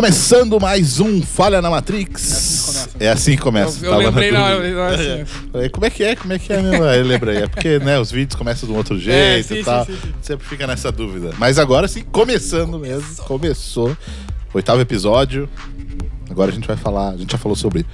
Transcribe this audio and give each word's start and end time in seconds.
Começando 0.00 0.58
mais 0.58 0.98
um 0.98 1.20
Falha 1.20 1.60
na 1.60 1.68
Matrix. 1.68 2.88
É 2.98 3.10
assim 3.10 3.36
que 3.36 3.42
começa. 3.42 3.84
Eu, 3.84 3.92
eu 3.92 3.98
lembrei 3.98 4.32
na 4.32 4.44
hora. 4.44 4.70
na 4.72 4.80
hora, 4.80 4.94
assim. 4.94 5.24
Falei, 5.52 5.68
Como 5.68 5.84
é 5.84 5.90
que 5.90 6.02
é? 6.02 6.16
Como 6.16 6.32
é 6.32 6.38
que 6.38 6.50
é 6.50 6.62
mesmo? 6.62 6.84
Aí 6.84 7.00
Eu 7.00 7.04
lembrei. 7.04 7.36
É 7.36 7.46
porque 7.46 7.78
né, 7.78 8.00
os 8.00 8.10
vídeos 8.10 8.34
começam 8.34 8.66
de 8.66 8.74
um 8.74 8.78
outro 8.78 8.98
jeito 8.98 9.48
sim, 9.48 9.60
e 9.60 9.62
tal. 9.62 9.84
sim, 9.84 9.92
sim. 10.00 10.14
Sempre 10.22 10.46
fica 10.46 10.66
nessa 10.66 10.90
dúvida. 10.90 11.34
Mas 11.36 11.58
agora 11.58 11.86
sim, 11.86 12.02
começando 12.02 12.78
mesmo. 12.78 13.14
Começou. 13.24 13.94
Oitavo 14.54 14.80
episódio. 14.80 15.46
Agora 16.30 16.50
a 16.50 16.54
gente 16.54 16.66
vai 16.66 16.78
falar. 16.78 17.10
A 17.10 17.16
gente 17.18 17.32
já 17.32 17.38
falou 17.38 17.54
sobre 17.54 17.84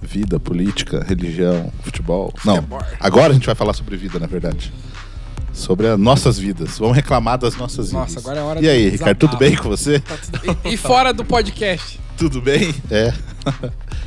vida, 0.00 0.38
política, 0.38 1.04
religião, 1.04 1.72
futebol. 1.82 2.32
Não. 2.44 2.64
Agora 3.00 3.30
a 3.30 3.34
gente 3.34 3.46
vai 3.46 3.56
falar 3.56 3.72
sobre 3.72 3.96
vida, 3.96 4.20
na 4.20 4.28
verdade. 4.28 4.72
Sobre 5.56 5.88
as 5.88 5.98
nossas 5.98 6.38
vidas. 6.38 6.78
Vamos 6.78 6.94
reclamar 6.94 7.38
das 7.38 7.56
nossas 7.56 7.90
Nossa, 7.90 8.08
vidas. 8.20 8.24
agora 8.26 8.40
é 8.40 8.42
hora 8.42 8.60
E 8.64 8.68
aí, 8.68 8.88
Ricardo, 8.90 9.16
tudo 9.18 9.36
bem 9.38 9.56
com 9.56 9.68
você? 9.68 10.00
Tá 10.00 10.14
tudo- 10.16 10.58
E, 10.64 10.74
e 10.74 10.76
fora 10.76 11.12
do 11.14 11.24
podcast. 11.24 11.98
Tudo 12.16 12.40
bem? 12.42 12.74
É. 12.90 13.12
A 13.46 13.50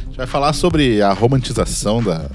gente 0.05 0.15
vai 0.17 0.27
falar 0.27 0.53
sobre 0.53 1.01
a 1.01 1.11
romantização 1.11 2.03
da, 2.03 2.29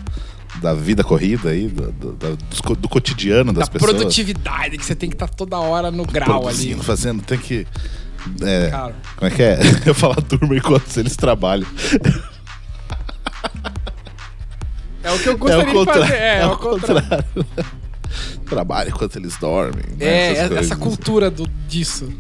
da 0.61 0.75
vida 0.75 1.05
corrida 1.05 1.51
aí, 1.51 1.69
do, 1.69 1.93
do, 1.93 2.13
do- 2.15 2.77
do 2.77 2.89
cotidiano 2.89 3.53
das 3.53 3.67
da 3.69 3.73
pessoas. 3.73 3.93
produtividade, 3.93 4.77
que 4.79 4.85
você 4.85 4.95
tem 4.97 5.09
que 5.09 5.15
estar 5.15 5.29
toda 5.29 5.59
hora 5.59 5.91
no 5.93 6.05
grau 6.05 6.49
ali. 6.49 6.75
Fazendo, 6.75 7.23
tem 7.23 7.39
que. 7.39 7.67
É, 8.43 8.71
Cara. 8.71 8.95
como 9.17 9.31
é 9.31 9.35
que 9.35 9.43
é? 9.43 9.59
Eu 9.87 9.95
falo 9.95 10.15
turma 10.23 10.57
enquanto 10.57 10.97
eles 10.97 11.15
trabalham. 11.17 11.67
É 15.03 15.13
o 15.13 15.19
que 15.19 15.29
eu 15.29 15.33
É 15.35 15.37
gostaria 15.37 15.71
o 15.71 15.73
contrário. 15.75 16.03
de 16.03 16.09
fazer. 16.09 16.23
É, 16.23 16.41
é 16.41 16.47
o 16.47 16.57
contrário. 16.57 17.03
contrário. 17.03 17.47
Trabalho 18.45 18.91
enquanto 18.91 19.17
eles 19.17 19.37
dormem. 19.39 19.85
né, 19.99 20.07
É, 20.07 20.31
essas 20.33 20.39
essa 20.53 20.77
coisas. 20.77 20.79
cultura 20.79 21.31
do, 21.31 21.47
disso. 21.69 22.13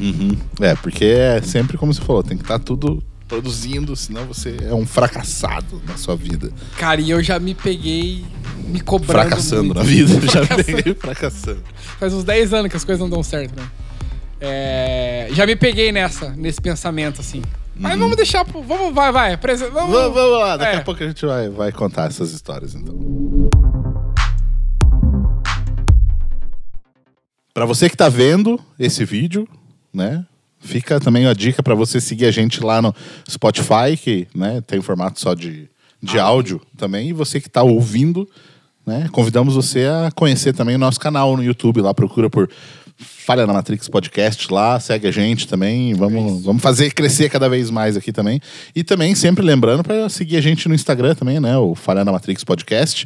Uhum. 0.00 0.36
É, 0.60 0.74
porque 0.76 1.04
é 1.04 1.40
sempre 1.42 1.76
como 1.76 1.92
você 1.92 2.00
falou, 2.00 2.22
tem 2.22 2.36
que 2.36 2.44
estar 2.44 2.58
tudo 2.58 3.02
produzindo, 3.26 3.94
senão 3.96 4.24
você 4.26 4.56
é 4.62 4.72
um 4.74 4.86
fracassado 4.86 5.82
na 5.86 5.96
sua 5.96 6.16
vida. 6.16 6.50
Cara, 6.78 7.00
e 7.00 7.10
eu 7.10 7.22
já 7.22 7.38
me 7.38 7.54
peguei 7.54 8.24
me 8.66 8.80
cobrando. 8.80 9.12
Fracassando 9.28 9.64
muito. 9.64 9.78
na 9.78 9.82
vida. 9.82 10.14
Já 10.26 10.44
Fracassando. 10.46 10.64
peguei 10.64 10.94
fracassando. 10.94 11.62
Faz 11.98 12.14
uns 12.14 12.24
10 12.24 12.54
anos 12.54 12.70
que 12.70 12.76
as 12.76 12.84
coisas 12.84 13.00
não 13.00 13.08
dão 13.10 13.22
certo, 13.22 13.58
né? 13.60 13.66
É, 14.40 15.28
já 15.32 15.44
me 15.46 15.56
peguei 15.56 15.90
nessa, 15.90 16.30
nesse 16.30 16.60
pensamento, 16.60 17.20
assim. 17.20 17.42
Mas 17.74 17.98
vamos 17.98 18.16
deixar. 18.16 18.44
Vamos, 18.44 18.94
vai, 18.94 19.10
vai. 19.12 19.36
Vamos, 19.36 19.60
Vamos, 19.72 20.14
vamos 20.14 20.38
lá, 20.40 20.56
daqui 20.56 20.76
É. 20.76 20.78
a 20.78 20.82
pouco 20.82 21.02
a 21.02 21.06
gente 21.06 21.24
vai, 21.26 21.48
vai 21.48 21.70
contar 21.72 22.06
essas 22.06 22.32
histórias, 22.32 22.74
então. 22.74 22.94
Pra 27.58 27.66
você 27.66 27.90
que 27.90 27.96
tá 27.96 28.08
vendo 28.08 28.56
esse 28.78 29.04
vídeo, 29.04 29.44
né? 29.92 30.24
Fica 30.60 31.00
também 31.00 31.26
a 31.26 31.34
dica 31.34 31.60
pra 31.60 31.74
você 31.74 32.00
seguir 32.00 32.26
a 32.26 32.30
gente 32.30 32.62
lá 32.62 32.80
no 32.80 32.94
Spotify, 33.28 33.96
que 34.00 34.28
né, 34.32 34.60
tem 34.60 34.80
formato 34.80 35.18
só 35.18 35.34
de, 35.34 35.68
de 36.00 36.20
áudio 36.20 36.60
também. 36.76 37.08
E 37.08 37.12
você 37.12 37.40
que 37.40 37.50
tá 37.50 37.64
ouvindo, 37.64 38.28
né? 38.86 39.08
Convidamos 39.10 39.56
você 39.56 39.86
a 39.86 40.08
conhecer 40.12 40.52
também 40.52 40.76
o 40.76 40.78
nosso 40.78 41.00
canal 41.00 41.36
no 41.36 41.42
YouTube. 41.42 41.80
Lá 41.80 41.92
procura 41.92 42.30
por 42.30 42.48
Falha 42.96 43.44
na 43.44 43.52
Matrix 43.52 43.88
Podcast 43.88 44.52
lá, 44.52 44.78
segue 44.78 45.08
a 45.08 45.10
gente 45.10 45.48
também. 45.48 45.94
Vamos, 45.94 46.44
vamos 46.44 46.62
fazer 46.62 46.92
crescer 46.94 47.28
cada 47.28 47.48
vez 47.48 47.70
mais 47.70 47.96
aqui 47.96 48.12
também. 48.12 48.40
E 48.72 48.84
também 48.84 49.16
sempre 49.16 49.44
lembrando 49.44 49.82
para 49.82 50.08
seguir 50.08 50.36
a 50.36 50.40
gente 50.40 50.68
no 50.68 50.76
Instagram 50.76 51.16
também, 51.16 51.40
né? 51.40 51.58
O 51.58 51.74
Falha 51.74 52.04
na 52.04 52.12
Matrix 52.12 52.44
Podcast. 52.44 53.04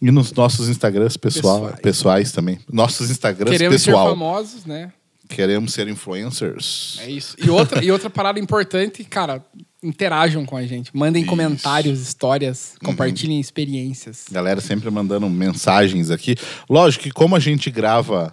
E 0.00 0.10
nos 0.10 0.32
nossos 0.32 0.68
Instagrams 0.68 1.16
pessoal, 1.16 1.60
pessoais. 1.60 1.80
Pessoais. 1.80 2.32
também. 2.32 2.58
Nossos 2.70 3.10
Instagrams 3.10 3.50
Queremos 3.50 3.82
ser 3.82 3.90
pessoal. 3.90 4.10
famosos, 4.10 4.64
né? 4.64 4.92
Queremos 5.28 5.72
ser 5.72 5.88
influencers. 5.88 6.98
É 7.00 7.10
isso. 7.10 7.36
E 7.38 7.50
outra, 7.50 7.84
e 7.84 7.90
outra 7.90 8.08
parada 8.08 8.40
importante, 8.40 9.04
cara, 9.04 9.44
interajam 9.82 10.44
com 10.46 10.56
a 10.56 10.66
gente. 10.66 10.90
Mandem 10.96 11.22
Isso. 11.22 11.30
comentários, 11.30 12.00
histórias, 12.00 12.74
compartilhem 12.82 13.38
experiências. 13.38 14.24
Galera 14.30 14.60
sempre 14.60 14.90
mandando 14.90 15.28
mensagens 15.28 16.10
aqui. 16.10 16.34
Lógico 16.68 17.04
que 17.04 17.10
como 17.10 17.36
a 17.36 17.38
gente 17.38 17.70
grava 17.70 18.32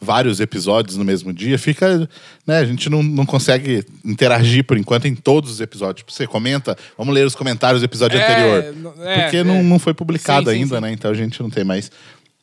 vários 0.00 0.38
episódios 0.40 0.96
no 0.96 1.04
mesmo 1.04 1.32
dia, 1.32 1.58
fica, 1.58 2.08
né, 2.46 2.58
a 2.58 2.64
gente 2.64 2.90
não, 2.90 3.02
não 3.02 3.24
consegue 3.24 3.84
interagir 4.04 4.64
por 4.64 4.76
enquanto 4.76 5.06
em 5.06 5.14
todos 5.14 5.50
os 5.50 5.60
episódios. 5.60 5.98
Tipo, 6.00 6.12
você 6.12 6.26
comenta, 6.26 6.76
vamos 6.98 7.14
ler 7.14 7.26
os 7.26 7.34
comentários 7.34 7.80
do 7.80 7.84
episódio 7.84 8.18
É, 8.18 8.22
anterior. 8.22 8.74
é, 9.06 9.20
porque 9.22 9.36
é. 9.38 9.44
Não, 9.44 9.62
não 9.62 9.78
foi 9.78 9.94
publicado 9.94 10.50
Sim, 10.50 10.56
sim, 10.56 10.62
ainda, 10.62 10.76
sim. 10.76 10.82
né? 10.82 10.92
Então 10.92 11.10
a 11.10 11.14
gente 11.14 11.40
não 11.42 11.48
tem 11.48 11.64
mais. 11.64 11.90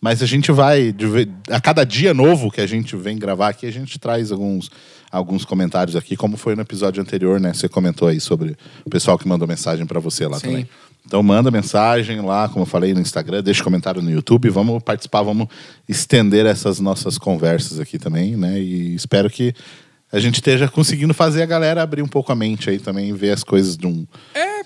Mas 0.02 0.24
a 0.24 0.26
gente 0.26 0.52
vai, 0.52 0.96
a 1.52 1.62
cada 1.62 1.84
dia 1.84 2.12
novo 2.12 2.50
que 2.50 2.60
a 2.60 2.66
gente 2.66 2.96
vem 2.96 3.20
gravar 3.20 3.50
aqui, 3.50 3.68
a 3.68 3.72
gente 3.72 4.00
traz 4.00 4.32
alguns, 4.32 4.72
alguns 5.12 5.44
comentários 5.44 5.96
aqui, 5.96 6.16
como 6.16 6.38
foi 6.38 6.56
no 6.56 6.62
episódio 6.62 7.02
anterior, 7.02 7.40
né? 7.40 7.54
Você 7.54 7.68
comentou 7.68 8.08
aí 8.08 8.20
sobre 8.20 8.56
o 8.86 8.90
pessoal 8.90 9.18
que 9.18 9.28
mandou 9.28 9.48
mensagem 9.48 9.86
pra 9.86 10.00
você 10.00 10.28
lá 10.28 10.40
Sim. 10.40 10.48
também. 10.48 10.70
Então 11.06 11.22
manda 11.24 11.50
mensagem 11.50 12.22
lá, 12.22 12.48
como 12.48 12.62
eu 12.62 12.66
falei, 12.66 12.94
no 12.94 13.02
Instagram, 13.02 13.42
deixa 13.42 13.64
comentário 13.64 14.02
no 14.02 14.10
YouTube, 14.12 14.50
vamos 14.50 14.82
participar, 14.84 15.24
vamos 15.24 15.48
estender 15.90 16.46
essas 16.46 16.80
nossas 16.80 17.18
conversas 17.18 17.80
aqui 17.80 17.98
também, 17.98 18.38
né? 18.38 18.60
E 18.60 18.94
espero 18.96 19.30
que 19.30 19.54
a 20.12 20.20
gente 20.20 20.36
esteja 20.36 20.68
conseguindo 20.68 21.14
fazer 21.14 21.42
a 21.42 21.46
galera 21.46 21.82
abrir 21.82 22.02
um 22.04 22.08
pouco 22.08 22.32
a 22.32 22.36
mente 22.36 22.70
aí 22.70 22.78
também 22.80 23.14
ver 23.14 23.32
as 23.32 23.44
coisas 23.44 23.76
de 23.76 23.88
um. 23.88 24.06
É, 24.36 24.62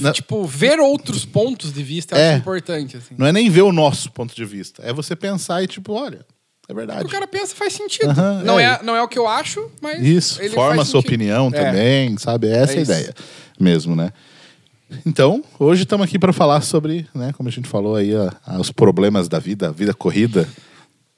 Não. 0.00 0.12
tipo, 0.12 0.44
ver 0.44 0.78
outros 0.80 1.24
pontos 1.24 1.72
de 1.72 1.82
vista 1.82 2.16
É. 2.16 2.30
acho 2.32 2.40
importante, 2.40 2.96
assim. 2.96 3.14
Não 3.16 3.26
é 3.26 3.32
nem 3.32 3.48
ver 3.48 3.62
o 3.62 3.72
nosso 3.72 4.10
ponto 4.12 4.34
de 4.34 4.44
vista, 4.44 4.82
é 4.84 4.92
você 4.92 5.16
pensar 5.16 5.62
e 5.62 5.66
tipo, 5.66 5.92
olha, 5.94 6.26
é 6.68 6.72
O 6.72 6.76
verdade. 6.76 7.00
que 7.00 7.06
o 7.06 7.08
cara 7.10 7.26
pensa 7.26 7.54
faz 7.54 7.72
sentido. 7.72 8.10
Aham, 8.10 8.42
não, 8.44 8.58
é. 8.60 8.64
é. 8.64 8.82
não 8.82 8.94
é 8.96 9.02
o 9.02 9.08
que 9.08 9.18
eu 9.18 9.26
acho, 9.26 9.70
mas. 9.80 10.00
Isso, 10.04 10.40
ele 10.40 10.54
forma 10.54 10.82
a 10.82 10.84
sua 10.84 11.00
sentido. 11.00 11.08
opinião 11.16 11.48
É. 11.48 11.50
também, 11.50 12.16
sabe? 12.18 12.48
Essa 12.48 12.72
é 12.72 12.76
a 12.76 12.78
É 12.78 12.82
isso. 12.82 12.92
ideia 12.92 13.14
mesmo, 13.60 13.94
né? 13.96 14.12
Então, 15.06 15.42
hoje 15.58 15.84
estamos 15.84 16.06
aqui 16.06 16.18
para 16.18 16.32
falar 16.32 16.60
sobre, 16.60 17.06
né, 17.14 17.32
como 17.36 17.48
a 17.48 17.52
gente 17.52 17.66
falou 17.68 17.96
aí, 17.96 18.14
a- 18.14 18.32
a- 18.46 18.60
os 18.60 18.70
problemas 18.70 19.26
da 19.28 19.38
vida, 19.38 19.68
a 19.68 19.72
vida 19.72 19.94
corrida. 19.94 20.46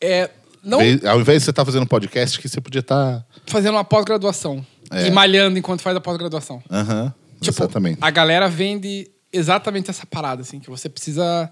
É, 0.01 0.31
não 0.63 0.79
Ve- 0.79 1.01
Ao 1.09 1.21
invés 1.21 1.41
de 1.41 1.45
você 1.47 1.51
estar 1.51 1.65
fazendo 1.65 1.83
um 1.83 1.87
podcast, 1.87 2.39
que 2.39 2.49
você 2.49 2.61
podia 2.61 2.81
estar. 2.81 3.25
fazendo 3.47 3.75
uma 3.75 3.85
pós-graduação. 3.85 4.65
É. 4.93 5.09
E 5.09 5.11
malhando 5.11 5.59
enquanto 5.59 5.81
faz 5.83 5.97
a 5.97 6.01
pós-graduação. 6.01 6.63
Aham, 6.71 7.13
Tipo, 7.41 7.63
exatamente. 7.65 7.99
a 8.01 8.11
galera 8.11 8.49
vende 8.49 9.11
exatamente 9.33 9.91
essa 9.91 10.07
parada, 10.07 10.43
assim, 10.43 10.61
que 10.61 10.71
você 10.71 10.89
precisa 10.89 11.51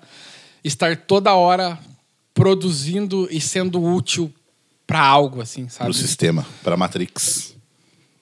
estar 0.63 0.97
toda 0.97 1.35
hora 1.35 1.77
produzindo 2.35 3.29
e 3.31 3.41
sendo 3.41 3.83
útil 3.83 4.33
pra 4.87 5.01
algo, 5.01 5.41
assim, 5.41 5.69
sabe? 5.69 5.79
Para 5.85 5.91
o 5.91 5.95
sistema, 5.95 6.47
para 6.63 6.75
a 6.75 6.77
Matrix. 6.77 7.55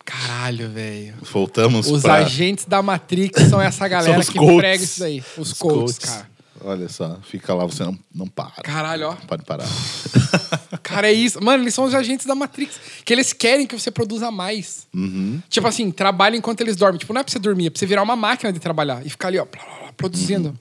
Caralho, 0.04 0.68
velho. 0.70 1.14
Voltamos 1.22 1.88
Os 1.88 2.02
para 2.02 2.14
agentes 2.14 2.64
da 2.64 2.82
Matrix 2.82 3.42
são 3.48 3.60
essa 3.60 3.86
galera 3.88 4.12
São 4.12 4.20
os 4.20 4.28
que 4.28 4.38
coaches. 4.38 4.58
prega 4.58 4.84
isso 4.84 5.00
daí. 5.00 5.24
Os, 5.36 5.52
coaches, 5.52 5.98
cara. 5.98 6.28
Olha 6.62 6.88
só, 6.88 7.18
fica 7.22 7.54
lá, 7.54 7.64
você 7.64 7.84
não, 7.84 7.98
não 8.14 8.26
para. 8.26 8.62
Caralho, 8.62 9.08
ó. 9.08 9.10
Não 9.10 9.26
pode 9.26 9.44
parar. 9.44 9.66
Cara, 10.82 11.08
é 11.08 11.12
isso. 11.12 11.42
Mano, 11.42 11.62
eles 11.62 11.72
são 11.74 11.84
os 11.84 11.94
agentes 11.94 12.26
da 12.26 12.34
Matrix. 12.34 12.78
Que 13.04 13.12
eles 13.12 13.32
querem 13.32 13.66
que 13.66 13.78
você 13.78 13.90
produza 13.90 14.30
mais. 14.30 14.86
Uhum. 14.94 15.40
Tipo 15.48 15.66
assim, 15.68 15.90
trabalha 15.90 16.36
enquanto 16.36 16.60
eles 16.60 16.76
dormem. 16.76 16.98
Tipo, 16.98 17.12
não 17.12 17.20
é 17.20 17.24
pra 17.24 17.32
você 17.32 17.38
dormir, 17.38 17.66
é 17.66 17.70
pra 17.70 17.78
você 17.78 17.86
virar 17.86 18.02
uma 18.02 18.16
máquina 18.16 18.52
de 18.52 18.58
trabalhar. 18.58 19.04
E 19.06 19.10
ficar 19.10 19.28
ali, 19.28 19.38
ó, 19.38 19.46
produzindo. 19.96 20.48
Uhum. 20.48 20.54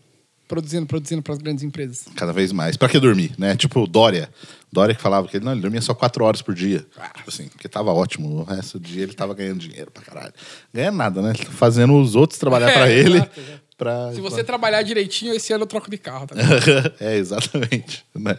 Produzindo, 0.50 0.88
produzindo 0.88 1.22
pras 1.22 1.38
grandes 1.38 1.64
empresas. 1.64 2.06
Cada 2.16 2.34
vez 2.34 2.52
mais. 2.52 2.76
Pra 2.76 2.90
que 2.90 3.00
dormir, 3.00 3.34
né? 3.38 3.56
Tipo, 3.56 3.82
o 3.82 3.88
Dória. 3.88 4.28
Dória 4.74 4.96
que 4.96 5.02
falava 5.02 5.28
que 5.28 5.38
ele, 5.38 5.46
não, 5.46 5.52
ele 5.52 5.62
dormia 5.62 5.80
só 5.80 5.94
quatro 5.94 6.26
horas 6.26 6.42
por 6.42 6.56
dia. 6.56 6.84
Ah. 6.98 7.10
Tipo 7.16 7.30
assim, 7.30 7.48
porque 7.50 7.70
tava 7.70 7.94
ótimo. 7.94 8.40
O 8.40 8.44
resto 8.44 8.80
do 8.80 8.88
dia 8.88 9.04
ele 9.04 9.14
tava 9.14 9.36
ganhando 9.36 9.60
dinheiro 9.60 9.92
pra 9.92 10.02
caralho. 10.02 10.34
Ganha 10.74 10.92
nada, 10.92 11.22
né? 11.22 11.34
Fazendo 11.36 11.96
os 12.02 12.16
outros 12.16 12.40
trabalhar 12.40 12.72
É, 12.72 12.74
pra 12.74 12.90
ele. 12.90 13.18
exato. 13.18 13.42
Pra... 13.78 14.12
Se 14.12 14.20
você 14.20 14.44
trabalhar 14.44 14.82
direitinho, 14.82 15.34
esse 15.36 15.54
ano 15.54 15.64
eu 15.64 15.68
troco 15.68 15.90
de 15.90 15.98
carro, 16.00 16.26
tá? 16.26 16.36
é, 17.00 17.16
exatamente. 17.16 18.04
Né? 18.16 18.36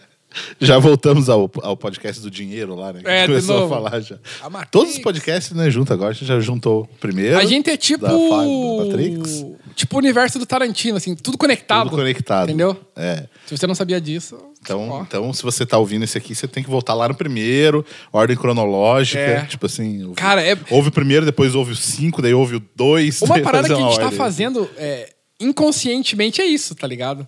Já 0.61 0.79
voltamos 0.79 1.29
ao, 1.29 1.51
ao 1.63 1.77
podcast 1.77 2.21
do 2.23 2.31
dinheiro 2.31 2.75
lá, 2.75 2.93
né? 2.93 3.03
Que 3.03 3.09
É, 3.09 3.21
de 3.23 3.27
começou 3.29 3.65
a 3.65 3.69
falar 3.69 4.01
já. 4.01 4.17
A. 4.43 4.67
Todos 4.67 4.93
os 4.95 4.99
podcasts, 4.99 5.53
né, 5.57 5.71
junto 5.71 5.93
agora. 5.93 6.11
A 6.11 6.13
gente 6.13 6.27
já 6.27 6.39
juntou 6.41 6.89
primeiro. 7.01 7.37
A 7.39 7.45
gente 7.45 7.71
é 7.71 7.77
tipo. 7.77 8.03
Da, 8.05 8.11
fa- 8.11 8.17
da 8.17 8.85
Matrix. 8.85 9.45
Tipo 9.81 9.97
o 9.97 9.99
universo 9.99 10.39
do 10.39 10.45
Tarantino, 10.45 10.99
assim, 10.99 11.15
tudo 11.17 11.39
conectado. 11.39 11.89
Tudo 11.89 12.01
conectado. 12.01 12.49
Entendeu? 12.49 12.79
É. 12.95 13.27
Se 13.47 13.57
você 13.57 13.67
não 13.67 13.75
sabia 13.75 13.99
disso. 13.99 14.37
Então, 14.61 14.91
ó. 14.91 15.01
então, 15.01 15.33
se 15.33 15.43
você 15.43 15.65
tá 15.65 15.79
ouvindo 15.79 16.03
esse 16.05 16.19
aqui, 16.19 16.35
você 16.35 16.47
tem 16.47 16.63
que 16.63 16.69
voltar 16.69 16.93
lá 16.93 17.09
no 17.09 17.15
primeiro, 17.15 17.83
ordem 18.13 18.37
cronológica. 18.37 19.19
É. 19.19 19.47
Tipo 19.47 19.65
assim. 19.65 20.03
Ouve, 20.05 20.17
Cara, 20.17 20.43
é- 20.47 20.55
Ouve 20.71 20.91
o 20.91 20.93
primeiro, 20.93 21.25
depois 21.25 21.55
ouve 21.55 21.73
o 21.73 21.77
cinco, 21.77 22.21
daí 22.21 22.35
ouve 22.35 22.57
o 22.57 22.63
dois. 22.77 23.23
Uma 23.23 23.41
parada 23.41 23.69
que 23.69 23.73
a 23.73 23.77
gente 23.77 23.97
tá 23.97 24.05
ordem. 24.05 24.19
fazendo 24.19 24.69
é, 24.77 25.09
inconscientemente 25.41 26.43
é 26.43 26.45
isso, 26.45 26.75
tá 26.75 26.87
ligado? 26.87 27.27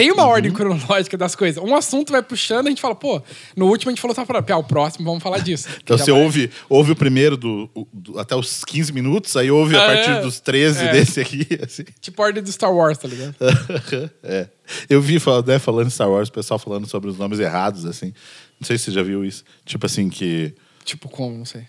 Tem 0.00 0.10
Uhum. 0.10 0.16
uma 0.16 0.26
ordem 0.26 0.50
cronológica 0.50 1.16
das 1.18 1.34
coisas. 1.34 1.62
Um 1.62 1.74
assunto 1.76 2.10
vai 2.10 2.22
puxando, 2.22 2.66
a 2.68 2.70
gente 2.70 2.80
fala, 2.80 2.94
pô, 2.94 3.20
no 3.54 3.66
último 3.66 3.90
a 3.90 3.92
gente 3.92 4.00
falou 4.00 4.14
só 4.14 4.24
para, 4.24 4.42
ah, 4.54 4.56
o 4.56 4.64
próximo 4.64 5.04
vamos 5.04 5.22
falar 5.22 5.38
disso. 5.40 5.68
Então 5.84 5.98
você 5.98 6.10
vai- 6.10 6.20
ouve, 6.22 6.50
ouve 6.68 6.92
o 6.92 6.96
primeiro 6.96 7.36
do, 7.36 7.68
do- 7.92 8.18
até 8.18 8.34
os 8.34 8.64
15 8.64 8.92
minutos, 8.92 9.36
aí 9.36 9.50
ouve 9.50 9.76
a 9.76 9.82
Ah, 9.82 9.86
partir 9.86 10.10
é. 10.10 10.20
dos 10.22 10.40
13 10.40 10.84
É. 10.84 10.92
desse 10.92 11.20
aqui. 11.20 11.46
Assim. 11.62 11.84
Tipo 12.00 12.22
a 12.22 12.26
ordem 12.26 12.42
do 12.42 12.50
Star 12.50 12.72
Wars, 12.74 12.96
tá 12.96 13.06
ligado? 13.08 13.34
é. 14.22 14.48
Eu 14.88 15.02
vi 15.02 15.18
né, 15.46 15.58
falando 15.58 15.88
em 15.88 15.90
Star 15.90 16.08
Wars, 16.10 16.28
o 16.28 16.32
pessoal 16.32 16.58
falando 16.58 16.86
sobre 16.86 17.10
os 17.10 17.18
nomes 17.18 17.38
errados, 17.38 17.84
assim. 17.84 18.14
Não 18.60 18.66
sei 18.66 18.78
se 18.78 18.84
você 18.84 18.92
já 18.92 19.02
viu 19.02 19.24
isso. 19.24 19.44
Tipo 19.66 19.84
assim, 19.86 20.08
que. 20.08 20.54
tipo 20.84 21.08
como, 21.08 21.36
não 21.36 21.44
sei. 21.44 21.62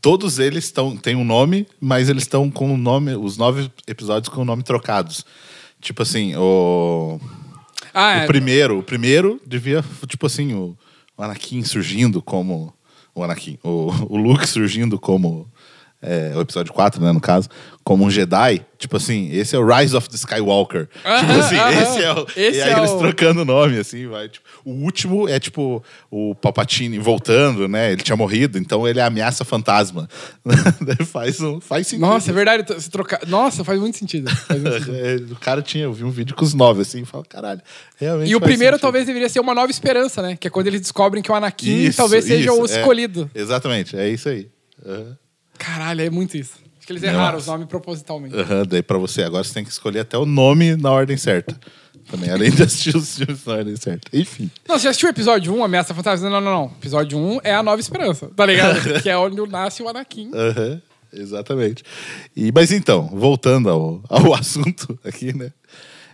todos 0.00 0.38
eles 0.38 0.64
estão 0.64 0.96
têm 0.96 1.16
um 1.16 1.24
nome, 1.24 1.66
mas 1.80 2.08
eles 2.08 2.22
estão 2.22 2.50
com 2.50 2.72
o 2.72 2.76
nome, 2.78 3.14
os 3.14 3.36
nove 3.36 3.70
episódios 3.86 4.32
com 4.32 4.40
o 4.40 4.44
nome 4.44 4.62
trocados. 4.62 5.24
Tipo 5.80 6.02
assim, 6.02 6.34
o 6.36 7.20
Ah, 7.94 8.18
o 8.18 8.22
é. 8.22 8.26
primeiro, 8.26 8.78
o 8.78 8.82
primeiro 8.82 9.40
devia, 9.46 9.84
tipo 10.06 10.26
assim, 10.26 10.54
o, 10.54 10.76
o 11.16 11.22
Anakin 11.22 11.62
surgindo 11.62 12.22
como. 12.22 12.72
O 13.14 13.22
Anakin. 13.22 13.58
O, 13.62 13.90
o 14.08 14.16
Luke 14.16 14.46
surgindo 14.46 14.98
como. 14.98 15.50
É, 16.00 16.32
o 16.36 16.40
episódio 16.40 16.72
4, 16.72 17.02
né, 17.02 17.10
no 17.12 17.20
caso, 17.20 17.48
como 17.82 18.04
um 18.04 18.10
Jedi. 18.10 18.64
Tipo 18.76 18.98
assim, 18.98 19.30
esse 19.32 19.56
é 19.56 19.58
o 19.58 19.66
Rise 19.66 19.96
of 19.96 20.08
the 20.08 20.14
Skywalker. 20.14 20.86
tipo 20.86 21.08
Aham, 21.08 21.40
assim, 21.40 21.56
aham. 21.56 21.82
esse 21.82 22.02
é 22.04 22.12
o. 22.12 22.26
Esse 22.36 22.58
e 22.58 22.62
aí 22.62 22.70
é 22.74 22.78
eles 22.78 22.90
o- 22.92 22.98
trocando 22.98 23.42
o 23.42 23.44
nome, 23.44 23.76
assim, 23.78 24.06
vai. 24.06 24.28
Tipo, 24.28 24.46
o 24.64 24.70
último 24.84 25.28
é 25.28 25.40
tipo 25.40 25.82
o 26.08 26.34
Palpatine 26.36 26.98
voltando, 27.00 27.66
né? 27.66 27.90
Ele 27.90 28.02
tinha 28.02 28.14
morrido, 28.16 28.56
então 28.58 28.86
ele 28.86 29.00
é 29.00 29.02
a 29.02 29.06
ameaça 29.06 29.44
fantasma. 29.44 30.08
Faz, 31.10 31.40
um, 31.40 31.60
faz 31.60 31.86
sentido. 31.88 32.06
Nossa, 32.06 32.30
é 32.30 32.34
verdade. 32.34 32.80
Se 32.80 32.88
trocar... 32.90 33.20
Nossa, 33.26 33.64
faz 33.64 33.80
muito 33.80 33.96
sentido. 33.98 34.30
Faz 34.30 34.60
muito 34.62 34.78
sentido. 34.84 34.96
É, 34.96 35.16
o 35.32 35.36
cara 35.36 35.60
tinha, 35.62 35.84
eu 35.84 35.92
vi 35.92 36.04
um 36.04 36.10
vídeo 36.10 36.36
com 36.36 36.44
os 36.44 36.54
nove, 36.54 36.82
assim, 36.82 37.02
e 37.02 37.04
fala, 37.04 37.24
caralho, 37.28 37.60
realmente. 37.96 38.30
E 38.30 38.36
o 38.36 38.40
primeiro 38.40 38.74
sentido. 38.76 38.82
talvez 38.82 39.06
deveria 39.06 39.28
ser 39.28 39.40
uma 39.40 39.54
nova 39.54 39.70
esperança, 39.70 40.22
né? 40.22 40.36
Que 40.38 40.46
é 40.46 40.50
quando 40.50 40.68
eles 40.68 40.80
descobrem 40.80 41.22
que 41.22 41.30
o 41.32 41.34
Anakin 41.34 41.84
Isso, 41.86 41.96
talvez 41.96 42.24
seja 42.24 42.50
isso, 42.52 42.60
o 42.62 42.66
é. 42.66 42.78
escolhido. 42.78 43.28
exatamente, 43.34 43.96
é 43.96 44.08
isso 44.08 44.28
aí. 44.28 44.48
Aham. 44.86 45.16
Caralho, 45.58 46.00
é 46.00 46.10
muito 46.10 46.36
isso. 46.36 46.54
Acho 46.78 46.86
que 46.86 46.92
eles 46.92 47.02
erraram 47.02 47.38
os 47.38 47.46
nomes 47.46 47.66
propositalmente. 47.66 48.34
Aham, 48.34 48.64
daí 48.66 48.82
pra 48.82 48.98
você 48.98 49.22
agora 49.22 49.44
você 49.44 49.52
tem 49.52 49.64
que 49.64 49.70
escolher 49.70 50.00
até 50.00 50.16
o 50.16 50.24
nome 50.24 50.76
na 50.76 50.90
ordem 50.90 51.16
certa. 51.16 51.58
Também, 52.10 52.30
além 52.30 52.50
de 52.50 52.62
assistir 52.62 52.96
os 52.96 53.16
filmes 53.16 53.44
na 53.44 53.54
ordem 53.54 53.76
certa. 53.76 54.08
Enfim. 54.16 54.50
Não, 54.66 54.78
você 54.78 54.84
já 54.84 54.90
assistiu 54.90 55.08
o 55.08 55.12
episódio 55.12 55.54
1, 55.54 55.64
Ameaça 55.64 55.92
Fantasma? 55.92 56.30
Não, 56.30 56.40
não, 56.40 56.50
não. 56.50 56.64
Episódio 56.78 57.18
1 57.18 57.40
é 57.44 57.54
a 57.54 57.62
nova 57.62 57.80
esperança, 57.80 58.30
tá 58.34 58.46
ligado? 58.46 58.80
que 59.02 59.10
é 59.10 59.16
onde 59.18 59.40
nasce 59.46 59.82
o 59.82 59.88
Anakin. 59.88 60.30
Aham, 60.32 60.80
exatamente. 61.12 61.82
E, 62.34 62.50
mas 62.50 62.72
então, 62.72 63.08
voltando 63.08 63.68
ao, 63.68 64.02
ao 64.08 64.32
assunto 64.34 64.98
aqui, 65.04 65.36
né? 65.36 65.52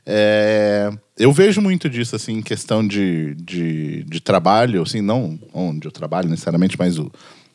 É, 0.07 0.91
eu 1.17 1.33
vejo 1.33 1.61
muito 1.61 1.89
disso, 1.89 2.17
assim, 2.17 2.35
em 2.35 2.43
questão 2.43 2.87
de, 2.87 3.35
de, 3.37 4.03
de 4.05 4.21
trabalho, 4.21 4.83
assim, 4.83 5.01
não 5.01 5.39
onde 5.53 5.87
eu 5.87 5.93
trabalho 5.93 6.29
necessariamente, 6.29 6.77
mas 6.79 6.99
o, 6.99 7.11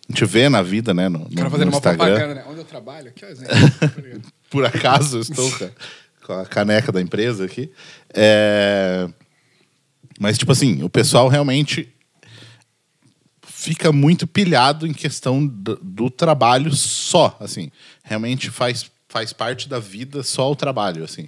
a 0.09 0.11
gente 0.11 0.25
vê 0.25 0.50
na 0.50 0.61
vida, 0.63 0.94
né? 0.94 1.07
No, 1.07 1.19
O 1.23 1.29
cara 1.29 1.44
no- 1.45 1.51
fazendo 1.51 1.67
no 1.67 1.71
uma 1.73 1.77
Instagram. 1.77 2.06
propaganda, 2.07 2.35
né? 2.35 2.45
Onde 2.50 2.59
eu 2.59 2.65
trabalho? 2.65 3.09
Aqui, 3.09 3.25
ó. 3.25 3.27
Tá 3.29 3.91
por 4.50 4.65
acaso 4.65 5.17
eu 5.17 5.21
estou 5.21 5.51
com 5.57 5.63
a, 5.65 5.69
com 6.25 6.33
a 6.33 6.45
caneca 6.45 6.91
da 6.91 7.00
empresa 7.01 7.45
aqui. 7.45 7.71
É, 8.13 9.07
Mas, 10.19 10.38
tipo 10.38 10.51
assim, 10.51 10.81
o 10.83 10.89
pessoal 10.89 11.27
realmente 11.27 11.94
fica 13.45 13.91
muito 13.91 14.25
pilhado 14.25 14.88
em 14.88 14.94
questão 14.94 15.45
do, 15.45 15.75
do 15.81 16.09
trabalho 16.09 16.73
só, 16.73 17.38
assim. 17.39 17.71
Realmente 18.03 18.50
faz, 18.50 18.89
faz 19.07 19.33
parte 19.33 19.67
da 19.69 19.79
vida 19.79 20.23
só 20.23 20.51
o 20.51 20.56
trabalho, 20.56 21.03
assim. 21.03 21.27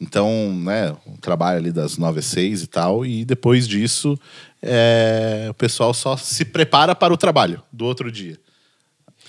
Então, 0.00 0.52
né, 0.62 0.94
o 1.06 1.16
trabalho 1.18 1.58
ali 1.58 1.72
das 1.72 1.96
9 1.96 2.18
às 2.18 2.26
6 2.26 2.62
e 2.62 2.66
tal, 2.66 3.06
e 3.06 3.24
depois 3.24 3.66
disso 3.66 4.18
é, 4.62 5.46
o 5.48 5.54
pessoal 5.54 5.94
só 5.94 6.16
se 6.16 6.44
prepara 6.44 6.94
para 6.94 7.14
o 7.14 7.16
trabalho 7.16 7.62
do 7.72 7.84
outro 7.84 8.10
dia. 8.10 8.38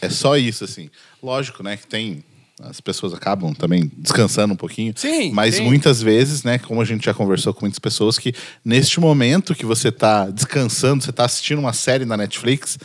É 0.01 0.09
só 0.09 0.37
isso, 0.37 0.63
assim. 0.63 0.89
Lógico, 1.21 1.63
né, 1.63 1.77
que 1.77 1.87
tem. 1.87 2.23
As 2.59 2.81
pessoas 2.81 3.13
acabam 3.13 3.53
também 3.53 3.91
descansando 3.95 4.55
um 4.55 4.57
pouquinho. 4.57 4.91
Sim, 4.95 5.31
Mas 5.31 5.55
sim. 5.55 5.63
muitas 5.63 6.01
vezes, 6.01 6.43
né, 6.43 6.57
como 6.57 6.81
a 6.81 6.85
gente 6.85 7.05
já 7.05 7.13
conversou 7.13 7.53
com 7.53 7.61
muitas 7.61 7.77
pessoas, 7.77 8.17
que 8.17 8.33
neste 8.65 8.99
momento 8.99 9.53
que 9.53 9.65
você 9.65 9.89
está 9.89 10.27
descansando, 10.27 11.03
você 11.03 11.11
está 11.11 11.25
assistindo 11.25 11.59
uma 11.59 11.73
série 11.73 12.03
na 12.03 12.17
Netflix, 12.17 12.79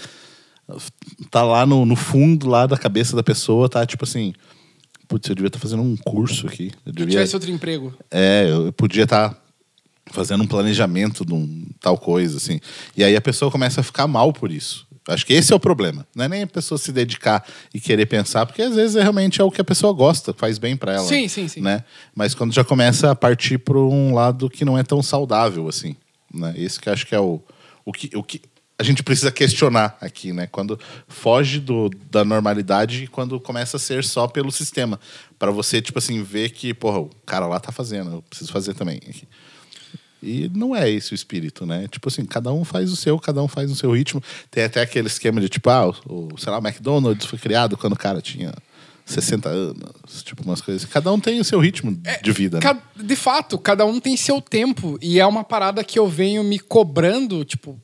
tá 1.30 1.42
lá 1.42 1.64
no, 1.64 1.86
no 1.86 1.96
fundo 1.96 2.50
lá 2.50 2.66
da 2.66 2.76
cabeça 2.76 3.16
da 3.16 3.22
pessoa, 3.22 3.66
tá 3.66 3.86
tipo 3.86 4.04
assim. 4.04 4.34
Putz, 5.12 5.28
eu 5.28 5.34
devia 5.34 5.48
estar 5.48 5.58
fazendo 5.58 5.82
um 5.82 5.94
curso 5.94 6.46
aqui. 6.46 6.72
Eu 6.86 6.92
Se 6.92 6.96
devia, 6.96 7.10
tivesse 7.12 7.36
outro 7.36 7.50
emprego. 7.50 7.94
é, 8.10 8.46
eu 8.48 8.72
podia 8.72 9.04
estar 9.04 9.38
fazendo 10.06 10.42
um 10.42 10.46
planejamento 10.46 11.22
de 11.22 11.34
um 11.34 11.66
tal 11.78 11.98
coisa, 11.98 12.38
assim. 12.38 12.58
E 12.96 13.04
aí 13.04 13.14
a 13.14 13.20
pessoa 13.20 13.50
começa 13.50 13.82
a 13.82 13.84
ficar 13.84 14.06
mal 14.06 14.32
por 14.32 14.50
isso. 14.50 14.86
Acho 15.06 15.26
que 15.26 15.34
esse 15.34 15.52
é 15.52 15.56
o 15.56 15.60
problema. 15.60 16.06
Não 16.16 16.24
é 16.24 16.28
nem 16.28 16.42
a 16.44 16.46
pessoa 16.46 16.78
se 16.78 16.90
dedicar 16.92 17.44
e 17.74 17.78
querer 17.78 18.06
pensar, 18.06 18.46
porque 18.46 18.62
às 18.62 18.74
vezes 18.74 18.96
é 18.96 19.02
realmente 19.02 19.38
é 19.38 19.44
o 19.44 19.50
que 19.50 19.60
a 19.60 19.64
pessoa 19.64 19.92
gosta, 19.92 20.32
faz 20.32 20.56
bem 20.56 20.78
para 20.78 20.94
ela. 20.94 21.04
Sim, 21.06 21.28
sim, 21.28 21.46
sim. 21.46 21.60
Né? 21.60 21.84
Mas 22.14 22.34
quando 22.34 22.54
já 22.54 22.64
começa 22.64 23.10
a 23.10 23.14
partir 23.14 23.58
para 23.58 23.76
um 23.76 24.14
lado 24.14 24.48
que 24.48 24.64
não 24.64 24.78
é 24.78 24.82
tão 24.82 25.02
saudável, 25.02 25.68
assim. 25.68 25.94
Né? 26.32 26.54
Esse 26.56 26.80
que 26.80 26.88
eu 26.88 26.92
acho 26.94 27.06
que 27.06 27.14
é 27.14 27.20
o, 27.20 27.38
o, 27.84 27.92
que, 27.92 28.16
o 28.16 28.22
que 28.22 28.40
a 28.78 28.82
gente 28.82 29.02
precisa 29.02 29.30
questionar 29.30 29.96
aqui, 30.00 30.32
né? 30.32 30.46
Quando 30.46 30.78
foge 31.06 31.60
do, 31.60 31.90
da 32.10 32.24
normalidade 32.24 33.04
e 33.04 33.06
quando 33.06 33.38
começa 33.38 33.76
a 33.76 33.80
ser 33.80 34.04
só 34.04 34.26
pelo 34.26 34.50
sistema. 34.50 34.98
para 35.38 35.50
você, 35.50 35.80
tipo 35.80 35.98
assim, 35.98 36.22
ver 36.22 36.50
que, 36.50 36.74
porra, 36.74 37.00
o 37.00 37.10
cara 37.26 37.46
lá 37.46 37.60
tá 37.60 37.70
fazendo, 37.70 38.10
eu 38.10 38.22
preciso 38.22 38.52
fazer 38.52 38.74
também. 38.74 39.00
E 40.22 40.50
não 40.54 40.74
é 40.74 40.88
esse 40.88 41.12
o 41.12 41.14
espírito, 41.14 41.66
né? 41.66 41.88
Tipo 41.88 42.08
assim, 42.08 42.24
cada 42.24 42.52
um 42.52 42.64
faz 42.64 42.90
o 42.92 42.96
seu, 42.96 43.18
cada 43.18 43.42
um 43.42 43.48
faz 43.48 43.70
o 43.70 43.76
seu 43.76 43.90
ritmo. 43.92 44.22
Tem 44.50 44.64
até 44.64 44.80
aquele 44.80 45.08
esquema 45.08 45.40
de 45.40 45.48
tipo, 45.48 45.68
ah, 45.68 45.88
o, 45.88 46.28
sei 46.38 46.50
lá, 46.50 46.58
o 46.58 46.66
McDonald's 46.66 47.26
foi 47.26 47.38
criado 47.38 47.76
quando 47.76 47.94
o 47.94 47.98
cara 47.98 48.20
tinha 48.20 48.52
60 49.04 49.48
anos, 49.48 50.22
tipo 50.22 50.42
umas 50.44 50.60
coisas. 50.60 50.84
Cada 50.84 51.12
um 51.12 51.18
tem 51.18 51.40
o 51.40 51.44
seu 51.44 51.58
ritmo 51.58 52.00
de 52.22 52.32
vida, 52.32 52.60
né? 52.60 52.82
De 52.96 53.16
fato, 53.16 53.58
cada 53.58 53.84
um 53.84 53.98
tem 53.98 54.16
seu 54.16 54.40
tempo. 54.40 54.96
E 55.02 55.18
é 55.18 55.26
uma 55.26 55.42
parada 55.42 55.82
que 55.82 55.98
eu 55.98 56.08
venho 56.08 56.44
me 56.44 56.58
cobrando, 56.58 57.44
tipo, 57.44 57.80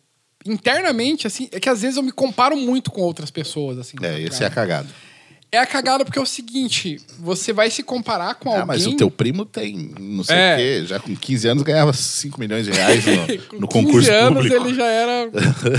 internamente, 0.46 1.26
assim. 1.26 1.48
É 1.52 1.60
que 1.60 1.68
às 1.68 1.82
vezes 1.82 1.96
eu 1.96 2.02
me 2.02 2.12
comparo 2.12 2.56
muito 2.56 2.90
com 2.90 3.00
outras 3.02 3.30
pessoas, 3.30 3.78
assim. 3.78 3.96
É, 4.02 4.20
esse 4.20 4.42
é 4.42 4.46
a 4.46 4.50
cagada. 4.50 4.88
É 5.50 5.58
a 5.58 5.66
cagada 5.66 6.04
porque 6.04 6.18
é 6.18 6.22
o 6.22 6.26
seguinte: 6.26 6.98
você 7.18 7.52
vai 7.52 7.70
se 7.70 7.82
comparar 7.82 8.34
com 8.34 8.48
alguém. 8.50 8.62
Ah, 8.62 8.66
mas 8.66 8.86
o 8.86 8.94
teu 8.96 9.10
primo 9.10 9.44
tem, 9.46 9.92
não 9.98 10.22
sei 10.22 10.36
É. 10.36 10.54
o 10.54 10.56
quê, 10.58 10.86
já 10.86 11.00
com 11.00 11.16
15 11.16 11.48
anos 11.48 11.62
ganhava 11.62 11.92
5 11.92 12.38
milhões 12.38 12.66
de 12.66 12.72
reais 12.72 13.04
no, 13.06 13.12
no 13.60 13.68
15 13.68 13.84
concurso 13.84 14.12
anos 14.12 14.42
público. 14.46 14.66
ele 14.66 14.74
já 14.74 14.86
era 14.86 15.30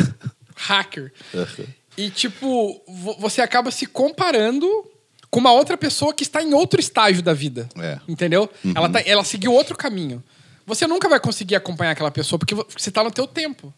hacker. 0.56 1.12
E, 1.98 2.10
tipo, 2.10 2.82
vo- 2.88 3.18
você 3.20 3.42
acaba 3.42 3.72
se 3.72 3.86
comparando 3.86 4.68
com 5.30 5.40
uma 5.40 5.52
outra 5.52 5.78
pessoa 5.78 6.14
que 6.14 6.24
está 6.24 6.42
em 6.42 6.54
outro 6.54 6.80
estágio 6.80 7.22
da 7.22 7.34
vida. 7.34 7.70
É. 7.78 8.00
Entendeu? 8.08 8.50
Ela, 8.76 8.90
tá, 8.90 9.02
ela 9.06 9.24
seguiu 9.24 9.54
outro 9.54 9.78
caminho. 9.78 10.24
Você 10.70 10.88
nunca 10.88 11.10
vai 11.10 11.20
conseguir 11.20 11.56
acompanhar 11.56 11.92
aquela 11.92 12.12
pessoa 12.12 12.40
porque 12.40 12.56
vo- 12.56 12.66
você 12.78 12.90
tá 12.90 13.04
no 13.04 13.12
teu 13.12 13.28
tempo. 13.28 13.74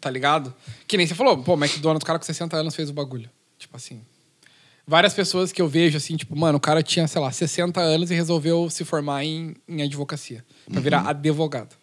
Tá 0.00 0.10
ligado? 0.10 0.52
Que 0.86 0.96
nem 0.98 1.06
você 1.06 1.14
falou, 1.14 1.38
pô, 1.42 1.54
McDonald's, 1.54 2.02
o 2.02 2.06
cara 2.06 2.18
com 2.18 2.24
60 2.26 2.56
anos 2.56 2.74
fez 2.74 2.90
o 2.90 2.92
bagulho. 2.92 3.30
Tipo 3.58 3.76
assim. 3.76 4.02
Várias 4.86 5.14
pessoas 5.14 5.50
que 5.50 5.62
eu 5.62 5.68
vejo, 5.68 5.96
assim, 5.96 6.14
tipo, 6.14 6.36
mano, 6.36 6.58
o 6.58 6.60
cara 6.60 6.82
tinha, 6.82 7.08
sei 7.08 7.18
lá, 7.20 7.32
60 7.32 7.80
anos 7.80 8.10
e 8.10 8.14
resolveu 8.14 8.68
se 8.68 8.84
formar 8.84 9.24
em, 9.24 9.56
em 9.66 9.80
advocacia. 9.82 10.44
Pra 10.70 10.80
virar 10.80 11.08
advogado. 11.08 11.74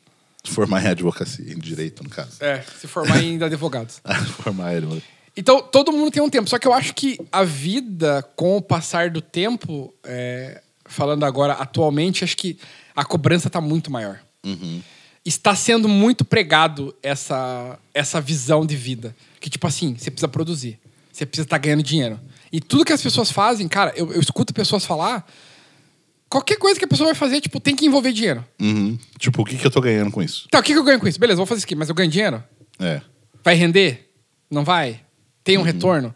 Formar 0.44 0.84
em 0.86 0.88
advocacia, 0.90 1.52
em 1.52 1.58
direito, 1.58 2.04
no 2.04 2.10
caso. 2.10 2.38
É, 2.44 2.62
se 2.80 2.88
formar 2.88 3.24
em 3.24 3.42
advogados. 3.44 4.02
Formar 4.44 4.76
em 4.78 5.02
Então, 5.36 5.62
todo 5.64 5.92
mundo 5.92 6.12
tem 6.12 6.22
um 6.22 6.30
tempo. 6.30 6.48
Só 6.50 6.60
que 6.60 6.68
eu 6.68 6.74
acho 6.74 6.94
que 6.94 7.18
a 7.32 7.44
vida, 7.44 8.22
com 8.36 8.58
o 8.58 8.62
passar 8.62 9.10
do 9.10 9.22
tempo, 9.22 9.92
é, 10.04 10.62
falando 10.86 11.24
agora 11.24 11.54
atualmente, 11.54 12.24
acho 12.24 12.38
que 12.38 12.60
a 12.96 13.04
cobrança 13.04 13.48
está 13.48 13.60
muito 13.62 13.90
maior. 13.90 14.20
Está 15.24 15.56
sendo 15.56 15.88
muito 15.88 16.26
pregado 16.26 16.96
essa, 17.04 17.78
essa 17.94 18.20
visão 18.20 18.66
de 18.66 18.76
vida. 18.76 19.16
Que, 19.40 19.50
tipo 19.50 19.68
assim, 19.68 19.96
você 19.98 20.10
precisa 20.10 20.28
produzir. 20.28 20.80
Você 21.12 21.26
precisa 21.26 21.46
estar 21.46 21.58
ganhando 21.60 21.84
dinheiro. 21.84 22.20
E 22.52 22.60
tudo 22.60 22.84
que 22.86 22.94
as 22.94 23.02
pessoas 23.02 23.32
fazem, 23.32 23.68
cara, 23.68 23.94
eu, 23.96 24.12
eu 24.12 24.20
escuto 24.20 24.54
pessoas 24.54 24.84
falar. 24.86 25.26
Qualquer 26.28 26.58
coisa 26.58 26.80
que 26.80 26.86
a 26.86 26.88
pessoa 26.88 27.08
vai 27.08 27.16
fazer, 27.16 27.42
tipo, 27.42 27.60
tem 27.60 27.76
que 27.76 27.86
envolver 27.86 28.12
dinheiro. 28.14 28.44
Uhum. 28.60 28.98
Tipo, 29.20 29.42
o 29.42 29.46
que, 29.46 29.58
que 29.58 29.68
eu 29.68 29.72
tô 29.72 29.82
ganhando 29.82 30.10
com 30.12 30.24
isso? 30.24 30.48
Tá, 30.50 30.60
o 30.60 30.64
que, 30.64 30.72
que 30.74 30.80
eu 30.80 30.84
ganho 30.84 31.00
com 31.00 31.08
isso? 31.08 31.20
Beleza, 31.20 31.38
vou 31.38 31.46
fazer 31.46 31.60
isso 31.60 31.66
aqui, 31.66 31.76
mas 31.76 31.90
eu 31.90 31.96
ganho 31.96 32.10
dinheiro? 32.10 32.42
É. 32.80 33.02
Vai 33.44 33.54
render? 33.56 34.10
Não 34.50 34.64
vai? 34.64 35.02
Tem 35.44 35.58
Uhum. 35.58 35.64
um 35.64 35.66
retorno? 35.66 36.16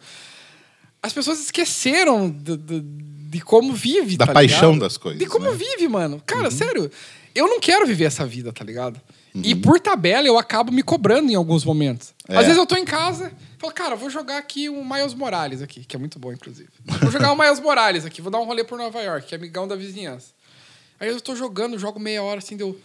As 1.03 1.13
pessoas 1.13 1.39
esqueceram 1.39 2.29
de, 2.29 2.57
de- 2.57 2.81
de 3.29 3.41
como 3.41 3.73
vive, 3.73 4.15
Da 4.17 4.25
tá 4.27 4.33
paixão 4.33 4.71
ligado? 4.73 4.79
das 4.81 4.97
coisas, 4.97 5.19
De 5.19 5.25
como 5.25 5.45
né? 5.45 5.51
Uhum. 5.51 5.57
vive, 5.57 5.87
mano. 5.89 6.21
Cara, 6.25 6.49
sério, 6.49 6.89
eu 7.35 7.47
não 7.47 7.59
quero 7.59 7.85
viver 7.85 8.05
essa 8.05 8.25
vida, 8.25 8.51
tá 8.53 8.63
ligado? 8.63 8.99
E 9.35 9.53
Uhum. 9.53 9.61
por 9.61 9.79
tabela 9.81 10.25
eu 10.25 10.37
acabo 10.39 10.71
me 10.71 10.81
cobrando 10.81 11.29
em 11.29 11.35
alguns 11.35 11.65
momentos. 11.65 12.13
É. 12.27 12.37
Às 12.37 12.43
vezes 12.45 12.57
eu 12.57 12.65
tô 12.65 12.75
em 12.77 12.85
casa, 12.85 13.31
falo, 13.59 13.73
cara, 13.73 13.95
vou 13.95 14.09
jogar 14.09 14.37
aqui 14.37 14.69
um 14.69 14.83
Miles 14.87 15.13
Morales 15.13 15.61
aqui, 15.61 15.83
que 15.83 15.95
é 15.95 15.99
muito 15.99 16.17
bom, 16.17 16.31
inclusive. 16.31 16.69
Vou 17.01 17.11
jogar 17.11 17.33
um 17.33 17.37
Miles 17.37 17.59
Morales 17.59 18.05
aqui, 18.05 18.21
vou 18.21 18.31
dar 18.31 18.39
um 18.39 18.45
rolê 18.45 18.63
por 18.63 18.77
Nova 18.77 19.01
York, 19.01 19.27
que 19.27 19.35
é 19.35 19.37
amigão 19.37 19.67
da 19.67 19.75
vizinhança. 19.75 20.31
Aí 20.99 21.09
eu 21.09 21.19
tô 21.19 21.35
jogando, 21.35 21.77
jogo 21.77 21.99
meia 21.99 22.23
hora 22.23 22.39
assim, 22.39 22.55
deu. 22.55 22.79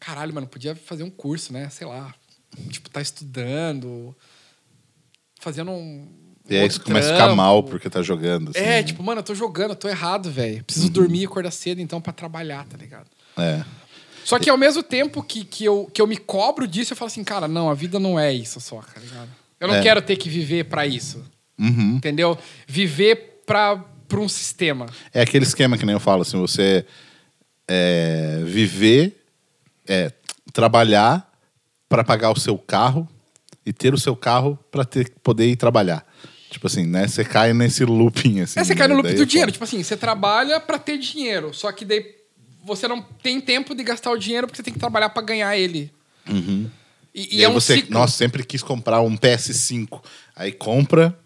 Caralho, 0.00 0.32
mano, 0.32 0.46
podia 0.46 0.74
fazer 0.74 1.02
um 1.02 1.10
curso, 1.10 1.52
né? 1.52 1.68
Sei 1.68 1.86
lá. 1.86 2.14
Tipo, 2.70 2.88
tá 2.88 3.02
estudando, 3.02 4.16
fazendo 5.38 5.70
um. 5.70 6.08
E 6.48 6.56
aí 6.56 6.70
você 6.70 6.78
começa 6.80 7.10
a 7.10 7.12
ficar 7.12 7.34
mal 7.34 7.62
porque 7.62 7.90
tá 7.90 8.00
jogando. 8.00 8.50
assim. 8.50 8.58
É, 8.60 8.82
tipo, 8.82 9.02
mano, 9.02 9.18
eu 9.20 9.22
tô 9.24 9.34
jogando, 9.34 9.70
eu 9.72 9.76
tô 9.76 9.86
errado, 9.88 10.30
velho. 10.30 10.64
Preciso 10.64 10.86
Uhum. 10.86 10.92
dormir 10.92 11.20
e 11.22 11.26
acordar 11.26 11.50
cedo, 11.50 11.80
então, 11.82 12.00
pra 12.00 12.12
trabalhar, 12.12 12.64
tá 12.66 12.76
ligado? 12.78 13.06
É. 13.38 13.64
Só 14.24 14.38
que 14.38 14.50
ao 14.50 14.58
mesmo 14.58 14.82
tempo 14.82 15.22
que, 15.22 15.44
que, 15.44 15.64
eu, 15.64 15.90
que 15.92 16.02
eu 16.02 16.06
me 16.06 16.16
cobro 16.16 16.66
disso, 16.68 16.92
eu 16.92 16.96
falo 16.96 17.06
assim, 17.06 17.24
cara, 17.24 17.48
não, 17.48 17.70
a 17.70 17.74
vida 17.74 17.98
não 17.98 18.18
é 18.20 18.32
isso 18.32 18.60
só, 18.60 18.82
tá 18.82 19.00
ligado? 19.00 19.28
Eu 19.58 19.68
não 19.68 19.76
É. 19.76 19.82
quero 19.82 20.02
ter 20.02 20.16
que 20.16 20.28
viver 20.28 20.64
pra 20.64 20.86
isso. 20.86 21.24
Entendeu? 21.58 22.38
Viver 22.66 23.40
pra, 23.46 23.76
pra 24.06 24.20
um 24.20 24.28
sistema. 24.28 24.86
É 25.12 25.22
aquele 25.22 25.44
esquema 25.44 25.76
que 25.78 25.84
nem 25.86 25.94
eu 25.94 26.00
falo, 26.00 26.22
assim, 26.22 26.38
você 26.38 26.84
é, 27.66 28.42
viver, 28.44 29.24
é, 29.86 30.12
trabalhar 30.52 31.28
para 31.88 32.04
pagar 32.04 32.30
o 32.30 32.38
seu 32.38 32.56
carro 32.58 33.08
e 33.64 33.72
ter 33.72 33.92
o 33.94 33.98
seu 33.98 34.14
carro 34.14 34.58
para 34.70 34.86
poder 35.22 35.46
ir 35.48 35.56
trabalhar. 35.56 36.06
Tipo 36.50 36.66
assim, 36.66 36.86
né? 36.86 37.06
Você 37.08 37.24
cai 37.24 37.52
nesse 37.52 37.84
looping, 37.84 38.40
assim. 38.40 38.60
É, 38.60 38.64
você 38.64 38.74
cai 38.74 38.88
no 38.88 38.94
né? 38.94 38.96
loop 38.98 39.08
Daí 39.08 39.16
do 39.18 39.26
dinheiro. 39.26 39.52
Tipo 39.52 39.64
assim, 39.64 39.82
você 39.82 39.96
trabalha 39.96 40.58
pra 40.60 40.78
ter 40.78 40.96
dinheiro. 40.96 41.52
Só 41.52 41.70
que 41.72 41.84
daí 41.84 42.00
você 42.64 42.86
não 42.88 43.00
tem 43.22 43.40
tempo 43.40 43.74
de 43.74 43.82
gastar 43.82 44.10
o 44.10 44.16
dinheiro 44.18 44.46
porque 44.46 44.56
você 44.56 44.62
tem 44.62 44.72
que 44.72 44.78
trabalhar 44.80 45.08
pra 45.10 45.22
ganhar 45.22 45.56
ele. 45.56 45.90
E, 46.26 46.30
e 46.30 46.34
Uhum. 46.34 46.70
E, 47.14 47.44
é 47.44 47.48
um 47.48 47.52
você, 47.54 47.76
ciclo. 47.76 47.92
nossa, 47.92 48.12
sempre 48.16 48.44
quis 48.44 48.62
comprar 48.62 49.00
um 49.00 49.16
PS5. 49.16 50.00
Aí 50.36 50.52
compra. 50.52 51.18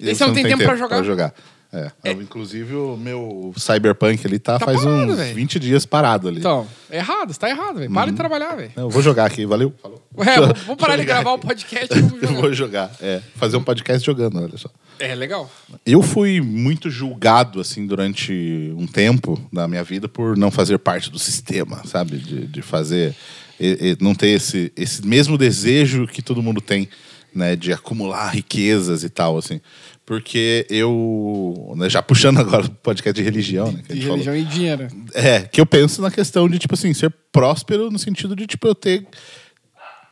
E 0.00 0.08
Aí 0.08 0.14
você 0.14 0.24
não 0.26 0.32
tem 0.32 0.44
tempo 0.44 0.62
pra 0.64 0.76
jogar. 1.02 1.34
É. 1.72 1.90
Eu, 2.04 2.22
inclusive, 2.22 2.72
o 2.76 2.96
meu 2.96 3.52
Cyberpunk 3.56 4.24
ali 4.24 4.38
tá, 4.38 4.60
Tá 4.60 4.64
faz 4.64 4.80
parado, 4.80 5.10
uns 5.12 5.16
velho. 5.16 5.34
20 5.34 5.58
dias 5.58 5.84
parado 5.84 6.28
ali. 6.28 6.38
Então, 6.38 6.68
é 6.88 6.98
errado, 6.98 7.32
você 7.32 7.38
tá 7.40 7.50
errado, 7.50 7.80
velho. 7.80 7.92
Para 7.92 8.12
de 8.12 8.16
trabalhar, 8.16 8.54
velho. 8.54 8.70
Eu 8.76 8.88
vou 8.88 9.02
jogar 9.02 9.24
aqui, 9.26 9.44
valeu? 9.44 9.74
Falou. 9.82 10.00
Ué, 10.16 10.36
vamos- 10.38 10.60
vamos 10.60 10.80
parar 10.80 10.96
de 10.98 11.04
gravar 11.04 11.32
o 11.32 11.34
aqui. 11.34 11.46
podcast 11.48 11.98
e 11.98 12.00
vamos 12.00 12.22
Eu 12.22 12.28
jogar. 12.28 12.40
vou 12.40 12.52
jogar. 12.54 12.90
É, 13.00 13.20
fazer 13.34 13.56
um 13.56 13.62
podcast 13.64 14.06
jogando, 14.06 14.40
olha 14.40 14.56
só. 14.56 14.70
É 14.98 15.14
legal. 15.14 15.50
Eu 15.84 16.02
fui 16.02 16.40
muito 16.40 16.90
julgado, 16.90 17.60
assim, 17.60 17.86
durante 17.86 18.72
um 18.76 18.86
tempo 18.86 19.40
da 19.52 19.66
minha 19.68 19.82
vida 19.84 20.08
por 20.08 20.36
não 20.36 20.50
fazer 20.50 20.78
parte 20.78 21.10
do 21.10 21.18
sistema, 21.18 21.82
sabe? 21.86 22.16
De, 22.18 22.46
de 22.46 22.62
fazer. 22.62 23.14
e- 23.60 23.96
e 24.00 24.04
não 24.04 24.14
ter 24.14 24.28
esse, 24.28 24.72
esse 24.76 25.06
mesmo 25.06 25.36
desejo 25.38 26.06
que 26.06 26.22
todo 26.22 26.42
mundo 26.42 26.60
tem, 26.60 26.88
né? 27.34 27.54
De 27.56 27.72
acumular 27.72 28.28
riquezas 28.30 29.02
e 29.04 29.08
tal, 29.08 29.36
assim. 29.38 29.60
Porque 30.06 30.66
eu. 30.68 31.72
né, 31.76 31.88
já 31.88 32.02
puxando 32.02 32.38
agora 32.38 32.66
o 32.66 32.70
podcast 32.70 33.14
de 33.18 33.22
religião, 33.22 33.72
né? 33.72 33.82
De 33.88 33.94
gente 33.94 34.06
falou. 34.06 34.22
religião 34.22 34.36
e 34.36 34.44
dinheiro. 34.44 34.88
É, 35.14 35.40
que 35.42 35.60
eu 35.60 35.64
penso 35.66 36.02
na 36.02 36.10
questão 36.10 36.48
de, 36.48 36.58
tipo 36.58 36.74
assim, 36.74 36.92
ser 36.92 37.10
próspero 37.32 37.90
no 37.90 37.98
sentido 37.98 38.36
de, 38.36 38.46
tipo, 38.46 38.66
eu 38.68 38.74
ter, 38.74 39.06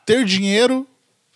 ter 0.07 0.25
dinheiro 0.25 0.87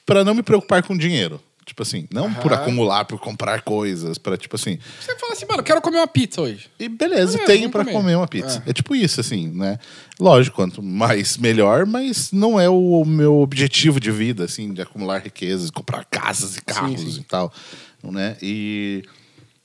para 0.07 0.25
não 0.25 0.35
me 0.35 0.43
preocupar 0.43 0.83
com 0.83 0.97
dinheiro. 0.97 1.41
Tipo 1.67 1.83
assim, 1.83 2.07
não 2.13 2.33
por 2.33 2.53
acumular, 2.53 3.05
por 3.05 3.19
comprar 3.19 3.61
coisas, 3.63 4.19
para 4.19 4.37
tipo 4.37 4.55
assim. 4.55 4.79
Você 5.01 5.19
fala 5.19 5.33
assim, 5.33 5.47
mano, 5.47 5.59
eu 5.59 5.65
quero 5.65 5.83
comer 5.83 5.97
uma 5.97 6.07
pizza 6.07 6.41
hoje. 6.41 6.71
E 6.79 6.89
beleza, 6.89 7.33
Beleza, 7.33 7.39
tenho 7.45 7.59
vamos 7.63 7.73
para 7.73 7.85
comer. 7.85 7.97
comer 7.97 8.15
uma 8.15 8.29
pizza. 8.29 8.63
É. 8.65 8.71
É. 8.71 8.73
tipo 8.73 8.95
isso, 8.95 9.21
assim, 9.21 9.49
né? 9.49 9.77
Lógico, 10.21 10.55
quanto 10.55 10.81
mais 10.81 11.37
melhor, 11.37 11.85
mas 11.85 12.31
não 12.31 12.61
é 12.61 12.69
o 12.71 13.05
meu 13.05 13.41
objetivo 13.41 13.99
de 13.99 14.13
vida, 14.13 14.45
assim, 14.45 14.73
de 14.73 14.81
acumular 14.81 15.19
riquezas, 15.19 15.69
comprar 15.69 16.05
casas 16.05 16.57
e 16.57 16.63
carros 16.63 17.01
sim. 17.01 17.21
e 17.21 17.25
tal, 17.25 17.53
né? 18.01 18.37
E, 18.41 19.03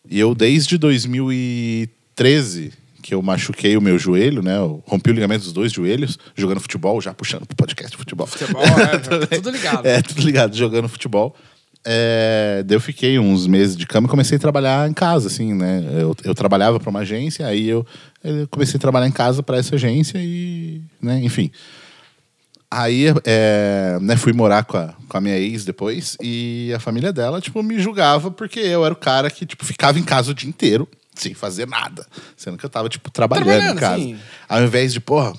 e 0.10 0.20
eu 0.20 0.34
desde 0.34 0.80
2013 0.80 2.74
que 3.02 3.14
eu 3.14 3.22
machuquei 3.22 3.76
o 3.76 3.82
meu 3.82 3.98
joelho, 3.98 4.42
né? 4.42 4.58
Eu 4.58 4.84
rompi 4.88 5.10
o 5.10 5.14
ligamento 5.14 5.44
dos 5.44 5.54
dois 5.54 5.72
joelhos, 5.72 6.18
jogando 6.36 6.60
futebol, 6.60 7.02
já 7.02 7.14
puxando 7.14 7.46
pro 7.46 7.56
podcast 7.56 7.92
de 7.92 7.98
futebol. 7.98 8.28
Futebol, 8.28 8.64
é, 8.64 8.98
tudo 9.38 9.52
ligado. 9.52 9.86
É, 9.86 10.02
tudo 10.02 10.22
ligado, 10.22 10.56
jogando 10.56 10.88
futebol. 10.88 11.36
É, 11.84 12.64
daí 12.66 12.76
eu 12.76 12.82
fiquei 12.82 13.18
uns 13.18 13.48
meses 13.48 13.76
de 13.76 13.88
cama 13.88 14.08
e 14.08 14.10
comecei 14.10 14.38
a 14.38 14.40
trabalhar 14.40 14.90
em 14.90 14.94
casa, 14.94 15.28
assim, 15.28 15.54
né? 15.54 15.84
Eu, 16.00 16.16
eu 16.24 16.36
trabalhava 16.36 16.80
para 16.80 16.90
uma 16.90 17.00
agência, 17.00 17.46
aí 17.48 17.68
eu, 17.68 17.86
eu 18.24 18.48
comecei 18.48 18.78
a 18.78 18.80
trabalhar 18.80 19.08
em 19.08 19.12
casa 19.12 19.42
para 19.42 19.58
essa 19.58 19.76
agência 19.76 20.20
e, 20.20 20.82
né, 21.02 21.20
enfim. 21.24 21.52
Aí, 22.70 23.08
é, 23.26 23.98
né, 24.00 24.16
fui 24.16 24.32
morar 24.32 24.64
com 24.64 24.78
a, 24.78 24.94
com 25.10 25.18
a 25.18 25.22
minha 25.22 25.38
ex 25.38 25.66
depois 25.66 26.16
e 26.22 26.72
a 26.74 26.80
família 26.80 27.12
dela, 27.12 27.42
tipo, 27.42 27.62
me 27.62 27.80
julgava 27.80 28.32
porque 28.32 28.60
eu 28.60 28.86
era 28.86 28.94
o 28.94 28.98
cara 28.98 29.30
que, 29.30 29.46
tipo, 29.46 29.66
ficava 29.66 30.00
em 30.00 30.04
casa 30.04 30.32
o 30.32 30.34
dia 30.34 30.48
inteiro 30.48 30.88
sem 31.16 31.34
fazer 31.34 31.68
nada. 31.68 32.06
Sendo 32.38 32.58
que 32.58 32.66
eu 32.66 32.70
tava, 32.70 32.88
tipo, 32.88 33.12
trabalhando, 33.12 33.48
Trabalhando, 33.48 33.78
em 33.78 33.80
casa. 33.80 34.02
sim. 34.02 34.20
Ao 34.48 34.64
invés 34.64 34.94
de, 34.94 35.00
porra, 35.00 35.34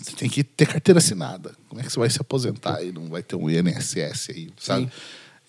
você 0.00 0.12
tem 0.12 0.28
que 0.28 0.44
ter 0.44 0.66
carteira 0.66 0.98
assinada. 0.98 1.52
Como 1.68 1.80
é 1.80 1.84
que 1.84 1.92
você 1.92 1.98
vai 1.98 2.10
se 2.10 2.20
aposentar 2.20 2.82
e 2.82 2.92
não 2.92 3.06
vai 3.06 3.22
ter 3.22 3.36
um 3.36 3.50
INSS 3.50 4.30
aí, 4.30 4.50
sabe? 4.58 4.84
Sim. 4.84 4.90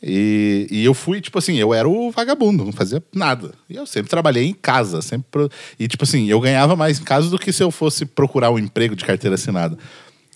E, 0.05 0.67
e 0.69 0.83
eu 0.83 0.93
fui, 0.93 1.21
tipo 1.21 1.39
assim, 1.39 1.55
eu 1.55 1.73
era 1.73 1.87
o 1.87 2.11
vagabundo, 2.11 2.65
não 2.65 2.73
fazia 2.73 3.01
nada. 3.15 3.53
E 3.69 3.75
eu 3.77 3.85
sempre 3.85 4.09
trabalhei 4.09 4.45
em 4.45 4.53
casa, 4.53 5.01
sempre. 5.01 5.27
pro- 5.31 5.49
E, 5.79 5.87
tipo 5.87 6.03
assim, 6.03 6.27
eu 6.29 6.41
ganhava 6.41 6.75
mais 6.75 6.99
em 6.99 7.03
casa 7.03 7.29
do 7.29 7.39
que 7.39 7.53
se 7.53 7.63
eu 7.63 7.71
fosse 7.71 8.05
procurar 8.05 8.51
um 8.51 8.59
emprego 8.59 8.95
de 8.97 9.05
carteira 9.05 9.35
assinada. 9.35 9.77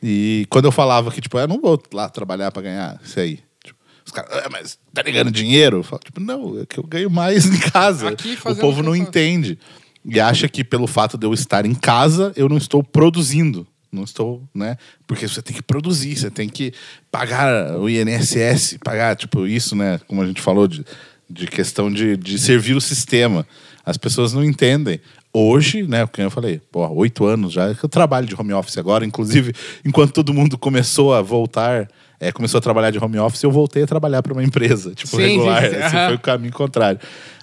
E 0.02 0.46
quando 0.50 0.66
eu 0.66 0.72
falava 0.72 1.12
que, 1.12 1.20
tipo, 1.20 1.38
eu 1.38 1.48
não 1.48 1.60
vou 1.60 1.82
lá 1.94 2.08
trabalhar 2.08 2.50
pra 2.52 2.62
ganhar 2.62 3.00
isso 3.04 3.20
aí. 3.20 3.40
Tipo, 3.64 3.78
os 4.06 4.12
caras, 4.14 4.32
ah, 4.46 4.48
mas 4.50 4.80
tá 4.94 5.02
ligando 5.02 5.32
dinheiro? 5.32 5.78
Eu 5.80 5.84
falo, 5.84 6.02
tipo, 6.06 6.22
não, 6.22 6.62
é 6.62 6.66
que 6.66 6.78
eu 6.80 6.84
ganho 6.84 7.10
mais 7.10 7.46
em 7.46 7.58
casa. 7.72 8.10
Aqui, 8.10 8.38
o 8.52 8.56
povo 8.62 8.82
não 8.82 8.96
entende. 8.96 9.60
E 10.06 10.18
acha 10.22 10.48
que 10.48 10.64
pelo 10.64 10.88
fato 10.88 11.18
de 11.18 11.26
eu 11.28 11.34
estar 11.34 11.66
em 11.66 11.74
casa, 11.76 12.32
eu 12.38 12.48
não 12.48 12.56
estou 12.56 12.82
produzindo. 12.82 13.68
Não 13.92 14.04
estou, 14.04 14.44
né? 14.54 14.78
Porque 15.06 15.28
você 15.28 15.42
tem 15.42 15.56
que 15.56 15.64
produzir, 15.64 16.16
você 16.16 16.30
tem 16.30 16.50
que 16.50 16.74
pagar 17.12 17.78
o 17.78 17.90
INSS, 17.90 18.78
pagar, 18.84 19.16
tipo, 19.16 19.48
isso, 19.48 19.76
né? 19.76 20.00
Como 20.08 20.22
a 20.22 20.26
gente 20.26 20.42
falou, 20.42 20.68
de, 20.68 20.86
de 21.30 21.48
questão 21.48 21.92
de, 21.92 22.18
de 22.18 22.38
servir 22.38 22.76
o 22.76 22.82
sistema. 22.82 23.48
As 23.86 23.98
pessoas 23.98 24.34
não 24.34 24.44
entendem. 24.44 25.00
Hoje, 25.34 25.84
né, 25.84 26.06
como 26.08 26.26
eu 26.26 26.32
falei, 26.32 26.60
pô, 26.72 26.88
oito 26.96 27.26
anos 27.26 27.54
já 27.54 27.74
que 27.74 27.84
eu 27.84 27.90
trabalho 27.90 28.26
de 28.26 28.36
home 28.38 28.54
office 28.54 28.78
agora. 28.78 29.06
Inclusive, 29.06 29.54
enquanto 29.86 30.12
todo 30.12 30.34
mundo 30.34 30.58
começou 30.58 31.14
a 31.14 31.22
voltar, 31.22 31.88
é, 32.20 32.32
começou 32.32 32.58
a 32.58 32.62
trabalhar 32.62 32.92
de 32.92 32.98
home 32.98 33.20
office, 33.20 33.44
eu 33.44 33.52
voltei 33.52 33.84
a 33.84 33.88
trabalhar 33.88 34.24
para 34.24 34.34
uma 34.34 34.44
empresa, 34.44 34.92
tipo, 34.96 35.16
Sim, 35.16 35.22
regular. 35.22 35.64
sim, 35.64 35.70
sim. 35.70 35.78
Esse 35.78 35.92
foi 36.08 36.16
o 36.16 36.20
caminho 36.20 36.54
contrário. 36.54 37.00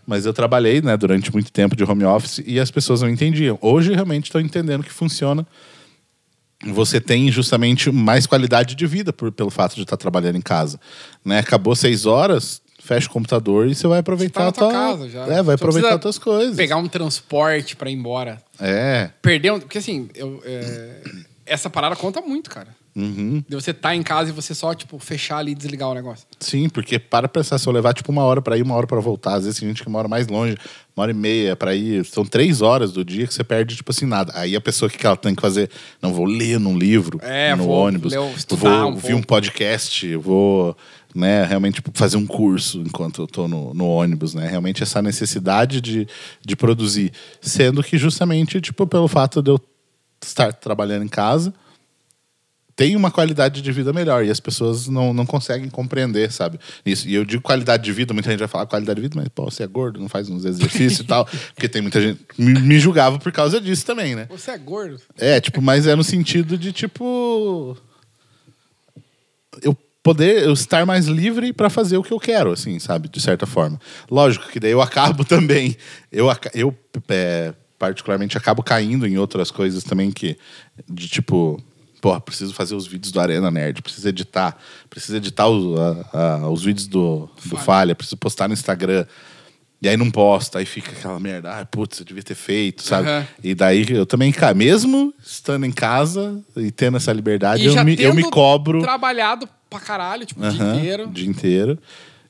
Mas 0.06 0.26
eu 0.26 0.32
trabalhei, 0.34 0.82
né, 0.82 0.96
durante 0.96 1.32
muito 1.32 1.50
tempo 1.50 1.74
de 1.76 1.84
home 1.84 2.04
office 2.04 2.42
e 2.44 2.60
as 2.60 2.70
pessoas 2.70 3.00
não 3.00 3.08
entendiam. 3.08 3.58
Hoje, 3.62 3.94
realmente, 3.94 4.24
estou 4.24 4.40
entendendo 4.40 4.82
que 4.82 4.92
funciona. 4.92 5.46
Você 6.66 7.00
tem 7.00 7.30
justamente 7.30 7.90
mais 7.90 8.26
qualidade 8.26 8.74
de 8.74 8.86
vida 8.86 9.12
por, 9.12 9.30
pelo 9.30 9.50
fato 9.50 9.74
de 9.74 9.82
estar 9.82 9.96
trabalhando 9.96 10.36
em 10.36 10.42
casa. 10.42 10.80
Né? 11.24 11.38
Acabou 11.38 11.74
seis 11.76 12.06
horas, 12.06 12.62
fecha 12.78 13.08
o 13.08 13.10
computador 13.10 13.66
e 13.68 13.74
você 13.74 13.86
vai 13.86 14.00
aproveitar 14.00 14.40
Tá 14.40 14.46
na 14.46 14.52
tua 14.52 14.70
casa 14.70 15.08
já. 15.08 15.22
É, 15.24 15.42
vai 15.42 15.44
Só 15.44 15.64
aproveitar 15.64 15.88
precisa 15.88 15.94
as 15.94 16.00
tuas 16.00 16.18
coisas. 16.18 16.56
Pegar 16.56 16.76
um 16.76 16.88
transporte 16.88 17.76
pra 17.76 17.90
ir 17.90 17.94
embora. 17.94 18.42
É. 18.60 19.10
Perder 19.22 19.52
um. 19.52 19.60
Porque 19.60 19.78
assim, 19.78 20.08
eu, 20.14 20.42
é, 20.44 21.00
essa 21.46 21.70
parada 21.70 21.96
conta 21.96 22.20
muito, 22.20 22.50
cara. 22.50 22.68
Uhum. 22.96 23.42
De 23.48 23.54
você 23.56 23.74
tá 23.74 23.94
em 23.94 24.02
casa 24.02 24.30
e 24.30 24.32
você 24.32 24.54
só, 24.54 24.72
tipo, 24.72 24.98
fechar 25.00 25.38
ali 25.38 25.52
e 25.52 25.54
desligar 25.54 25.88
o 25.88 25.94
negócio. 25.94 26.26
Sim, 26.38 26.68
porque 26.68 26.98
para 26.98 27.26
pensar, 27.28 27.58
se 27.58 27.66
eu 27.66 27.72
levar 27.72 27.92
tipo 27.92 28.12
uma 28.12 28.22
hora 28.22 28.40
para 28.40 28.56
ir, 28.56 28.62
uma 28.62 28.74
hora 28.76 28.86
para 28.86 29.00
voltar, 29.00 29.34
às 29.34 29.44
vezes 29.44 29.58
tem 29.58 29.68
gente 29.68 29.82
que 29.82 29.88
mora 29.90 30.06
mais 30.06 30.28
longe, 30.28 30.56
uma 30.96 31.02
hora 31.02 31.10
e 31.10 31.14
meia 31.14 31.56
para 31.56 31.74
ir, 31.74 32.04
são 32.04 32.24
três 32.24 32.62
horas 32.62 32.92
do 32.92 33.04
dia 33.04 33.26
que 33.26 33.34
você 33.34 33.42
perde, 33.42 33.74
tipo 33.74 33.90
assim, 33.90 34.06
nada. 34.06 34.32
Aí 34.36 34.54
a 34.54 34.60
pessoa, 34.60 34.88
que 34.88 35.04
ela 35.04 35.16
tem 35.16 35.34
que 35.34 35.42
fazer? 35.42 35.68
Não, 36.00 36.12
vou 36.14 36.24
ler 36.24 36.60
num 36.60 36.78
livro, 36.78 37.18
É, 37.20 37.54
no 37.56 37.64
vou 37.64 37.74
ônibus, 37.76 38.12
ler- 38.12 38.18
vou 38.50 38.68
um 38.70 38.84
ouvir 38.92 39.08
um 39.14 39.16
pouco. 39.16 39.26
podcast, 39.26 40.16
vou 40.16 40.76
né, 41.12 41.44
realmente 41.44 41.74
tipo, 41.76 41.90
fazer 41.94 42.16
um 42.16 42.26
curso 42.26 42.80
enquanto 42.80 43.22
eu 43.22 43.26
tô 43.26 43.46
no, 43.48 43.72
no 43.74 43.86
ônibus, 43.86 44.34
né? 44.34 44.46
Realmente 44.48 44.82
essa 44.84 45.00
necessidade 45.02 45.80
de, 45.80 46.06
de 46.44 46.54
produzir. 46.56 47.12
Sendo 47.40 47.82
que 47.82 47.96
justamente, 47.98 48.60
tipo, 48.60 48.86
pelo 48.86 49.06
fato 49.08 49.40
de 49.42 49.50
eu 49.50 49.60
estar 50.22 50.52
trabalhando 50.52 51.04
em 51.04 51.08
casa, 51.08 51.52
tem 52.76 52.96
uma 52.96 53.10
qualidade 53.10 53.62
de 53.62 53.72
vida 53.72 53.92
melhor 53.92 54.24
e 54.24 54.30
as 54.30 54.40
pessoas 54.40 54.88
não, 54.88 55.14
não 55.14 55.24
conseguem 55.24 55.68
compreender, 55.68 56.30
sabe? 56.32 56.58
Isso. 56.84 57.08
E 57.08 57.14
eu 57.14 57.24
digo 57.24 57.42
qualidade 57.42 57.84
de 57.84 57.92
vida, 57.92 58.12
muita 58.12 58.30
gente 58.30 58.40
vai 58.40 58.48
falar 58.48 58.66
qualidade 58.66 58.96
de 58.96 59.02
vida, 59.02 59.16
mas 59.16 59.28
pô, 59.28 59.44
você 59.44 59.62
é 59.62 59.66
gordo, 59.66 60.00
não 60.00 60.08
faz 60.08 60.28
uns 60.28 60.44
exercícios 60.44 61.00
e 61.00 61.04
tal. 61.04 61.24
Porque 61.54 61.68
tem 61.68 61.82
muita 61.82 62.00
gente. 62.00 62.20
Me, 62.36 62.60
me 62.60 62.80
julgava 62.80 63.18
por 63.18 63.30
causa 63.30 63.60
disso 63.60 63.86
também, 63.86 64.14
né? 64.14 64.26
Você 64.28 64.50
é 64.50 64.58
gordo. 64.58 65.00
É, 65.16 65.40
tipo, 65.40 65.62
mas 65.62 65.86
é 65.86 65.94
no 65.94 66.04
sentido 66.04 66.58
de, 66.58 66.72
tipo. 66.72 67.76
Eu 69.62 69.76
poder 70.02 70.42
eu 70.42 70.52
estar 70.52 70.84
mais 70.84 71.06
livre 71.06 71.52
para 71.52 71.70
fazer 71.70 71.96
o 71.96 72.02
que 72.02 72.12
eu 72.12 72.20
quero, 72.20 72.52
assim, 72.52 72.78
sabe? 72.78 73.08
De 73.08 73.20
certa 73.20 73.46
forma. 73.46 73.80
Lógico 74.10 74.48
que 74.48 74.60
daí 74.60 74.72
eu 74.72 74.82
acabo 74.82 75.24
também. 75.24 75.76
Eu, 76.10 76.26
eu 76.52 76.76
é, 77.08 77.54
particularmente, 77.78 78.36
acabo 78.36 78.62
caindo 78.62 79.06
em 79.06 79.16
outras 79.16 79.50
coisas 79.50 79.84
também 79.84 80.10
que. 80.10 80.36
De 80.88 81.08
tipo. 81.08 81.62
Porra, 82.04 82.20
preciso 82.20 82.52
fazer 82.52 82.74
os 82.74 82.86
vídeos 82.86 83.10
do 83.10 83.18
Arena 83.18 83.50
Nerd, 83.50 83.80
preciso 83.80 84.06
editar, 84.06 84.58
preciso 84.90 85.16
editar 85.16 85.48
os, 85.48 85.80
a- 85.80 86.06
a- 86.42 86.50
os 86.50 86.62
vídeos 86.62 86.86
do, 86.86 87.30
do 87.42 87.48
Falha. 87.56 87.62
Falha, 87.62 87.94
preciso 87.94 88.18
postar 88.18 88.46
no 88.46 88.52
Instagram. 88.52 89.06
E 89.80 89.88
aí 89.88 89.96
não 89.96 90.10
posta, 90.10 90.58
aí 90.58 90.66
fica 90.66 90.92
aquela 90.92 91.18
merda, 91.18 91.58
ah, 91.58 91.64
putz, 91.64 92.00
eu 92.00 92.04
devia 92.04 92.22
ter 92.22 92.34
feito, 92.34 92.82
sabe? 92.82 93.08
Aham. 93.08 93.26
E 93.42 93.54
daí 93.54 93.86
eu 93.88 94.04
também, 94.04 94.34
mesmo 94.54 95.14
estando 95.24 95.64
em 95.64 95.72
casa 95.72 96.44
e 96.54 96.70
tendo 96.70 96.98
essa 96.98 97.10
liberdade, 97.10 97.64
eu 97.64 97.82
me, 97.82 97.96
eu 97.98 98.14
me 98.14 98.28
cobro 98.30 98.82
Trabalhado 98.82 99.48
pra 99.70 99.80
caralho, 99.80 100.26
tipo, 100.26 100.44
o 100.44 100.50
dia 100.50 100.74
inteiro. 100.76 101.04
o 101.08 101.10
dia 101.10 101.26
inteiro. 101.26 101.78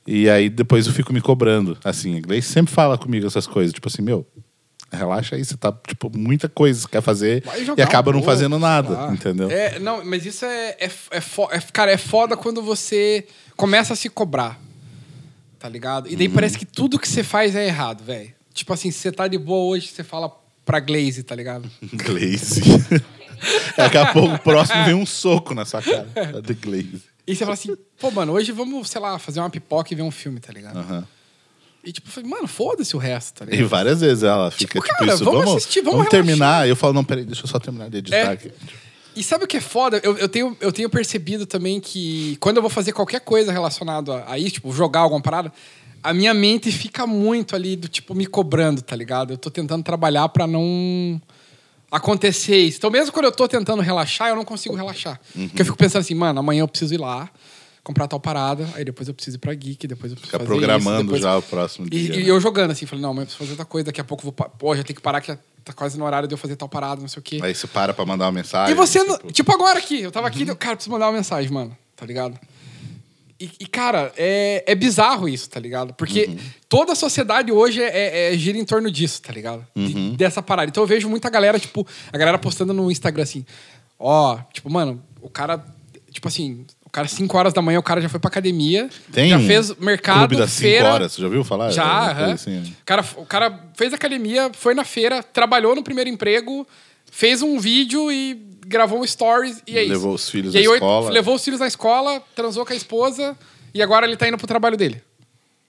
E 0.07 0.29
aí 0.29 0.47
depois 0.49 0.87
eu 0.87 0.93
fico 0.93 1.11
me 1.11 1.19
cobrando. 1.19 1.77
Assim, 1.83 2.17
a 2.17 2.21
Gleice 2.21 2.47
sempre 2.47 2.73
fala 2.73 2.97
comigo 2.97 3.27
essas 3.27 3.45
coisas, 3.45 3.73
tipo 3.73 3.89
assim, 3.89 4.01
meu, 4.01 4.25
relaxa 4.95 5.35
aí, 5.35 5.43
você 5.45 5.55
tá, 5.57 5.71
tipo, 5.87 6.09
muita 6.17 6.47
coisa 6.49 6.79
que 6.79 6.83
você 6.85 6.91
quer 6.91 7.01
fazer 7.01 7.43
e 7.77 7.81
acaba 7.81 8.09
um 8.09 8.13
não 8.13 8.19
pouco, 8.21 8.31
fazendo 8.33 8.57
nada, 8.57 8.89
lá. 8.89 9.13
entendeu? 9.13 9.49
É, 9.51 9.77
não, 9.79 10.03
mas 10.03 10.25
isso 10.25 10.45
é, 10.45 10.69
é, 10.79 10.89
é, 11.11 11.21
fo- 11.21 11.49
é- 11.51 11.59
Cara, 11.73 11.91
é 11.91 11.97
foda 11.97 12.35
quando 12.37 12.61
você 12.61 13.27
começa 13.55 13.93
a 13.93 13.95
se 13.95 14.09
cobrar. 14.09 14.59
tá 15.59 15.69
ligado? 15.69 16.07
E 16.09 16.15
daí 16.15 16.29
parece 16.29 16.57
que 16.57 16.65
tudo 16.65 16.99
que 16.99 17.07
você 17.07 17.23
faz 17.23 17.55
é 17.55 17.65
errado, 17.65 18.03
velho. 18.03 18.31
Tipo 18.53 18.71
assim, 18.73 18.91
se 18.91 18.99
você 18.99 19.11
tá 19.11 19.27
de 19.27 19.37
boa 19.37 19.65
hoje, 19.75 19.87
você 19.87 20.03
fala 20.03 20.31
pra 20.63 20.79
Glaze, 20.79 21.23
tá 21.23 21.35
ligado? 21.35 21.69
Glaze. 21.93 22.61
Daqui 23.75 23.97
a 23.97 24.11
pouco 24.13 24.35
o 24.35 24.39
próximo 24.39 24.83
vem 24.85 24.93
um 24.93 25.05
soco 25.05 25.53
na 25.53 25.65
sua 25.65 25.81
cara. 25.81 26.07
Tá 26.13 26.39
de 26.39 26.53
Glaze. 26.53 27.03
E 27.27 27.35
você 27.35 27.43
fala 27.43 27.53
assim, 27.55 27.75
pô, 27.99 28.11
mano, 28.11 28.33
hoje 28.33 28.51
vamos, 28.51 28.89
sei 28.89 29.01
lá, 29.01 29.17
fazer 29.17 29.39
uma 29.39 29.49
pipoca 29.49 29.91
e 29.91 29.95
ver 29.95 30.03
um 30.03 30.11
filme, 30.11 30.39
tá 30.39 30.53
ligado? 30.53 30.77
Aham. 30.77 31.07
E 31.85 31.91
tipo, 31.91 32.07
eu 32.07 32.11
falei, 32.11 32.29
mano, 32.29 32.47
foda-se 32.47 32.95
o 32.95 32.99
resto, 32.99 33.39
tá 33.39 33.45
E 33.45 33.51
ligado? 33.51 33.69
várias 33.69 34.01
vezes 34.01 34.23
ela 34.23 34.49
fica 34.49 34.73
Tipo, 34.79 34.85
tipo, 34.85 34.97
cara, 34.99 35.13
isso. 35.13 35.23
vamos 35.23 35.39
Vamos, 35.45 35.55
assistir, 35.57 35.81
vamos 35.81 35.97
vamos 35.97 36.09
terminar. 36.09 36.67
Eu 36.67 36.75
falo, 36.75 36.93
não, 36.93 37.03
peraí, 37.03 37.23
deixa 37.23 37.43
eu 37.43 37.47
só 37.47 37.59
terminar 37.59 37.89
de 37.89 37.97
editar 37.97 38.17
É. 38.17 38.27
aqui. 38.31 38.51
E 39.15 39.23
sabe 39.23 39.45
o 39.45 39.47
que 39.47 39.57
é 39.57 39.61
foda? 39.61 40.01
Eu, 40.03 40.17
eu, 40.17 40.27
tenho, 40.27 40.57
eu 40.59 40.71
tenho 40.73 40.89
percebido 40.89 41.45
também 41.45 41.79
que 41.79 42.35
quando 42.41 42.57
eu 42.57 42.61
vou 42.61 42.69
fazer 42.69 42.91
qualquer 42.91 43.21
coisa 43.21 43.51
relacionada 43.51 44.13
a, 44.25 44.33
a 44.33 44.39
isso, 44.39 44.55
tipo, 44.55 44.73
jogar 44.73 45.01
alguma 45.01 45.21
parada, 45.21 45.53
a 46.03 46.13
minha 46.13 46.33
mente 46.33 46.71
fica 46.71 47.07
muito 47.07 47.55
ali 47.55 47.75
do 47.75 47.87
tipo 47.87 48.13
me 48.13 48.25
cobrando, 48.25 48.81
tá 48.81 48.95
ligado? 48.95 49.31
Eu 49.33 49.37
tô 49.37 49.49
tentando 49.49 49.83
trabalhar 49.83 50.27
pra 50.29 50.45
não 50.45 51.21
acontecer 51.91 52.57
isso. 52.57 52.77
Então, 52.77 52.89
mesmo 52.89 53.11
quando 53.13 53.25
eu 53.25 53.31
tô 53.31 53.47
tentando 53.47 53.81
relaxar, 53.81 54.29
eu 54.29 54.35
não 54.35 54.43
consigo 54.43 54.75
relaxar. 54.75 55.19
Uhum. 55.35 55.47
Porque 55.47 55.61
eu 55.61 55.65
fico 55.65 55.77
pensando 55.77 56.01
assim, 56.01 56.15
mano, 56.15 56.39
amanhã 56.39 56.61
eu 56.61 56.67
preciso 56.67 56.93
ir 56.93 56.97
lá, 56.99 57.29
comprar 57.85 58.07
tal 58.07 58.19
parada, 58.19 58.67
aí 58.73 58.83
depois 58.83 59.07
eu 59.07 59.13
preciso 59.13 59.37
ir 59.37 59.39
pra 59.39 59.53
Geek, 59.53 59.85
depois 59.87 60.11
eu 60.11 60.17
preciso 60.17 60.31
Fica 60.31 60.39
fazer 60.39 60.47
programando 60.59 60.95
isso, 60.95 61.03
depois... 61.03 61.21
já 61.21 61.37
o 61.37 61.41
próximo 61.41 61.85
E, 61.85 61.89
dia. 61.89 62.15
e 62.15 62.23
né? 62.23 62.29
eu 62.31 62.41
jogando 62.41 62.71
assim, 62.71 62.85
falei, 62.87 63.01
não, 63.03 63.13
mas 63.13 63.21
eu 63.21 63.25
preciso 63.27 63.37
fazer 63.43 63.51
outra 63.51 63.65
coisa, 63.65 63.85
daqui 63.85 64.01
a 64.01 64.03
pouco 64.03 64.21
eu 64.27 64.33
vou. 64.35 64.49
Pô, 64.49 64.75
já 64.75 64.83
tem 64.83 64.95
que 64.95 65.01
parar 65.01 65.21
que 65.21 65.27
já 65.27 65.37
tá 65.63 65.71
quase 65.71 65.97
no 65.97 66.03
horário 66.03 66.27
de 66.27 66.33
eu 66.33 66.37
fazer 66.37 66.55
tal 66.55 66.67
parada, 66.67 66.99
não 66.99 67.07
sei 67.07 67.19
o 67.19 67.23
quê. 67.23 67.39
Aí 67.43 67.53
você 67.53 67.67
para 67.67 67.93
pra 67.93 68.03
mandar 68.05 68.25
uma 68.25 68.31
mensagem. 68.31 68.73
E 68.73 68.75
você, 68.75 68.99
tipo, 69.05 69.31
tipo 69.31 69.51
agora 69.53 69.77
aqui, 69.77 70.01
eu 70.01 70.11
tava 70.11 70.27
aqui, 70.27 70.43
Uhum. 70.43 70.55
cara, 70.55 70.75
preciso 70.75 70.91
mandar 70.91 71.05
uma 71.05 71.13
mensagem, 71.13 71.51
mano, 71.51 71.77
tá 71.95 72.05
ligado? 72.07 72.37
E, 73.39 73.51
e, 73.59 73.67
cara, 73.67 74.13
é, 74.17 74.63
é 74.65 74.73
bizarro 74.73 75.27
isso, 75.27 75.49
tá 75.49 75.59
ligado? 75.59 75.93
Porque 75.93 76.25
Uhum. 76.25 76.37
toda 76.69 76.93
a 76.93 76.95
sociedade 76.95 77.51
hoje 77.51 77.83
é, 77.83 78.33
é- 78.33 78.37
gira 78.37 78.57
em 78.57 78.63
torno 78.65 78.89
disso, 78.89 79.21
tá 79.21 79.31
ligado? 79.33 79.65
De- 79.75 79.93
Uhum. 79.93 80.15
dessa 80.15 80.41
parada. 80.41 80.69
Então 80.69 80.81
eu 80.81 80.87
vejo 80.87 81.09
muita 81.09 81.29
galera, 81.29 81.59
tipo, 81.59 81.85
a 82.11 82.17
galera 82.17 82.37
postando 82.39 82.73
no 82.73 82.89
Instagram 82.89 83.23
assim, 83.23 83.45
ó, 83.99 84.37
tipo, 84.53 84.69
mano, 84.71 85.03
o 85.21 85.29
cara, 85.29 85.63
tipo 86.11 86.27
assim, 86.29 86.65
cara, 86.95 87.07
5 87.09 87.37
horas 87.37 87.51
da 87.53 87.61
manhã, 87.61 87.77
o 87.77 87.83
cara 87.83 87.99
já 87.99 88.07
foi 88.07 88.19
pra 88.21 88.29
academia, 88.29 88.89
Tem 89.11 89.29
já 89.29 89.39
fez 89.39 89.75
mercado, 89.77 90.19
Clube 90.19 90.37
das 90.37 90.51
5 90.51 90.61
feira. 90.61 90.93
horas, 90.93 91.11
você 91.11 91.19
já 91.21 91.27
ouviu 91.27 91.43
falar? 91.43 91.69
Já, 91.69 91.83
É 91.83 92.05
coisa 92.05 92.21
aham. 92.23 92.33
assim, 92.33 92.51
né? 92.51 92.73
o, 92.81 92.85
cara, 92.85 93.05
o 93.17 93.25
cara 93.25 93.59
fez 93.75 93.93
academia, 93.93 94.49
foi 94.53 94.73
na 94.73 94.85
feira, 94.85 95.21
trabalhou 95.21 95.75
no 95.75 95.83
primeiro 95.83 96.09
emprego, 96.09 96.65
fez 97.11 97.41
um 97.41 97.59
vídeo 97.59 98.09
e 98.09 98.33
gravou 98.65 99.01
um 99.01 99.05
stories 99.05 99.61
e 99.67 99.77
é 99.77 99.83
isso. 99.83 99.91
Levou 99.91 100.13
os 100.13 100.29
filhos 100.29 100.55
e 100.55 100.57
aí, 100.59 100.65
na 100.67 100.73
escola. 100.75 101.09
Levou 101.11 101.35
os 101.35 101.43
filhos 101.43 101.59
na 101.59 101.67
escola, 101.67 102.23
transou 102.33 102.65
com 102.65 102.71
a 102.71 102.75
esposa 102.75 103.37
e 103.73 103.81
agora 103.83 104.05
ele 104.07 104.15
tá 104.15 104.27
indo 104.27 104.37
pro 104.37 104.47
trabalho 104.47 104.77
dele. 104.77 105.03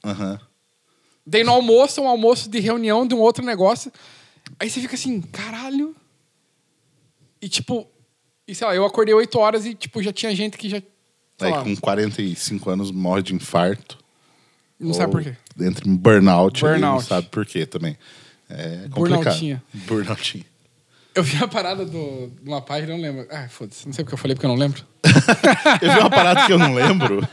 Aham. 0.05 0.39
Daí 1.27 1.43
no 1.43 1.51
almoço, 1.51 2.01
um 2.01 2.07
almoço 2.09 2.49
de 2.49 2.61
reunião 2.61 3.05
de 3.05 3.15
um 3.17 3.19
outro 3.19 3.45
negócio. 3.45 3.93
Aí 4.61 4.71
você 4.71 4.81
fica 4.81 4.95
assim, 4.95 5.21
caralho. 5.21 5.93
E 7.43 7.49
tipo, 7.49 7.87
e 8.47 8.55
sei 8.55 8.65
lá, 8.67 8.77
eu 8.77 8.85
acordei 8.87 9.13
8 9.13 9.37
horas 9.41 9.67
e 9.67 9.75
tipo, 9.75 10.01
já 10.01 10.13
tinha 10.13 10.33
gente 10.37 10.57
que 10.57 10.69
já. 10.69 10.81
Sei 11.39 11.49
Aí 11.49 11.55
lá, 11.55 11.63
com 11.63 11.77
45 11.77 12.71
anos 12.71 12.91
morre 12.91 13.23
de 13.23 13.35
infarto. 13.35 13.99
não 14.81 14.95
sabe 14.95 15.13
por 15.13 15.23
quê. 15.23 15.35
Entra 15.61 15.89
em 15.89 15.95
burnout, 15.97 16.65
ali, 16.65 16.81
não 16.81 16.89
Burnout. 16.91 17.09
sabe 17.09 17.27
por 17.29 17.45
quê 17.47 17.67
também. 17.67 17.97
É 18.49 18.87
complicado. 18.91 19.23
Burnoutinha. 19.25 19.63
Burnoutinha. 19.73 20.45
Eu 21.15 21.23
vi 21.23 21.43
a 21.43 21.49
parada 21.49 21.85
do, 21.87 22.31
de 22.43 22.47
uma 22.49 22.61
página, 22.61 22.93
não 22.93 23.01
lembro. 23.01 23.27
Ah, 23.31 23.49
foda-se, 23.49 23.87
não 23.87 23.93
sei 23.95 24.05
porque 24.05 24.15
eu 24.15 24.19
falei, 24.19 24.35
porque 24.35 24.45
eu 24.45 24.51
não 24.51 24.57
lembro. 24.57 24.85
Eu 25.81 25.93
vi 25.93 25.99
uma 26.01 26.11
parada 26.11 26.45
que 26.47 26.53
eu 26.53 26.59
não 26.59 26.75
lembro. 26.75 27.27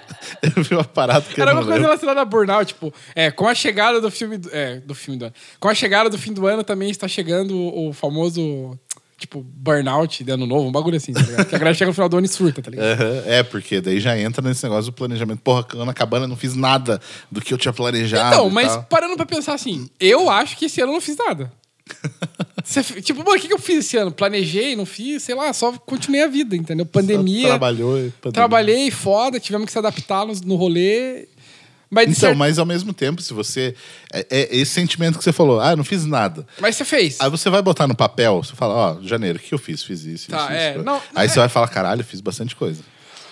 Eu 0.55 0.63
vi 0.63 0.75
uma 0.75 0.83
parada 0.83 1.21
que 1.25 1.39
eu 1.39 1.41
Era 1.41 1.51
não 1.53 1.59
uma 1.61 1.65
coisa 1.65 1.73
lembro. 1.79 1.87
relacionada 1.89 2.21
a 2.21 2.25
burnout, 2.25 2.67
tipo, 2.73 2.93
é, 3.15 3.29
com 3.31 3.47
a 3.47 3.53
chegada 3.55 3.99
do 3.99 4.09
filme 4.11 4.37
do, 4.37 4.49
é, 4.53 4.79
do 4.79 4.93
filme 4.95 5.17
do 5.19 5.25
ano. 5.25 5.33
Com 5.59 5.67
a 5.67 5.73
chegada 5.73 6.09
do 6.09 6.17
fim 6.17 6.31
do 6.31 6.45
ano 6.47 6.63
também 6.63 6.89
está 6.91 7.07
chegando 7.07 7.57
o 7.57 7.91
famoso, 7.91 8.77
tipo, 9.23 9.41
burnout 9.41 10.21
de 10.21 10.31
ano 10.31 10.45
novo, 10.45 10.67
um 10.67 10.71
bagulho 10.71 10.97
assim, 10.97 11.13
tá 11.13 11.21
ligado? 11.21 11.45
Que 11.47 11.55
a 11.55 11.57
galera 11.57 11.73
chega 11.73 11.87
no 11.89 11.93
final 11.93 12.09
do 12.09 12.17
ano 12.17 12.25
e 12.25 12.29
surta, 12.29 12.61
tá 12.61 12.69
ligado? 12.69 13.01
Aham, 13.01 13.23
É, 13.25 13.41
porque 13.41 13.79
daí 13.79 13.99
já 13.99 14.17
entra 14.19 14.45
nesse 14.45 14.61
negócio 14.63 14.91
do 14.91 14.93
planejamento. 14.93 15.39
Porra, 15.39 15.65
ano 15.75 15.89
acabando, 15.89 16.25
eu 16.25 16.27
não 16.27 16.35
fiz 16.35 16.55
nada 16.55 16.99
do 17.31 17.41
que 17.41 17.53
eu 17.53 17.57
tinha 17.57 17.71
planejado. 17.73 18.35
Então, 18.35 18.49
mas 18.49 18.67
tal. 18.67 18.83
parando 18.83 19.15
pra 19.15 19.25
pensar 19.25 19.53
assim, 19.53 19.89
eu 19.99 20.29
acho 20.29 20.57
que 20.57 20.65
esse 20.65 20.81
ano 20.81 20.91
eu 20.91 20.95
não 20.95 21.01
fiz 21.01 21.15
nada. 21.17 21.51
Você 22.63 22.81
tipo, 23.01 23.19
mano, 23.19 23.37
o 23.37 23.39
que, 23.41 23.47
que 23.47 23.53
eu 23.53 23.59
fiz 23.59 23.79
esse 23.79 23.97
ano? 23.97 24.11
Planejei, 24.11 24.75
não 24.75 24.85
fiz, 24.85 25.23
sei 25.23 25.35
lá, 25.35 25.51
só 25.51 25.73
continuei 25.73 26.23
a 26.23 26.27
vida, 26.27 26.55
entendeu? 26.55 26.85
Pandemia. 26.85 27.47
Trabalhou 27.49 27.97
e 27.97 28.09
pandemia. 28.09 28.33
Trabalhei 28.33 28.91
foda, 28.91 29.39
tivemos 29.39 29.65
que 29.65 29.71
se 29.71 29.77
adaptar 29.77 30.25
no, 30.25 30.33
no 30.45 30.55
rolê. 30.55 31.27
Mas, 31.93 32.03
Então, 32.09 32.15
certo- 32.29 32.37
mas 32.37 32.57
ao 32.59 32.65
mesmo 32.65 32.93
tempo, 32.93 33.21
se 33.21 33.33
você. 33.33 33.75
É, 34.11 34.25
é 34.29 34.55
esse 34.57 34.71
sentimento 34.71 35.17
que 35.17 35.23
você 35.23 35.31
falou, 35.31 35.59
ah, 35.61 35.71
eu 35.71 35.77
não 35.77 35.83
fiz 35.83 36.05
nada. 36.05 36.45
mas 36.59 36.75
você 36.75 36.83
fez. 36.83 37.21
Aí 37.21 37.29
você 37.29 37.49
vai 37.49 37.61
botar 37.61 37.87
no 37.87 37.95
papel, 37.95 38.43
você 38.43 38.55
fala, 38.55 38.73
ó, 38.73 39.01
janeiro, 39.01 39.37
o 39.37 39.41
que 39.41 39.53
eu 39.53 39.59
fiz? 39.59 39.83
Fiz 39.83 40.03
isso, 40.03 40.29
Tá, 40.29 40.43
isso, 40.45 40.51
é, 40.53 40.75
isso. 40.75 40.83
não, 40.83 41.01
Aí 41.15 41.25
é. 41.25 41.29
você 41.29 41.39
vai 41.39 41.49
falar, 41.49 41.67
caralho, 41.67 42.03
fiz 42.03 42.19
bastante 42.21 42.55
coisa. 42.55 42.81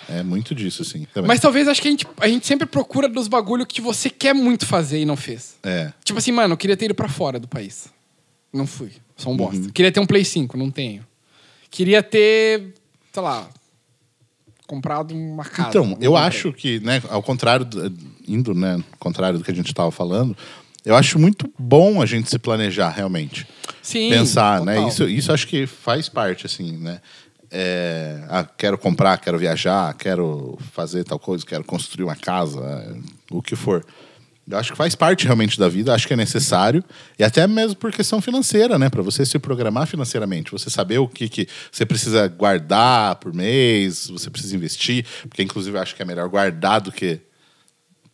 É 0.09 0.23
muito 0.23 0.53
disso, 0.53 0.81
assim. 0.81 1.05
Também. 1.13 1.27
Mas 1.27 1.39
talvez 1.39 1.67
acho 1.67 1.81
que 1.81 1.87
a 1.87 1.91
gente, 1.91 2.05
a 2.19 2.27
gente 2.27 2.45
sempre 2.45 2.65
procura 2.67 3.07
dos 3.07 3.27
bagulho 3.29 3.65
que 3.65 3.79
você 3.79 4.09
quer 4.09 4.33
muito 4.33 4.65
fazer 4.65 4.99
e 4.99 5.05
não 5.05 5.15
fez. 5.15 5.55
É. 5.63 5.91
Tipo 6.03 6.19
assim, 6.19 6.31
mano, 6.33 6.53
eu 6.53 6.57
queria 6.57 6.75
ter 6.75 6.85
ido 6.85 6.95
pra 6.95 7.07
fora 7.07 7.39
do 7.39 7.47
país. 7.47 7.87
Não 8.51 8.67
fui. 8.67 8.91
Sou 9.15 9.31
um 9.31 9.37
bosta. 9.37 9.55
Uhum. 9.61 9.69
Queria 9.69 9.91
ter 9.91 9.99
um 10.01 10.05
Play 10.05 10.25
5, 10.25 10.57
não 10.57 10.69
tenho. 10.69 11.05
Queria 11.69 12.03
ter, 12.03 12.73
sei 13.13 13.21
lá, 13.23 13.47
comprado 14.71 15.13
uma 15.13 15.43
casa. 15.43 15.67
Então, 15.69 15.83
Não 15.85 15.97
eu 15.99 16.11
comprei. 16.13 16.27
acho 16.27 16.53
que, 16.53 16.79
né, 16.79 17.01
ao 17.09 17.21
contrário, 17.21 17.65
do- 17.65 17.93
indo, 18.25 18.53
né, 18.53 18.75
ao 18.75 18.97
contrário 18.99 19.37
do 19.37 19.43
que 19.43 19.51
a 19.51 19.53
gente 19.53 19.67
estava 19.67 19.91
falando, 19.91 20.35
eu 20.85 20.95
acho 20.95 21.19
muito 21.19 21.51
bom 21.59 22.01
a 22.01 22.05
gente 22.05 22.29
se 22.29 22.39
planejar 22.39 22.89
realmente. 22.89 23.45
Sim, 23.81 24.09
Pensar, 24.09 24.61
né? 24.61 24.75
total. 24.75 24.87
Isso, 24.89 25.03
isso 25.09 25.31
acho 25.33 25.45
que 25.47 25.67
faz 25.67 26.07
parte, 26.07 26.45
assim, 26.45 26.77
né? 26.77 27.01
É, 27.51 28.23
ah, 28.29 28.45
quero 28.57 28.77
comprar, 28.77 29.17
quero 29.17 29.37
viajar, 29.37 29.93
quero 29.95 30.57
fazer 30.71 31.03
tal 31.03 31.19
coisa, 31.19 31.45
quero 31.45 31.65
construir 31.65 32.05
uma 32.05 32.15
casa, 32.15 32.97
o 33.29 33.41
que 33.41 33.57
for. 33.57 33.85
Eu 34.49 34.57
acho 34.57 34.71
que 34.71 34.77
faz 34.77 34.95
parte 34.95 35.25
realmente 35.25 35.57
da 35.57 35.69
vida, 35.69 35.93
acho 35.93 36.07
que 36.07 36.13
é 36.13 36.17
necessário, 36.17 36.83
e 37.17 37.23
até 37.23 37.45
mesmo 37.47 37.75
por 37.75 37.91
questão 37.91 38.19
financeira, 38.19 38.77
né? 38.77 38.89
Para 38.89 39.01
você 39.01 39.25
se 39.25 39.37
programar 39.39 39.87
financeiramente, 39.87 40.51
você 40.51 40.69
saber 40.69 40.97
o 40.97 41.07
que, 41.07 41.29
que 41.29 41.47
você 41.71 41.85
precisa 41.85 42.27
guardar 42.27 43.15
por 43.15 43.33
mês, 43.33 44.09
você 44.09 44.29
precisa 44.29 44.55
investir, 44.55 45.05
porque 45.29 45.43
inclusive 45.43 45.77
eu 45.77 45.81
acho 45.81 45.95
que 45.95 46.01
é 46.01 46.05
melhor 46.05 46.27
guardar 46.27 46.81
do 46.81 46.91
que 46.91 47.21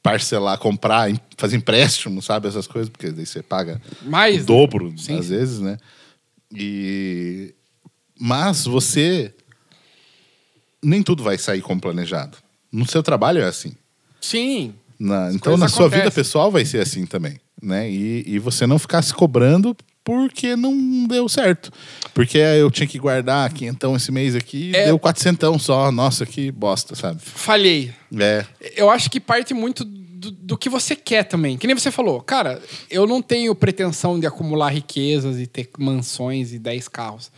parcelar, 0.03 0.57
comprar, 0.57 1.09
fazer 1.37 1.57
empréstimo, 1.57 2.21
sabe? 2.21 2.47
Essas 2.47 2.67
coisas, 2.67 2.89
porque 2.89 3.09
daí 3.11 3.25
você 3.25 3.41
paga 3.41 3.81
Mais, 4.03 4.43
o 4.43 4.45
dobro, 4.45 4.93
Sim. 4.97 5.17
às 5.17 5.29
vezes, 5.29 5.59
né? 5.59 5.77
E... 6.53 7.53
Mas 8.19 8.65
você... 8.65 9.33
Nem 10.83 11.01
tudo 11.01 11.23
vai 11.23 11.37
sair 11.37 11.61
como 11.61 11.81
planejado. 11.81 12.37
No 12.71 12.87
seu 12.87 13.01
trabalho 13.01 13.41
é 13.41 13.45
assim. 13.45 13.73
Sim. 14.21 14.75
Na- 14.99 15.31
então, 15.33 15.55
na 15.57 15.67
sua 15.67 15.87
vida 15.89 16.09
pessoal 16.11 16.51
vai 16.51 16.65
ser 16.65 16.79
assim 16.81 17.05
também, 17.05 17.39
né? 17.61 17.89
E, 17.89 18.23
e 18.27 18.39
você 18.39 18.65
não 18.65 18.79
ficar 18.79 19.01
se 19.01 19.13
cobrando 19.13 19.75
porque 20.03 20.55
não 20.55 21.05
deu 21.05 21.27
certo. 21.27 21.71
Porque 22.13 22.37
eu 22.37 22.71
tinha 22.71 22.87
que 22.87 22.97
guardar 22.97 23.51
quinhentão 23.53 23.95
esse 23.95 24.11
mês 24.11 24.35
aqui, 24.35 24.71
É. 24.75 24.85
deu 24.85 24.97
quatrocentão 24.97 25.59
só. 25.59 25.91
Nossa, 25.91 26.25
que 26.25 26.49
bosta, 26.51 26.95
sabe? 26.95 27.19
Falhei. 27.21 27.93
É, 28.17 28.45
Eu 28.75 28.89
acho 28.89 29.09
que 29.11 29.19
parte 29.19 29.53
muito 29.53 29.83
do, 29.83 30.31
do 30.31 30.57
que 30.57 30.69
você 30.69 30.95
quer 30.95 31.23
também. 31.23 31.57
Que 31.57 31.67
nem 31.67 31.75
você 31.77 31.91
falou, 31.91 32.21
cara, 32.21 32.61
eu 32.89 33.05
não 33.05 33.21
tenho 33.21 33.53
pretensão 33.53 34.17
de 34.19 34.25
acumular 34.25 34.69
riquezas 34.69 35.37
e 35.39 35.45
ter 35.45 35.69
mansões 35.77 36.53
e 36.53 36.57
10 36.59 36.87
carros. 36.87 37.29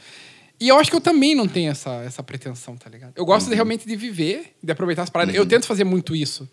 E 0.61 0.67
eu 0.67 0.77
acho 0.77 0.89
que 0.91 0.95
eu 0.95 1.01
também 1.01 1.33
não 1.33 1.47
tenho 1.47 1.71
essa, 1.71 1.89
essa 2.05 2.21
pretensão, 2.21 2.75
tá 2.77 2.89
ligado? 2.89 3.13
Eu 3.15 3.25
gosto 3.25 3.49
de, 3.49 3.55
realmente 3.55 3.87
de 3.87 3.95
viver, 3.95 4.53
de 4.61 4.71
aproveitar 4.71 5.03
as 5.03 5.09
paradas. 5.09 5.33
Eu 5.33 5.45
tento 5.45 5.65
fazer 5.65 5.85
muito 5.85 6.15
isso. 6.15 6.47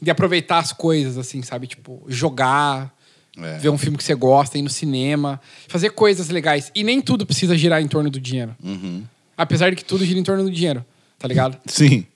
De 0.00 0.10
aproveitar 0.10 0.58
as 0.58 0.72
coisas, 0.72 1.16
assim, 1.18 1.42
sabe? 1.42 1.66
Tipo, 1.66 2.04
jogar, 2.08 2.94
É. 3.38 3.58
ver 3.58 3.68
um 3.70 3.78
filme 3.78 3.96
que 3.98 4.04
você 4.04 4.14
gosta, 4.14 4.56
ir 4.58 4.62
no 4.62 4.70
cinema, 4.70 5.40
fazer 5.68 5.90
coisas 5.90 6.28
legais. 6.28 6.70
E 6.74 6.82
nem 6.82 7.00
tudo 7.00 7.24
precisa 7.26 7.56
girar 7.56 7.82
em 7.82 7.88
torno 7.88 8.10
do 8.10 8.20
dinheiro. 8.20 8.54
Apesar 9.36 9.70
de 9.70 9.76
que 9.76 9.84
tudo 9.84 10.04
gira 10.04 10.18
em 10.18 10.22
torno 10.22 10.44
do 10.44 10.50
dinheiro, 10.50 10.84
tá 11.18 11.28
ligado? 11.28 11.58
sim. 11.66 12.06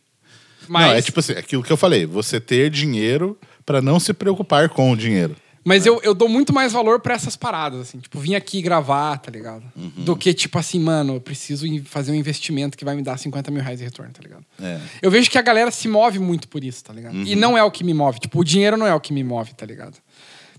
Mas, 0.69 0.87
Não, 0.87 0.95
é 0.95 1.03
tipo 1.03 1.19
assim, 1.21 1.33
aquilo 1.33 1.63
que 1.63 1.73
eu 1.73 1.77
falei, 1.77 2.07
você 2.07 2.39
ter 2.41 2.71
dinheiro 2.71 3.37
para 3.67 3.83
não 3.83 3.99
se 3.99 4.13
preocupar 4.13 4.69
com 4.69 4.93
o 4.93 4.97
dinheiro. 4.97 5.35
Mas 5.71 5.87
eu, 5.87 6.01
eu 6.03 6.13
dou 6.15 6.29
muito 6.29 6.53
mais 6.53 6.73
valor 6.73 6.99
pra 6.99 7.15
essas 7.15 7.37
paradas, 7.37 7.81
assim. 7.81 8.01
Tipo, 8.01 8.19
vim 8.19 8.35
aqui 8.35 8.61
gravar, 8.61 9.17
tá 9.19 9.31
ligado? 9.31 9.63
Uhum. 9.77 10.05
Do 10.05 10.17
que, 10.17 10.35
tipo 10.35 10.59
assim, 10.59 10.81
mano, 10.81 11.15
eu 11.15 11.21
preciso 11.21 11.65
fazer 11.85 12.11
um 12.11 12.15
investimento 12.17 12.77
que 12.77 12.85
vai 12.85 12.97
me 12.97 13.03
dar 13.03 13.17
50 13.17 13.53
mil 13.53 13.63
reais 13.63 13.79
de 13.79 13.85
retorno, 13.85 14.13
tá 14.13 14.21
ligado? 14.21 14.45
É. 14.61 14.81
Eu 15.01 15.13
vejo 15.13 15.31
que 15.31 15.39
a 15.39 15.43
galera 15.43 15.71
se 15.71 15.87
move 15.87 16.19
muito 16.19 16.49
por 16.49 16.65
isso, 16.65 16.83
tá 16.83 16.93
ligado? 16.93 17.15
Uhum. 17.15 17.23
E 17.23 17.37
não 17.37 17.57
é 17.57 17.63
o 17.63 17.71
que 17.71 17.85
me 17.85 17.95
move. 17.95 18.19
Tipo, 18.19 18.41
o 18.41 18.45
dinheiro 18.45 18.77
não 18.77 18.85
é 18.85 18.93
o 18.93 18.99
que 18.99 19.13
me 19.13 19.23
move, 19.23 19.55
tá 19.55 19.65
ligado? 19.65 19.97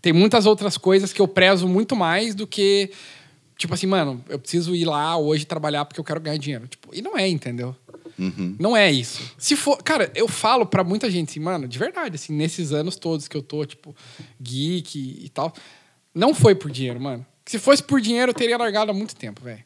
Tem 0.02 0.14
muitas 0.14 0.46
outras 0.46 0.78
coisas 0.78 1.12
que 1.12 1.22
eu 1.22 1.28
prezo 1.28 1.68
muito 1.68 1.94
mais 1.94 2.34
do 2.34 2.48
que... 2.48 2.90
Tipo 3.58 3.74
assim, 3.74 3.88
mano, 3.88 4.24
eu 4.30 4.40
preciso 4.40 4.74
ir 4.74 4.86
lá 4.86 5.18
hoje 5.18 5.46
trabalhar 5.46 5.84
porque 5.84 6.00
eu 6.00 6.06
quero 6.06 6.22
ganhar 6.22 6.38
dinheiro. 6.38 6.68
Tipo, 6.70 6.96
e 6.96 7.02
não 7.02 7.18
é, 7.18 7.28
entendeu? 7.28 7.76
Não 8.60 8.76
é 8.76 8.92
isso. 8.92 9.22
Se 9.38 9.56
for, 9.56 9.82
cara, 9.82 10.12
eu 10.14 10.28
falo 10.28 10.66
pra 10.66 10.84
muita 10.84 11.10
gente 11.10 11.32
assim, 11.32 11.40
mano, 11.40 11.68
de 11.68 11.80
verdade, 11.80 12.16
assim, 12.16 12.34
nesses 12.34 12.72
anos 12.72 12.96
todos 12.96 13.28
que 13.28 13.36
eu 13.36 13.42
tô, 13.42 13.66
tipo, 13.66 13.96
geek 14.40 15.20
e 15.24 15.30
tal, 15.30 15.54
não 16.14 16.34
foi 16.34 16.54
por 16.54 16.70
dinheiro, 16.70 17.00
mano. 17.00 17.26
Se 17.46 17.58
fosse 17.58 17.82
por 17.82 18.00
dinheiro, 18.00 18.32
eu 18.32 18.36
teria 18.36 18.58
largado 18.58 18.92
há 18.92 18.94
muito 18.94 19.16
tempo, 19.16 19.42
velho. 19.44 19.64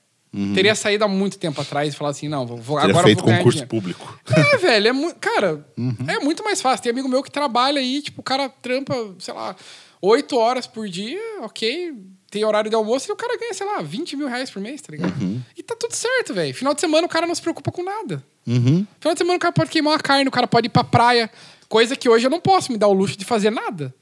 Teria 0.53 0.75
saído 0.75 1.05
há 1.05 1.07
muito 1.07 1.37
tempo 1.37 1.61
atrás 1.61 1.93
e 1.93 1.95
falado 1.95 2.11
assim, 2.11 2.27
não, 2.27 2.45
vou, 2.45 2.57
Teria 2.57 2.91
agora 2.91 3.05
feito 3.05 3.19
vou 3.19 3.27
ganhar 3.27 3.37
concurso 3.37 3.57
dinheiro. 3.57 3.69
público. 3.69 4.19
É, 4.35 4.57
velho, 4.57 4.87
é 4.89 4.91
muito. 4.91 5.15
Cara, 5.17 5.65
é 6.07 6.19
muito 6.19 6.43
mais 6.43 6.61
fácil. 6.61 6.83
Tem 6.83 6.91
amigo 6.91 7.07
meu 7.07 7.23
que 7.23 7.31
trabalha 7.31 7.79
aí, 7.79 8.01
tipo, 8.01 8.19
o 8.19 8.23
cara 8.23 8.49
trampa, 8.49 9.15
sei 9.17 9.33
lá, 9.33 9.55
oito 10.01 10.37
horas 10.37 10.67
por 10.67 10.89
dia, 10.89 11.21
ok. 11.41 11.93
Tem 12.35 12.43
horário 12.43 12.69
de 12.69 12.75
almoço 12.75 13.09
e 13.09 13.13
o 13.13 13.15
cara 13.15 13.37
ganha, 13.37 13.53
sei 13.53 13.65
lá, 13.65 13.81
20 13.81 14.17
mil 14.17 14.27
reais 14.27 14.49
por 14.49 14.61
mês, 14.61 14.81
tá 14.81 14.91
ligado? 14.91 15.13
E 15.55 15.63
tá 15.63 15.73
tudo 15.73 15.93
certo, 15.93 16.33
velho. 16.33 16.53
Final 16.53 16.73
de 16.73 16.81
semana 16.81 17.07
o 17.07 17.09
cara 17.09 17.25
não 17.25 17.33
se 17.33 17.41
preocupa 17.41 17.71
com 17.71 17.81
nada. 17.81 18.21
Uhum. 18.45 18.85
Final 18.99 19.13
de 19.13 19.17
semana 19.19 19.37
o 19.37 19.39
cara 19.39 19.53
pode 19.53 19.69
queimar 19.69 19.93
uma 19.93 19.99
carne, 19.99 20.27
o 20.27 20.31
cara 20.31 20.45
pode 20.45 20.67
ir 20.67 20.69
pra 20.69 20.83
praia. 20.83 21.31
Coisa 21.69 21.95
que 21.95 22.09
hoje 22.09 22.27
eu 22.27 22.29
não 22.29 22.41
posso 22.41 22.73
me 22.73 22.77
dar 22.77 22.89
o 22.89 22.93
luxo 22.93 23.17
de 23.17 23.23
fazer 23.23 23.51
nada. 23.51 23.95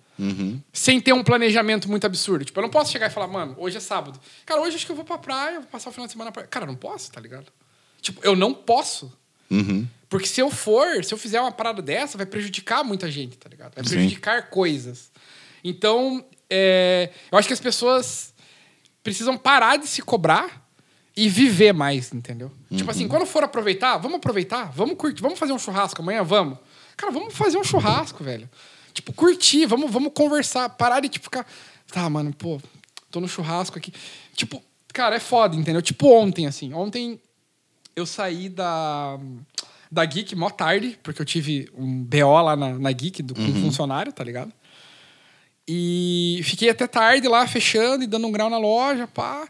Sem 0.73 0.99
ter 0.99 1.13
um 1.13 1.23
planejamento 1.23 1.87
muito 1.87 2.07
absurdo. 2.07 2.43
Tipo, 2.43 2.57
eu 2.59 2.63
não 2.63 2.71
posso 2.71 2.91
chegar 2.91 3.05
e 3.05 3.11
falar, 3.11 3.27
mano, 3.27 3.55
hoje 3.59 3.77
é 3.77 3.79
sábado. 3.79 4.19
Cara, 4.47 4.61
hoje 4.61 4.77
acho 4.77 4.85
que 4.87 4.91
eu 4.91 4.95
vou 4.95 5.05
pra 5.05 5.19
praia, 5.19 5.59
vou 5.59 5.69
passar 5.69 5.91
o 5.91 5.93
final 5.93 6.07
de 6.07 6.13
semana 6.13 6.29
na 6.29 6.31
praia. 6.31 6.47
Cara, 6.47 6.65
eu 6.65 6.69
não 6.69 6.75
posso, 6.75 7.11
tá 7.11 7.21
ligado? 7.21 7.51
Tipo, 8.01 8.19
eu 8.23 8.35
não 8.35 8.51
posso. 8.51 9.15
Uhum. 9.51 9.85
Porque 10.09 10.25
se 10.25 10.41
eu 10.41 10.49
for, 10.49 11.05
se 11.05 11.13
eu 11.13 11.19
fizer 11.19 11.39
uma 11.39 11.51
parada 11.51 11.83
dessa, 11.83 12.17
vai 12.17 12.25
prejudicar 12.25 12.83
muita 12.83 13.11
gente, 13.11 13.37
tá 13.37 13.47
ligado? 13.47 13.75
Vai 13.75 13.83
Sim. 13.83 13.91
prejudicar 13.91 14.49
coisas. 14.49 15.11
Então, 15.63 16.25
é, 16.55 17.09
eu 17.31 17.37
acho 17.37 17.47
que 17.47 17.53
as 17.53 17.59
pessoas 17.59 18.31
precisam 19.01 19.35
parar 19.35 19.77
de 19.77 19.87
se 19.87 20.03
cobrar 20.03 20.63
e 21.15 21.27
viver 21.27 21.73
mais, 21.73 22.13
entendeu? 22.13 22.51
Tipo 22.75 22.91
assim, 22.91 23.07
quando 23.07 23.25
for 23.25 23.43
aproveitar, 23.43 23.97
vamos 23.97 24.17
aproveitar, 24.17 24.71
vamos 24.71 24.95
curtir, 24.95 25.21
vamos 25.21 25.39
fazer 25.39 25.51
um 25.51 25.59
churrasco 25.59 26.01
amanhã, 26.01 26.23
vamos. 26.23 26.59
Cara, 26.95 27.11
vamos 27.11 27.33
fazer 27.33 27.57
um 27.57 27.63
churrasco, 27.63 28.23
velho. 28.23 28.47
Tipo, 28.93 29.11
curtir, 29.13 29.65
vamos, 29.65 29.89
vamos 29.91 30.11
conversar, 30.13 30.69
parar 30.69 30.99
de 30.99 31.09
tipo 31.09 31.25
ficar, 31.25 31.45
tá, 31.91 32.07
mano, 32.09 32.31
pô, 32.33 32.61
tô 33.09 33.19
no 33.19 33.27
churrasco 33.27 33.77
aqui. 33.77 33.91
Tipo, 34.35 34.61
cara, 34.93 35.15
é 35.15 35.19
foda, 35.19 35.55
entendeu? 35.55 35.81
Tipo 35.81 36.07
ontem 36.13 36.45
assim, 36.45 36.71
ontem 36.73 37.19
eu 37.95 38.05
saí 38.05 38.49
da, 38.49 39.19
da 39.91 40.05
Geek 40.05 40.35
mó 40.35 40.49
tarde, 40.51 40.99
porque 41.01 41.21
eu 41.21 41.25
tive 41.25 41.67
um 41.75 42.03
BO 42.03 42.41
lá 42.41 42.55
na, 42.55 42.77
na 42.77 42.91
Geek 42.91 43.23
do, 43.23 43.33
com 43.33 43.41
um 43.41 43.61
funcionário, 43.61 44.11
tá 44.11 44.23
ligado? 44.23 44.53
E 45.67 46.41
fiquei 46.43 46.69
até 46.69 46.87
tarde 46.87 47.27
lá, 47.27 47.47
fechando 47.47 48.03
e 48.03 48.07
dando 48.07 48.27
um 48.27 48.31
grau 48.31 48.49
na 48.49 48.57
loja, 48.57 49.07
pá. 49.07 49.47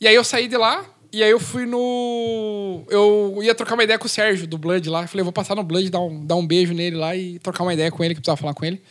E 0.00 0.06
aí 0.06 0.14
eu 0.14 0.24
saí 0.24 0.48
de 0.48 0.56
lá, 0.56 0.84
e 1.12 1.22
aí 1.22 1.30
eu 1.30 1.40
fui 1.40 1.66
no. 1.66 2.84
Eu 2.88 3.38
ia 3.42 3.54
trocar 3.54 3.74
uma 3.74 3.82
ideia 3.82 3.98
com 3.98 4.06
o 4.06 4.08
Sérgio, 4.08 4.46
do 4.46 4.56
Blood 4.56 4.88
lá. 4.88 5.06
Falei, 5.06 5.24
vou 5.24 5.32
passar 5.32 5.56
no 5.56 5.62
Blood, 5.62 5.90
dar 5.90 6.00
um, 6.00 6.24
dar 6.24 6.36
um 6.36 6.46
beijo 6.46 6.72
nele 6.72 6.96
lá 6.96 7.16
e 7.16 7.38
trocar 7.38 7.64
uma 7.64 7.74
ideia 7.74 7.90
com 7.90 8.04
ele, 8.04 8.14
que 8.14 8.20
precisava 8.20 8.40
falar 8.40 8.54
com 8.54 8.64
ele. 8.64 8.82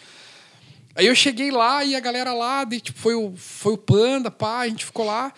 Aí 0.96 1.08
eu 1.08 1.16
cheguei 1.16 1.50
lá 1.50 1.84
e 1.86 1.96
a 1.96 2.00
galera 2.00 2.34
lá, 2.34 2.66
daí, 2.66 2.82
tipo, 2.82 3.00
foi 3.00 3.16
o, 3.16 3.34
foi 3.36 3.74
o 3.74 3.78
Panda, 3.78 4.30
pá, 4.30 4.60
a 4.60 4.68
gente 4.68 4.86
ficou 4.86 5.06
lá. 5.06 5.32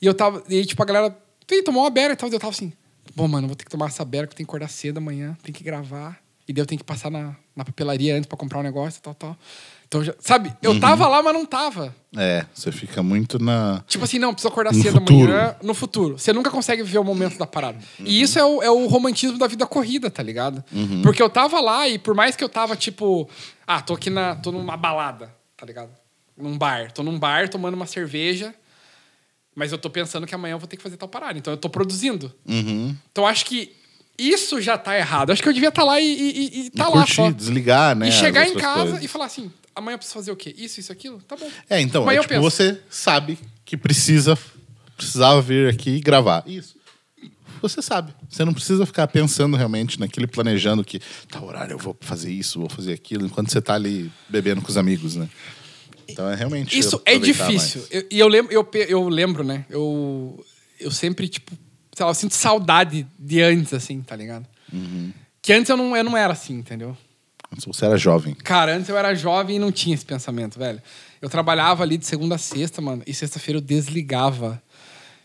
E 0.00 0.06
eu 0.06 0.14
tava. 0.14 0.44
E 0.48 0.64
tipo, 0.64 0.80
a 0.82 0.86
galera. 0.86 1.16
Tem, 1.46 1.64
tomou 1.64 1.82
uma 1.82 1.90
beira 1.90 2.12
e 2.12 2.16
tal. 2.16 2.28
daí 2.28 2.36
Eu 2.36 2.40
tava 2.40 2.52
assim, 2.52 2.72
bom, 3.16 3.26
mano, 3.26 3.48
vou 3.48 3.56
ter 3.56 3.64
que 3.64 3.70
tomar 3.70 3.86
essa 3.86 4.04
beira, 4.04 4.26
que 4.26 4.34
eu 4.34 4.36
tenho 4.36 4.46
que 4.46 4.50
acordar 4.50 4.68
cedo 4.68 4.98
amanhã, 4.98 5.36
tem 5.42 5.52
que 5.52 5.64
gravar. 5.64 6.20
E 6.46 6.52
daí 6.52 6.62
eu 6.62 6.66
tenho 6.66 6.78
que 6.78 6.84
passar 6.84 7.10
na, 7.10 7.34
na 7.56 7.64
papelaria 7.64 8.14
antes 8.14 8.28
pra 8.28 8.38
comprar 8.38 8.60
um 8.60 8.62
negócio 8.62 8.98
e 8.98 9.02
tal, 9.02 9.14
tal. 9.14 9.36
Então, 9.88 10.04
já, 10.04 10.14
sabe, 10.20 10.52
eu 10.62 10.78
tava 10.78 11.08
lá, 11.08 11.22
mas 11.22 11.32
não 11.32 11.46
tava. 11.46 11.96
É, 12.14 12.44
você 12.52 12.70
fica 12.70 13.02
muito 13.02 13.38
na. 13.42 13.82
Tipo 13.86 14.04
assim, 14.04 14.18
não, 14.18 14.34
precisa 14.34 14.52
acordar 14.52 14.72
No 14.74 14.82
cedo 14.82 14.98
futuro. 15.00 15.32
amanhã, 15.32 15.56
no 15.62 15.72
futuro. 15.74 16.18
Você 16.18 16.30
nunca 16.30 16.50
consegue 16.50 16.82
viver 16.82 16.98
o 16.98 17.04
momento 17.04 17.38
da 17.38 17.46
parada. 17.46 17.78
E 17.98 18.20
isso 18.20 18.38
é 18.38 18.44
o, 18.44 18.62
é 18.62 18.70
o 18.70 18.86
romantismo 18.86 19.38
da 19.38 19.46
vida 19.46 19.66
corrida, 19.66 20.10
tá 20.10 20.22
ligado? 20.22 20.62
Porque 21.02 21.22
eu 21.22 21.30
tava 21.30 21.58
lá 21.60 21.88
e 21.88 21.98
por 21.98 22.14
mais 22.14 22.36
que 22.36 22.44
eu 22.44 22.50
tava, 22.50 22.76
tipo, 22.76 23.28
ah, 23.66 23.80
tô 23.80 23.94
aqui 23.94 24.10
na. 24.10 24.36
tô 24.36 24.52
numa 24.52 24.76
balada, 24.76 25.34
tá 25.56 25.64
ligado? 25.64 25.90
Num 26.36 26.56
bar. 26.58 26.92
Tô 26.92 27.02
num 27.02 27.18
bar 27.18 27.48
tomando 27.48 27.72
uma 27.74 27.86
cerveja, 27.86 28.54
mas 29.56 29.72
eu 29.72 29.78
tô 29.78 29.88
pensando 29.88 30.26
que 30.26 30.34
amanhã 30.34 30.52
eu 30.54 30.58
vou 30.58 30.68
ter 30.68 30.76
que 30.76 30.82
fazer 30.82 30.98
tal 30.98 31.08
parada. 31.08 31.38
Então 31.38 31.52
eu 31.52 31.56
tô 31.56 31.70
produzindo. 31.70 32.30
Uhum. 32.46 32.94
Então 33.10 33.26
acho 33.26 33.46
que 33.46 33.72
isso 34.18 34.60
já 34.60 34.76
tá 34.76 34.96
errado. 34.98 35.30
Acho 35.30 35.42
que 35.42 35.48
eu 35.48 35.52
devia 35.52 35.68
estar 35.70 35.84
lá 35.84 35.98
e, 36.00 36.04
e, 36.06 36.60
e- 36.66 36.70
tá 36.70 36.84
E 36.84 36.86
lá 36.88 36.92
curtir, 36.92 37.14
só. 37.14 37.30
desligar, 37.30 37.96
né? 37.96 38.08
e 38.08 38.12
chegar 38.12 38.46
em 38.46 38.54
casa 38.54 38.82
coisas. 38.82 39.02
e 39.04 39.08
falar 39.08 39.24
assim: 39.26 39.50
amanhã 39.78 39.94
eu 39.94 39.98
preciso 39.98 40.14
fazer 40.18 40.30
o 40.32 40.36
quê? 40.36 40.54
Isso, 40.56 40.80
isso, 40.80 40.92
aquilo? 40.92 41.20
Tá 41.22 41.36
bom. 41.36 41.48
É, 41.70 41.80
então, 41.80 42.02
Amanhã 42.02 42.18
é, 42.18 42.22
tipo, 42.22 42.34
penso. 42.34 42.42
você 42.42 42.80
sabe 42.90 43.38
que 43.64 43.76
precisa 43.76 44.36
precisava 44.96 45.40
vir 45.40 45.68
aqui 45.72 45.90
e 45.90 46.00
gravar. 46.00 46.42
Isso. 46.46 46.76
Você 47.62 47.80
sabe. 47.82 48.12
Você 48.28 48.44
não 48.44 48.52
precisa 48.52 48.84
ficar 48.86 49.06
pensando 49.08 49.56
realmente 49.56 49.98
naquele 49.98 50.26
planejando 50.26 50.84
que 50.84 51.00
tá 51.28 51.40
horário, 51.40 51.74
eu 51.74 51.78
vou 51.78 51.96
fazer 52.00 52.32
isso, 52.32 52.60
vou 52.60 52.68
fazer 52.68 52.92
aquilo, 52.92 53.26
enquanto 53.26 53.50
você 53.50 53.60
tá 53.60 53.74
ali 53.74 54.10
bebendo 54.28 54.60
com 54.62 54.68
os 54.68 54.76
amigos, 54.76 55.16
né? 55.16 55.28
Então 56.08 56.28
é 56.28 56.34
realmente. 56.34 56.76
Isso 56.78 57.00
é 57.04 57.18
difícil. 57.18 57.84
Eu- 57.90 58.06
E 58.10 58.18
eu, 58.18 58.28
lembro, 58.28 58.52
eu, 58.52 58.68
eu 58.88 59.08
lembro, 59.08 59.42
né? 59.44 59.64
Eu, 59.68 60.44
eu 60.80 60.90
sempre, 60.90 61.28
tipo, 61.28 61.52
sei 61.92 62.04
lá, 62.04 62.10
eu 62.10 62.14
sinto 62.14 62.34
saudade 62.34 63.06
de 63.18 63.42
antes, 63.42 63.72
assim, 63.74 64.00
tá 64.02 64.14
ligado? 64.16 64.46
Uhum. 64.72 65.12
Que 65.42 65.52
antes 65.52 65.68
eu 65.68 65.76
não, 65.76 65.96
eu 65.96 66.04
não 66.04 66.16
era 66.16 66.32
assim, 66.32 66.54
entendeu? 66.54 66.96
Se 67.56 67.66
você 67.66 67.86
era 67.86 67.96
jovem. 67.96 68.34
Cara, 68.34 68.76
antes 68.76 68.88
eu 68.88 68.96
era 68.96 69.14
jovem 69.14 69.56
e 69.56 69.58
não 69.58 69.72
tinha 69.72 69.94
esse 69.94 70.04
pensamento, 70.04 70.58
velho. 70.58 70.82
Eu 71.20 71.30
trabalhava 71.30 71.82
ali 71.82 71.96
de 71.96 72.06
segunda 72.06 72.34
a 72.34 72.38
sexta, 72.38 72.82
mano, 72.82 73.02
e 73.06 73.14
sexta-feira 73.14 73.58
eu 73.58 73.62
desligava. 73.62 74.62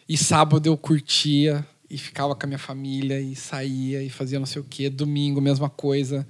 E 0.07 0.17
sábado 0.17 0.65
eu 0.67 0.77
curtia 0.77 1.65
e 1.89 1.97
ficava 1.97 2.35
com 2.35 2.45
a 2.45 2.47
minha 2.47 2.59
família 2.59 3.19
e 3.19 3.35
saía 3.35 4.01
e 4.01 4.09
fazia 4.09 4.39
não 4.39 4.45
sei 4.45 4.61
o 4.61 4.65
quê. 4.65 4.89
Domingo, 4.89 5.41
mesma 5.41 5.69
coisa. 5.69 6.25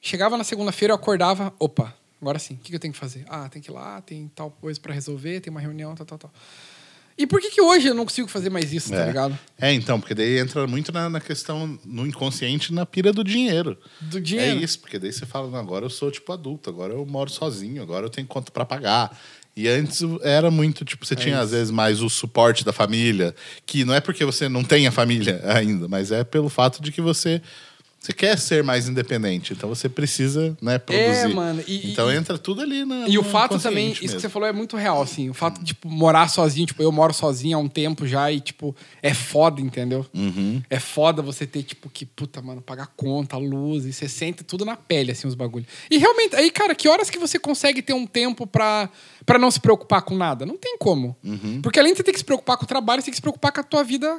Chegava 0.00 0.36
na 0.36 0.44
segunda-feira, 0.44 0.92
eu 0.92 0.96
acordava, 0.96 1.52
opa, 1.58 1.92
agora 2.20 2.38
sim, 2.38 2.54
o 2.54 2.58
que 2.58 2.72
eu 2.74 2.78
tenho 2.78 2.92
que 2.92 2.98
fazer? 2.98 3.24
Ah, 3.28 3.48
tem 3.48 3.60
que 3.60 3.70
ir 3.70 3.74
lá, 3.74 4.00
tem 4.00 4.30
tal 4.34 4.50
coisa 4.50 4.78
pra 4.78 4.94
resolver, 4.94 5.40
tem 5.40 5.50
uma 5.50 5.60
reunião, 5.60 5.94
tal, 5.96 6.06
tal, 6.06 6.18
tal. 6.18 6.32
E 7.18 7.26
por 7.26 7.40
que 7.40 7.50
que 7.50 7.60
hoje 7.62 7.88
eu 7.88 7.94
não 7.94 8.04
consigo 8.04 8.28
fazer 8.28 8.50
mais 8.50 8.72
isso, 8.72 8.90
tá 8.90 9.02
é. 9.02 9.06
ligado? 9.06 9.38
É, 9.58 9.72
então, 9.72 9.98
porque 9.98 10.14
daí 10.14 10.38
entra 10.38 10.66
muito 10.66 10.92
na, 10.92 11.08
na 11.08 11.20
questão, 11.20 11.78
no 11.84 12.06
inconsciente, 12.06 12.72
na 12.74 12.84
pira 12.84 13.12
do 13.12 13.24
dinheiro. 13.24 13.78
Do 14.00 14.20
dinheiro. 14.20 14.60
É 14.60 14.62
isso, 14.62 14.78
porque 14.80 14.98
daí 14.98 15.12
você 15.12 15.24
fala, 15.24 15.48
não, 15.48 15.58
agora 15.58 15.86
eu 15.86 15.90
sou, 15.90 16.10
tipo, 16.10 16.30
adulto, 16.32 16.68
agora 16.68 16.92
eu 16.92 17.06
moro 17.06 17.30
sozinho, 17.30 17.82
agora 17.82 18.04
eu 18.04 18.10
tenho 18.10 18.26
conta 18.26 18.52
pra 18.52 18.66
pagar. 18.66 19.18
E 19.56 19.66
antes 19.66 20.02
era 20.22 20.50
muito, 20.50 20.84
tipo, 20.84 21.06
você 21.06 21.14
É 21.14 21.16
tinha, 21.16 21.40
às 21.40 21.52
vezes, 21.52 21.70
mais 21.70 22.02
o 22.02 22.10
suporte 22.10 22.62
da 22.62 22.74
família, 22.74 23.34
que 23.64 23.86
não 23.86 23.94
é 23.94 24.00
porque 24.00 24.22
você 24.22 24.50
não 24.50 24.62
tem 24.62 24.86
a 24.86 24.92
família 24.92 25.40
ainda, 25.48 25.88
mas 25.88 26.12
é 26.12 26.22
pelo 26.22 26.50
fato 26.50 26.82
de 26.82 26.92
que 26.92 27.00
você... 27.00 27.40
Você 28.06 28.12
quer 28.12 28.38
ser 28.38 28.62
mais 28.62 28.88
independente, 28.88 29.52
então 29.52 29.68
você 29.68 29.88
precisa, 29.88 30.56
né, 30.62 30.78
produzir. 30.78 31.34
mano, 31.34 31.60
e- 31.66 31.90
então 31.90 32.08
e- 32.12 32.14
entra 32.16 32.38
tudo 32.38 32.60
ali 32.62 32.84
na 32.84 33.08
E 33.08 33.18
o 33.18 33.24
fato 33.24 33.58
também, 33.58 33.86
inconsciente 33.86 33.92
isso 33.94 34.00
que 34.00 34.06
mesmo. 34.06 34.20
você 34.20 34.28
falou 34.28 34.48
é 34.48 34.52
muito 34.52 34.76
real, 34.76 35.02
assim. 35.02 35.28
O 35.28 35.34
fato 35.34 35.58
de, 35.58 35.66
tipo, 35.66 35.88
morar 35.88 36.28
sozinho, 36.28 36.66
tipo, 36.66 36.80
eu 36.80 36.92
moro 36.92 37.12
sozinho 37.12 37.58
há 37.58 37.60
um 37.60 37.66
tempo 37.66 38.06
já 38.06 38.30
e, 38.30 38.38
tipo, 38.38 38.76
é 39.02 39.12
foda, 39.12 39.60
entendeu? 39.60 40.06
Uhum. 40.14 40.62
É 40.70 40.78
foda 40.78 41.20
você 41.20 41.44
ter, 41.48 41.64
tipo, 41.64 41.90
que, 41.90 42.06
puta, 42.06 42.40
mano, 42.40 42.62
pagar 42.62 42.86
conta, 42.96 43.36
luz, 43.36 43.84
e 43.86 43.92
você 43.92 44.08
sente 44.08 44.44
tudo 44.44 44.64
na 44.64 44.76
pele, 44.76 45.10
assim, 45.10 45.26
os 45.26 45.34
bagulhos. 45.34 45.66
E 45.90 45.98
realmente, 45.98 46.36
aí, 46.36 46.48
cara, 46.52 46.76
que 46.76 46.88
horas 46.88 47.10
que 47.10 47.18
você 47.18 47.40
consegue 47.40 47.82
ter 47.82 47.92
um 47.92 48.06
tempo 48.06 48.46
pra, 48.46 48.88
pra 49.24 49.36
não 49.36 49.50
se 49.50 49.58
preocupar 49.58 50.02
com 50.02 50.14
nada? 50.16 50.46
Não 50.46 50.56
tem 50.56 50.76
como. 50.78 51.16
Uhum. 51.24 51.60
Porque 51.60 51.80
além 51.80 51.92
de 51.92 51.96
você 51.98 52.04
ter 52.04 52.12
que 52.12 52.18
se 52.18 52.24
preocupar 52.24 52.56
com 52.56 52.62
o 52.64 52.68
trabalho, 52.68 53.00
você 53.02 53.06
tem 53.06 53.10
que 53.12 53.16
se 53.16 53.22
preocupar 53.22 53.50
com 53.50 53.58
a 53.60 53.64
tua 53.64 53.82
vida. 53.82 54.16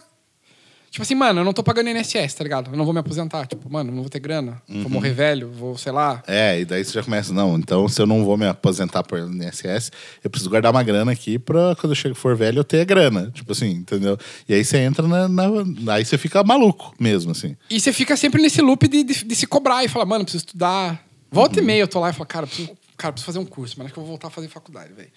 Tipo 0.90 1.04
assim, 1.04 1.16
mano, 1.16 1.42
eu 1.42 1.46
não 1.46 1.54
tô 1.54 1.62
pagando 1.62 1.90
INSS, 1.90 2.34
tá 2.34 2.44
ligado? 2.44 2.72
Eu 2.72 2.78
não 2.78 2.86
vou 2.86 2.94
me 2.94 3.00
aposentar. 3.00 3.46
Tipo, 3.46 3.70
mano, 3.70 3.92
eu 3.92 3.94
não 3.96 4.02
vou 4.02 4.10
ter 4.10 4.20
grana. 4.20 4.60
Uhum. 4.68 4.82
Vou 4.84 4.92
morrer 4.92 5.12
velho, 5.12 5.50
vou, 5.52 5.78
sei 5.78 5.92
lá. 5.92 6.24
É, 6.26 6.60
e 6.62 6.66
daí 6.66 6.84
você 6.84 6.94
já 6.94 7.04
começa, 7.04 7.32
não, 7.34 7.56
então 7.58 7.88
se 7.88 8.02
eu 8.02 8.06
não 8.08 8.24
vou 8.26 8.36
me 8.38 8.48
aposentar 8.48 9.04
por 9.04 9.20
INSS, 9.20 9.92
eu 10.24 10.30
preciso 10.30 10.50
guardar 10.50 10.72
uma 10.72 10.82
grana 10.84 11.12
aqui 11.12 11.38
pra 11.38 11.76
quando 11.76 11.92
eu 11.92 11.96
chego, 11.96 12.16
for 12.16 12.36
velho 12.36 12.60
eu 12.60 12.64
ter 12.64 12.82
a 12.82 12.86
grana. 12.86 13.30
Tipo 13.34 13.52
assim, 13.52 13.70
entendeu? 13.72 14.18
E 14.50 14.54
aí 14.54 14.64
você 14.66 14.78
entra 14.80 15.08
na, 15.08 15.28
na- 15.28 15.94
Aí 15.94 16.04
você 16.06 16.18
fica 16.18 16.44
maluco 16.44 16.96
mesmo, 17.00 17.32
assim. 17.32 17.56
E 17.70 17.80
você 17.80 17.92
fica 17.94 18.16
sempre 18.18 18.42
nesse 18.42 18.62
loop 18.62 18.88
de, 18.88 19.04
de, 19.04 19.24
de 19.26 19.36
se 19.36 19.46
cobrar 19.46 19.84
e 19.84 19.88
falar, 19.88 20.06
mano, 20.06 20.24
preciso 20.24 20.46
estudar. 20.46 21.06
Volta 21.30 21.60
e 21.60 21.62
meia 21.64 21.82
eu 21.82 21.88
tô 21.88 22.00
lá 22.00 22.10
e 22.10 22.14
falo, 22.14 22.26
cara, 22.26 22.48
preciso, 22.48 22.72
cara, 22.96 23.12
preciso 23.12 23.26
fazer 23.26 23.40
um 23.40 23.46
curso, 23.46 23.76
mas 23.78 23.86
acho 23.86 23.94
que 23.94 24.00
eu 24.00 24.04
vou 24.04 24.12
voltar 24.12 24.30
a 24.30 24.32
fazer 24.32 24.48
faculdade, 24.48 24.94
velho. 24.94 25.10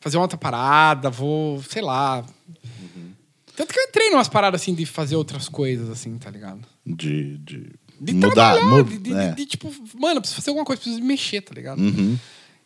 Fazer 0.00 0.16
uma 0.18 0.24
outra 0.24 0.36
parada, 0.36 1.08
vou, 1.08 1.62
sei 1.62 1.80
lá. 1.80 2.22
Tanto 3.56 3.72
que 3.72 3.78
eu 3.78 3.84
entrei 3.84 4.10
numas 4.10 4.28
paradas 4.28 4.60
assim 4.60 4.74
de 4.74 4.84
fazer 4.86 5.16
outras 5.16 5.48
coisas, 5.48 5.88
assim, 5.90 6.16
tá 6.18 6.30
ligado? 6.30 6.60
De, 6.84 7.38
de, 7.38 7.70
De 8.00 8.12
mudar. 8.14 8.54
trabalhar, 8.54 8.66
muda, 8.66 8.90
de, 8.90 8.98
de- 8.98 9.12
é. 9.14 9.30
de- 9.32 9.46
tipo, 9.46 9.72
mano, 9.98 10.20
preciso 10.20 10.36
fazer 10.40 10.50
alguma 10.50 10.64
coisa, 10.66 10.80
preciso 10.82 11.00
me 11.00 11.08
mexer, 11.08 11.40
tá 11.40 11.54
ligado? 11.54 11.78
Uhum. 11.80 12.18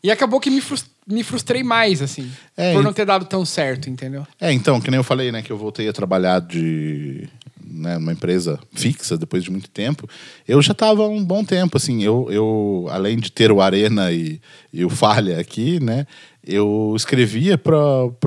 E 0.03 0.11
acabou 0.11 0.39
que 0.41 0.49
me, 0.49 0.61
frus- 0.61 0.87
me 1.07 1.23
frustrei 1.25 1.63
mais, 1.65 2.01
assim, 2.01 2.31
É, 2.57 2.73
por 2.73 2.83
não 2.85 2.93
ter 2.93 3.05
dado 3.05 3.25
tão 3.27 3.45
certo, 3.45 3.91
entendeu? 3.91 4.25
É, 4.41 4.53
então, 4.53 4.81
que 4.81 4.91
nem 4.91 4.99
eu 4.99 5.05
falei, 5.05 5.33
né, 5.33 5.43
que 5.43 5.51
eu 5.51 5.59
voltei 5.59 5.89
a 5.89 5.93
trabalhar 5.93 6.41
de 6.41 7.29
né, 7.71 7.99
numa 7.99 8.13
empresa 8.13 8.59
fixa 8.73 9.19
depois 9.19 9.43
de 9.45 9.51
muito 9.51 9.69
tempo. 9.69 10.09
Eu 10.47 10.63
já 10.63 10.73
estava 10.73 11.07
um 11.07 11.23
bom 11.23 11.45
tempo, 11.45 11.77
assim, 11.77 12.03
eu, 12.03 12.29
eu 12.31 12.87
além 12.91 13.19
de 13.19 13.31
ter 13.31 13.51
o 13.53 13.61
Arena 13.61 14.11
e, 14.13 14.41
e 14.73 14.85
o 14.85 14.89
Falha 14.89 15.39
aqui, 15.39 15.79
né, 15.81 16.07
eu 16.49 16.95
escrevia 16.97 17.59
para 17.59 17.77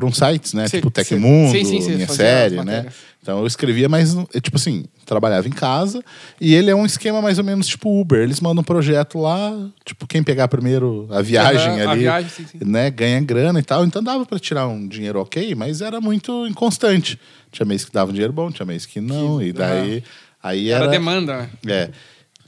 um 0.05 0.11
sites, 0.13 0.53
né? 0.53 0.67
Sim, 0.67 0.77
tipo. 0.77 0.91
Tecmundo, 0.91 1.51
Sim, 1.51 1.65
sim, 1.65 1.81
sim, 1.81 1.95
minha 1.95 2.07
série, 2.07 2.63
né? 2.63 2.85
Então 3.21 3.39
eu 3.39 3.47
escrevia, 3.47 3.87
mas 3.89 4.15
é, 4.33 4.39
tipo 4.39 4.57
assim, 4.57 4.85
trabalhava 5.05 5.47
em 5.47 5.51
casa 5.51 6.03
e 6.39 6.55
ele 6.55 6.71
é 6.71 6.75
um 6.75 6.85
esquema 6.85 7.21
mais 7.21 7.37
ou 7.37 7.43
menos 7.43 7.67
tipo 7.67 7.99
Uber. 8.01 8.19
Eles 8.21 8.39
mandam 8.39 8.61
um 8.61 8.63
projeto 8.63 9.19
lá, 9.19 9.51
tipo, 9.85 10.07
quem 10.07 10.23
pegar 10.23 10.47
primeiro 10.47 11.07
a 11.11 11.21
viagem 11.21 11.81
a 11.81 11.89
ali, 11.91 12.01
viagem, 12.01 12.29
sim, 12.29 12.45
sim. 12.45 12.57
né, 12.65 12.89
ganha 12.89 13.19
grana 13.21 13.59
e 13.59 13.63
tal. 13.63 13.85
Então 13.85 14.01
dava 14.03 14.25
para 14.25 14.39
tirar 14.39 14.67
um 14.67 14.87
dinheiro 14.87 15.19
ok, 15.19 15.53
mas 15.55 15.81
era 15.81 15.99
muito 16.01 16.47
inconstante. 16.47 17.19
Tinha 17.51 17.65
mês 17.65 17.83
que 17.85 17.91
dava 17.91 18.09
um 18.09 18.13
dinheiro 18.13 18.33
bom, 18.33 18.51
tinha 18.51 18.65
mês 18.65 18.85
que 18.85 19.01
não, 19.01 19.39
Que- 19.39 19.45
e 19.45 19.53
daí 19.53 20.03
aí 20.41 20.69
Era, 20.69 20.85
era 20.85 20.91
demanda, 20.91 21.37
né? 21.37 21.49
é. 21.73 21.89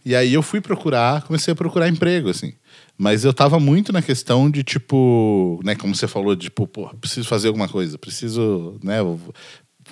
E 0.05 0.15
aí 0.15 0.33
eu 0.33 0.41
fui 0.41 0.59
procurar, 0.59 1.21
comecei 1.21 1.51
a 1.53 1.55
procurar 1.55 1.87
emprego, 1.87 2.29
assim. 2.29 2.53
Mas 2.97 3.25
eu 3.25 3.33
tava 3.33 3.59
muito 3.59 3.91
na 3.91 4.01
questão 4.01 4.49
de, 4.49 4.63
tipo, 4.63 5.59
né, 5.63 5.75
como 5.75 5.95
você 5.95 6.07
falou, 6.07 6.35
de, 6.35 6.43
tipo, 6.43 6.67
pô, 6.67 6.89
preciso 6.95 7.27
fazer 7.27 7.47
alguma 7.47 7.67
coisa, 7.67 7.97
preciso, 7.97 8.79
né, 8.83 9.01
vou, 9.01 9.19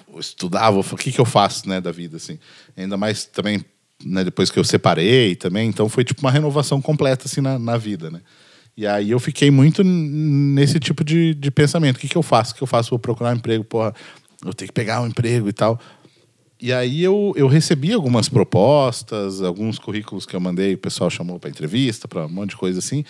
vou 0.07 0.19
estudar, 0.19 0.69
o 0.69 0.83
que 0.97 1.11
que 1.11 1.19
eu 1.19 1.25
faço, 1.25 1.67
né, 1.67 1.81
da 1.81 1.91
vida, 1.91 2.17
assim. 2.17 2.37
Ainda 2.77 2.97
mais 2.97 3.25
também, 3.25 3.65
né, 4.05 4.23
depois 4.23 4.51
que 4.51 4.59
eu 4.59 4.63
separei 4.63 5.35
também, 5.35 5.67
então 5.67 5.89
foi, 5.89 6.03
tipo, 6.03 6.21
uma 6.21 6.31
renovação 6.31 6.81
completa, 6.81 7.25
assim, 7.25 7.41
na, 7.41 7.57
na 7.57 7.75
vida, 7.75 8.11
né. 8.11 8.21
E 8.75 8.87
aí 8.87 9.11
eu 9.11 9.19
fiquei 9.19 9.51
muito 9.51 9.83
nesse 9.83 10.79
tipo 10.79 11.03
de, 11.03 11.35
de 11.35 11.51
pensamento. 11.51 11.97
O 11.97 11.99
que 11.99 12.07
que 12.07 12.17
eu 12.17 12.23
faço? 12.23 12.53
O 12.53 12.55
que 12.55 12.63
eu 12.63 12.67
faço? 12.67 12.89
Vou 12.89 12.99
procurar 12.99 13.31
um 13.31 13.35
emprego, 13.35 13.63
porra, 13.63 13.93
eu 14.45 14.53
tenho 14.53 14.69
que 14.69 14.73
pegar 14.73 15.01
um 15.01 15.07
emprego 15.07 15.49
e 15.49 15.53
tal. 15.53 15.79
E 16.61 16.71
aí 16.71 17.03
eu, 17.03 17.33
eu 17.35 17.47
recebi 17.47 17.91
algumas 17.91 18.29
propostas, 18.29 19.41
alguns 19.41 19.79
currículos 19.79 20.27
que 20.27 20.35
eu 20.35 20.39
mandei, 20.39 20.75
o 20.75 20.77
pessoal 20.77 21.09
chamou 21.09 21.39
para 21.39 21.49
entrevista, 21.49 22.07
para 22.07 22.27
um 22.27 22.29
monte 22.29 22.51
de 22.51 22.57
coisa 22.57 22.77
assim. 22.77 23.03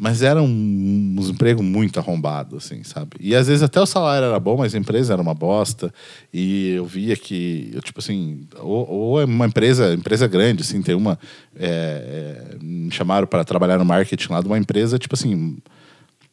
Mas 0.00 0.22
era 0.22 0.40
um, 0.40 1.16
uns 1.18 1.28
empregos 1.28 1.64
muito 1.64 1.98
arrombados, 1.98 2.64
assim, 2.64 2.84
sabe? 2.84 3.16
E 3.18 3.34
às 3.34 3.48
vezes 3.48 3.64
até 3.64 3.80
o 3.80 3.86
salário 3.86 4.26
era 4.26 4.38
bom, 4.38 4.58
mas 4.58 4.72
a 4.72 4.78
empresa 4.78 5.12
era 5.12 5.20
uma 5.20 5.34
bosta. 5.34 5.92
E 6.32 6.70
eu 6.70 6.86
via 6.86 7.16
que, 7.16 7.68
eu, 7.74 7.82
tipo 7.82 7.98
assim, 7.98 8.46
ou, 8.60 8.88
ou 8.88 9.20
é 9.20 9.24
uma 9.24 9.46
empresa, 9.46 9.92
empresa 9.92 10.28
grande, 10.28 10.62
assim, 10.62 10.80
tem 10.80 10.94
uma. 10.94 11.18
é, 11.56 12.54
é, 12.54 12.56
me 12.62 12.92
chamaram 12.92 13.26
para 13.26 13.44
trabalhar 13.44 13.76
no 13.76 13.84
marketing 13.84 14.30
lá 14.30 14.40
de 14.40 14.46
uma 14.46 14.56
empresa, 14.56 15.00
tipo 15.00 15.16
assim, 15.16 15.58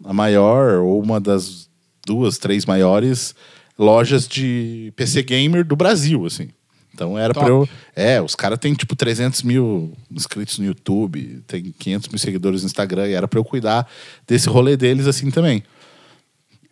a 0.04 0.14
maior 0.14 0.84
ou 0.84 1.02
uma 1.02 1.20
das 1.20 1.68
duas, 2.06 2.38
três 2.38 2.68
maiores 2.68 3.34
lojas 3.78 4.28
de 4.28 4.94
PC 4.96 5.24
gamer 5.24 5.66
do 5.66 5.76
Brasil, 5.76 6.26
assim. 6.26 6.50
Então 6.94 7.20
era 7.20 7.34
Top. 7.34 7.46
pra 7.46 7.54
eu. 7.54 7.70
É, 7.94 8.22
os 8.22 8.36
caras 8.36 8.58
têm 8.58 8.74
tipo 8.74 8.96
300 8.96 9.44
mil 9.44 9.94
inscritos 10.10 10.58
no 10.58 10.66
YouTube, 10.66 11.44
tem 11.46 11.74
500 11.78 12.08
mil 12.08 12.20
seguidores 12.20 12.62
no 12.62 12.68
Instagram, 12.68 13.08
e 13.08 13.14
era 13.14 13.28
pra 13.28 13.38
eu 13.38 13.44
cuidar 13.44 13.86
desse 14.26 14.48
rolê 14.48 14.78
deles 14.78 15.06
assim 15.06 15.30
também. 15.30 15.62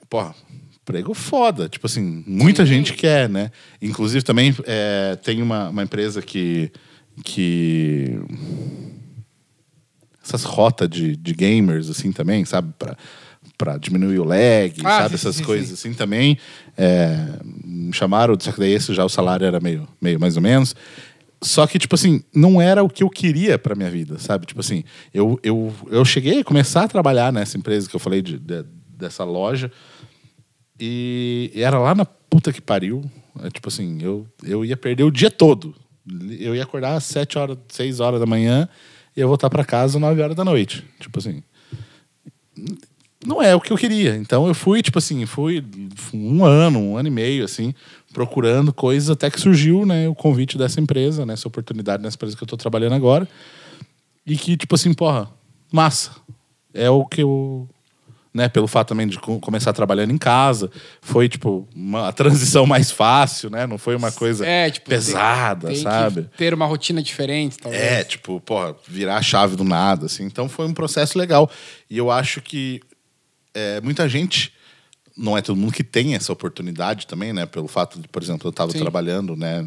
Porra, 0.10 0.34
emprego 0.82 1.14
foda. 1.14 1.68
Tipo 1.68 1.88
assim, 1.88 2.24
muita 2.26 2.66
gente 2.66 2.94
quer, 2.94 3.28
né? 3.28 3.52
Inclusive 3.82 4.24
também 4.24 4.56
é, 4.66 5.18
tem 5.22 5.42
uma, 5.42 5.70
uma 5.70 5.84
empresa 5.84 6.22
que. 6.22 6.72
que 7.24 8.18
essas 10.24 10.46
rotas 10.46 10.90
de, 10.90 11.18
de 11.18 11.34
gamers, 11.34 11.90
assim, 11.90 12.14
também, 12.14 12.46
sabe? 12.46 12.74
Pra, 12.80 12.98
pra 13.64 13.78
diminuir 13.78 14.20
o 14.20 14.24
lag, 14.26 14.74
Ah, 14.84 14.98
sabe? 15.04 15.10
sim, 15.10 15.16
Essas 15.16 15.36
sim, 15.38 15.44
coisas 15.44 15.68
sim. 15.80 15.90
assim 15.90 15.94
também. 15.98 16.38
É, 16.78 17.16
me 17.64 17.94
chamaram, 17.94 18.36
só 18.40 18.52
que 18.52 18.60
daí 18.60 18.72
esse 18.74 18.94
já 18.94 19.06
o 19.06 19.10
salário 19.10 19.46
era 19.46 19.60
meio, 19.62 19.88
meio 20.02 20.20
mais 20.20 20.36
ou 20.36 20.42
menos. 20.42 20.76
Só 21.42 21.66
que, 21.68 21.78
tipo 21.80 21.96
assim, 21.96 22.24
não 22.34 22.62
era 22.62 22.84
o 22.84 22.90
que 22.90 23.04
eu 23.04 23.10
queria 23.10 23.58
pra 23.60 23.76
minha 23.76 23.90
vida, 23.90 24.18
sabe? 24.20 24.46
Tipo 24.46 24.60
assim, 24.62 24.84
eu, 25.14 25.40
eu, 25.44 25.74
eu 25.90 26.04
cheguei 26.06 26.40
a 26.40 26.44
começar 26.44 26.84
a 26.84 26.88
trabalhar 26.88 27.32
nessa 27.34 27.58
empresa 27.58 27.90
que 27.90 27.96
eu 27.96 28.00
falei 28.00 28.22
de, 28.22 28.38
de- 28.40 28.66
dessa 28.98 29.24
loja. 29.24 29.72
E 30.80 31.52
era 31.56 31.78
lá 31.80 31.94
na 31.96 32.06
puta 32.06 32.52
que 32.52 32.62
pariu. 32.62 33.04
É, 33.44 33.50
tipo 33.50 33.68
assim, 33.70 33.98
eu, 34.02 34.28
eu 34.44 34.64
ia 34.66 34.76
perder 34.78 35.04
o 35.04 35.12
dia 35.12 35.30
todo. 35.32 35.76
Eu 36.40 36.56
ia 36.56 36.64
acordar 36.64 36.96
às 36.96 37.04
7 37.06 37.38
horas, 37.38 37.58
6 37.70 38.00
horas 38.00 38.20
da 38.20 38.26
manhã 38.26 38.68
e 39.16 39.20
ia 39.20 39.28
voltar 39.28 39.50
pra 39.50 39.64
casa 39.64 39.98
às 39.98 40.02
9 40.02 40.22
horas 40.22 40.36
da 40.36 40.44
noite. 40.46 40.84
Tipo 41.00 41.20
assim. 41.20 41.42
Não 43.26 43.42
é 43.42 43.56
o 43.56 43.62
que 43.62 43.72
eu 43.72 43.78
queria. 43.78 44.16
Então 44.16 44.48
eu 44.48 44.54
fui, 44.54 44.82
tipo 44.82 44.98
assim, 45.00 45.26
fui 45.26 45.64
um 46.14 46.44
ano, 46.46 46.80
um 46.80 46.98
ano 46.98 47.08
e 47.08 47.12
meio, 47.12 47.44
assim, 47.46 47.74
procurando 48.14 48.72
coisas 48.74 49.10
até 49.10 49.30
que 49.30 49.40
surgiu, 49.40 49.86
né, 49.86 50.08
o 50.08 50.16
convite 50.16 50.58
dessa 50.58 50.80
empresa, 50.80 51.26
né, 51.26 51.34
essa 51.34 51.48
oportunidade 51.48 52.04
nessa 52.04 52.16
empresa 52.16 52.36
que 52.38 52.44
eu 52.44 52.48
tô 52.48 52.58
trabalhando 52.58 52.94
agora. 52.94 53.28
E 54.26 54.38
que, 54.38 54.56
tipo 54.56 54.76
assim, 54.76 54.94
porra, 54.94 55.30
massa. 55.72 56.12
É 56.74 56.90
o 56.90 57.06
que 57.06 57.22
eu. 57.22 57.68
Né, 58.34 58.50
pelo 58.50 58.66
fato 58.68 58.88
também 58.88 59.06
de 59.06 59.20
co- 59.20 59.40
começar 59.40 59.74
trabalhando 59.74 60.10
em 60.12 60.18
casa, 60.18 60.72
foi 61.02 61.30
tipo 61.30 61.68
uma 61.76 62.08
a 62.08 62.12
transição 62.12 62.66
mais 62.66 62.90
fácil, 62.90 63.52
né? 63.52 63.68
Não 63.68 63.78
foi 63.78 63.96
uma 63.96 64.12
coisa 64.12 64.44
É, 64.44 64.72
tipo, 64.72 64.90
tem- 64.90 64.98
pesada, 64.98 65.68
tem 65.68 65.76
que 65.78 65.84
sabe? 65.84 66.28
ter 66.36 66.52
uma 66.52 66.66
rotina 66.66 67.00
diferente, 67.04 67.60
talvez. 67.60 67.80
É, 67.84 68.04
tipo, 68.04 68.42
porra, 68.42 68.76
virar 68.88 69.18
a 69.18 69.22
chave 69.22 69.56
do 69.56 69.64
nada, 69.64 70.08
assim. 70.08 70.24
Então 70.24 70.50
foi 70.50 70.66
um 70.66 70.74
processo 70.74 71.16
legal. 71.16 71.48
E 71.88 71.96
eu 71.96 72.10
acho 72.10 72.42
que 72.42 72.82
é, 73.54 73.82
muita 73.82 74.08
gente, 74.10 74.54
não 75.16 75.38
é 75.38 75.42
todo 75.42 75.56
mundo 75.56 75.74
que 75.74 75.84
tem 75.84 76.16
essa 76.16 76.34
oportunidade 76.34 77.06
também, 77.08 77.34
né? 77.34 77.46
Pelo 77.46 77.68
fato 77.68 78.00
de, 78.00 78.08
por 78.08 78.22
exemplo, 78.22 78.48
eu 78.48 78.52
estava 78.52 78.74
trabalhando, 78.74 79.36
né? 79.36 79.66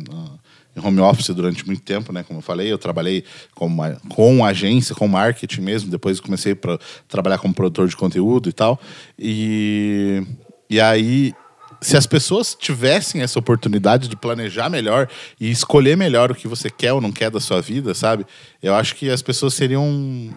em 0.76 0.86
home 0.86 1.00
office 1.00 1.34
durante 1.34 1.66
muito 1.66 1.82
tempo, 1.82 2.12
né? 2.12 2.22
Como 2.22 2.38
eu 2.38 2.42
falei, 2.42 2.70
eu 2.70 2.76
trabalhei 2.76 3.24
com, 3.54 3.66
uma, 3.66 3.96
com 4.10 4.44
agência, 4.44 4.94
com 4.94 5.08
marketing 5.08 5.62
mesmo. 5.62 5.90
Depois 5.90 6.20
comecei 6.20 6.52
a 6.52 6.78
trabalhar 7.08 7.38
como 7.38 7.54
produtor 7.54 7.88
de 7.88 7.96
conteúdo 7.96 8.50
e 8.50 8.52
tal. 8.52 8.78
E, 9.18 10.22
e 10.68 10.78
aí 10.78 11.32
se 11.80 11.96
as 11.96 12.06
pessoas 12.06 12.56
tivessem 12.58 13.20
essa 13.22 13.38
oportunidade 13.38 14.08
de 14.08 14.16
planejar 14.16 14.68
melhor 14.70 15.08
e 15.40 15.50
escolher 15.50 15.96
melhor 15.96 16.30
o 16.30 16.34
que 16.34 16.48
você 16.48 16.70
quer 16.70 16.92
ou 16.92 17.00
não 17.00 17.12
quer 17.12 17.30
da 17.30 17.40
sua 17.40 17.60
vida, 17.60 17.94
sabe? 17.94 18.24
Eu 18.62 18.74
acho 18.74 18.94
que 18.96 19.10
as 19.10 19.22
pessoas 19.22 19.54
seriam 19.54 19.86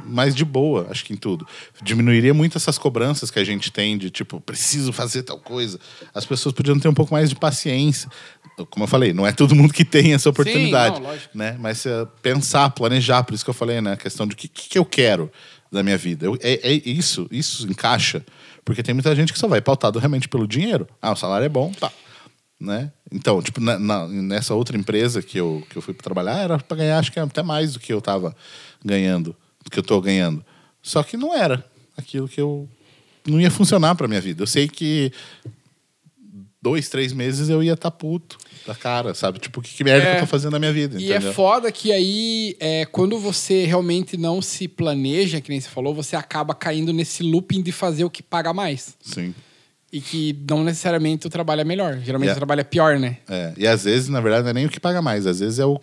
mais 0.06 0.36
de 0.36 0.44
boa, 0.44 0.88
acho 0.90 1.04
que 1.06 1.14
em 1.14 1.16
tudo. 1.18 1.48
Diminuiria 1.82 2.34
muito 2.34 2.58
essas 2.58 2.78
cobranças 2.78 3.32
que 3.32 3.40
a 3.40 3.44
gente 3.44 3.72
tem 3.72 3.98
de 3.98 4.10
tipo, 4.10 4.40
preciso 4.42 4.92
fazer 4.94 5.24
tal 5.24 5.40
coisa. 5.40 5.80
As 6.14 6.26
pessoas 6.26 6.54
podiam 6.54 6.80
ter 6.80 6.88
um 6.88 6.94
pouco 6.94 7.14
mais 7.14 7.30
de 7.30 7.36
paciência. 7.36 8.10
Como 8.70 8.84
eu 8.84 8.88
falei, 8.88 9.14
não 9.14 9.26
é 9.26 9.32
todo 9.32 9.56
mundo 9.56 9.74
que 9.74 9.86
tem 9.86 10.14
essa 10.14 10.30
oportunidade, 10.30 11.00
não, 11.00 11.08
lógico. 11.10 11.38
né? 11.38 11.56
Mas 11.60 11.86
eh, 11.86 12.06
pensar, 12.22 12.70
planejar, 12.72 13.24
por 13.24 13.34
isso 13.34 13.44
que 13.44 13.50
eu 13.50 13.54
falei, 13.54 13.80
né? 13.80 13.94
A 13.94 13.98
questão 13.98 14.28
de 14.28 14.34
o 14.34 14.38
que, 14.38 14.48
que, 14.50 14.70
que 14.70 14.78
eu 14.78 14.84
quero 14.84 15.32
da 15.72 15.82
minha 15.82 15.98
vida. 15.98 16.26
Eu- 16.26 16.38
é, 16.42 16.60
é 16.70 16.82
isso, 16.90 17.28
isso 17.32 17.66
encaixa. 17.70 18.24
Porque 18.66 18.84
tem 18.84 18.94
muita 18.94 19.16
gente 19.16 19.34
que 19.34 19.40
só 19.40 19.48
vai 19.48 19.62
pautado 19.62 20.00
realmente 20.00 20.28
pelo 20.28 20.48
dinheiro. 20.48 20.88
Ah, 21.02 21.12
o 21.12 21.16
salário 21.16 21.46
é 21.46 21.50
bom, 21.50 21.72
tá. 21.72 21.92
Né? 22.60 22.92
Então, 23.12 23.42
tipo, 23.42 23.62
na- 23.62 23.80
na- 23.80 24.08
nessa 24.08 24.54
outra 24.54 24.78
empresa 24.78 25.22
que 25.22 25.38
eu, 25.40 25.64
que 25.70 25.78
eu 25.78 25.82
fui 25.82 25.94
trabalhar, 25.94 26.38
era 26.40 26.60
para 26.60 26.78
ganhar, 26.78 27.00
acho 27.00 27.12
que 27.12 27.20
até 27.20 27.42
mais 27.42 27.74
do 27.74 27.80
que 27.80 27.92
eu 27.94 28.02
tava 28.02 28.36
ganhando, 28.84 29.36
do 29.64 29.72
que 29.72 29.80
eu 29.80 29.84
tô 29.84 30.00
ganhando. 30.02 30.46
Só 30.82 31.02
que 31.02 31.16
não 31.16 31.34
era 31.36 31.66
aquilo 31.98 32.28
que 32.28 32.40
eu. 32.42 32.68
Não 33.26 33.40
ia 33.40 33.50
funcionar 33.52 33.96
para 33.96 34.08
minha 34.08 34.22
vida. 34.22 34.44
Eu 34.44 34.48
sei 34.48 34.68
que 34.68 35.12
dois, 36.62 36.90
três 36.90 37.14
meses 37.14 37.50
eu 37.50 37.64
ia 37.64 37.74
estar 37.74 37.92
puto 37.92 38.38
da 38.68 38.76
cara, 38.76 39.14
sabe? 39.14 39.40
Tipo, 39.40 39.62
que, 39.62 39.74
que 39.74 39.84
merda 39.84 40.04
É. 40.08 40.12
que 40.12 40.18
eu 40.18 40.22
tô 40.22 40.28
fazendo 40.28 40.52
na 40.54 40.60
minha 40.60 40.74
vida, 40.74 41.00
E 41.00 41.12
é 41.12 41.16
entendeu? 41.18 41.34
foda 41.34 41.72
que 41.72 41.92
aí, 41.92 42.56
é, 42.60 42.86
quando 42.86 43.18
você 43.20 43.66
realmente 43.66 44.16
não 44.18 44.42
se 44.42 44.68
planeja, 44.68 45.42
que 45.42 45.50
nem 45.50 45.60
você 45.60 45.70
falou, 45.70 45.94
você 45.94 46.16
acaba 46.16 46.54
caindo 46.54 46.92
nesse 46.94 47.24
looping 47.24 47.62
de 47.62 47.72
fazer 47.72 48.04
o 48.04 48.10
que 48.10 48.22
paga 48.24 48.54
mais. 48.54 48.96
Sim. 49.02 49.34
E 49.92 50.00
que 50.00 50.38
não 50.48 50.64
necessariamente 50.64 51.26
o 51.26 51.30
trabalho 51.30 51.62
é 51.62 51.64
melhor. 51.64 51.94
Geralmente 52.00 52.28
Yeah. 52.28 52.34
o 52.34 52.40
trabalho 52.40 52.62
é 52.62 52.64
pior, 52.64 53.00
né? 53.00 53.18
É, 53.28 53.54
e 53.58 53.68
às 53.68 53.84
vezes, 53.86 54.08
na 54.08 54.22
verdade, 54.22 54.44
não 54.44 54.52
é 54.52 54.54
nem 54.54 54.66
o 54.66 54.70
que 54.70 54.80
paga 54.80 55.02
mais, 55.02 55.26
às 55.26 55.40
vezes 55.40 55.58
é 55.58 55.66
o, 55.66 55.80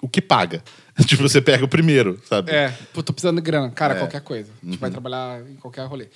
o 0.00 0.08
que 0.08 0.20
paga. 0.22 0.62
tipo, 1.06 1.22
você 1.22 1.40
pega 1.40 1.64
o 1.64 1.68
primeiro, 1.68 2.20
sabe? 2.28 2.52
É, 2.52 2.72
pô, 2.92 3.02
tô 3.02 3.12
precisando 3.12 3.36
de 3.36 3.42
grana. 3.42 3.70
Cara, 3.70 3.94
É. 3.94 3.98
qualquer 3.98 4.20
coisa. 4.20 4.50
A 4.62 4.66
gente 4.66 4.78
vai 4.78 4.90
trabalhar 4.90 5.40
em 5.50 5.56
qualquer 5.56 5.84
rolê. 5.86 6.06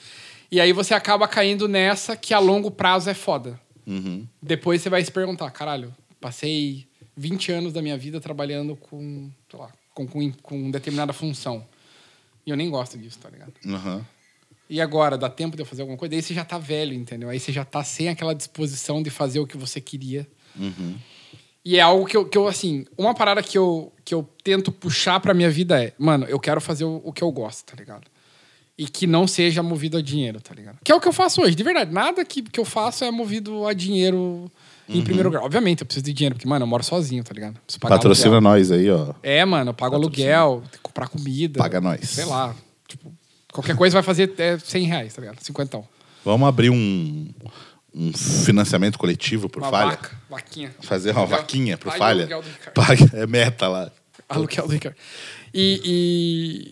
E 0.52 0.60
aí 0.60 0.72
você 0.72 0.94
acaba 0.94 1.26
caindo 1.26 1.66
nessa 1.66 2.14
que 2.16 2.32
a 2.32 2.38
longo 2.38 2.70
prazo 2.70 3.10
é 3.10 3.14
foda. 3.14 3.58
Uhum. 3.86 4.26
Depois 4.42 4.82
você 4.82 4.88
vai 4.88 5.04
se 5.04 5.10
perguntar, 5.10 5.50
caralho, 5.50 5.94
passei 6.20 6.86
20 7.16 7.52
anos 7.52 7.72
da 7.72 7.82
minha 7.82 7.96
vida 7.96 8.20
trabalhando 8.20 8.76
com, 8.76 9.30
sei 9.50 9.58
lá, 9.58 9.70
com, 9.94 10.06
com, 10.06 10.32
com 10.32 10.70
determinada 10.70 11.12
função. 11.12 11.66
E 12.46 12.50
eu 12.50 12.56
nem 12.56 12.68
gosto 12.68 12.98
disso, 12.98 13.18
tá 13.18 13.30
ligado? 13.30 13.52
Aham. 13.66 14.06
E 14.68 14.80
agora, 14.80 15.18
dá 15.18 15.28
tempo 15.28 15.56
de 15.56 15.62
eu 15.62 15.66
fazer 15.66 15.82
alguma 15.82 15.98
coisa? 15.98 16.14
Aí 16.14 16.22
você 16.22 16.32
já 16.32 16.44
tá 16.44 16.58
velho, 16.58 16.94
entendeu? 16.94 17.28
Aí 17.28 17.38
você 17.38 17.52
já 17.52 17.64
tá 17.64 17.84
sem 17.84 18.08
aquela 18.08 18.34
disposição 18.34 19.02
de 19.02 19.10
fazer 19.10 19.38
o 19.38 19.46
que 19.46 19.56
você 19.56 19.80
queria. 19.80 20.26
E 21.64 21.76
é 21.76 21.80
algo 21.80 22.06
que 22.06 22.16
eu, 22.16 22.26
que 22.26 22.36
eu, 22.36 22.46
assim, 22.46 22.86
uma 22.96 23.14
parada 23.14 23.42
que 23.42 23.56
eu, 23.56 23.92
que 24.04 24.14
eu 24.14 24.28
tento 24.42 24.70
puxar 24.72 25.20
pra 25.20 25.32
minha 25.32 25.50
vida 25.50 25.82
é, 25.82 25.92
mano, 25.98 26.26
eu 26.26 26.38
quero 26.38 26.60
fazer 26.60 26.84
o, 26.84 27.00
o 27.04 27.12
que 27.12 27.22
eu 27.22 27.30
gosto, 27.30 27.64
tá 27.64 27.76
ligado? 27.76 28.10
E 28.76 28.86
que 28.86 29.06
não 29.06 29.26
seja 29.28 29.62
movido 29.62 29.96
a 29.96 30.02
dinheiro, 30.02 30.40
tá 30.40 30.52
ligado? 30.54 30.78
Que 30.82 30.90
é 30.90 30.94
o 30.94 31.00
que 31.00 31.06
eu 31.06 31.12
faço 31.12 31.40
hoje, 31.42 31.54
de 31.54 31.62
verdade. 31.62 31.92
Nada 31.92 32.24
que, 32.24 32.42
que 32.42 32.58
eu 32.58 32.64
faço 32.64 33.04
é 33.04 33.10
movido 33.10 33.66
a 33.68 33.72
dinheiro 33.72 34.50
em 34.88 35.00
primeiro 35.02 35.30
grau. 35.30 35.44
Obviamente, 35.44 35.82
eu 35.82 35.86
preciso 35.86 36.04
de 36.04 36.12
dinheiro, 36.12 36.34
porque, 36.34 36.48
mano, 36.48 36.64
eu 36.64 36.66
moro 36.66 36.82
sozinho, 36.82 37.22
tá 37.22 37.32
ligado? 37.32 37.56
Patrocina 37.80 38.34
aluguel. 38.36 38.40
nós 38.50 38.72
aí, 38.72 38.90
ó. 38.90 39.14
É, 39.22 39.44
mano, 39.44 39.70
eu 39.70 39.74
pago 39.74 39.94
Patrocina. 40.00 40.34
aluguel, 40.38 40.62
comprar 40.82 41.06
comida. 41.08 41.58
Paga 41.58 41.80
nós. 41.80 42.00
Sei 42.10 42.24
lá. 42.24 42.52
Tipo, 42.88 43.12
qualquer 43.52 43.76
coisa 43.76 43.94
vai 43.94 44.02
fazer 44.02 44.32
é 44.38 44.58
100 44.58 44.86
reais, 44.86 45.14
tá 45.14 45.20
ligado? 45.22 45.38
50. 45.40 45.80
Vamos 46.24 46.48
abrir 46.48 46.70
um, 46.70 47.28
um 47.94 48.12
financiamento 48.12 48.98
coletivo 48.98 49.48
por 49.48 49.62
Uma 49.62 49.70
falha. 49.70 49.90
vaca, 49.90 50.10
vaquinha. 50.28 50.74
Fazer 50.80 51.12
uma 51.12 51.20
Aluguel. 51.20 51.38
vaquinha 51.38 51.78
por 51.78 51.92
falha. 51.92 52.20
aluguel 52.22 52.42
do 52.42 52.48
Ricardo. 52.48 52.74
Pague, 52.74 53.10
é 53.16 53.26
meta 53.26 53.68
lá. 53.68 53.92
Aluguel 54.28 54.66
do 54.66 54.72
Ricardo. 54.72 54.96
E, 55.54 55.80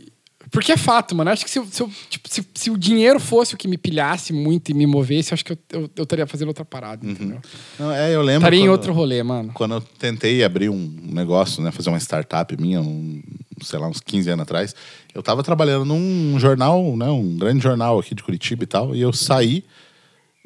e- 0.09 0.12
Porque 0.53 0.71
é 0.71 0.77
fato, 0.77 1.15
mano. 1.17 1.31
Acho 1.31 1.45
que 1.45 1.51
se, 1.51 1.61
se 1.71 1.83
eu- 1.83 1.91
tipo, 2.11 2.29
se- 2.29 2.47
se 2.55 2.71
o 2.71 2.77
dinheiro 2.77 3.19
fosse 3.19 3.55
o 3.55 3.57
que 3.59 3.67
me 3.67 3.77
pilhasse 3.79 4.33
muito 4.33 4.71
e 4.71 4.75
me 4.75 4.87
movesse, 4.87 5.33
eu 5.33 5.35
acho 5.35 5.45
que 5.45 5.53
eu, 5.53 5.59
eu, 5.73 5.91
eu 5.97 6.03
estaria 6.05 6.27
fazendo 6.27 6.49
outra 6.49 6.65
parada, 6.65 7.05
entendeu? 7.05 7.41
Não, 7.79 7.91
é, 7.91 8.15
eu 8.15 8.21
lembro. 8.23 8.43
Estaria 8.43 8.61
em 8.61 8.69
outro 8.69 8.93
rolê, 8.93 9.23
mano. 9.23 9.51
Quando 9.55 9.75
eu 9.75 9.81
tentei 9.81 10.45
abrir 10.45 10.69
um 10.69 10.95
negócio, 11.03 11.63
né, 11.63 11.73
fazer 11.73 11.89
uma 11.89 11.99
startup 11.99 12.55
minha, 12.61 12.81
um, 12.83 13.23
sei 13.63 13.79
lá, 13.79 13.89
uns 13.89 13.99
15 14.01 14.29
anos 14.31 14.43
atrás, 14.43 14.75
eu 15.15 15.23
tava 15.23 15.43
trabalhando 15.43 15.85
num 15.87 16.39
jornal, 16.39 16.97
né, 16.97 17.07
um 17.07 17.37
grande 17.39 17.63
jornal 17.63 17.99
aqui 17.99 18.15
de 18.15 18.23
Curitiba 18.23 18.63
e 18.63 18.67
tal, 18.67 18.95
e 18.95 19.01
eu 19.01 19.13
saí. 19.13 19.65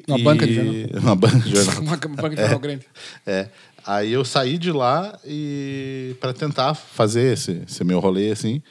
Uma 0.07 0.17
e- 0.19 0.23
banca 0.23 0.47
de 0.47 0.53
jornal. 0.55 0.73
Uma 1.03 1.15
banca 1.19 1.39
de 1.39 1.49
jornal. 1.51 1.81
Uma 1.81 1.97
banca 1.97 2.29
de 2.35 2.41
jornal 2.41 2.59
grande. 2.59 2.85
É. 3.25 3.49
Aí 3.85 4.11
eu 4.13 4.23
saí 4.23 4.57
de 4.57 4.71
lá 4.71 5.19
e 5.25 6.15
para 6.21 6.33
tentar 6.33 6.73
fazer 6.75 7.33
esse, 7.33 7.61
esse 7.67 7.83
meu 7.83 7.99
rolê 7.99 8.31
assim, 8.31 8.61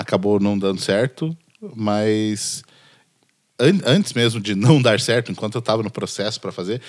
acabou 0.00 0.40
não 0.40 0.58
dando 0.58 0.80
certo, 0.80 1.36
mas 1.76 2.62
an- 3.58 3.80
antes 3.84 4.12
mesmo 4.12 4.40
de 4.40 4.54
não 4.56 4.80
dar 4.80 4.98
certo, 5.00 5.30
enquanto 5.30 5.54
eu 5.54 5.60
estava 5.60 5.82
no 5.82 5.90
processo 5.90 6.40
para 6.40 6.50
fazer, 6.52 6.80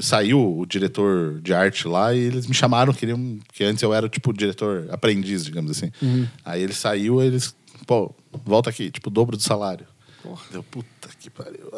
saiu 0.00 0.58
o 0.58 0.64
diretor 0.66 1.40
de 1.40 1.52
arte 1.52 1.86
lá 1.88 2.14
e 2.14 2.18
eles 2.20 2.46
me 2.46 2.54
chamaram, 2.54 2.92
queriam 2.92 3.38
que 3.52 3.64
antes 3.64 3.82
eu 3.82 3.92
era 3.92 4.08
tipo 4.08 4.32
diretor 4.32 4.86
aprendiz, 4.90 5.44
digamos 5.44 5.70
assim. 5.70 5.90
Aí 6.44 6.62
ele 6.62 6.72
saiu, 6.74 7.20
eles, 7.22 7.54
pô, 7.86 8.14
volta 8.44 8.70
aqui, 8.70 8.90
tipo 8.90 9.10
dobro 9.10 9.36
do 9.36 9.42
salário. 9.42 9.86
Porra. 10.22 10.42
Deu 10.52 10.62
puta 10.62 11.08
que 11.18 11.28
pariu. 11.28 11.68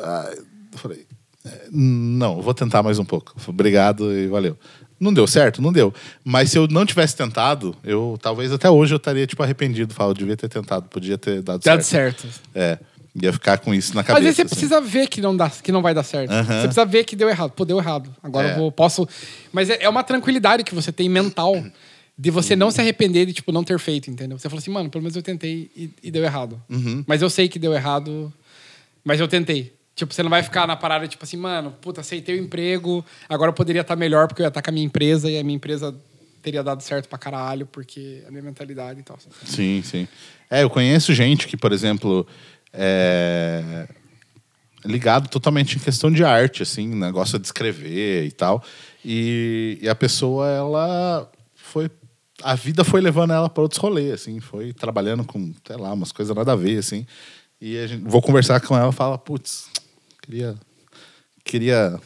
Eu 0.72 0.78
falei, 0.78 1.06
é, 1.46 1.68
não, 1.70 2.42
vou 2.42 2.52
tentar 2.52 2.82
mais 2.82 2.98
um 2.98 3.04
pouco. 3.04 3.34
Obrigado 3.46 4.12
e 4.12 4.26
valeu. 4.28 4.58
Não 4.98 5.12
deu 5.12 5.26
certo? 5.26 5.60
Não 5.60 5.72
deu. 5.72 5.92
Mas 6.24 6.50
se 6.50 6.58
eu 6.58 6.66
não 6.68 6.86
tivesse 6.86 7.16
tentado, 7.16 7.74
eu 7.84 8.18
talvez 8.22 8.52
até 8.52 8.70
hoje 8.70 8.94
eu 8.94 8.96
estaria 8.96 9.26
tipo 9.26 9.42
arrependido. 9.42 9.92
Falo, 9.92 10.14
devia 10.14 10.36
ter 10.36 10.48
tentado, 10.48 10.88
podia 10.88 11.18
ter 11.18 11.42
dado 11.42 11.62
Dado 11.62 11.82
certo. 11.82 12.22
certo. 12.22 12.40
É, 12.54 12.78
ia 13.20 13.32
ficar 13.32 13.58
com 13.58 13.74
isso 13.74 13.94
na 13.94 14.00
Às 14.00 14.06
cabeça. 14.06 14.22
vezes 14.22 14.36
você 14.36 14.42
assim. 14.42 14.50
precisa 14.50 14.80
ver 14.80 15.08
que 15.08 15.20
não, 15.20 15.36
dá, 15.36 15.50
que 15.50 15.70
não 15.72 15.82
vai 15.82 15.92
dar 15.94 16.02
certo. 16.04 16.30
Aham. 16.30 16.44
Você 16.44 16.66
precisa 16.68 16.84
ver 16.86 17.04
que 17.04 17.16
deu 17.16 17.28
errado. 17.28 17.50
Pô, 17.52 17.64
deu 17.64 17.78
errado. 17.78 18.14
Agora 18.22 18.48
É. 18.48 18.52
eu 18.52 18.56
vou, 18.58 18.72
posso. 18.72 19.06
Mas 19.52 19.68
é, 19.68 19.78
é 19.82 19.88
uma 19.88 20.02
tranquilidade 20.04 20.62
que 20.64 20.74
você 20.74 20.90
tem 20.92 21.08
mental 21.08 21.62
de 22.16 22.30
você 22.30 22.54
não 22.54 22.70
se 22.70 22.80
arrepender 22.80 23.26
de, 23.26 23.32
tipo, 23.32 23.50
não 23.50 23.64
ter 23.64 23.76
feito, 23.80 24.08
entendeu? 24.08 24.38
Você 24.38 24.48
fala 24.48 24.60
assim, 24.60 24.70
mano, 24.70 24.88
pelo 24.88 25.02
menos 25.02 25.16
eu 25.16 25.22
tentei 25.22 25.68
e, 25.76 25.90
e 26.04 26.10
deu 26.12 26.22
errado. 26.22 26.62
Uhum. 26.70 27.02
Mas 27.06 27.20
eu 27.20 27.28
sei 27.28 27.48
que 27.48 27.58
deu 27.58 27.74
errado, 27.74 28.32
mas 29.04 29.18
eu 29.18 29.26
tentei. 29.26 29.72
Tipo, 29.94 30.12
você 30.12 30.22
não 30.22 30.30
vai 30.30 30.42
ficar 30.42 30.66
na 30.66 30.76
parada, 30.76 31.06
tipo 31.06 31.24
assim, 31.24 31.36
mano, 31.36 31.70
puta, 31.80 32.00
aceitei 32.00 32.38
o 32.38 32.42
emprego, 32.42 33.04
agora 33.28 33.50
eu 33.50 33.54
poderia 33.54 33.82
estar 33.82 33.94
melhor 33.94 34.26
porque 34.26 34.42
eu 34.42 34.44
ia 34.44 34.48
estar 34.48 34.60
com 34.60 34.70
a 34.70 34.72
minha 34.72 34.86
empresa 34.86 35.30
e 35.30 35.38
a 35.38 35.44
minha 35.44 35.56
empresa 35.56 35.94
teria 36.42 36.62
dado 36.62 36.82
certo 36.82 37.08
pra 37.08 37.16
caralho, 37.16 37.64
porque 37.66 38.22
a 38.26 38.30
minha 38.30 38.42
mentalidade 38.42 39.00
e 39.00 39.02
tal. 39.02 39.16
Sim, 39.44 39.82
sim. 39.84 40.08
É, 40.50 40.62
eu 40.62 40.70
conheço 40.70 41.14
gente 41.14 41.46
que, 41.46 41.56
por 41.56 41.72
exemplo, 41.72 42.26
é 42.72 43.86
ligado 44.84 45.28
totalmente 45.28 45.76
em 45.76 45.80
questão 45.80 46.12
de 46.12 46.22
arte, 46.22 46.62
assim, 46.62 46.86
negócio 46.88 47.38
de 47.38 47.46
escrever 47.46 48.26
e 48.26 48.30
tal. 48.30 48.62
E, 49.04 49.78
e 49.80 49.88
a 49.88 49.94
pessoa, 49.94 50.48
ela 50.48 51.30
foi. 51.54 51.90
A 52.42 52.54
vida 52.54 52.84
foi 52.84 53.00
levando 53.00 53.32
ela 53.32 53.48
para 53.48 53.62
outros 53.62 53.80
rolês, 53.80 54.12
assim, 54.12 54.40
foi 54.40 54.72
trabalhando 54.72 55.24
com, 55.24 55.54
sei 55.66 55.76
lá, 55.76 55.92
umas 55.92 56.12
coisas 56.12 56.36
nada 56.36 56.52
a 56.52 56.56
ver, 56.56 56.78
assim. 56.78 57.06
E 57.60 57.86
gente, 57.86 58.02
vou 58.04 58.20
conversar 58.20 58.60
com 58.60 58.76
ela 58.76 58.90
e 58.90 58.92
fala, 58.92 59.16
putz, 59.16 59.70
queria, 60.24 60.54
queria 61.44 62.00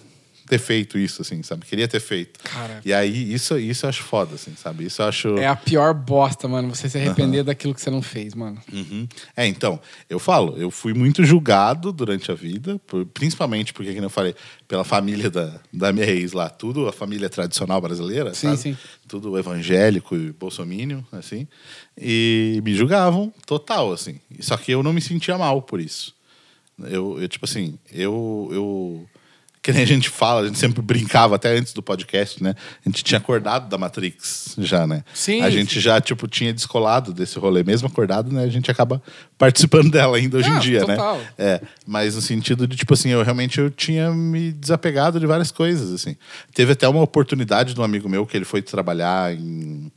ter 0.47 0.59
feito 0.59 0.99
isso, 0.99 1.21
assim, 1.21 1.43
sabe? 1.43 1.67
Queria 1.67 1.87
ter 1.87 2.01
feito. 2.01 2.41
Cara. 2.43 2.81
E 2.83 2.91
aí, 2.91 3.35
isso, 3.35 3.59
isso 3.59 3.85
eu 3.85 3.91
acho 3.91 4.03
foda, 4.03 4.35
assim, 4.35 4.55
sabe? 4.57 4.87
Isso 4.87 5.03
eu 5.03 5.07
acho. 5.07 5.29
É 5.37 5.47
a 5.47 5.55
pior 5.55 5.93
bosta, 5.93 6.49
mano, 6.49 6.75
você 6.75 6.89
se 6.89 6.97
arrepender 6.97 7.45
daquilo 7.45 7.75
que 7.75 7.83
você 7.83 7.91
não 7.91 8.01
fez, 8.01 8.33
mano. 8.35 8.59
Uhum. 8.73 9.07
É, 9.37 9.47
então, 9.47 9.79
eu 10.09 10.19
falo, 10.19 10.57
eu 10.57 10.71
fui 10.71 10.95
muito 10.95 11.23
julgado 11.23 11.93
durante 11.93 12.33
a 12.33 12.35
vida, 12.35 12.81
por- 12.87 13.05
principalmente 13.05 13.75
porque, 13.75 13.93
como 13.93 14.07
eu 14.07 14.11
falei, 14.11 14.35
pela 14.67 14.85
família 14.85 15.31
da, 15.31 15.61
da 15.71 15.93
minha 15.93 16.07
ex 16.07 16.33
lá, 16.33 16.49
tudo 16.49 16.89
a 16.89 16.93
família 16.95 17.29
tradicional 17.29 17.79
brasileira, 17.83 18.33
Sim, 18.33 18.47
sabe? 18.49 18.57
sim. 18.57 18.77
Tudo 19.07 19.39
evangélico 19.39 20.17
e 20.17 20.33
bolsomínio, 20.33 21.07
assim. 21.13 21.47
E 21.97 22.61
me 22.65 22.75
julgavam 22.75 23.31
total, 23.47 23.93
assim. 23.93 24.19
Só 24.41 24.57
que 24.57 24.73
eu 24.73 24.83
não 24.83 24.95
me 24.95 25.01
sentia 25.03 25.37
mal 25.37 25.61
por 25.61 25.79
isso. 25.79 26.17
Eu, 26.85 27.21
eu 27.21 27.29
tipo 27.29 27.45
assim, 27.45 27.79
eu, 27.93 28.49
eu. 28.53 29.07
Que 29.61 29.73
nem 29.73 29.83
a 29.83 29.87
gente 29.87 30.09
fala, 30.09 30.43
a 30.43 30.47
gente 30.47 30.57
sempre 30.59 30.81
brincava 30.81 31.35
até 31.35 31.51
antes 31.59 31.73
do 31.75 31.83
podcast, 31.83 32.43
né? 32.43 32.55
A 32.87 32.89
gente 32.89 33.03
tinha 33.03 33.19
acordado 33.19 33.69
da 33.69 33.77
Matrix 33.77 34.55
já, 34.57 34.87
né? 34.87 35.05
Sim, 35.13 35.43
A 35.43 35.51
gente 35.51 35.81
já, 35.81 36.01
tipo, 36.01 36.29
tinha 36.29 36.55
descolado 36.55 37.13
desse 37.13 37.39
rolê. 37.39 37.65
Mesmo 37.65 37.89
acordado, 37.89 38.33
né? 38.33 38.45
A 38.45 38.49
gente 38.49 38.71
acaba 38.71 39.03
participando 39.37 39.91
dela 39.93 40.17
ainda 40.17 40.39
hoje 40.39 40.49
em 40.49 40.53
Ah, 40.57 40.59
dia, 40.61 40.81
total. 40.87 41.19
né? 41.19 41.27
É, 41.37 41.61
mas 41.85 42.15
no 42.15 42.23
sentido 42.23 42.67
de, 42.69 42.77
tipo 42.77 42.95
assim, 42.95 43.11
eu 43.11 43.23
realmente 43.23 43.59
eu 43.61 43.69
tinha 43.69 44.11
me 44.13 44.53
desapegado 44.53 45.19
de 45.19 45.27
várias 45.27 45.51
coisas, 45.51 45.93
assim. 45.93 46.17
Teve 46.55 46.73
até 46.73 46.89
uma 46.89 47.03
oportunidade 47.03 47.75
de 47.75 47.81
um 47.81 47.85
amigo 47.85 48.09
meu 48.09 48.25
que 48.25 48.37
ele 48.37 48.45
foi 48.47 48.63
trabalhar 48.63 49.35
em, 49.35 49.91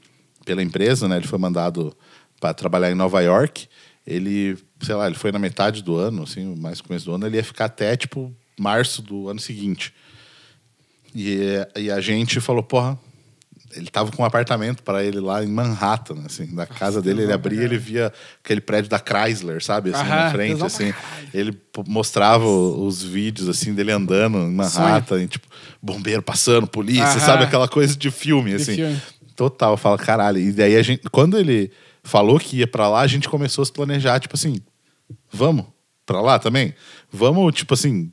pela 0.43 0.63
empresa, 0.63 1.07
né? 1.07 1.17
Ele 1.17 1.27
foi 1.27 1.37
mandado 1.39 1.95
para 2.41 2.53
trabalhar 2.53 2.91
em 2.91 2.95
Nova 2.95 3.21
York. 3.21 3.67
Ele, 4.05 4.57
sei 4.81 4.95
lá, 4.95 5.05
ele 5.07 5.15
foi 5.15 5.31
na 5.31 5.39
metade 5.39 5.83
do 5.83 5.95
ano, 5.95 6.23
assim, 6.23 6.55
mais 6.55 6.81
começo 6.81 7.05
do 7.05 7.13
ano. 7.13 7.27
Ele 7.27 7.37
ia 7.37 7.43
ficar 7.43 7.65
até, 7.65 7.95
tipo, 7.95 8.35
março 8.59 9.01
do 9.01 9.29
ano 9.29 9.39
seguinte. 9.39 9.93
E, 11.13 11.39
e 11.75 11.91
a 11.91 11.99
gente 12.01 12.39
falou, 12.39 12.63
porra, 12.63 12.97
ele 13.75 13.87
tava 13.87 14.11
com 14.11 14.23
um 14.23 14.25
apartamento 14.25 14.83
para 14.83 15.03
ele 15.03 15.19
lá 15.19 15.43
em 15.43 15.47
Manhattan, 15.47 16.17
assim, 16.25 16.47
na 16.53 16.65
casa 16.65 17.01
dele, 17.01 17.23
ele 17.23 17.33
abria, 17.33 17.63
ele 17.63 17.77
via 17.77 18.11
aquele 18.43 18.61
prédio 18.61 18.89
da 18.89 18.99
Chrysler, 18.99 19.63
sabe, 19.63 19.93
assim, 19.93 20.07
na 20.07 20.31
frente, 20.31 20.63
assim. 20.63 20.93
Ele 21.33 21.57
mostrava 21.87 22.45
os 22.45 23.01
vídeos, 23.03 23.47
assim, 23.47 23.73
dele 23.73 23.91
andando 23.91 24.37
em 24.37 24.51
Manhattan, 24.51 25.23
e, 25.23 25.27
tipo, 25.27 25.47
bombeiro 25.81 26.21
passando, 26.21 26.67
polícia, 26.67 27.19
sabe, 27.19 27.43
aquela 27.43 27.67
coisa 27.67 27.95
de 27.95 28.11
filme, 28.11 28.51
De 28.51 28.55
assim. 28.57 28.75
filme. 28.75 29.01
Total, 29.35 29.75
fala, 29.77 29.97
caralho. 29.97 30.37
E 30.37 30.51
daí 30.51 30.75
a 30.75 30.83
gente, 30.83 31.03
quando 31.09 31.37
ele 31.37 31.71
falou 32.03 32.39
que 32.39 32.57
ia 32.57 32.67
pra 32.67 32.89
lá, 32.89 33.01
a 33.01 33.07
gente 33.07 33.29
começou 33.29 33.61
a 33.61 33.65
se 33.65 33.71
planejar, 33.71 34.19
tipo 34.19 34.35
assim, 34.35 34.57
vamos 35.31 35.65
pra 36.05 36.21
lá 36.21 36.39
também? 36.39 36.73
Vamos, 37.11 37.53
tipo 37.55 37.73
assim, 37.73 38.11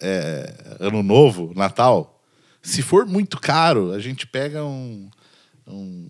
é, 0.00 0.76
ano 0.80 1.02
novo, 1.02 1.52
Natal. 1.54 2.20
Se 2.62 2.82
for 2.82 3.06
muito 3.06 3.38
caro, 3.40 3.92
a 3.92 3.98
gente 3.98 4.26
pega 4.26 4.62
um, 4.64 5.08
um, 5.66 6.06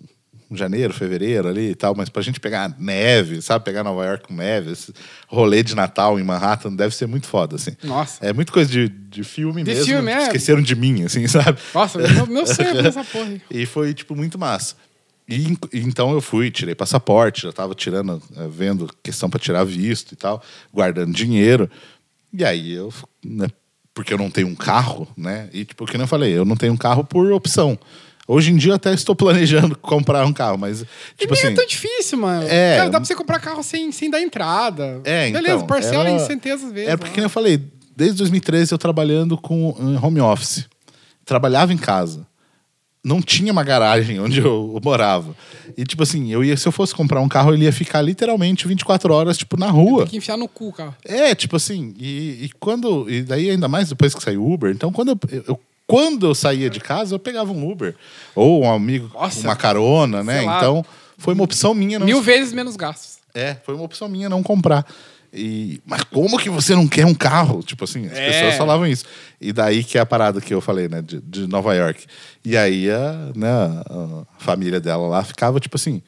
um 0.50 0.56
janeiro, 0.56 0.92
fevereiro 0.92 1.48
ali 1.48 1.70
e 1.70 1.74
tal, 1.76 1.94
mas 1.94 2.08
pra 2.08 2.22
gente 2.22 2.40
pegar 2.40 2.74
neve, 2.76 3.40
sabe? 3.40 3.64
Pegar 3.64 3.84
Nova 3.84 4.04
York 4.04 4.26
com 4.26 4.34
neve, 4.34 4.72
esse 4.72 4.92
rolê 5.28 5.62
de 5.62 5.76
Natal 5.76 6.18
em 6.18 6.24
Manhattan 6.24 6.74
deve 6.74 6.94
ser 6.94 7.06
muito 7.06 7.28
foda, 7.28 7.54
assim. 7.54 7.76
Nossa. 7.84 8.24
É 8.24 8.32
muito 8.32 8.52
coisa 8.52 8.68
de, 8.68 8.88
de 8.88 9.22
filme 9.22 9.62
De 9.62 9.70
mesmo. 9.70 9.86
filme, 9.86 10.10
é. 10.10 10.22
Esqueceram 10.24 10.60
de 10.60 10.74
mim, 10.74 11.04
assim, 11.04 11.26
sabe? 11.28 11.60
Nossa, 11.72 11.98
meu, 11.98 12.26
meu 12.26 12.46
sonho 12.46 12.80
é 12.80 12.86
essa 12.88 13.04
porra. 13.04 13.40
E 13.48 13.64
foi, 13.64 13.94
tipo, 13.94 14.16
muito 14.16 14.36
massa. 14.38 14.74
E, 15.30 15.44
en- 15.52 15.56
então 15.72 16.12
eu 16.12 16.20
fui, 16.20 16.50
tirei 16.50 16.74
passaporte, 16.74 17.42
já 17.42 17.52
tava 17.52 17.74
tirando, 17.74 18.20
eh, 18.36 18.48
vendo 18.50 18.90
questão 19.02 19.30
para 19.30 19.38
tirar 19.38 19.64
visto 19.64 20.12
e 20.12 20.16
tal, 20.16 20.42
guardando 20.74 21.12
dinheiro. 21.14 21.70
E 22.32 22.44
aí 22.44 22.72
eu, 22.72 22.92
né, 23.24 23.46
porque 23.94 24.12
eu 24.12 24.18
não 24.18 24.30
tenho 24.30 24.48
um 24.48 24.54
carro, 24.54 25.06
né? 25.16 25.48
E 25.52 25.64
tipo, 25.64 25.86
que 25.86 25.92
nem 25.94 26.02
eu 26.02 26.08
falei, 26.08 26.32
eu 26.36 26.44
não 26.44 26.56
tenho 26.56 26.72
um 26.72 26.76
carro 26.76 27.04
por 27.04 27.30
opção. 27.32 27.78
Hoje 28.26 28.52
em 28.52 28.56
dia 28.56 28.72
eu 28.72 28.76
até 28.76 28.92
estou 28.94 29.14
planejando 29.16 29.76
comprar 29.76 30.24
um 30.26 30.32
carro, 30.32 30.56
mas 30.58 30.78
tipo 30.78 30.86
e 31.18 31.26
nem 31.26 31.32
assim, 31.32 31.46
é 31.48 31.54
tão 31.54 31.66
difícil, 31.66 32.18
mano. 32.18 32.46
É. 32.48 32.76
Cara, 32.78 32.90
dá 32.90 32.98
pra 33.00 33.06
você 33.06 33.14
comprar 33.14 33.38
carro 33.40 33.62
sem, 33.62 33.90
sem 33.92 34.10
dar 34.10 34.20
entrada. 34.20 35.00
É, 35.04 35.30
Beleza, 35.30 35.54
então, 35.54 35.66
parcela 35.66 36.08
era- 36.08 36.10
em 36.22 36.26
centenas 36.26 36.62
vezes. 36.72 36.88
É 36.88 36.96
porque, 36.96 37.14
como 37.14 37.24
eu 37.26 37.30
falei, 37.30 37.60
desde 37.96 38.16
2013 38.18 38.72
eu 38.72 38.78
trabalhando 38.78 39.36
com 39.36 39.76
em 39.80 39.96
home 39.96 40.20
office. 40.20 40.66
Trabalhava 41.24 41.72
em 41.72 41.76
casa. 41.78 42.26
Não 43.02 43.22
tinha 43.22 43.50
uma 43.50 43.64
garagem 43.64 44.20
onde 44.20 44.40
eu 44.40 44.78
morava. 44.84 45.34
E, 45.76 45.84
tipo 45.84 46.02
assim, 46.02 46.30
eu 46.32 46.44
ia, 46.44 46.56
se 46.56 46.68
eu 46.68 46.72
fosse 46.72 46.94
comprar 46.94 47.20
um 47.20 47.28
carro, 47.28 47.54
ele 47.54 47.64
ia 47.64 47.72
ficar 47.72 48.02
literalmente 48.02 48.68
24 48.68 49.12
horas, 49.14 49.38
tipo, 49.38 49.56
na 49.56 49.70
rua. 49.70 50.02
Tem 50.02 50.10
que 50.10 50.16
enfiar 50.18 50.36
no 50.36 50.46
cu, 50.46 50.70
cara. 50.72 50.94
É, 51.04 51.34
tipo 51.34 51.56
assim, 51.56 51.94
e, 51.98 52.44
e 52.44 52.50
quando. 52.60 53.08
E 53.08 53.22
daí, 53.22 53.48
ainda 53.50 53.68
mais 53.68 53.88
depois 53.88 54.14
que 54.14 54.22
saiu 54.22 54.42
o 54.44 54.52
Uber, 54.52 54.70
então 54.70 54.92
quando 54.92 55.10
eu, 55.12 55.42
eu- 55.48 55.60
quando 55.86 56.26
eu 56.26 56.34
saía 56.36 56.70
de 56.70 56.78
casa, 56.78 57.14
eu 57.14 57.18
pegava 57.18 57.50
um 57.50 57.68
Uber. 57.68 57.96
Ou 58.36 58.62
um 58.62 58.70
amigo, 58.72 59.10
Nossa, 59.12 59.40
uma 59.40 59.56
carona, 59.56 60.22
né? 60.22 60.44
Então, 60.44 60.84
foi 61.18 61.34
uma 61.34 61.42
opção 61.42 61.74
minha 61.74 61.98
não 61.98 62.06
Mil 62.06 62.20
vezes 62.22 62.52
menos 62.52 62.76
gastos. 62.76 63.18
é, 63.34 63.56
foi 63.64 63.74
uma 63.74 63.82
opção 63.84 64.08
minha 64.08 64.28
não 64.28 64.40
comprar. 64.42 64.86
E, 65.32 65.80
mas 65.86 66.02
como 66.04 66.38
que 66.38 66.50
você 66.50 66.74
não 66.74 66.88
quer 66.88 67.06
um 67.06 67.14
carro? 67.14 67.62
Tipo 67.62 67.84
assim, 67.84 68.06
as 68.06 68.12
É. 68.16 68.30
pessoas 68.32 68.56
falavam 68.56 68.86
isso. 68.86 69.04
E 69.40 69.52
daí 69.52 69.84
que 69.84 69.96
é 69.96 70.00
a 70.00 70.06
parada 70.06 70.40
que 70.40 70.52
eu 70.52 70.60
falei, 70.60 70.88
né, 70.88 71.00
de, 71.02 71.20
de 71.20 71.46
Nova 71.46 71.72
York. 71.74 72.04
E 72.44 72.56
aí 72.56 72.90
a, 72.90 73.30
né, 73.36 73.48
a 73.48 74.24
família 74.38 74.80
dela 74.80 75.06
lá 75.06 75.22
ficava 75.22 75.60
tipo 75.60 75.76
assim, 75.76 76.02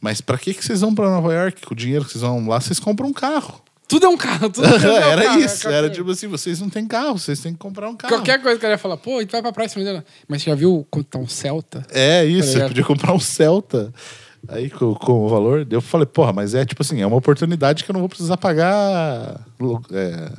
mas 0.00 0.20
pra 0.20 0.36
que, 0.36 0.52
que 0.52 0.64
vocês 0.64 0.80
vão 0.82 0.94
pra 0.94 1.08
Nova 1.08 1.32
York? 1.32 1.64
Com 1.64 1.72
o 1.72 1.76
dinheiro 1.76 2.04
que 2.04 2.12
vocês 2.12 2.22
vão 2.22 2.46
lá, 2.46 2.60
vocês 2.60 2.78
compram 2.78 3.08
um 3.08 3.12
carro. 3.14 3.62
Tudo 3.88 4.04
é 4.06 4.08
um 4.08 4.16
carro, 4.16 4.50
tudo 4.50 4.66
é 4.66 4.70
um 4.70 4.92
era 4.98 5.22
carro, 5.24 5.40
isso. 5.40 5.68
é 5.68 5.72
Era 5.72 5.88
tipo 5.88 6.10
assim, 6.10 6.26
vocês 6.26 6.60
não 6.60 6.68
têm 6.68 6.86
carro, 6.88 7.16
vocês 7.18 7.38
têm 7.40 7.52
que 7.52 7.58
comprar 7.58 7.88
um 7.88 7.96
carro. 7.96 8.14
Qualquer 8.14 8.42
coisa 8.42 8.58
que 8.58 8.66
eu 8.66 8.70
ia 8.70 8.76
falar, 8.78 8.96
pô, 8.96 9.24
vai 9.24 9.26
pra 9.42 9.52
praia, 9.52 9.68
Semana 9.68 10.04
mas 10.28 10.42
você 10.42 10.50
já 10.50 10.56
viu 10.56 10.84
quanto 10.90 11.06
tá 11.06 11.18
um 11.18 11.26
Celta? 11.28 11.86
É 11.90 12.24
isso, 12.24 12.52
Tá 12.52 12.58
você 12.60 12.68
podia 12.68 12.84
comprar 12.84 13.12
um 13.14 13.20
Celta. 13.20 13.92
Aí 14.48 14.70
com, 14.70 14.94
com 14.94 15.24
o 15.24 15.28
valor, 15.28 15.66
eu 15.70 15.80
falei, 15.80 16.06
porra, 16.06 16.32
mas 16.32 16.54
é 16.54 16.64
tipo 16.64 16.82
assim, 16.82 17.00
é 17.00 17.06
uma 17.06 17.16
oportunidade 17.16 17.84
que 17.84 17.90
eu 17.90 17.94
não 17.94 18.00
vou 18.00 18.08
precisar 18.08 18.36
pagar. 18.36 19.46
é, 19.92 20.32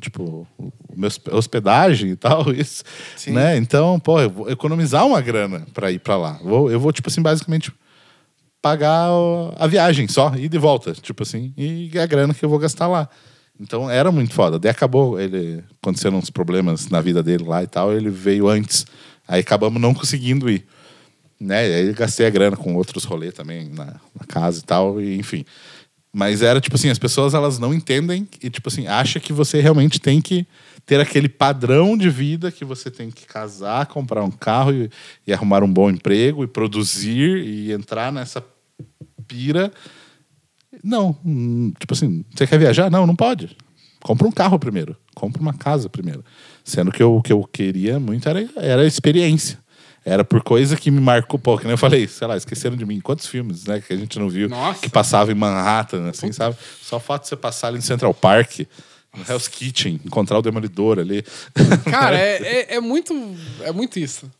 tipo, 0.00 0.46
o 0.58 0.66
meu 0.96 1.08
hosp- 1.08 1.28
hospedagem 1.32 2.10
e 2.10 2.16
tal, 2.16 2.50
isso. 2.54 2.82
Sim. 3.16 3.32
Né? 3.32 3.56
Então, 3.56 3.98
pô, 4.00 4.20
eu 4.20 4.30
vou 4.30 4.50
economizar 4.50 5.06
uma 5.06 5.20
grana 5.20 5.66
pra 5.74 5.90
ir 5.90 5.98
pra 5.98 6.16
lá. 6.16 6.38
Vou, 6.42 6.70
eu 6.70 6.80
vou, 6.80 6.92
tipo 6.92 7.08
assim, 7.08 7.22
basicamente 7.22 7.72
pagar 8.62 9.08
a 9.58 9.66
viagem 9.66 10.06
só, 10.06 10.34
ida 10.36 10.54
e 10.56 10.58
volta, 10.58 10.92
tipo 10.92 11.22
assim, 11.22 11.52
e 11.56 11.90
a 11.98 12.04
grana 12.06 12.34
que 12.34 12.44
eu 12.44 12.48
vou 12.48 12.58
gastar 12.58 12.86
lá. 12.86 13.08
Então 13.58 13.90
era 13.90 14.10
muito 14.10 14.32
foda. 14.34 14.58
Daí 14.58 14.70
acabou, 14.70 15.18
ele 15.20 15.62
aconteceram 15.82 16.18
uns 16.18 16.30
problemas 16.30 16.88
na 16.88 17.00
vida 17.00 17.22
dele 17.22 17.44
lá 17.44 17.62
e 17.62 17.66
tal, 17.66 17.92
ele 17.92 18.08
veio 18.10 18.48
antes. 18.48 18.86
Aí 19.28 19.40
acabamos 19.40 19.80
não 19.80 19.92
conseguindo 19.94 20.48
ir. 20.50 20.66
Né? 21.40 21.60
Aí 21.60 21.92
gastei 21.92 22.26
a 22.26 22.30
grana 22.30 22.56
com 22.56 22.74
outros 22.74 23.04
rolês 23.04 23.32
também 23.32 23.68
na, 23.70 23.86
na 23.86 24.26
casa 24.28 24.60
e 24.60 24.62
tal, 24.62 25.00
e 25.00 25.16
enfim. 25.18 25.44
Mas 26.12 26.42
era 26.42 26.60
tipo 26.60 26.76
assim, 26.76 26.90
as 26.90 26.98
pessoas 26.98 27.34
elas 27.34 27.58
não 27.58 27.72
entendem 27.72 28.28
e 28.42 28.50
tipo 28.50 28.68
assim, 28.68 28.86
acha 28.86 29.20
que 29.20 29.32
você 29.32 29.60
realmente 29.60 30.00
tem 30.00 30.20
que 30.20 30.46
ter 30.84 31.00
aquele 31.00 31.28
padrão 31.28 31.96
de 31.96 32.10
vida 32.10 32.50
que 32.50 32.64
você 32.64 32.90
tem 32.90 33.10
que 33.10 33.24
casar, 33.24 33.86
comprar 33.86 34.24
um 34.24 34.30
carro 34.30 34.72
e, 34.72 34.90
e 35.26 35.32
arrumar 35.32 35.62
um 35.62 35.72
bom 35.72 35.88
emprego 35.88 36.42
e 36.42 36.48
produzir 36.48 37.38
e 37.38 37.72
entrar 37.72 38.12
nessa 38.12 38.44
pira. 39.26 39.72
Não, 40.82 41.16
hum, 41.24 41.72
tipo 41.78 41.94
assim, 41.94 42.24
você 42.34 42.46
quer 42.46 42.58
viajar? 42.58 42.90
Não, 42.90 43.06
não 43.06 43.14
pode. 43.16 43.56
Compra 44.02 44.26
um 44.26 44.32
carro 44.32 44.58
primeiro, 44.58 44.96
compra 45.14 45.40
uma 45.40 45.52
casa 45.54 45.88
primeiro. 45.88 46.24
Sendo 46.64 46.90
que 46.90 47.02
eu- 47.02 47.16
o 47.16 47.22
que 47.22 47.32
eu 47.32 47.42
queria 47.44 48.00
muito 48.00 48.28
era, 48.28 48.48
era 48.56 48.86
experiência. 48.86 49.58
Era 50.04 50.24
por 50.24 50.42
coisa 50.42 50.76
que 50.76 50.90
me 50.90 51.00
marcou, 51.00 51.38
que 51.58 51.64
nem 51.64 51.72
eu 51.72 51.78
falei, 51.78 52.08
sei 52.08 52.26
lá, 52.26 52.36
esqueceram 52.36 52.76
de 52.76 52.86
mim. 52.86 53.00
Quantos 53.00 53.26
filmes, 53.26 53.66
né, 53.66 53.82
que 53.86 53.92
a 53.92 53.96
gente 53.96 54.18
não 54.18 54.28
viu, 54.28 54.48
Nossa. 54.48 54.80
que 54.80 54.88
passava 54.88 55.30
em 55.30 55.34
Manhattan, 55.34 56.08
assim, 56.08 56.32
sabe? 56.32 56.56
Só 56.80 56.96
o 56.96 57.00
fato 57.00 57.22
de 57.22 57.28
você 57.28 57.36
passar 57.36 57.68
ali 57.68 57.76
no 57.76 57.82
Central 57.82 58.14
Park, 58.14 58.60
no 59.14 59.24
Hell's 59.28 59.46
Kitchen, 59.46 60.00
encontrar 60.04 60.38
o 60.38 60.42
Demolidor 60.42 60.98
ali. 60.98 61.22
Cara, 61.90 62.18
é, 62.18 62.36
é, 62.42 62.74
é 62.76 62.80
muito, 62.80 63.14
é 63.62 63.72
muito 63.72 63.98
isso. 63.98 64.30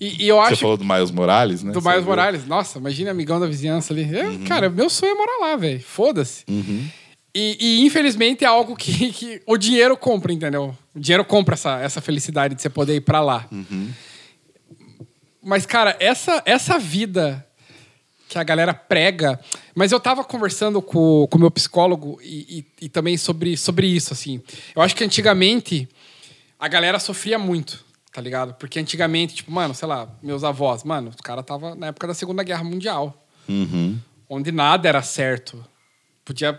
E, 0.00 0.24
e 0.24 0.28
eu 0.28 0.36
Você 0.36 0.52
acho 0.52 0.62
falou 0.62 0.76
do 0.76 0.84
Miles 0.84 1.10
Morales, 1.10 1.62
né? 1.62 1.72
do 1.72 1.80
Você 1.80 1.88
Miles? 1.88 2.04
Morales, 2.04 2.46
nossa, 2.46 2.78
imagina 2.78 3.10
amigão 3.10 3.38
da 3.40 3.46
vizinhança 3.46 3.92
ali. 3.92 4.08
Eu, 4.10 4.40
Cara, 4.46 4.68
meu 4.70 4.88
sonho 4.88 5.12
é 5.12 5.14
morar 5.14 5.38
lá, 5.40 5.56
velho. 5.56 5.80
Foda-se. 5.80 6.44
E, 7.34 7.56
e, 7.60 7.84
infelizmente 7.84 8.44
é 8.44 8.46
algo 8.46 8.74
que, 8.74 9.12
que 9.12 9.42
o 9.46 9.58
dinheiro 9.58 9.94
compra, 9.96 10.32
entendeu? 10.32 10.74
O 10.94 10.98
dinheiro 11.00 11.22
compra 11.22 11.52
essa, 11.52 11.78
essa 11.80 12.00
felicidade 12.00 12.54
de 12.54 12.62
você 12.62 12.70
poder 12.70 12.94
ir 12.94 13.02
pra 13.02 13.20
lá. 13.20 13.46
Mas, 15.48 15.64
cara, 15.64 15.96
essa, 16.00 16.42
essa 16.44 16.76
vida 16.76 17.46
que 18.28 18.36
a 18.36 18.42
galera 18.42 18.74
prega. 18.74 19.38
Mas 19.74 19.92
eu 19.92 20.00
tava 20.00 20.24
conversando 20.24 20.82
com 20.82 21.28
o 21.32 21.38
meu 21.38 21.50
psicólogo 21.52 22.18
e, 22.20 22.64
e- 22.80 22.86
e 22.86 22.88
também 22.88 23.16
sobre, 23.16 23.56
sobre 23.56 23.86
isso, 23.86 24.12
assim. 24.12 24.42
Eu 24.74 24.82
acho 24.82 24.96
que 24.96 25.04
antigamente 25.04 25.88
a 26.58 26.66
galera 26.66 26.98
sofria 26.98 27.38
muito, 27.38 27.84
tá 28.12 28.20
ligado? 28.20 28.54
Porque 28.54 28.80
antigamente, 28.80 29.36
tipo, 29.36 29.52
mano, 29.52 29.72
sei 29.74 29.86
lá, 29.86 30.08
meus 30.20 30.42
avós, 30.42 30.82
mano, 30.82 31.10
os 31.10 31.16
caras 31.22 31.44
tava 31.46 31.76
na 31.76 31.86
época 31.86 32.08
da 32.08 32.14
Segunda 32.14 32.42
Guerra 32.42 32.64
Mundial, 32.64 33.24
Uhum. 33.48 33.96
onde 34.28 34.50
nada 34.50 34.88
era 34.88 35.02
certo. 35.02 35.64
Podia. 36.24 36.58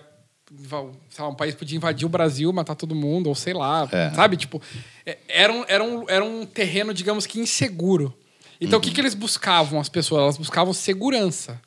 Sei 1.10 1.22
lá, 1.22 1.28
um 1.28 1.36
país 1.36 1.54
podia 1.54 1.76
invadir 1.76 2.06
o 2.06 2.10
Brasil, 2.10 2.54
matar 2.54 2.76
todo 2.76 2.96
mundo, 2.96 3.28
ou 3.28 3.36
sei 3.36 3.54
lá, 3.54 3.86
É. 3.92 4.12
sabe? 4.12 4.38
Tipo, 4.38 4.62
é- 5.06 5.18
era 5.28 5.52
um, 5.52 5.66
era, 5.68 5.84
um, 5.84 6.06
era 6.08 6.24
um 6.24 6.46
terreno, 6.46 6.94
digamos 6.94 7.26
que 7.26 7.38
inseguro. 7.42 8.18
Então, 8.60 8.80
o 8.80 8.82
que, 8.82 8.92
que 8.92 9.00
eles 9.00 9.14
buscavam, 9.14 9.80
as 9.80 9.90
pessoas? 9.90 10.22
Elas 10.22 10.38
buscavam 10.38 10.74
segurança. 10.74 11.62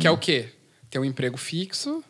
Que 0.00 0.06
é 0.06 0.10
o 0.10 0.18
quê? 0.18 0.48
Ter 0.88 0.98
um 0.98 1.04
emprego 1.04 1.36
fixo, 1.36 2.02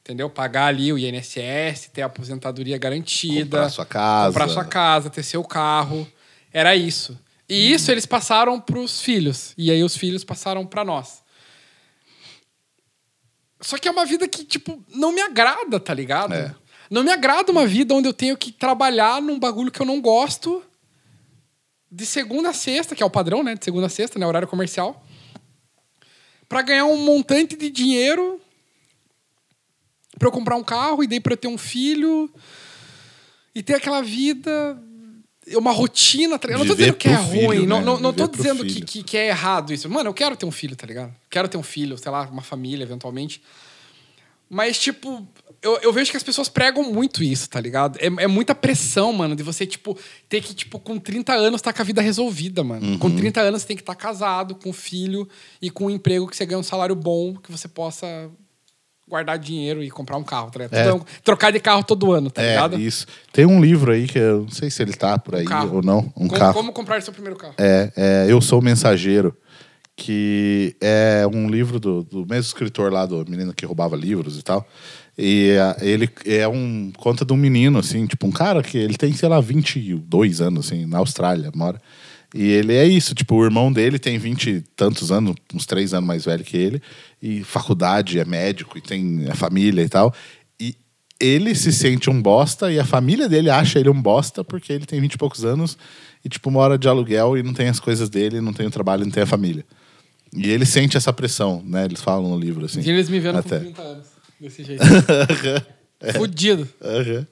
entendeu? 0.00 0.28
Pagar 0.30 0.66
ali 0.66 0.92
o 0.92 0.98
INSS, 0.98 1.90
ter 1.92 2.02
a 2.02 2.06
aposentadoria 2.06 2.78
garantida. 2.78 3.44
Comprar 3.44 3.68
sua 3.70 3.86
casa. 3.86 4.26
Comprar 4.28 4.48
sua 4.48 4.64
casa, 4.64 5.10
ter 5.10 5.22
seu 5.22 5.42
carro. 5.42 6.06
Era 6.52 6.76
isso. 6.76 7.18
E 7.48 7.72
isso 7.72 7.90
eles 7.90 8.06
passaram 8.06 8.60
pros 8.60 9.00
filhos. 9.00 9.52
E 9.56 9.70
aí 9.70 9.82
os 9.82 9.96
filhos 9.96 10.24
passaram 10.24 10.64
pra 10.64 10.84
nós. 10.84 11.22
Só 13.60 13.78
que 13.78 13.88
é 13.88 13.90
uma 13.90 14.04
vida 14.04 14.28
que, 14.28 14.44
tipo, 14.44 14.82
não 14.94 15.12
me 15.12 15.20
agrada, 15.20 15.80
tá 15.80 15.94
ligado? 15.94 16.34
É. 16.34 16.54
Não 16.90 17.02
me 17.02 17.10
agrada 17.10 17.50
uma 17.50 17.66
vida 17.66 17.94
onde 17.94 18.06
eu 18.06 18.12
tenho 18.12 18.36
que 18.36 18.52
trabalhar 18.52 19.20
num 19.22 19.38
bagulho 19.38 19.70
que 19.70 19.80
eu 19.80 19.86
não 19.86 20.00
gosto 20.00 20.62
de 21.94 22.04
segunda 22.04 22.50
a 22.50 22.52
sexta, 22.52 22.94
que 22.94 23.02
é 23.02 23.06
o 23.06 23.10
padrão, 23.10 23.44
né? 23.44 23.54
De 23.54 23.64
segunda 23.64 23.86
a 23.86 23.90
sexta, 23.90 24.18
né? 24.18 24.26
Horário 24.26 24.48
comercial. 24.48 25.06
Pra 26.48 26.60
ganhar 26.60 26.86
um 26.86 26.96
montante 26.96 27.56
de 27.56 27.70
dinheiro 27.70 28.40
pra 30.18 30.28
eu 30.28 30.32
comprar 30.32 30.56
um 30.56 30.64
carro 30.64 31.04
e 31.04 31.06
daí 31.06 31.20
pra 31.20 31.34
eu 31.34 31.36
ter 31.36 31.48
um 31.48 31.58
filho 31.58 32.28
e 33.54 33.62
ter 33.62 33.74
aquela 33.74 34.02
vida 34.02 34.76
uma 35.56 35.70
rotina, 35.72 36.38
tá 36.38 36.48
ligado? 36.48 36.62
Eu 36.62 36.66
não 36.66 36.74
tô 36.74 36.78
dizendo 36.78 36.96
que 36.96 37.08
é 37.08 37.18
filho, 37.18 37.46
ruim, 37.46 37.66
não, 37.66 37.78
né? 37.78 37.84
não, 37.84 38.00
não 38.00 38.12
tô 38.12 38.26
Viver 38.26 38.28
pro 38.28 38.42
dizendo 38.42 38.64
que, 38.64 38.80
que, 38.80 39.02
que 39.02 39.16
é 39.16 39.28
errado 39.28 39.72
isso. 39.72 39.88
Mano, 39.88 40.08
eu 40.08 40.14
quero 40.14 40.36
ter 40.36 40.46
um 40.46 40.50
filho, 40.50 40.74
tá 40.74 40.86
ligado? 40.86 41.14
Quero 41.30 41.48
ter 41.48 41.56
um 41.56 41.62
filho, 41.62 41.96
sei 41.96 42.10
lá, 42.10 42.22
uma 42.22 42.42
família, 42.42 42.82
eventualmente. 42.82 43.42
Mas, 44.48 44.78
tipo, 44.78 45.26
eu, 45.64 45.78
eu 45.82 45.92
vejo 45.92 46.10
que 46.10 46.16
as 46.16 46.22
pessoas 46.22 46.48
pregam 46.48 46.84
muito 46.92 47.22
isso, 47.24 47.48
tá 47.48 47.60
ligado? 47.60 47.98
É, 47.98 48.06
é 48.06 48.26
muita 48.26 48.54
pressão, 48.54 49.12
mano, 49.12 49.34
de 49.34 49.42
você, 49.42 49.66
tipo, 49.66 49.98
ter 50.28 50.40
que, 50.42 50.54
tipo, 50.54 50.78
com 50.78 50.98
30 50.98 51.32
anos 51.32 51.60
tá 51.62 51.72
com 51.72 51.82
a 51.82 51.84
vida 51.84 52.00
resolvida, 52.02 52.62
mano. 52.62 52.86
Uhum. 52.86 52.98
Com 52.98 53.10
30 53.16 53.40
anos 53.40 53.62
você 53.62 53.68
tem 53.68 53.76
que 53.76 53.82
estar 53.82 53.94
casado, 53.94 54.54
com 54.54 54.72
filho 54.72 55.26
e 55.60 55.70
com 55.70 55.86
um 55.86 55.90
emprego 55.90 56.28
que 56.28 56.36
você 56.36 56.44
ganha 56.46 56.58
um 56.58 56.62
salário 56.62 56.94
bom, 56.94 57.34
que 57.36 57.50
você 57.50 57.66
possa 57.66 58.30
guardar 59.08 59.38
dinheiro 59.38 59.82
e 59.82 59.90
comprar 59.90 60.16
um 60.16 60.24
carro, 60.24 60.50
tá 60.50 60.60
ligado? 60.60 60.74
É. 60.76 60.94
Um- 60.94 61.02
trocar 61.22 61.50
de 61.52 61.60
carro 61.60 61.84
todo 61.84 62.12
ano, 62.12 62.30
tá 62.30 62.42
É, 62.42 62.50
ligado? 62.54 62.80
isso. 62.80 63.06
Tem 63.32 63.44
um 63.44 63.60
livro 63.60 63.92
aí 63.92 64.06
que 64.06 64.18
eu 64.18 64.42
não 64.42 64.48
sei 64.50 64.70
se 64.70 64.82
ele 64.82 64.92
tá 64.94 65.18
por 65.18 65.34
aí 65.34 65.44
carro. 65.44 65.76
ou 65.76 65.82
não. 65.82 65.98
Um 66.16 66.26
como, 66.28 66.30
carro. 66.38 66.54
como 66.54 66.72
comprar 66.72 67.02
seu 67.02 67.12
primeiro 67.12 67.36
carro? 67.38 67.54
É, 67.58 67.92
é 67.96 68.26
Eu 68.28 68.40
Sou 68.40 68.60
o 68.60 68.62
Mensageiro, 68.62 69.36
que 69.96 70.74
é 70.80 71.22
um 71.32 71.48
livro 71.48 71.78
do, 71.78 72.02
do 72.02 72.20
mesmo 72.26 72.40
escritor 72.48 72.92
lá, 72.92 73.06
do 73.06 73.24
menino 73.28 73.52
que 73.54 73.64
roubava 73.66 73.94
livros 73.94 74.38
e 74.38 74.42
tal. 74.42 74.66
E 75.16 75.52
ele 75.80 76.10
é 76.26 76.46
um. 76.48 76.90
Conta 76.96 77.24
de 77.24 77.32
um 77.32 77.36
menino, 77.36 77.78
assim, 77.78 78.06
tipo, 78.06 78.26
um 78.26 78.32
cara 78.32 78.62
que 78.62 78.76
ele 78.76 78.96
tem, 78.96 79.12
sei 79.12 79.28
lá, 79.28 79.40
22 79.40 80.40
anos, 80.40 80.66
assim, 80.66 80.86
na 80.86 80.98
Austrália, 80.98 81.50
mora. 81.54 81.80
E 82.34 82.50
ele 82.50 82.74
é 82.74 82.84
isso, 82.84 83.14
tipo, 83.14 83.36
o 83.36 83.44
irmão 83.44 83.72
dele 83.72 83.96
tem 83.96 84.18
20 84.18 84.50
e 84.50 84.60
tantos 84.74 85.12
anos, 85.12 85.36
uns 85.54 85.66
três 85.66 85.94
anos 85.94 86.04
mais 86.08 86.24
velho 86.24 86.42
que 86.42 86.56
ele, 86.56 86.82
e 87.22 87.44
faculdade, 87.44 88.18
é 88.18 88.24
médico, 88.24 88.76
e 88.76 88.80
tem 88.80 89.26
a 89.30 89.36
família 89.36 89.82
e 89.82 89.88
tal. 89.88 90.12
E 90.58 90.74
ele 91.20 91.54
se 91.54 91.72
sente 91.72 92.10
um 92.10 92.20
bosta 92.20 92.72
e 92.72 92.80
a 92.80 92.84
família 92.84 93.28
dele 93.28 93.50
acha 93.50 93.78
ele 93.78 93.88
um 93.88 94.02
bosta 94.02 94.42
porque 94.42 94.72
ele 94.72 94.84
tem 94.84 95.00
20 95.00 95.12
e 95.12 95.18
poucos 95.18 95.44
anos 95.44 95.78
e, 96.24 96.28
tipo, 96.28 96.50
mora 96.50 96.76
de 96.76 96.88
aluguel 96.88 97.38
e 97.38 97.42
não 97.44 97.52
tem 97.52 97.68
as 97.68 97.78
coisas 97.78 98.08
dele, 98.08 98.40
não 98.40 98.52
tem 98.52 98.66
o 98.66 98.70
trabalho, 98.70 99.04
não 99.04 99.12
tem 99.12 99.22
a 99.22 99.26
família. 99.26 99.64
E 100.36 100.50
ele 100.50 100.66
sente 100.66 100.96
essa 100.96 101.12
pressão, 101.12 101.62
né? 101.64 101.84
Eles 101.84 102.02
falam 102.02 102.30
no 102.30 102.36
livro, 102.36 102.64
assim. 102.64 102.80
E 102.80 102.90
eles 102.90 103.08
me 103.08 103.20
vendo 103.20 103.38
Até. 103.38 103.58
com 103.58 103.64
30 103.66 103.82
anos. 103.82 104.13
Desse 104.40 104.62
jeito. 104.64 104.82
Fudido. 106.16 106.68
Aham. 106.82 107.26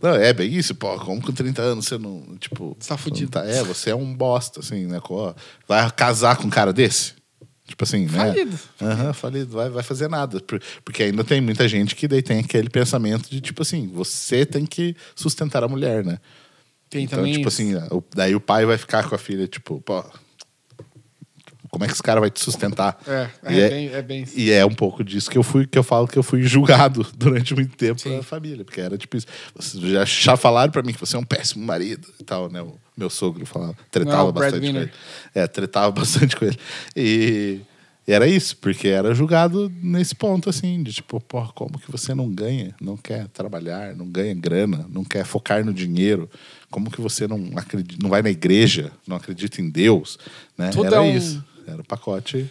Não, 0.00 0.14
é 0.14 0.32
bem 0.32 0.52
isso, 0.54 0.74
pô. 0.74 0.96
Como 0.98 1.20
com 1.20 1.32
30 1.32 1.60
anos 1.60 1.86
você 1.86 1.98
não. 1.98 2.36
Tipo. 2.38 2.76
Você 2.78 2.88
tá 2.88 2.96
fudido. 2.96 3.30
não 3.38 3.42
é, 3.46 3.62
você 3.62 3.90
é 3.90 3.94
um 3.94 4.14
bosta, 4.14 4.60
assim, 4.60 4.86
né? 4.86 4.98
Co- 5.00 5.34
Vai 5.66 5.90
casar 5.90 6.36
com 6.36 6.44
um 6.46 6.50
cara 6.50 6.72
desse? 6.72 7.12
Tipo 7.66 7.84
assim, 7.84 8.06
né? 8.06 8.18
Falido. 8.32 8.58
Aham, 8.80 9.12
falido. 9.12 9.50
Vai, 9.52 9.68
vai 9.68 9.82
fazer 9.82 10.08
nada. 10.08 10.40
Por- 10.40 10.60
Porque 10.82 11.02
ainda 11.02 11.22
tem 11.22 11.40
muita 11.40 11.68
gente 11.68 11.94
que 11.94 12.08
daí 12.08 12.22
tem 12.22 12.38
aquele 12.40 12.70
pensamento 12.70 13.28
de, 13.28 13.42
tipo 13.42 13.60
assim, 13.60 13.88
você 13.92 14.46
tem 14.46 14.64
que 14.64 14.96
sustentar 15.14 15.62
a 15.62 15.68
mulher, 15.68 16.02
né? 16.02 16.18
Tem 16.88 17.04
então, 17.04 17.18
também 17.18 17.34
tipo 17.34 17.48
assim, 17.48 17.74
o- 17.90 18.02
daí 18.14 18.34
o 18.34 18.40
pai 18.40 18.64
vai 18.64 18.78
ficar 18.78 19.06
com 19.06 19.14
a 19.14 19.18
filha, 19.18 19.46
tipo, 19.46 19.82
pô. 19.82 20.02
Como 21.70 21.84
é 21.84 21.86
que 21.86 21.92
esse 21.92 22.02
cara 22.02 22.20
vai 22.20 22.30
te 22.30 22.40
sustentar? 22.40 22.98
É, 23.06 23.28
é, 23.44 23.52
E 23.52 23.68
bem, 23.70 23.88
é 23.88 24.02
bem 24.02 24.24
e 24.34 24.50
é 24.50 24.64
um 24.64 24.74
pouco 24.74 25.04
disso 25.04 25.30
que 25.30 25.36
eu 25.38 25.42
fui, 25.42 25.66
que 25.66 25.78
eu 25.78 25.82
falo 25.82 26.08
que 26.08 26.18
eu 26.18 26.22
fui 26.22 26.42
julgado 26.42 27.06
durante 27.16 27.54
muito 27.54 27.76
tempo 27.76 28.00
Sim. 28.00 28.10
pela 28.10 28.22
família, 28.22 28.64
porque 28.64 28.80
era 28.80 28.96
tipo 28.96 29.16
isso. 29.16 29.26
Vocês 29.54 29.82
já, 29.82 30.04
já 30.04 30.36
falaram 30.36 30.72
pra 30.72 30.82
mim 30.82 30.92
que 30.92 31.00
você 31.00 31.16
é 31.16 31.18
um 31.18 31.24
péssimo 31.24 31.64
marido 31.64 32.08
e 32.20 32.24
tal, 32.24 32.50
né? 32.50 32.62
O 32.62 32.78
meu 32.96 33.10
sogro 33.10 33.44
falava, 33.46 33.76
tretava 33.90 34.16
Não, 34.18 34.28
o 34.28 34.32
bastante 34.32 34.72
com 34.72 34.78
ele. 34.78 34.90
É, 35.34 35.46
tretava 35.46 35.90
bastante 35.92 36.36
com 36.36 36.44
ele. 36.44 36.58
E, 36.96 37.60
e 38.06 38.12
era 38.12 38.26
isso, 38.26 38.56
porque 38.56 38.88
era 38.88 39.14
julgado 39.14 39.70
nesse 39.82 40.14
ponto, 40.14 40.48
assim, 40.48 40.82
de 40.82 40.94
tipo, 40.94 41.20
pô, 41.20 41.42
como 41.54 41.78
que 41.78 41.90
você 41.92 42.14
não 42.14 42.28
ganha, 42.30 42.74
não 42.80 42.96
quer 42.96 43.28
trabalhar, 43.28 43.94
não 43.94 44.06
ganha 44.06 44.34
grana, 44.34 44.86
não 44.88 45.04
quer 45.04 45.24
focar 45.26 45.62
no 45.64 45.74
dinheiro? 45.74 46.28
Como 46.70 46.90
que 46.90 47.00
você 47.00 47.26
não 47.26 47.50
acredita, 47.56 48.02
não 48.02 48.08
vai 48.10 48.22
na 48.22 48.30
igreja, 48.30 48.90
não 49.06 49.16
acredita 49.16 49.60
em 49.60 49.68
Deus, 49.70 50.18
né? 50.56 50.70
Tudo 50.70 50.86
era 50.86 50.96
é 50.96 51.00
um- 51.00 51.16
isso. 51.16 51.44
Era 51.72 51.80
o 51.80 51.84
pacote. 51.84 52.50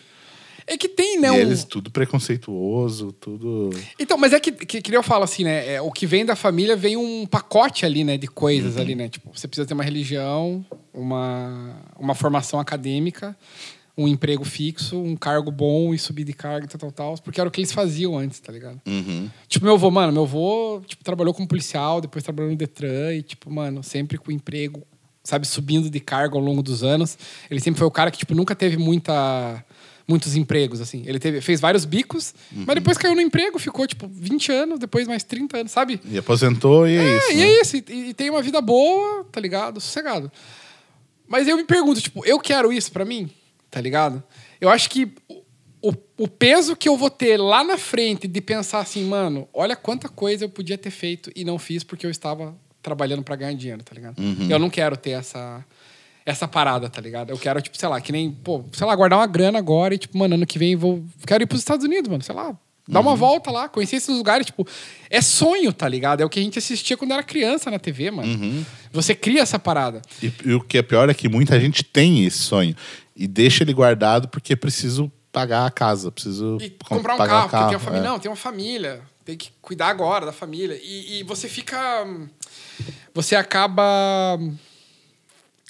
É 0.70 0.78
que 0.78 0.90
tem, 0.90 1.18
né? 1.20 1.30
E 1.30 1.40
eles 1.40 1.64
tudo 1.64 1.90
preconceituoso, 1.90 3.14
tudo. 3.14 3.70
Então, 3.98 4.18
mas 4.18 4.34
é 4.34 4.40
que, 4.40 4.52
que, 4.52 4.82
que 4.82 4.96
eu 4.96 5.02
falo 5.02 5.24
assim, 5.24 5.46
né? 5.46 5.76
É, 5.76 5.82
o 5.82 5.90
que 5.90 6.06
vem 6.06 6.26
da 6.26 6.36
família 6.36 6.76
vem 6.76 6.98
um 6.98 7.26
pacote 7.26 7.86
ali, 7.86 8.04
né? 8.04 8.18
De 8.18 8.28
coisas 8.28 8.76
Uhum. 8.76 8.82
ali, 8.82 8.96
né? 8.96 9.08
Tipo, 9.08 9.32
você 9.34 9.48
precisa 9.48 9.66
ter 9.66 9.74
uma 9.74 9.84
religião, 9.84 10.66
uma, 10.94 11.78
uma 11.98 12.14
formação 12.14 12.60
acadêmica, 12.60 13.34
um 13.98 14.10
emprego 14.10 14.44
fixo, 14.44 15.02
um 15.02 15.16
cargo 15.16 15.52
bom 15.52 15.94
e 15.94 15.98
subir 15.98 16.26
de 16.26 16.34
cargo 16.34 16.66
e 16.66 16.70
tal, 16.70 16.80
tal, 16.80 16.92
tal. 16.92 17.18
Porque 17.24 17.40
era 17.40 17.48
o 17.48 17.52
que 17.52 17.62
eles 17.62 17.72
faziam 17.72 18.18
antes, 18.18 18.40
tá 18.42 18.52
ligado? 18.52 18.82
Uhum. 18.86 19.30
Tipo, 19.48 19.66
meu 19.66 19.76
avô, 19.76 19.90
mano, 19.90 20.12
meu 20.12 20.24
avô 20.24 20.82
tipo, 20.86 21.02
trabalhou 21.02 21.34
como 21.34 21.48
policial, 21.48 22.02
depois 22.02 22.26
trabalhou 22.26 22.52
no 22.52 22.58
Detran 22.58 23.14
e, 23.14 23.24
tipo, 23.24 23.50
mano, 23.50 23.82
sempre 23.84 24.18
com 24.18 24.32
emprego, 24.32 24.84
sabe, 25.28 25.46
subindo 25.46 25.90
de 25.90 26.00
cargo 26.00 26.38
ao 26.38 26.44
longo 26.44 26.64
dos 26.64 26.84
anos. 26.84 27.18
Ele 27.52 27.60
sempre 27.60 27.80
foi 27.80 27.88
o 27.88 27.92
cara 27.92 28.10
que, 28.10 28.18
tipo, 28.18 28.34
nunca 28.34 28.56
teve 28.56 28.78
muita, 28.78 29.62
muitos 30.08 30.38
empregos, 30.38 30.80
assim. 30.80 31.04
Ele 31.06 31.20
teve, 31.20 31.42
fez 31.42 31.60
vários 31.60 31.84
bicos, 31.84 32.34
mas 32.50 32.76
depois 32.76 32.98
caiu 32.98 33.14
no 33.14 33.20
emprego, 33.20 33.60
ficou, 33.60 33.86
tipo, 33.86 34.08
20 34.08 34.52
anos, 34.54 34.80
depois 34.80 35.06
mais 35.06 35.24
30 35.24 35.58
anos, 35.58 35.72
sabe? 35.74 36.00
E 36.06 36.18
aposentou 36.18 36.88
e 36.88 36.96
é, 36.96 37.02
É, 37.04 37.18
isso. 37.18 37.32
e 37.32 37.36
né? 37.36 37.44
é 37.44 37.62
isso. 37.62 37.76
E, 37.76 37.84
e 38.10 38.14
tem 38.14 38.30
uma 38.30 38.42
vida 38.42 38.62
boa, 38.62 39.26
tá 39.30 39.42
ligado? 39.42 39.82
Sossegado. 39.82 40.32
Mas 41.28 41.46
eu 41.46 41.58
me 41.58 41.66
pergunto, 41.66 42.00
tipo, 42.00 42.26
eu 42.26 42.40
quero 42.40 42.72
isso 42.72 42.90
pra 42.90 43.04
mim, 43.04 43.30
tá 43.70 43.82
ligado? 43.82 44.24
Eu 44.62 44.70
acho 44.70 44.90
que 44.90 45.12
o, 45.82 45.94
o 46.18 46.28
peso 46.30 46.74
que 46.74 46.88
eu 46.88 46.96
vou 46.96 47.10
ter 47.10 47.36
lá 47.36 47.66
na 47.66 47.78
frente 47.78 48.30
de 48.30 48.40
pensar 48.40 48.80
assim, 48.80 49.04
mano, 49.04 49.46
olha 49.54 49.76
quanta 49.76 50.08
coisa 50.08 50.46
eu 50.46 50.50
podia 50.50 50.78
ter 50.78 50.90
feito 50.90 51.30
e 51.36 51.44
não 51.44 51.60
fiz 51.60 51.84
porque 51.84 52.06
eu 52.06 52.10
estava 52.10 52.56
trabalhando 52.88 53.22
pra 53.22 53.36
ganhar 53.36 53.54
dinheiro, 53.54 53.84
tá 53.84 53.94
ligado? 53.94 54.16
Eu 54.50 54.58
não 54.58 54.70
quero 54.70 54.96
ter 54.96 55.12
essa 55.12 55.64
essa 56.26 56.46
parada, 56.48 56.90
tá 56.90 57.00
ligado? 57.00 57.30
Eu 57.30 57.38
quero, 57.38 57.62
tipo, 57.62 57.78
sei 57.78 57.88
lá, 57.88 58.02
que 58.02 58.12
nem, 58.12 58.30
pô, 58.32 58.66
sei 58.74 58.86
lá, 58.86 58.94
guardar 58.96 59.18
uma 59.20 59.28
grana 59.28 59.58
agora 59.60 59.96
e, 59.96 59.98
tipo, 59.98 60.18
mano, 60.18 60.36
ano 60.36 60.46
que 60.46 60.60
vem 60.60 60.76
vou. 60.76 61.02
Quero 61.26 61.42
ir 61.44 61.46
pros 61.48 61.62
Estados 61.62 61.86
Unidos, 61.86 62.10
mano, 62.10 62.22
sei 62.22 62.36
lá. 62.36 62.54
Dar 62.86 63.00
uma 63.02 63.16
volta 63.16 63.50
lá, 63.52 63.68
conhecer 63.70 63.98
esses 63.98 64.16
lugares, 64.16 64.46
tipo, 64.46 64.66
é 65.10 65.22
sonho, 65.22 65.72
tá 65.74 65.88
ligado? 65.88 66.22
É 66.22 66.26
o 66.26 66.30
que 66.30 66.40
a 66.40 66.44
gente 66.44 66.58
assistia 66.60 66.96
quando 66.98 67.12
era 67.14 67.22
criança 67.24 67.70
na 67.72 67.78
TV, 67.80 68.12
mano. 68.12 68.66
Você 68.94 69.14
cria 69.16 69.42
essa 69.42 69.58
parada. 69.60 70.02
E, 70.24 70.32
e 70.46 70.54
o 70.54 70.62
que 70.62 70.78
é 70.78 70.82
pior 70.82 71.10
é 71.10 71.14
que 71.14 71.28
muita 71.30 71.58
gente 71.60 71.84
tem 71.84 72.26
esse 72.26 72.40
sonho 72.40 72.76
e 73.16 73.26
deixa 73.28 73.64
ele 73.64 73.74
guardado 73.74 74.28
porque 74.30 74.54
preciso 74.56 75.10
pagar 75.32 75.66
a 75.66 75.72
casa, 75.72 76.12
preciso 76.12 76.58
E 76.62 76.70
com- 76.72 76.96
comprar 76.98 77.16
um 77.16 77.18
pagar 77.18 77.50
carro, 77.50 77.50
porque 77.50 77.58
tem 77.68 77.76
uma 77.76 77.76
é. 77.76 77.80
família. 77.80 78.10
Não, 78.10 78.20
tem 78.20 78.30
uma 78.32 78.38
família. 78.38 79.02
Tem 79.28 79.36
que 79.36 79.52
cuidar 79.62 79.90
agora 79.90 80.26
da 80.26 80.32
família. 80.32 80.80
E, 80.82 81.20
e 81.20 81.24
você 81.24 81.50
fica. 81.50 82.08
Você 83.14 83.36
acaba 83.36 84.40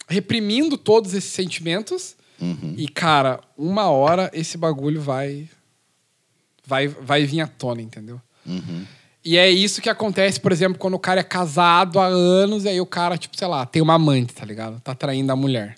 reprimindo 0.07 0.77
todos 0.77 1.15
esses 1.15 1.31
sentimentos. 1.31 2.15
Uhum. 2.39 2.75
E, 2.77 2.87
cara, 2.87 3.41
uma 3.57 3.89
hora 3.89 4.29
esse 4.31 4.59
bagulho 4.59 5.01
vai. 5.01 5.49
Vai, 6.63 6.87
vai 6.87 7.25
vir 7.25 7.41
à 7.41 7.47
tona, 7.47 7.81
entendeu? 7.81 8.21
Uhum. 8.45 8.85
E 9.25 9.37
é 9.37 9.49
isso 9.49 9.81
que 9.81 9.89
acontece, 9.89 10.39
por 10.39 10.51
exemplo, 10.51 10.77
quando 10.77 10.93
o 10.93 10.99
cara 10.99 11.21
é 11.21 11.23
casado 11.23 11.99
há 11.99 12.05
anos, 12.05 12.63
e 12.63 12.69
aí 12.69 12.79
o 12.79 12.85
cara, 12.85 13.17
tipo, 13.17 13.35
sei 13.35 13.47
lá, 13.47 13.65
tem 13.65 13.81
uma 13.81 13.95
amante, 13.95 14.35
tá 14.35 14.45
ligado? 14.45 14.79
Tá 14.81 14.93
traindo 14.93 15.31
a 15.31 15.35
mulher. 15.35 15.77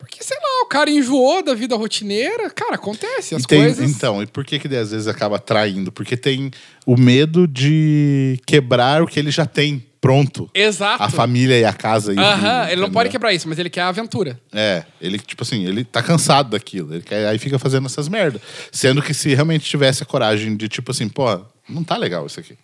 Porque, 0.00 0.24
sei 0.24 0.36
lá, 0.38 0.64
o 0.64 0.66
cara 0.66 0.90
enjoou 0.90 1.44
da 1.44 1.54
vida 1.54 1.76
rotineira. 1.76 2.48
Cara, 2.50 2.74
acontece. 2.74 3.34
As 3.34 3.44
tem- 3.44 3.60
coisas. 3.62 3.88
Então, 3.88 4.22
e 4.22 4.26
por 4.26 4.44
que 4.44 4.58
que 4.58 4.66
daí, 4.66 4.78
às 4.78 4.90
vezes 4.90 5.06
acaba 5.06 5.38
traindo? 5.38 5.92
Porque 5.92 6.16
tem 6.16 6.50
o 6.86 6.96
medo 6.96 7.46
de 7.46 8.40
quebrar 8.46 9.02
o 9.02 9.06
que 9.06 9.20
ele 9.20 9.30
já 9.30 9.44
tem 9.44 9.84
pronto. 10.00 10.50
Exato. 10.54 11.02
A 11.02 11.10
família 11.10 11.58
e 11.58 11.64
a 11.64 11.72
casa. 11.74 12.12
Aham, 12.18 12.70
ele 12.70 12.80
não 12.80 12.90
pode 12.90 13.10
quebrar 13.10 13.34
isso, 13.34 13.46
mas 13.46 13.58
ele 13.58 13.68
quer 13.68 13.82
a 13.82 13.88
aventura. 13.88 14.40
É, 14.52 14.84
ele, 15.00 15.18
tipo 15.18 15.42
assim, 15.42 15.66
ele 15.66 15.84
tá 15.84 16.02
cansado 16.02 16.50
daquilo. 16.50 16.94
Ele 16.94 17.02
quer, 17.02 17.28
aí 17.28 17.38
fica 17.38 17.58
fazendo 17.58 17.84
essas 17.86 18.08
merdas. 18.08 18.40
Sendo 18.72 19.02
que 19.02 19.12
se 19.12 19.34
realmente 19.34 19.68
tivesse 19.68 20.02
a 20.02 20.06
coragem 20.06 20.56
de, 20.56 20.66
tipo 20.68 20.90
assim, 20.90 21.08
pô, 21.08 21.40
não 21.68 21.84
tá 21.84 21.98
legal 21.98 22.26
isso 22.26 22.40
aqui. 22.40 22.56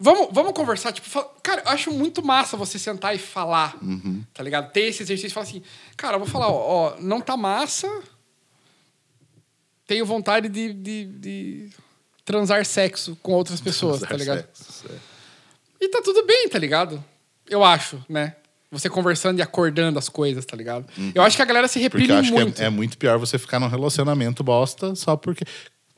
Vamos, 0.00 0.28
vamos 0.32 0.52
conversar, 0.52 0.92
tipo, 0.92 1.08
fala- 1.08 1.28
cara, 1.42 1.62
eu 1.64 1.70
acho 1.70 1.90
muito 1.90 2.24
massa 2.24 2.56
você 2.56 2.78
sentar 2.78 3.14
e 3.14 3.18
falar, 3.18 3.76
Uhum. 3.82 4.22
tá 4.32 4.42
ligado? 4.44 4.70
Ter 4.72 4.82
esse 4.82 5.02
exercício 5.02 5.26
e 5.28 5.30
falar 5.34 5.46
assim, 5.46 5.62
cara, 5.96 6.14
eu 6.14 6.20
vou 6.20 6.28
falar, 6.28 6.48
ó, 6.48 6.54
ó, 6.96 7.00
não 7.00 7.20
tá 7.20 7.36
massa, 7.36 7.88
tenho 9.86 10.04
vontade 10.04 10.48
de, 10.48 10.72
de, 10.72 11.04
de 11.06 11.70
transar 12.24 12.64
sexo 12.64 13.16
com 13.22 13.32
outras 13.32 13.60
pessoas, 13.60 14.00
tá 14.00 14.14
ligado? 14.16 14.46
Sexo, 14.52 14.86
é. 14.88 14.96
E 15.84 15.88
tá 15.88 16.00
tudo 16.02 16.24
bem, 16.26 16.48
tá 16.48 16.58
ligado? 16.58 17.02
Eu 17.48 17.64
acho, 17.64 18.04
né? 18.08 18.36
Você 18.70 18.90
conversando 18.90 19.38
e 19.38 19.42
acordando 19.42 19.98
as 19.98 20.08
coisas, 20.10 20.44
tá 20.44 20.54
ligado? 20.56 20.86
Eu 21.14 21.22
acho 21.22 21.36
que 21.36 21.42
a 21.42 21.44
galera 21.46 21.66
se 21.66 21.78
Uhum. 21.78 21.88
Porque 21.88 22.02
reprime 22.02 22.12
eu 22.14 22.20
acho 22.20 22.32
muito. 22.34 22.56
que 22.56 22.62
é, 22.62 22.66
é 22.66 22.70
muito 22.70 22.98
pior 22.98 23.18
você 23.18 23.38
ficar 23.38 23.58
num 23.58 23.68
relacionamento 23.68 24.44
bosta 24.44 24.94
só 24.94 25.16
porque. 25.16 25.44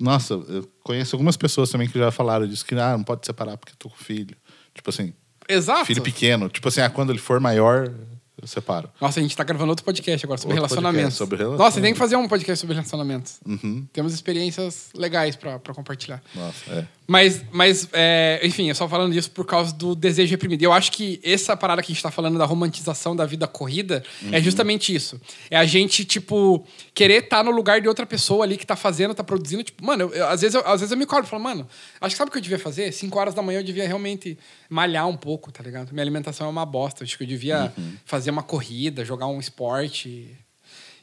Nossa, 0.00 0.34
eu 0.34 0.68
conheço 0.82 1.14
algumas 1.14 1.36
pessoas 1.36 1.70
também 1.70 1.88
que 1.88 1.98
já 1.98 2.10
falaram 2.10 2.46
disso, 2.46 2.64
que 2.64 2.74
ah, 2.74 2.96
não 2.96 3.04
pode 3.04 3.26
separar 3.26 3.56
porque 3.56 3.72
eu 3.72 3.76
tô 3.78 3.88
com 3.90 3.96
filho. 3.96 4.36
Tipo 4.74 4.90
assim, 4.90 5.12
Exato. 5.48 5.84
filho 5.84 6.02
pequeno. 6.02 6.48
Tipo 6.48 6.68
assim, 6.68 6.80
ah, 6.80 6.88
quando 6.88 7.10
ele 7.10 7.18
for 7.18 7.38
maior, 7.38 7.92
eu 8.40 8.48
separo. 8.48 8.88
Nossa, 9.00 9.20
a 9.20 9.22
gente 9.22 9.36
tá 9.36 9.44
gravando 9.44 9.70
outro 9.70 9.84
podcast 9.84 10.24
agora 10.24 10.40
sobre 10.40 10.54
relacionamentos. 10.54 11.14
sobre 11.14 11.36
relacionamento. 11.36 11.62
Nossa, 11.62 11.80
tem 11.80 11.92
que 11.92 11.98
fazer 11.98 12.16
um 12.16 12.26
podcast 12.26 12.60
sobre 12.60 12.74
relacionamentos. 12.74 13.38
Uhum. 13.46 13.86
Temos 13.92 14.14
experiências 14.14 14.88
legais 14.94 15.36
pra 15.36 15.58
pra 15.58 15.74
compartilhar. 15.74 16.22
Nossa, 16.34 16.70
é. 16.72 16.86
Mas, 17.10 17.44
mas 17.50 17.88
é, 17.92 18.38
enfim, 18.44 18.68
eu 18.68 18.74
só 18.76 18.88
falando 18.88 19.12
disso 19.12 19.32
por 19.32 19.44
causa 19.44 19.74
do 19.74 19.96
desejo 19.96 20.30
reprimido. 20.30 20.62
Eu 20.62 20.72
acho 20.72 20.92
que 20.92 21.18
essa 21.24 21.56
parada 21.56 21.82
que 21.82 21.90
a 21.90 21.92
gente 21.92 22.02
tá 22.04 22.10
falando 22.12 22.38
da 22.38 22.44
romantização 22.44 23.16
da 23.16 23.26
vida 23.26 23.48
corrida 23.48 24.00
Uhum. 24.22 24.28
é 24.32 24.40
justamente 24.40 24.94
isso. 24.94 25.20
É 25.50 25.56
a 25.56 25.64
gente, 25.64 26.04
tipo, 26.04 26.64
querer 26.94 27.24
estar 27.24 27.42
no 27.42 27.50
lugar 27.50 27.80
de 27.80 27.88
outra 27.88 28.06
pessoa 28.06 28.44
ali 28.44 28.56
que 28.56 28.64
tá 28.64 28.76
fazendo, 28.76 29.12
tá 29.12 29.24
produzindo. 29.24 29.64
Tipo, 29.64 29.84
mano, 29.84 30.04
eu- 30.04 30.10
eu- 30.14 30.28
às, 30.28 30.40
vezes 30.40 30.54
eu, 30.54 30.60
às 30.64 30.80
vezes 30.80 30.92
eu 30.92 30.96
me 30.96 31.04
cobro 31.04 31.24
e 31.24 31.28
falo, 31.28 31.42
mano, 31.42 31.66
acho 32.00 32.14
que 32.14 32.18
sabe 32.18 32.28
o 32.28 32.32
que 32.32 32.38
eu 32.38 32.42
devia 32.42 32.60
fazer? 32.60 32.92
Cinco 32.92 33.18
horas 33.18 33.34
da 33.34 33.42
manhã 33.42 33.58
eu 33.58 33.64
devia 33.64 33.88
realmente 33.88 34.38
malhar 34.68 35.08
um 35.08 35.16
pouco, 35.16 35.50
tá 35.50 35.64
ligado? 35.64 35.90
Minha 35.90 36.04
alimentação 36.04 36.46
é 36.46 36.50
uma 36.50 36.64
bosta. 36.64 37.02
Acho 37.02 37.18
que 37.18 37.24
eu 37.24 37.28
devia 37.28 37.72
Uhum. 37.76 37.94
fazer 38.04 38.30
uma 38.30 38.44
corrida, 38.44 39.04
jogar 39.04 39.26
um 39.26 39.40
esporte 39.40 40.28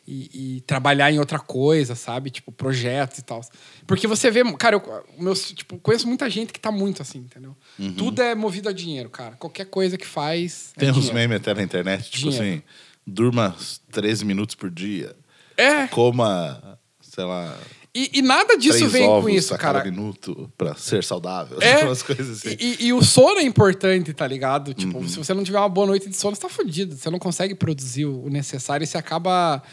e, 0.07 0.57
e 0.57 0.61
trabalhar 0.61 1.11
em 1.11 1.19
outra 1.19 1.37
coisa, 1.37 1.93
sabe? 1.95 2.29
Tipo, 2.29 2.51
projetos 2.51 3.17
e 3.19 3.21
tal. 3.23 3.41
Porque 3.85 4.07
você 4.07 4.31
vê, 4.31 4.41
cara, 4.57 4.75
eu 4.77 5.03
meus, 5.21 5.51
tipo, 5.51 5.77
conheço 5.79 6.07
muita 6.07 6.29
gente 6.29 6.53
que 6.53 6.59
tá 6.59 6.71
muito 6.71 7.01
assim, 7.01 7.19
entendeu? 7.19 7.55
Tudo 7.97 8.21
é 8.21 8.33
movido 8.33 8.69
a 8.69 8.73
dinheiro, 8.73 9.09
cara. 9.09 9.35
Qualquer 9.35 9.65
coisa 9.65 9.97
que 9.97 10.07
faz. 10.07 10.71
é 10.77 10.79
Tem 10.79 10.91
uns 10.91 11.09
memes 11.11 11.37
até 11.37 11.53
na 11.53 11.61
internet, 11.63 12.09
tipo 12.09 12.29
Dinheiro. 12.31 12.45
assim, 12.55 12.63
durma 13.05 13.55
13 13.91 14.23
minutos 14.25 14.55
por 14.55 14.69
dia, 14.71 15.15
É. 15.57 15.87
coma, 15.87 16.79
sei 17.01 17.23
lá, 17.25 17.57
E, 17.95 18.19
e 18.19 18.21
nada 18.21 18.55
disso 18.57 18.77
três 18.77 18.91
vem 18.91 19.07
ovos 19.07 19.23
com 19.23 19.29
isso, 19.29 19.55
a 19.55 19.57
cada 19.57 19.79
cara. 19.79 19.89
minuto 19.91 20.51
pra 20.55 20.75
ser 20.75 21.03
saudável. 21.03 21.57
É. 21.61 21.83
Umas 21.85 22.03
coisas 22.03 22.37
assim. 22.45 22.55
E, 22.59 22.65
e- 22.83 22.85
e 22.87 22.93
o 22.93 23.01
sono 23.01 23.39
é 23.39 23.43
importante, 23.43 24.13
tá 24.13 24.27
ligado? 24.27 24.71
Tipo, 24.73 24.99
Uhum. 24.99 25.07
se 25.07 25.17
você 25.17 25.33
não 25.33 25.43
tiver 25.43 25.57
uma 25.57 25.67
boa 25.69 25.87
noite 25.87 26.07
de 26.07 26.15
sono, 26.15 26.35
você 26.35 26.41
tá 26.43 26.49
fudido. 26.49 26.95
Você 26.95 27.09
não 27.09 27.17
consegue 27.17 27.55
produzir 27.55 28.05
o 28.05 28.25
o 28.25 28.29
necessário 28.29 28.83
e 28.83 28.87
você 28.87 28.97
acaba 28.99 29.63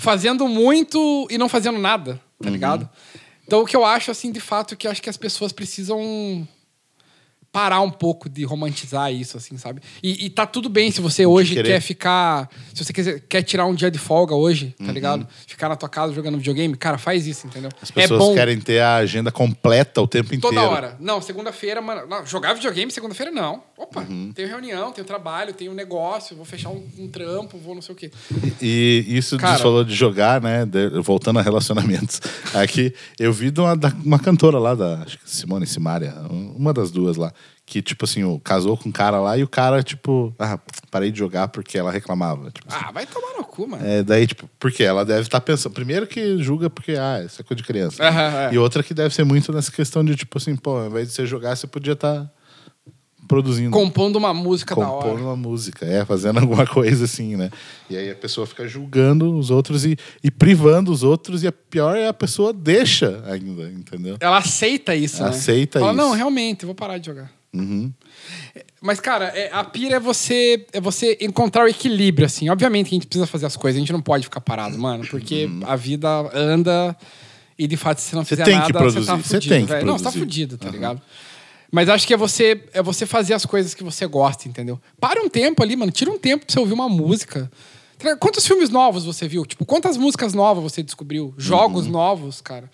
fazendo 0.00 0.48
muito 0.48 1.26
e 1.30 1.36
não 1.36 1.48
fazendo 1.48 1.78
nada, 1.78 2.14
tá 2.40 2.48
Uhum. 2.48 2.52
ligado? 2.54 2.88
Então, 3.46 3.60
o 3.62 3.66
que 3.66 3.76
eu 3.76 3.84
acho, 3.84 4.10
assim, 4.10 4.32
de 4.32 4.40
fato, 4.40 4.74
é 4.74 4.76
que 4.76 4.88
acho 4.88 5.02
que 5.02 5.10
as 5.10 5.16
pessoas 5.16 5.52
precisam 5.52 6.46
parar 7.52 7.80
um 7.80 7.90
pouco 7.90 8.28
de 8.28 8.44
romantizar 8.44 9.12
isso, 9.12 9.36
assim, 9.36 9.56
sabe? 9.58 9.80
E, 10.02 10.26
e 10.26 10.30
tá 10.30 10.46
tudo 10.46 10.68
bem 10.68 10.90
se 10.92 11.00
você 11.00 11.26
hoje 11.26 11.54
querer. 11.54 11.68
quer 11.68 11.80
ficar. 11.80 12.48
Se 12.72 12.84
você 12.84 12.92
quiser, 12.92 13.20
quer 13.28 13.42
tirar 13.42 13.66
um 13.66 13.74
dia 13.74 13.90
de 13.90 13.98
folga 13.98 14.34
hoje, 14.36 14.72
Uhum. 14.78 14.86
tá 14.86 14.92
ligado? 14.92 15.26
Ficar 15.46 15.68
na 15.68 15.74
tua 15.74 15.88
casa 15.88 16.12
jogando 16.12 16.38
videogame, 16.38 16.76
cara, 16.76 16.96
faz 16.96 17.26
isso, 17.26 17.46
entendeu? 17.48 17.70
As 17.82 17.90
é 17.90 17.92
pessoas 17.92 18.20
bom. 18.20 18.34
querem 18.34 18.60
ter 18.60 18.80
a 18.80 18.96
agenda 18.96 19.32
completa 19.32 20.00
o 20.00 20.06
tempo 20.06 20.32
inteiro. 20.34 20.54
Toda 20.54 20.68
hora. 20.68 20.96
Não, 21.00 21.20
segunda-feira, 21.20 21.80
mano. 21.82 22.06
Não, 22.06 22.24
jogar 22.24 22.54
videogame 22.54 22.90
segunda-feira 22.92 23.32
não. 23.32 23.62
Opa, 23.76 24.02
Uhum. 24.02 24.30
tenho 24.34 24.46
reunião, 24.46 24.92
tenho 24.92 25.06
trabalho, 25.06 25.52
tenho 25.52 25.74
negócio, 25.74 26.36
vou 26.36 26.44
fechar 26.44 26.68
um, 26.70 26.86
um 26.98 27.08
trampo, 27.08 27.58
vou 27.58 27.74
não 27.74 27.82
sei 27.82 27.94
o 27.94 27.96
quê. 27.98 28.10
E 28.62 29.04
isso 29.08 29.36
Cara- 29.38 29.56
você 29.56 29.62
falou 29.62 29.82
de 29.84 29.94
jogar, 29.94 30.40
né? 30.40 30.64
de- 30.64 31.00
voltando 31.00 31.38
a 31.38 31.42
relacionamentos. 31.42 32.20
Aqui, 32.54 32.94
eu 33.18 33.32
vi 33.32 33.50
de 33.50 33.60
uma, 33.60 33.76
da- 33.76 33.92
uma 34.04 34.18
cantora 34.18 34.58
lá, 34.58 34.74
da 34.74 35.02
acho 35.02 35.18
que 35.18 35.28
Simone 35.30 35.66
Simaria, 35.66 36.14
uma 36.30 36.72
das 36.72 36.90
duas 36.90 37.16
lá, 37.16 37.32
que, 37.70 37.80
tipo 37.80 38.04
assim, 38.04 38.40
casou 38.42 38.76
com 38.76 38.88
um 38.88 38.92
cara 38.92 39.20
lá 39.20 39.38
e 39.38 39.44
o 39.44 39.48
cara, 39.48 39.80
tipo, 39.80 40.34
ah, 40.40 40.58
parei 40.90 41.12
de 41.12 41.18
jogar 41.18 41.46
porque 41.46 41.78
ela 41.78 41.92
reclamava. 41.92 42.50
Tipo, 42.50 42.66
assim. 42.68 42.84
Ah, 42.84 42.90
vai 42.90 43.06
tomar 43.06 43.36
no 43.38 43.44
cu, 43.44 43.68
mano. 43.68 43.86
É, 43.86 44.02
daí, 44.02 44.26
tipo, 44.26 44.50
porque 44.58 44.82
ela 44.82 45.04
deve 45.04 45.22
estar 45.22 45.40
pensando. 45.40 45.72
Primeiro 45.72 46.04
que 46.04 46.42
julga 46.42 46.68
porque, 46.68 46.96
ah, 46.98 47.22
isso 47.24 47.40
é 47.40 47.44
coisa 47.44 47.62
de 47.62 47.66
criança. 47.66 48.02
Aham, 48.02 48.48
é. 48.50 48.54
E 48.54 48.58
outra 48.58 48.82
que 48.82 48.92
deve 48.92 49.14
ser 49.14 49.22
muito 49.22 49.52
nessa 49.52 49.70
questão 49.70 50.04
de, 50.04 50.16
tipo 50.16 50.36
assim, 50.36 50.56
pô, 50.56 50.78
ao 50.78 50.88
invés 50.88 51.08
de 51.08 51.14
você 51.14 51.24
jogar, 51.24 51.54
você 51.54 51.68
podia 51.68 51.92
estar 51.92 52.28
produzindo. 53.30 53.70
Compondo 53.70 54.16
uma 54.16 54.34
música 54.34 54.74
da 54.74 54.84
compondo 54.84 55.12
hora. 55.12 55.22
uma 55.22 55.36
música, 55.36 55.86
é, 55.86 56.04
fazendo 56.04 56.40
alguma 56.40 56.66
coisa 56.66 57.04
assim, 57.04 57.36
né? 57.36 57.48
E 57.88 57.96
aí 57.96 58.10
a 58.10 58.14
pessoa 58.16 58.44
fica 58.44 58.66
julgando 58.66 59.32
os 59.38 59.50
outros 59.50 59.84
e, 59.84 59.96
e 60.22 60.30
privando 60.32 60.90
os 60.90 61.04
outros, 61.04 61.44
e 61.44 61.46
a 61.46 61.52
pior 61.52 61.96
é 61.96 62.08
a 62.08 62.12
pessoa 62.12 62.52
deixa 62.52 63.22
ainda, 63.26 63.70
entendeu? 63.70 64.16
Ela 64.18 64.38
aceita 64.38 64.96
isso, 64.96 65.22
né? 65.22 65.28
Aceita 65.28 65.78
Fala, 65.78 65.92
isso. 65.92 66.02
não, 66.02 66.10
realmente, 66.12 66.66
vou 66.66 66.74
parar 66.74 66.98
de 66.98 67.06
jogar. 67.06 67.30
Uhum. 67.54 67.92
Mas, 68.82 68.98
cara, 68.98 69.26
é- 69.26 69.50
a 69.52 69.62
pira 69.62 69.96
é 69.96 70.00
você, 70.00 70.66
é 70.72 70.80
você 70.80 71.16
encontrar 71.20 71.64
o 71.64 71.68
equilíbrio, 71.68 72.26
assim. 72.26 72.48
Obviamente 72.48 72.88
que 72.88 72.94
a 72.94 72.96
gente 72.96 73.06
precisa 73.06 73.26
fazer 73.26 73.46
as 73.46 73.56
coisas, 73.56 73.76
a 73.76 73.80
gente 73.80 73.92
não 73.92 74.02
pode 74.02 74.24
ficar 74.24 74.40
parado, 74.40 74.76
mano, 74.76 75.06
porque 75.08 75.48
a 75.66 75.76
vida 75.76 76.08
anda 76.34 76.96
e, 77.58 77.66
de 77.66 77.76
fato, 77.76 78.00
se 78.00 78.14
não 78.14 78.20
Uhum. 78.20 78.24
Você 78.24 78.30
fizer 78.36 78.44
tem 78.44 78.54
que 78.54 78.60
nada, 78.60 78.72
produzir, 78.78 79.00
você 79.00 79.06
tá 79.06 79.16
você 79.16 79.34
fudido, 79.34 79.54
tem 79.54 79.66
que 79.66 79.72
velho. 79.72 79.86
Não, 79.86 79.98
você 79.98 80.04
tá 80.04 80.10
produzir. 80.10 80.26
fudido, 80.26 80.58
tá 80.58 80.70
ligado? 80.70 81.00
Mas 81.72 81.88
acho 81.88 82.06
que 82.06 82.12
é 82.14 82.16
você, 82.16 82.62
é 82.72 82.82
você 82.82 83.06
fazer 83.06 83.34
as 83.34 83.46
coisas 83.46 83.74
que 83.74 83.84
você 83.84 84.06
gosta, 84.06 84.48
entendeu? 84.48 84.80
Para 85.00 85.22
um 85.22 85.28
tempo 85.28 85.62
ali, 85.62 85.76
mano. 85.76 85.92
Tira 85.92 86.10
um 86.10 86.18
tempo 86.18 86.44
pra 86.44 86.52
você 86.52 86.58
ouvir 86.58 86.72
uma 86.72 86.88
música. 86.88 87.50
Tá? 87.98 88.16
Quantos 88.16 88.46
filmes 88.46 88.70
novos 88.70 89.04
você 89.04 89.28
viu? 89.28 89.44
Tipo, 89.46 89.64
quantas 89.64 89.96
músicas 89.96 90.34
novas 90.34 90.62
você 90.64 90.82
descobriu? 90.82 91.32
Jogos 91.38 91.86
Uhum. 91.86 91.92
novos, 91.92 92.40
cara. 92.40 92.68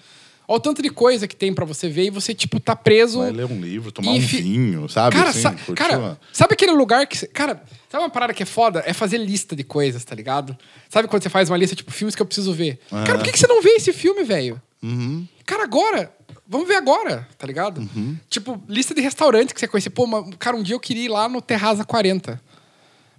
Olha 0.48 0.58
o 0.58 0.60
tanto 0.60 0.80
de 0.80 0.88
coisa 0.90 1.26
que 1.26 1.34
tem 1.34 1.52
pra 1.52 1.64
você 1.64 1.88
ver 1.88 2.04
e 2.04 2.10
você, 2.10 2.32
tipo, 2.32 2.60
tá 2.60 2.76
preso. 2.76 3.18
Vai 3.18 3.32
ler 3.32 3.46
um 3.46 3.60
livro, 3.60 3.90
tomar 3.90 4.12
um 4.12 4.20
vinho, 4.20 4.88
sabe? 4.88 5.16
Cara, 5.16 5.30
assim, 5.30 5.40
sa- 5.42 5.54
cara, 5.74 6.18
sabe 6.32 6.54
aquele 6.54 6.70
lugar 6.70 7.04
que. 7.08 7.26
Cara, 7.26 7.60
sabe 7.90 8.04
uma 8.04 8.10
parada 8.10 8.32
que 8.32 8.44
é 8.44 8.46
foda? 8.46 8.80
É 8.86 8.92
fazer 8.92 9.18
lista 9.18 9.56
de 9.56 9.64
coisas, 9.64 10.04
tá 10.04 10.14
ligado? 10.14 10.56
Sabe 10.88 11.08
quando 11.08 11.24
você 11.24 11.28
faz 11.28 11.50
uma 11.50 11.56
lista, 11.56 11.74
tipo, 11.74 11.90
filmes 11.90 12.14
que 12.14 12.22
eu 12.22 12.26
preciso 12.26 12.52
ver? 12.52 12.78
Cara, 12.88 13.16
por 13.18 13.24
que, 13.24 13.32
que 13.32 13.38
você 13.40 13.48
não 13.48 13.60
vê 13.60 13.70
esse 13.70 13.92
filme, 13.92 14.22
velho? 14.22 14.62
Uhum. 14.82 15.26
Cara, 15.44 15.64
agora. 15.64 16.12
Vamos 16.48 16.68
ver 16.68 16.76
agora, 16.76 17.28
tá 17.36 17.46
ligado? 17.46 17.78
Uhum. 17.78 18.16
Tipo, 18.30 18.62
lista 18.68 18.94
de 18.94 19.00
restaurantes 19.00 19.52
que 19.52 19.58
você 19.58 19.66
conhece. 19.66 19.90
Pô, 19.90 20.06
cara, 20.38 20.56
um 20.56 20.62
dia 20.62 20.76
eu 20.76 20.80
queria 20.80 21.04
ir 21.04 21.08
lá 21.08 21.28
no 21.28 21.42
Terraza 21.42 21.84
40. 21.84 22.40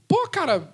Pô, 0.08 0.28
cara, 0.30 0.72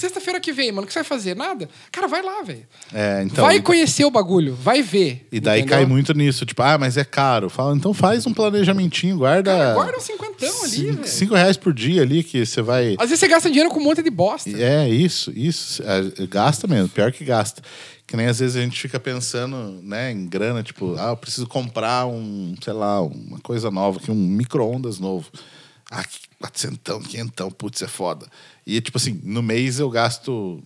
sexta-feira 0.00 0.40
que 0.40 0.52
vem, 0.52 0.72
mano, 0.72 0.84
o 0.84 0.86
que 0.86 0.92
você 0.92 1.00
vai 1.00 1.04
fazer? 1.04 1.36
Nada? 1.36 1.68
Cara, 1.92 2.08
vai 2.08 2.22
lá, 2.22 2.42
velho. 2.42 2.66
É, 2.92 3.22
então, 3.24 3.44
vai 3.44 3.56
e- 3.56 3.62
conhecer 3.62 4.04
o 4.04 4.10
bagulho, 4.10 4.54
vai 4.54 4.82
ver. 4.82 5.26
E 5.30 5.38
daí 5.40 5.60
entendeu? 5.60 5.76
cai 5.78 5.86
muito 5.86 6.12
nisso, 6.14 6.44
tipo, 6.46 6.62
ah, 6.62 6.76
mas 6.78 6.96
é 6.96 7.04
caro. 7.04 7.48
Fala, 7.50 7.74
então 7.76 7.92
faz 7.94 8.26
um 8.26 8.32
planejamentinho, 8.34 9.18
guarda. 9.18 9.50
Cara, 9.52 9.74
guarda 9.74 9.96
um 9.98 10.00
cinquentão 10.00 10.62
ali, 10.64 10.70
cinco, 10.70 10.92
velho. 10.94 11.08
cinco 11.08 11.34
reais 11.34 11.56
por 11.56 11.72
dia 11.72 12.02
ali 12.02 12.22
que 12.24 12.44
você 12.44 12.62
vai. 12.62 12.94
Às 12.98 13.10
vezes 13.10 13.20
você 13.20 13.28
gasta 13.28 13.48
dinheiro 13.48 13.70
com 13.70 13.78
um 13.78 13.84
monte 13.84 14.02
de 14.02 14.10
bosta. 14.10 14.50
É, 14.50 14.88
isso, 14.88 15.30
isso. 15.34 15.82
É, 15.82 16.26
Gasta 16.26 16.66
mesmo, 16.66 16.88
pior 16.88 17.12
que 17.12 17.24
gasta. 17.24 17.62
Que 18.06 18.16
nem 18.16 18.26
às 18.26 18.40
vezes 18.40 18.56
a 18.56 18.60
gente 18.60 18.80
fica 18.80 18.98
pensando, 18.98 19.80
né, 19.84 20.10
em 20.10 20.26
grana, 20.26 20.62
tipo, 20.64 20.96
ah, 20.98 21.10
eu 21.10 21.16
preciso 21.16 21.46
comprar 21.46 22.06
um, 22.06 22.56
sei 22.60 22.72
lá, 22.72 23.00
uma 23.00 23.38
coisa 23.38 23.70
nova, 23.70 23.98
aqui, 24.00 24.10
um 24.10 24.14
micro-ondas 24.16 24.98
novo. 24.98 25.30
Ah, 25.88 26.04
quatrocentão, 26.40 27.00
quinhentão, 27.00 27.50
putz, 27.50 27.82
é 27.82 27.86
foda. 27.88 28.26
E, 28.76 28.80
tipo 28.80 28.98
assim, 28.98 29.20
no 29.24 29.42
mês 29.42 29.80
eu 29.80 29.90
gasto 29.90 30.62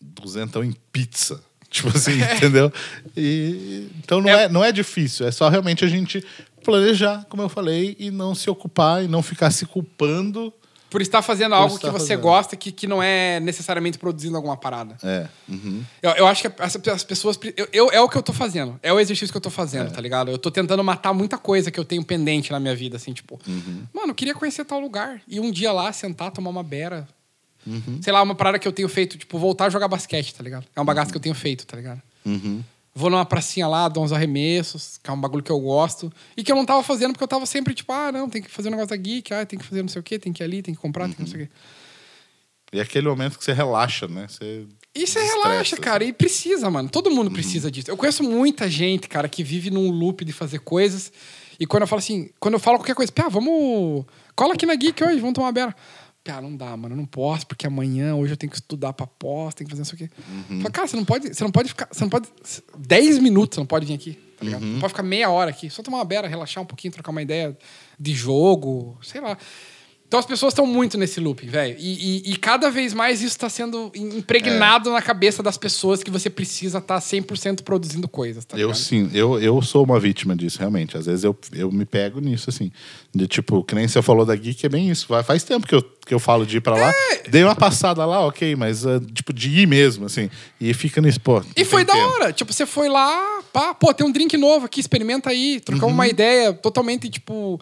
duzentão 0.00 0.64
em 0.64 0.72
pizza. 0.92 1.42
Tipo 1.68 1.88
assim, 1.88 2.12
entendeu? 2.36 2.72
E, 3.16 3.88
então 3.98 4.20
não 4.20 4.30
é. 4.30 4.44
É- 4.44 4.48
não 4.48 4.64
é 4.64 4.70
difícil, 4.70 5.26
é 5.26 5.32
só 5.32 5.48
realmente 5.48 5.84
a 5.84 5.88
gente 5.88 6.24
planejar, 6.64 7.26
como 7.28 7.42
eu 7.42 7.48
falei, 7.48 7.96
e 7.98 8.10
não 8.10 8.36
se 8.36 8.48
ocupar 8.48 9.04
e 9.04 9.08
não 9.08 9.20
ficar 9.20 9.50
se 9.50 9.66
culpando. 9.66 10.52
Por 10.88 11.02
estar 11.02 11.20
fazendo 11.20 11.54
algo 11.54 11.70
que 11.70 11.84
estar 11.86 11.90
você 11.90 11.98
fazendo. 12.14 12.20
gosta, 12.22 12.56
que, 12.56 12.70
que 12.70 12.86
não 12.86 13.02
é 13.02 13.40
necessariamente 13.40 13.98
produzindo 13.98 14.36
alguma 14.36 14.56
parada. 14.56 14.96
É. 15.02 15.26
uhum. 15.48 15.82
Eu, 16.00 16.10
eu 16.12 16.26
acho 16.26 16.42
que 16.48 16.62
as, 16.62 16.76
as 16.88 17.04
pessoas. 17.04 17.38
Eu, 17.56 17.68
eu- 17.72 17.90
é 17.90 18.00
o 18.00 18.08
que 18.08 18.16
eu 18.16 18.22
tô 18.22 18.32
fazendo. 18.32 18.78
É 18.82 18.92
o 18.92 19.00
exercício 19.00 19.32
que 19.32 19.36
eu 19.36 19.40
tô 19.40 19.50
fazendo, 19.50 19.90
tá 19.92 20.00
ligado? 20.00 20.30
Eu 20.30 20.38
tô 20.38 20.50
tentando 20.50 20.82
matar 20.84 21.12
muita 21.12 21.36
coisa 21.36 21.70
que 21.70 21.78
eu 21.80 21.84
tenho 21.84 22.04
pendente 22.04 22.52
na 22.52 22.60
minha 22.60 22.74
vida, 22.74 22.96
assim, 22.96 23.12
tipo. 23.12 23.38
Mano, 23.92 24.10
eu 24.10 24.14
queria 24.14 24.34
conhecer 24.34 24.64
tal 24.64 24.78
lugar. 24.80 25.20
E 25.26 25.40
um 25.40 25.50
dia 25.50 25.72
lá, 25.72 25.92
sentar, 25.92 26.30
tomar 26.30 26.50
uma 26.50 26.62
beira. 26.62 27.06
Sei 28.00 28.12
lá, 28.12 28.22
uma 28.22 28.34
parada 28.36 28.60
que 28.60 28.68
eu 28.68 28.72
tenho 28.72 28.88
feito, 28.88 29.18
tipo, 29.18 29.38
voltar 29.40 29.64
a 29.66 29.68
jogar 29.70 29.88
basquete, 29.88 30.32
tá 30.32 30.42
ligado? 30.42 30.64
É 30.76 30.80
um 30.80 30.84
bagaço 30.84 31.10
que 31.10 31.16
eu 31.16 31.20
tenho 31.20 31.34
feito, 31.34 31.66
tá 31.66 31.76
ligado? 31.76 32.00
Uhum. 32.24 32.62
Vou 32.98 33.10
numa 33.10 33.26
pracinha 33.26 33.68
lá, 33.68 33.90
dou 33.90 34.02
uns 34.02 34.10
arremessos, 34.10 34.98
que 35.02 35.10
é 35.10 35.12
um 35.12 35.20
bagulho 35.20 35.42
que 35.42 35.52
eu 35.52 35.60
gosto. 35.60 36.10
E 36.34 36.42
que 36.42 36.50
eu 36.50 36.56
não 36.56 36.64
tava 36.64 36.82
fazendo 36.82 37.12
porque 37.12 37.24
eu 37.24 37.28
tava 37.28 37.44
sempre, 37.44 37.74
tipo, 37.74 37.92
ah, 37.92 38.10
não, 38.10 38.26
tem 38.26 38.40
que 38.40 38.50
fazer 38.50 38.68
um 38.68 38.70
negócio 38.70 38.88
da 38.88 38.96
geek, 38.96 39.34
ah, 39.34 39.44
tem 39.44 39.58
que 39.58 39.66
fazer 39.66 39.82
não 39.82 39.88
sei 39.88 40.00
o 40.00 40.02
quê, 40.02 40.18
tem 40.18 40.32
que 40.32 40.42
ir 40.42 40.44
ali, 40.44 40.62
tem 40.62 40.74
que 40.74 40.80
comprar, 40.80 41.04
tem 41.04 41.12
que 41.12 41.20
não 41.20 41.28
sei 41.28 41.42
o 41.42 41.46
quê. 41.46 41.52
E 42.72 42.78
é 42.78 42.82
aquele 42.82 43.06
momento 43.06 43.38
que 43.38 43.44
você 43.44 43.52
relaxa, 43.52 44.08
né? 44.08 44.26
Você 44.28 44.64
E 44.94 45.06
você 45.06 45.20
relaxa, 45.22 45.74
assim. 45.74 45.82
cara. 45.82 46.04
E 46.04 46.12
precisa, 46.12 46.70
mano. 46.70 46.88
Todo 46.88 47.10
mundo 47.10 47.30
precisa 47.30 47.70
disso. 47.70 47.90
Eu 47.90 47.98
conheço 47.98 48.24
muita 48.24 48.66
gente, 48.68 49.08
cara, 49.08 49.28
que 49.28 49.44
vive 49.44 49.70
num 49.70 49.90
loop 49.90 50.24
de 50.24 50.32
fazer 50.32 50.60
coisas. 50.60 51.12
E 51.60 51.66
quando 51.66 51.82
eu 51.82 51.86
falo 51.86 51.98
assim, 51.98 52.30
quando 52.40 52.54
eu 52.54 52.60
falo 52.60 52.78
qualquer 52.78 52.94
coisa, 52.94 53.12
pá, 53.12 53.28
vamos. 53.28 54.06
Cola 54.34 54.54
aqui 54.54 54.64
na 54.64 54.74
Geek 54.74 55.04
hoje, 55.04 55.20
vamos 55.20 55.34
tomar 55.34 55.48
uma 55.48 55.52
beira. 55.52 55.76
Pá, 56.26 56.40
não 56.40 56.56
dá, 56.56 56.76
mano. 56.76 56.94
Eu 56.94 56.96
não 56.96 57.06
posso, 57.06 57.46
porque 57.46 57.66
amanhã, 57.66 58.14
hoje 58.14 58.32
eu 58.32 58.36
tenho 58.36 58.50
que 58.50 58.56
estudar 58.56 58.92
pra 58.92 59.06
pós, 59.06 59.54
tenho 59.54 59.68
que 59.68 59.76
fazer 59.76 59.80
não 59.80 59.84
sei 59.84 60.06
o 60.06 60.08
quê. 60.08 60.10
Fala, 60.58 60.70
cara, 60.70 60.88
você 60.88 60.96
não 60.96 61.04
pode. 61.04 61.34
Você 61.34 61.44
não 61.44 61.50
pode 61.50 61.68
ficar. 61.68 61.88
Você 61.92 62.00
não 62.02 62.10
pode. 62.10 62.28
10 62.78 63.18
minutos 63.18 63.56
você 63.56 63.60
não 63.60 63.66
pode 63.66 63.86
vir 63.86 63.94
aqui, 63.94 64.12
tá 64.38 64.44
ligado? 64.44 64.64
Não 64.64 64.80
pode 64.80 64.92
ficar 64.92 65.02
meia 65.02 65.30
hora 65.30 65.50
aqui. 65.50 65.70
Só 65.70 65.82
tomar 65.82 65.98
uma 65.98 66.04
beira, 66.04 66.28
relaxar 66.28 66.62
um 66.62 66.66
pouquinho, 66.66 66.92
trocar 66.92 67.10
uma 67.10 67.22
ideia 67.22 67.56
de 67.98 68.12
jogo, 68.12 68.98
sei 69.02 69.20
lá. 69.20 69.36
Então 70.08 70.20
as 70.20 70.26
pessoas 70.26 70.52
estão 70.52 70.64
muito 70.66 70.96
nesse 70.96 71.18
looping, 71.18 71.48
velho. 71.48 71.76
E, 71.78 72.22
e- 72.28 72.32
e 72.32 72.36
cada 72.36 72.70
vez 72.70 72.94
mais 72.94 73.18
isso 73.20 73.32
está 73.36 73.48
sendo 73.48 73.90
impregnado 73.94 74.90
na 74.90 75.02
cabeça 75.02 75.42
das 75.42 75.56
pessoas 75.58 76.02
que 76.02 76.10
você 76.10 76.30
precisa 76.30 76.78
estar 76.78 77.00
100% 77.00 77.62
produzindo 77.62 78.06
coisas, 78.08 78.44
tá 78.44 78.56
Eu 78.56 78.68
ligado? 78.68 78.76
sim, 78.78 79.10
eu, 79.12 79.40
eu 79.40 79.60
sou 79.62 79.82
uma 79.84 79.98
vítima 79.98 80.36
disso, 80.36 80.58
realmente. 80.60 80.96
Às 80.96 81.06
vezes 81.06 81.24
eu, 81.24 81.36
eu 81.52 81.72
me 81.72 81.84
pego 81.84 82.20
nisso, 82.20 82.50
assim. 82.50 82.70
De 83.14 83.26
tipo, 83.26 83.64
que 83.64 83.74
nem 83.74 83.88
você 83.88 84.00
falou 84.00 84.24
da 84.24 84.36
Geek, 84.36 84.64
é 84.64 84.68
bem 84.68 84.88
isso. 84.90 85.06
Vai- 85.08 85.24
Faz 85.24 85.42
tempo 85.42 85.66
que 85.66 85.74
eu, 85.74 85.82
que 85.82 86.14
eu 86.14 86.18
falo 86.20 86.46
de 86.46 86.58
ir 86.58 86.60
pra 86.60 86.74
lá. 86.76 86.90
É. 87.12 87.28
Dei 87.28 87.42
uma 87.42 87.56
passada 87.56 88.04
lá, 88.06 88.20
ok, 88.26 88.54
mas 88.54 88.86
ah, 88.86 89.00
tipo, 89.12 89.32
de 89.32 89.50
ir 89.60 89.66
mesmo, 89.66 90.06
assim. 90.06 90.30
E 90.60 90.72
fica 90.72 91.00
nisso, 91.00 91.20
pô. 91.20 91.42
E 91.56 91.64
foi 91.64 91.84
da 91.84 91.92
tempo. 91.94 92.06
hora. 92.14 92.32
Tipo, 92.32 92.52
você 92.52 92.64
foi 92.64 92.88
lá, 92.88 93.40
pá, 93.52 93.74
pô, 93.74 93.92
tem 93.92 94.06
um 94.06 94.12
drink 94.12 94.36
novo 94.36 94.66
aqui, 94.66 94.78
experimenta 94.78 95.30
aí. 95.30 95.58
Trocar 95.60 95.86
Uhum. 95.86 95.92
uma 95.92 96.06
ideia 96.06 96.52
totalmente, 96.52 97.08
tipo, 97.08 97.60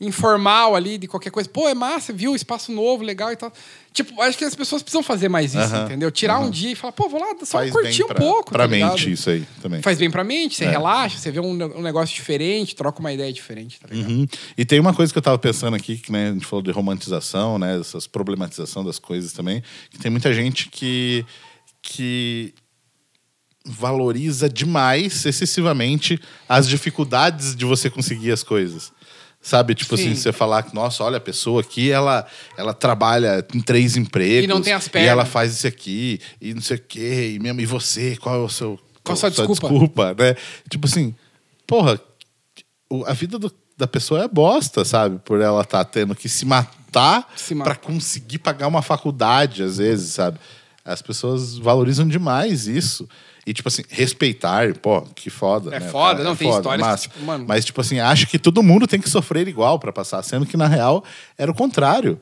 informal 0.00 0.76
ali, 0.76 0.96
de 0.96 1.08
qualquer 1.08 1.30
coisa. 1.30 1.48
Pô, 1.48 1.68
é 1.68 1.74
massa, 1.74 2.12
viu? 2.12 2.34
Espaço 2.34 2.70
novo, 2.70 3.02
legal 3.02 3.32
e 3.32 3.36
tal. 3.36 3.52
Tipo, 3.92 4.20
acho 4.22 4.38
que 4.38 4.44
as 4.44 4.54
pessoas 4.54 4.80
precisam 4.80 5.02
fazer 5.02 5.28
mais 5.28 5.54
isso, 5.54 5.74
entendeu? 5.74 6.08
Tirar 6.10 6.38
um 6.38 6.50
dia 6.50 6.70
e 6.70 6.74
falar, 6.76 6.92
pô, 6.92 7.08
vou 7.08 7.18
lá 7.18 7.34
só 7.42 7.58
Faz 7.58 7.72
curtir 7.72 8.04
um 8.04 8.08
pouco. 8.08 8.52
Pra 8.52 8.68
tá 8.68 8.72
ligado? 8.72 8.92
mente, 8.92 9.10
isso 9.10 9.28
aí 9.28 9.44
também. 9.60 9.82
Faz 9.82 9.98
bem 9.98 10.08
pra 10.08 10.22
mente, 10.22 10.54
você 10.54 10.66
É. 10.66 10.70
relaxa, 10.70 11.18
você 11.18 11.32
vê 11.32 11.40
um, 11.40 11.50
um 11.50 11.82
negócio 11.82 12.14
diferente, 12.14 12.76
troca 12.76 13.00
uma 13.00 13.12
ideia 13.12 13.32
diferente, 13.32 13.80
tá 13.80 13.88
ligado? 13.90 14.08
Uhum. 14.08 14.26
E 14.56 14.64
tem 14.64 14.78
uma 14.78 14.94
coisa 14.94 15.12
que 15.12 15.18
eu 15.18 15.22
tava 15.22 15.38
pensando 15.38 15.74
aqui, 15.74 15.98
que 15.98 16.12
né, 16.12 16.28
a 16.28 16.32
gente 16.32 16.46
falou 16.46 16.62
de 16.62 16.70
romantização, 16.70 17.58
né? 17.58 17.80
Essas 17.80 18.06
problematização 18.06 18.84
das 18.84 19.00
coisas 19.00 19.32
também. 19.32 19.64
Que 19.90 19.98
tem 19.98 20.12
muita 20.12 20.32
gente 20.32 20.68
que, 20.68 21.26
que 21.82 22.54
valoriza 23.64 24.48
demais, 24.48 25.26
excessivamente, 25.26 26.20
as 26.48 26.68
dificuldades 26.68 27.56
de 27.56 27.64
você 27.64 27.90
conseguir 27.90 28.30
as 28.30 28.44
coisas. 28.44 28.92
Sabe, 29.40 29.74
tipo 29.74 29.96
Sim. 29.96 30.10
assim, 30.10 30.14
você 30.16 30.32
falar 30.32 30.64
que, 30.64 30.74
nossa, 30.74 31.02
olha, 31.04 31.16
a 31.18 31.20
pessoa 31.20 31.60
aqui, 31.60 31.90
ela, 31.90 32.26
ela 32.56 32.74
trabalha 32.74 33.46
em 33.54 33.60
três 33.60 33.96
empregos. 33.96 34.44
E 34.44 34.46
não 34.48 34.60
tem 34.60 34.72
as 34.72 34.86
E 34.86 34.90
pernas. 34.90 35.10
ela 35.10 35.24
faz 35.24 35.52
isso 35.54 35.66
aqui, 35.66 36.20
e 36.40 36.52
não 36.52 36.60
sei 36.60 36.76
o 36.76 36.80
quê, 36.86 37.32
e 37.34 37.38
mesmo, 37.38 37.60
e 37.60 37.66
você, 37.66 38.16
qual 38.16 38.34
é 38.34 38.38
o 38.38 38.48
seu. 38.48 38.78
Qual 39.04 39.14
a 39.14 39.16
sua 39.16 39.30
desculpa? 39.30 39.68
desculpa, 39.68 40.14
né? 40.18 40.34
Tipo 40.68 40.86
assim, 40.86 41.14
porra, 41.66 42.00
a 43.06 43.12
vida 43.14 43.38
do- 43.38 43.52
da 43.76 43.86
pessoa 43.86 44.24
é 44.24 44.28
bosta, 44.28 44.84
sabe? 44.84 45.18
Por 45.24 45.40
ela 45.40 45.62
estar 45.62 45.84
tendo 45.84 46.14
que 46.16 46.28
se 46.28 46.44
matar 46.44 47.30
Se 47.36 47.54
pra 47.54 47.58
matar. 47.58 47.76
conseguir 47.76 48.38
pagar 48.38 48.66
uma 48.66 48.82
faculdade, 48.82 49.62
às 49.62 49.78
vezes, 49.78 50.14
sabe? 50.14 50.38
As 50.84 51.00
pessoas 51.00 51.56
valorizam 51.56 52.08
demais 52.08 52.66
isso. 52.66 53.08
E, 53.48 53.52
tipo 53.54 53.66
assim, 53.66 53.82
respeitar, 53.88 54.74
pô, 54.74 55.00
que 55.14 55.30
foda. 55.30 55.74
É 55.74 55.80
né, 55.80 55.88
foda, 55.88 56.22
não, 56.22 56.36
tem 56.36 56.50
histórias 56.50 56.84
que, 56.86 56.90
massa. 56.90 57.02
tipo, 57.08 57.24
mano- 57.24 57.46
Mas, 57.48 57.64
tipo 57.64 57.80
assim, 57.80 57.98
acho 57.98 58.26
que 58.26 58.38
todo 58.38 58.62
mundo 58.62 58.86
tem 58.86 59.00
que 59.00 59.08
sofrer 59.08 59.48
igual 59.48 59.78
pra 59.78 59.90
passar, 59.90 60.22
sendo 60.22 60.44
que, 60.44 60.54
na 60.54 60.66
real, 60.66 61.02
era 61.38 61.50
o 61.50 61.54
contrário. 61.54 62.20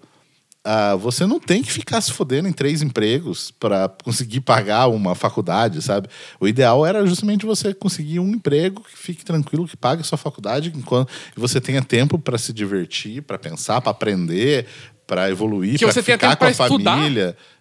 Ah, 0.64 0.94
você 0.94 1.26
não 1.26 1.40
tem 1.40 1.62
que 1.62 1.72
ficar 1.72 2.00
se 2.00 2.12
fodendo 2.12 2.46
em 2.48 2.52
três 2.52 2.80
empregos 2.80 3.50
para 3.50 3.88
conseguir 4.04 4.40
pagar 4.40 4.86
uma 4.86 5.16
faculdade, 5.16 5.82
sabe? 5.82 6.08
O 6.38 6.46
ideal 6.46 6.86
era 6.86 7.04
justamente 7.04 7.44
você 7.44 7.74
conseguir 7.74 8.20
um 8.20 8.28
emprego 8.30 8.82
que 8.82 8.96
fique 8.96 9.24
tranquilo, 9.24 9.66
que 9.66 9.76
pague 9.76 10.02
a 10.02 10.04
sua 10.04 10.18
faculdade, 10.18 10.72
enquanto 10.76 11.08
você 11.36 11.60
tenha 11.60 11.82
tempo 11.82 12.20
para 12.20 12.38
se 12.38 12.52
divertir, 12.52 13.22
para 13.22 13.36
pensar, 13.38 13.80
para 13.80 13.90
aprender, 13.90 14.66
para 15.06 15.28
evoluir, 15.30 15.78
Que 15.78 15.84
para 15.84 15.92
ficar 16.02 16.36
com 16.36 16.44
a 16.44 16.50
estudar. 16.50 16.96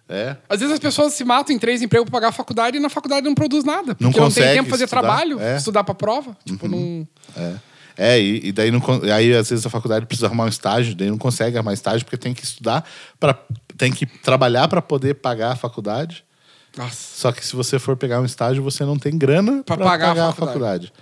É. 0.08 0.36
Às 0.48 0.60
vezes 0.60 0.74
as 0.74 0.78
pessoas 0.78 1.12
se 1.14 1.24
matam 1.24 1.54
em 1.54 1.58
três 1.58 1.82
empregos 1.82 2.08
pra 2.08 2.18
pagar 2.18 2.28
a 2.28 2.32
faculdade 2.32 2.76
e 2.76 2.80
na 2.80 2.88
faculdade 2.88 3.26
não 3.26 3.34
produz 3.34 3.64
nada. 3.64 3.94
Porque 3.94 4.04
Não 4.04 4.26
não, 4.26 4.32
tem 4.32 4.44
tempo 4.44 4.64
pra 4.64 4.70
fazer 4.70 4.84
estudar, 4.84 5.00
trabalho, 5.02 5.40
é. 5.40 5.56
estudar 5.56 5.84
pra 5.84 5.94
prova. 5.94 6.36
Tipo, 6.44 6.68
não. 6.68 7.06
É, 7.36 7.54
é 7.96 8.20
e, 8.20 8.48
e 8.48 8.52
daí 8.52 8.70
não, 8.70 8.80
aí 9.12 9.34
às 9.34 9.50
vezes 9.50 9.66
a 9.66 9.70
faculdade 9.70 10.06
precisa 10.06 10.26
arrumar 10.26 10.44
um 10.44 10.48
estágio, 10.48 10.94
daí 10.94 11.10
não 11.10 11.18
consegue 11.18 11.56
arrumar 11.56 11.72
estágio 11.72 12.04
porque 12.04 12.16
tem 12.16 12.32
que 12.32 12.44
estudar 12.44 12.88
para 13.18 13.36
tem 13.76 13.92
que 13.92 14.06
trabalhar 14.06 14.68
para 14.68 14.80
poder 14.80 15.14
pagar 15.14 15.52
a 15.52 15.56
faculdade. 15.56 16.24
Nossa. 16.76 16.94
Só 16.94 17.32
que 17.32 17.44
se 17.44 17.56
você 17.56 17.78
for 17.78 17.96
pegar 17.96 18.20
um 18.20 18.24
estágio, 18.24 18.62
você 18.62 18.84
não 18.84 18.98
tem 18.98 19.16
grana 19.16 19.62
Pra 19.64 19.76
para 19.76 19.86
pagar 19.86 20.08
pagar, 20.08 20.26
a 20.26 20.28
a 20.28 20.32
faculdade. 20.32 20.92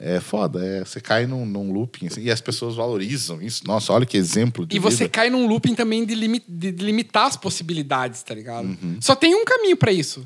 É 0.00 0.20
foda, 0.20 0.64
é, 0.64 0.84
você 0.84 1.00
cai 1.00 1.26
num, 1.26 1.44
num 1.44 1.72
looping 1.72 2.06
assim, 2.06 2.22
e 2.22 2.30
as 2.30 2.40
pessoas 2.40 2.76
valorizam 2.76 3.42
isso. 3.42 3.66
Nossa, 3.66 3.92
olha 3.92 4.06
que 4.06 4.16
exemplo 4.16 4.64
de 4.64 4.76
E 4.76 4.78
você 4.78 4.98
vida. 5.04 5.10
cai 5.10 5.28
num 5.28 5.46
looping 5.48 5.74
também 5.74 6.04
de, 6.06 6.14
limi- 6.14 6.44
de 6.46 6.70
limitar 6.70 7.26
as 7.26 7.36
possibilidades, 7.36 8.22
tá 8.22 8.32
ligado? 8.34 8.66
Uhum. 8.66 8.98
Só 9.00 9.16
tem 9.16 9.34
um 9.34 9.44
caminho 9.44 9.76
pra 9.76 9.90
isso. 9.90 10.24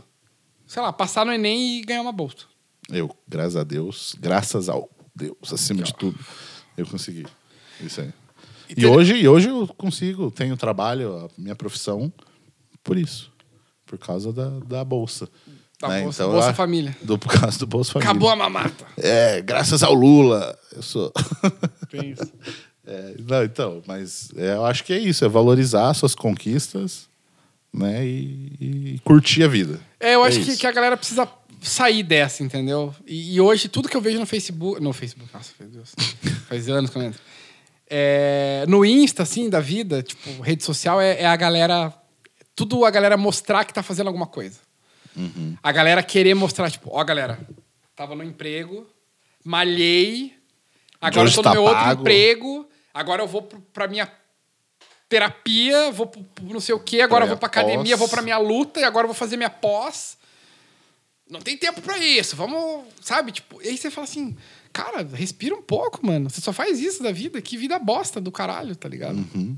Sei 0.66 0.80
lá, 0.82 0.92
passar 0.92 1.24
no 1.24 1.32
Enem 1.32 1.78
e 1.78 1.82
ganhar 1.82 2.02
uma 2.02 2.12
bolsa. 2.12 2.44
Eu, 2.90 3.14
graças 3.26 3.56
a 3.56 3.64
Deus, 3.64 4.14
graças 4.20 4.68
ao 4.68 4.90
Deus, 5.14 5.36
acima 5.52 5.82
de 5.82 5.94
tudo, 5.94 6.18
eu 6.76 6.86
consegui. 6.86 7.26
Isso 7.80 8.00
aí. 8.02 8.10
E 8.76 8.86
hoje, 8.86 9.14
e 9.16 9.28
hoje 9.28 9.48
eu 9.48 9.66
consigo, 9.68 10.30
tenho 10.30 10.56
trabalho, 10.56 11.16
a 11.16 11.28
minha 11.38 11.54
profissão, 11.54 12.12
por 12.82 12.96
isso. 12.98 13.30
Por 13.86 13.98
causa 13.98 14.32
da, 14.32 14.48
da 14.60 14.84
bolsa. 14.84 15.28
Da 15.82 15.88
né? 15.88 16.02
Bolsa, 16.02 16.22
Então, 16.22 16.32
Bolsa 16.32 16.54
Família. 16.54 16.96
Do, 17.02 17.18
por 17.18 17.32
causa 17.32 17.58
do 17.58 17.66
Bolsa 17.66 17.92
Família. 17.92 18.10
Acabou 18.10 18.30
a 18.30 18.36
mamata. 18.36 18.86
É, 18.96 19.42
graças 19.42 19.82
ao 19.82 19.92
Lula. 19.92 20.56
Eu 20.74 20.80
sou. 20.80 21.12
Tem 21.90 22.12
isso. 22.12 22.32
É, 22.84 23.14
não, 23.28 23.44
então, 23.44 23.80
mas 23.86 24.32
é, 24.36 24.54
eu 24.54 24.66
acho 24.66 24.82
que 24.82 24.92
é 24.92 24.98
isso, 24.98 25.24
é 25.24 25.28
valorizar 25.28 25.94
suas 25.94 26.16
conquistas, 26.16 27.08
né? 27.72 28.04
E, 28.04 28.56
e 28.60 29.00
curtir 29.04 29.44
a 29.44 29.46
vida. 29.46 29.78
É, 30.00 30.16
eu 30.16 30.24
acho 30.24 30.40
que, 30.40 30.56
que 30.56 30.66
a 30.66 30.72
galera 30.72 30.96
precisa 30.96 31.28
sair 31.60 32.02
dessa, 32.02 32.42
entendeu? 32.42 32.92
E, 33.06 33.36
e 33.36 33.40
hoje, 33.40 33.68
tudo 33.68 33.88
que 33.88 33.96
eu 33.96 34.00
vejo 34.00 34.18
no 34.18 34.26
Facebook. 34.26 34.82
No 34.82 34.92
Facebook, 34.92 35.32
nossa, 35.32 35.52
meu 35.60 35.68
Deus. 35.68 35.94
Faz 36.48 36.68
anos 36.68 36.90
que 36.90 36.96
eu 36.96 37.02
não 37.02 37.08
entro. 37.10 37.20
É, 37.88 38.64
no 38.66 38.84
Insta, 38.84 39.22
assim, 39.22 39.48
da 39.48 39.60
vida, 39.60 40.02
tipo, 40.02 40.42
rede 40.42 40.64
social, 40.64 41.00
é, 41.00 41.20
é 41.20 41.26
a 41.26 41.36
galera. 41.36 41.94
Tudo 42.56 42.84
a 42.84 42.90
galera 42.90 43.16
mostrar 43.16 43.64
que 43.64 43.72
tá 43.72 43.84
fazendo 43.84 44.08
alguma 44.08 44.26
coisa. 44.26 44.58
Uhum. 45.16 45.56
A 45.62 45.72
galera 45.72 46.02
querer 46.02 46.34
mostrar, 46.34 46.70
tipo, 46.70 46.90
ó, 46.92 47.02
galera, 47.04 47.38
tava 47.94 48.14
no 48.14 48.24
emprego, 48.24 48.86
malhei, 49.44 50.34
agora 51.00 51.28
eu 51.28 51.34
tô 51.34 51.42
tá 51.42 51.50
no 51.50 51.54
meu 51.56 51.62
outro 51.64 51.78
pago. 51.78 52.00
emprego, 52.00 52.68
agora 52.94 53.22
eu 53.22 53.26
vou 53.28 53.42
pro- 53.42 53.60
pra 53.72 53.86
minha 53.88 54.10
terapia, 55.08 55.90
vou 55.90 56.06
pro, 56.06 56.22
pro 56.22 56.44
não 56.46 56.60
sei 56.60 56.74
o 56.74 56.80
quê, 56.80 57.00
agora 57.02 57.24
eu 57.24 57.28
vou 57.28 57.36
pra 57.36 57.48
Pra 57.48 57.60
academia, 57.60 57.92
pós. 57.96 57.98
vou 57.98 58.08
pra 58.08 58.22
minha 58.22 58.38
luta 58.38 58.80
e 58.80 58.84
agora 58.84 59.04
eu 59.04 59.08
vou 59.08 59.14
fazer 59.14 59.36
minha 59.36 59.50
pós. 59.50 60.16
Não 61.28 61.40
tem 61.40 61.56
tempo 61.56 61.80
pra 61.80 61.98
isso, 61.98 62.34
vamos, 62.36 62.84
sabe? 63.00 63.32
Tipo, 63.32 63.60
aí 63.60 63.76
você 63.76 63.90
fala 63.90 64.04
assim, 64.06 64.36
cara, 64.72 65.02
respira 65.14 65.54
um 65.54 65.62
pouco, 65.62 66.04
mano. 66.06 66.28
Você 66.28 66.40
só 66.40 66.52
faz 66.52 66.78
isso 66.80 67.02
da 67.02 67.12
vida, 67.12 67.40
que 67.40 67.56
vida 67.56 67.78
bosta 67.78 68.20
do 68.20 68.30
caralho, 68.32 68.74
tá 68.76 68.88
ligado? 68.88 69.16
Uhum. 69.16 69.56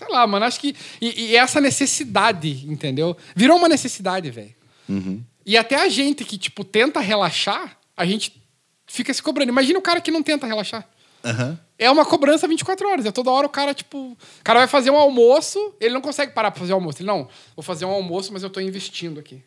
Sei 0.00 0.08
lá, 0.08 0.26
mano, 0.26 0.46
acho 0.46 0.58
que. 0.58 0.74
E, 0.98 1.26
e 1.26 1.36
essa 1.36 1.60
necessidade, 1.60 2.64
entendeu? 2.66 3.14
Virou 3.36 3.58
uma 3.58 3.68
necessidade, 3.68 4.30
velho. 4.30 4.54
Uhum. 4.88 5.22
E 5.44 5.58
até 5.58 5.76
a 5.76 5.90
gente 5.90 6.24
que, 6.24 6.38
tipo, 6.38 6.64
tenta 6.64 7.00
relaxar, 7.00 7.76
a 7.94 8.06
gente 8.06 8.42
fica 8.86 9.12
se 9.12 9.22
cobrando. 9.22 9.50
Imagina 9.50 9.78
o 9.78 9.82
cara 9.82 10.00
que 10.00 10.10
não 10.10 10.22
tenta 10.22 10.46
relaxar. 10.46 10.88
Aham. 11.22 11.60
É 11.78 11.90
uma 11.90 12.06
cobrança 12.06 12.48
24 12.48 12.88
horas. 12.88 13.04
É 13.04 13.12
toda 13.12 13.30
hora 13.30 13.46
o 13.46 13.50
cara, 13.50 13.74
tipo. 13.74 14.12
O 14.12 14.16
cara 14.42 14.60
vai 14.60 14.68
fazer 14.68 14.90
um 14.90 14.96
almoço, 14.96 15.74
ele 15.78 15.92
não 15.92 16.00
consegue 16.00 16.32
parar 16.32 16.50
pra 16.50 16.60
fazer 16.60 16.72
o 16.72 16.76
almoço. 16.76 17.02
Ele, 17.02 17.06
não, 17.06 17.28
vou 17.54 17.62
fazer 17.62 17.84
um 17.84 17.90
almoço, 17.90 18.32
mas 18.32 18.42
eu 18.42 18.48
tô 18.48 18.58
investindo 18.58 19.20
aqui. 19.20 19.42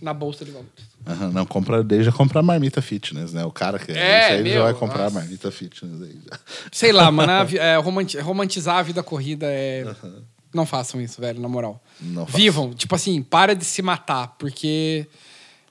Na 0.00 0.14
bolsa 0.14 0.44
de 0.44 0.50
valores. 0.52 0.70
Aham, 1.06 1.30
Não, 1.30 1.44
compra, 1.46 1.82
deixa 1.82 2.12
comprar 2.12 2.42
marmita 2.42 2.80
fitness, 2.80 3.32
né? 3.32 3.44
O 3.44 3.50
cara 3.50 3.78
que 3.78 3.90
É, 3.92 3.94
isso 4.20 4.32
aí 4.32 4.38
ele 4.40 4.48
já 4.50 4.54
meu, 4.56 4.64
vai 4.64 4.74
comprar 4.74 5.04
nossa. 5.04 5.14
marmita 5.18 5.50
fitness 5.50 6.02
aí. 6.02 6.18
já. 6.30 6.38
Sei 6.70 6.92
lá, 6.92 7.10
mano. 7.10 7.32
é, 7.58 7.76
romanti- 7.76 8.18
romantizar 8.18 8.76
a 8.76 8.82
vida 8.82 9.02
corrida 9.02 9.46
é. 9.48 9.84
Não 10.54 10.64
façam 10.64 11.00
isso, 11.00 11.20
velho, 11.20 11.40
na 11.40 11.48
moral. 11.48 11.82
Não 12.00 12.24
façam. 12.26 12.40
Vivam. 12.40 12.72
Tipo 12.74 12.94
assim, 12.94 13.22
para 13.22 13.54
de 13.54 13.64
se 13.64 13.82
matar, 13.82 14.36
porque 14.38 15.06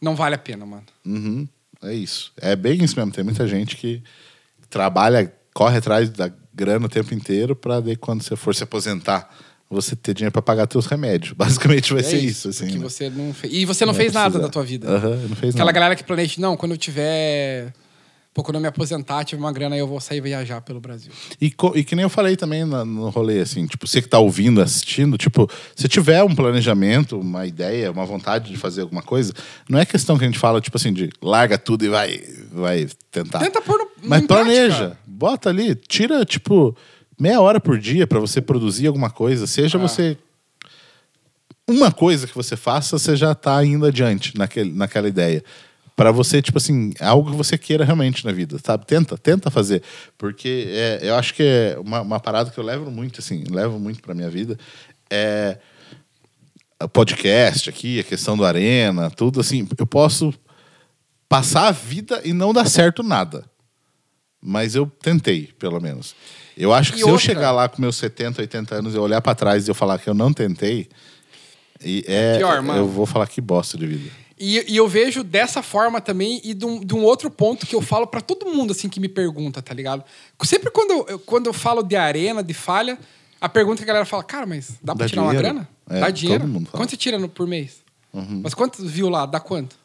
não 0.01 0.15
vale 0.15 0.35
a 0.35 0.37
pena, 0.37 0.65
mano. 0.65 0.83
Uhum, 1.05 1.47
é 1.83 1.93
isso. 1.93 2.31
É 2.37 2.55
bem 2.55 2.83
isso 2.83 2.95
mesmo. 2.97 3.11
Tem 3.11 3.23
muita 3.23 3.47
gente 3.47 3.75
que 3.77 4.03
trabalha, 4.69 5.33
corre 5.53 5.77
atrás 5.77 6.09
da 6.09 6.31
grana 6.53 6.85
o 6.85 6.89
tempo 6.89 7.13
inteiro 7.13 7.55
pra 7.55 7.79
daí 7.79 7.95
quando 7.95 8.21
você 8.23 8.35
for 8.35 8.53
se 8.53 8.63
aposentar, 8.63 9.29
você 9.69 9.95
ter 9.95 10.13
dinheiro 10.13 10.31
pra 10.31 10.41
pagar 10.41 10.65
teus 10.67 10.85
remédios. 10.85 11.33
Basicamente 11.37 11.91
vai 11.93 12.01
É 12.01 12.05
ser 12.05 12.17
isso, 12.19 12.49
assim. 12.49 12.67
que 12.67 12.77
né? 12.77 12.83
você 12.83 13.09
não 13.09 13.33
fez. 13.33 13.53
E 13.53 13.65
você 13.65 13.85
não 13.85 13.93
Vai 13.93 14.03
fez 14.03 14.13
nada 14.13 14.25
precisar. 14.29 14.47
da 14.47 14.51
tua 14.51 14.63
vida. 14.63 14.87
Aham, 14.89 15.15
não 15.29 15.35
fez 15.35 15.53
Aquela 15.53 15.65
nada. 15.65 15.71
galera 15.73 15.95
que 15.95 16.03
planeja, 16.03 16.35
não, 16.39 16.55
quando 16.55 16.71
eu 16.73 16.77
tiver. 16.77 17.73
Pô, 18.33 18.43
quando 18.43 18.57
eu 18.57 18.61
me 18.61 18.67
aposentar, 18.67 19.23
tiver 19.25 19.39
uma 19.41 19.51
grana, 19.51 19.75
eu 19.75 19.87
vou 19.87 19.99
sair 19.99 20.21
viajar 20.21 20.61
pelo 20.61 20.79
Brasil. 20.79 21.11
E, 21.41 21.51
e 21.73 21.83
que 21.83 21.95
nem 21.95 22.03
eu 22.03 22.09
falei 22.09 22.35
também 22.35 22.63
na- 22.65 22.85
no 22.85 23.09
rolê, 23.09 23.39
assim, 23.39 23.65
tipo, 23.65 23.87
você 23.87 23.99
que 23.99 24.07
tá 24.07 24.19
ouvindo, 24.19 24.61
assistindo, 24.61 25.17
tipo, 25.17 25.49
se 25.75 25.87
tiver 25.87 26.23
um 26.23 26.35
planejamento, 26.35 27.19
uma 27.19 27.47
ideia, 27.47 27.91
uma 27.91 28.05
vontade 28.05 28.51
de 28.51 28.55
fazer 28.55 28.81
alguma 28.81 29.01
coisa, 29.01 29.33
não 29.67 29.79
é 29.79 29.85
questão 29.87 30.19
que 30.19 30.23
a 30.23 30.27
gente 30.27 30.37
fala, 30.37 30.61
tipo 30.61 30.77
assim, 30.77 30.93
de 30.93 31.09
larga 31.19 31.57
tudo 31.57 31.83
e 31.83 31.89
vai, 31.89 32.21
vai 32.51 32.87
tentar. 33.09 33.39
Tenta 33.39 33.59
pôr 33.59 33.79
no- 33.79 33.87
Mas 34.03 34.23
planeja, 34.27 34.75
prática. 34.77 34.99
bota 35.07 35.49
ali, 35.49 35.73
tira, 35.73 36.23
tipo, 36.23 36.77
meia 37.19 37.41
hora 37.41 37.59
por 37.59 37.77
dia 37.79 38.05
pra 38.07 38.19
você 38.19 38.41
produzir 38.41 38.87
alguma 38.87 39.09
coisa, 39.09 39.47
seja 39.47 39.77
Ah. 39.77 39.81
você. 39.81 40.17
Uma 41.69 41.91
coisa 41.91 42.25
que 42.27 42.35
você 42.35 42.55
faça, 42.55 42.97
você 42.97 43.15
já 43.15 43.35
tá 43.35 43.63
indo 43.65 43.85
adiante 43.85 44.37
naquele, 44.37 44.71
naquela 44.71 45.07
ideia. 45.07 45.43
Pra 45.97 46.11
você, 46.11 46.41
tipo 46.41 46.59
assim, 46.59 46.93
algo 46.99 47.31
que 47.31 47.35
você 47.35 47.57
queira 47.57 47.83
realmente 47.83 48.23
na 48.23 48.31
vida, 48.31 48.57
sabe? 48.63 48.85
Tenta, 48.85 49.17
tenta 49.17 49.49
fazer. 49.51 49.81
Porque 50.17 50.65
é, 50.69 50.99
eu 51.01 51.15
acho 51.15 51.33
que 51.33 51.43
é 51.43 51.77
uma, 51.79 52.01
uma 52.01 52.19
parada 52.19 52.51
que 52.51 52.57
eu 52.57 52.63
levo 52.63 52.89
muito, 52.91 53.19
assim, 53.19 53.43
levo 53.49 53.79
muito 53.79 54.01
pra 54.01 54.13
minha 54.13 54.29
vida. 54.29 54.57
É 55.09 55.57
o 56.81 56.87
podcast 56.87 57.69
aqui, 57.69 57.99
a 57.99 58.03
questão 58.03 58.37
do 58.37 58.45
Arena, 58.45 59.09
tudo 59.09 59.39
assim. 59.39 59.67
Eu 59.77 59.87
posso 59.87 60.31
passar 61.27 61.67
a 61.67 61.71
vida 61.71 62.21
e 62.23 62.31
não 62.31 62.53
dar 62.53 62.67
certo 62.69 63.01
nada. 63.01 63.43
Mas 64.39 64.75
eu 64.75 64.85
tentei, 65.01 65.47
pelo 65.59 65.81
menos. 65.81 66.15
Eu 66.57 66.73
acho 66.73 66.91
que 66.93 66.97
E 66.97 67.01
se 67.03 67.07
eu 67.07 67.13
outra- 67.13 67.25
chegar 67.25 67.51
lá 67.51 67.69
com 67.69 67.79
meus 67.81 67.95
70, 67.97 68.41
80 68.41 68.75
anos 68.75 68.93
e 68.93 68.97
eu 68.97 69.03
olhar 69.03 69.21
pra 69.21 69.35
trás 69.35 69.67
e 69.67 69.71
eu 69.71 69.75
falar 69.75 69.99
que 69.99 70.09
eu 70.09 70.13
não 70.15 70.33
tentei, 70.33 70.89
e 71.83 72.03
é, 72.07 72.37
Pior, 72.39 72.63
eu 72.75 72.87
vou 72.87 73.05
falar 73.05 73.27
que 73.27 73.39
bosta 73.39 73.77
de 73.77 73.85
vida. 73.85 74.09
E, 74.39 74.65
e 74.73 74.77
eu 74.77 74.87
vejo 74.87 75.23
dessa 75.23 75.61
forma 75.63 75.99
também, 76.01 76.41
e 76.43 76.53
de 76.53 76.65
um, 76.65 76.79
de 76.79 76.93
um 76.95 77.03
outro 77.03 77.29
ponto 77.29 77.65
que 77.65 77.75
eu 77.75 77.81
falo 77.81 78.05
pra 78.07 78.21
todo 78.21 78.45
mundo 78.47 78.71
assim 78.71 78.87
que 78.89 78.99
me 78.99 79.07
pergunta, 79.09 79.61
tá 79.61 79.73
ligado? 79.73 80.03
Sempre 80.43 80.69
quando 80.71 80.91
eu, 80.91 81.05
eu- 81.09 81.19
quando 81.19 81.45
eu 81.47 81.53
falo 81.53 81.81
de 81.83 81.95
arena, 81.95 82.43
de 82.43 82.53
falha, 82.53 82.97
a 83.41 83.47
pergunta 83.49 83.77
que 83.77 83.83
a 83.83 83.87
galera 83.87 84.05
fala, 84.05 84.23
cara, 84.23 84.45
mas 84.47 84.71
dá 84.81 84.95
pra 84.95 85.05
Dá 85.05 85.09
tirar 85.09 85.21
uma 85.23 85.31
dinheiro? 85.35 85.53
grana? 85.55 85.69
É, 85.89 85.99
dá 86.01 86.09
dinheiro? 86.09 86.43
Uhum. 86.45 86.63
Quanto 86.65 86.89
você 86.91 86.97
tira 86.97 87.17
no- 87.19 87.29
por 87.29 87.45
mês? 87.47 87.83
Mas 88.41 88.53
quantos 88.55 88.89
viu 88.89 89.09
lá? 89.09 89.25
Dá 89.27 89.39
quanto? 89.39 89.75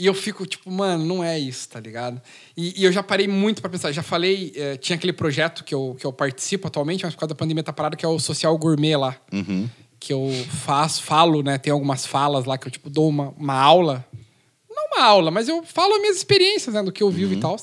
E 0.00 0.06
eu 0.06 0.14
fico, 0.14 0.46
tipo, 0.46 0.70
mano, 0.70 1.04
não 1.04 1.22
é 1.22 1.38
isso, 1.38 1.68
tá 1.68 1.78
ligado? 1.78 2.22
E, 2.56 2.80
e 2.80 2.84
eu 2.84 2.90
já 2.90 3.02
parei 3.02 3.28
muito 3.28 3.60
pra 3.60 3.68
pensar. 3.68 3.92
Já 3.92 4.02
falei, 4.02 4.50
eh, 4.56 4.78
tinha 4.78 4.96
aquele 4.96 5.12
projeto 5.12 5.62
que 5.62 5.74
eu, 5.74 5.94
que 6.00 6.06
eu 6.06 6.12
participo 6.12 6.66
atualmente, 6.66 7.04
mas 7.04 7.12
por 7.12 7.20
causa 7.20 7.34
da 7.34 7.38
pandemia 7.38 7.62
tá 7.62 7.70
parado, 7.70 7.98
que 7.98 8.04
é 8.06 8.08
o 8.08 8.18
Social 8.18 8.56
Gourmet 8.56 8.96
lá. 8.96 9.14
Uhum. 9.30 9.68
Que 9.98 10.14
eu 10.14 10.30
faço, 10.64 11.02
falo, 11.02 11.42
né? 11.42 11.58
Tem 11.58 11.70
algumas 11.70 12.06
falas 12.06 12.46
lá 12.46 12.56
que 12.56 12.66
eu, 12.66 12.70
tipo, 12.70 12.88
dou 12.88 13.10
uma, 13.10 13.34
uma 13.36 13.52
aula. 13.52 14.02
Não 14.70 14.86
uma 14.86 15.04
aula, 15.04 15.30
mas 15.30 15.50
eu 15.50 15.62
falo 15.64 15.92
as 15.92 16.00
minhas 16.00 16.16
experiências, 16.16 16.74
né? 16.74 16.82
Do 16.82 16.90
que 16.90 17.02
eu 17.02 17.10
vivo 17.10 17.34
e 17.34 17.36
tal. 17.36 17.58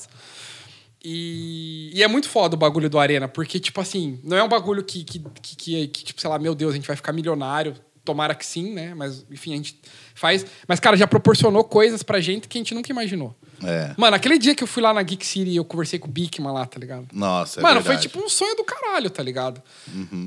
E, 1.04 1.90
e 1.92 2.04
é 2.04 2.06
muito 2.06 2.28
foda 2.28 2.54
o 2.54 2.58
bagulho 2.58 2.88
do 2.88 3.00
Arena, 3.00 3.26
porque, 3.26 3.58
tipo 3.58 3.80
assim, 3.80 4.20
não 4.22 4.36
é 4.36 4.44
um 4.44 4.48
bagulho 4.48 4.84
que, 4.84 5.02
que, 5.02 5.18
que, 5.18 5.56
que, 5.56 5.88
que, 5.88 6.04
tipo, 6.04 6.20
sei 6.20 6.30
lá, 6.30 6.38
meu 6.38 6.54
Deus, 6.54 6.72
a 6.72 6.76
gente 6.76 6.86
vai 6.86 6.94
ficar 6.94 7.12
milionário. 7.12 7.74
Tomara 8.08 8.34
que 8.34 8.46
sim, 8.46 8.72
né? 8.72 8.94
Mas, 8.94 9.22
enfim, 9.30 9.52
a 9.52 9.56
gente 9.56 9.78
faz. 10.14 10.46
Mas, 10.66 10.80
cara, 10.80 10.96
já 10.96 11.06
proporcionou 11.06 11.62
coisas 11.62 12.02
pra 12.02 12.22
gente 12.22 12.48
que 12.48 12.56
a 12.56 12.60
gente 12.60 12.74
nunca 12.74 12.90
imaginou. 12.90 13.36
É. 13.62 13.92
Mano, 13.98 14.16
aquele 14.16 14.38
dia 14.38 14.54
que 14.54 14.64
eu 14.64 14.66
fui 14.66 14.82
lá 14.82 14.94
na 14.94 15.02
Geek 15.02 15.26
City 15.26 15.50
e 15.50 15.56
eu 15.56 15.64
conversei 15.64 15.98
com 15.98 16.08
o 16.08 16.10
Bigman 16.10 16.50
lá, 16.50 16.64
tá 16.64 16.80
ligado? 16.80 17.06
Nossa, 17.12 17.60
é 17.60 17.62
Mano, 17.62 17.82
foi 17.82 17.96
verdade. 17.96 18.08
tipo 18.08 18.24
um 18.24 18.26
sonho 18.30 18.56
do 18.56 18.64
caralho, 18.64 19.10
tá 19.10 19.22
ligado? 19.22 19.62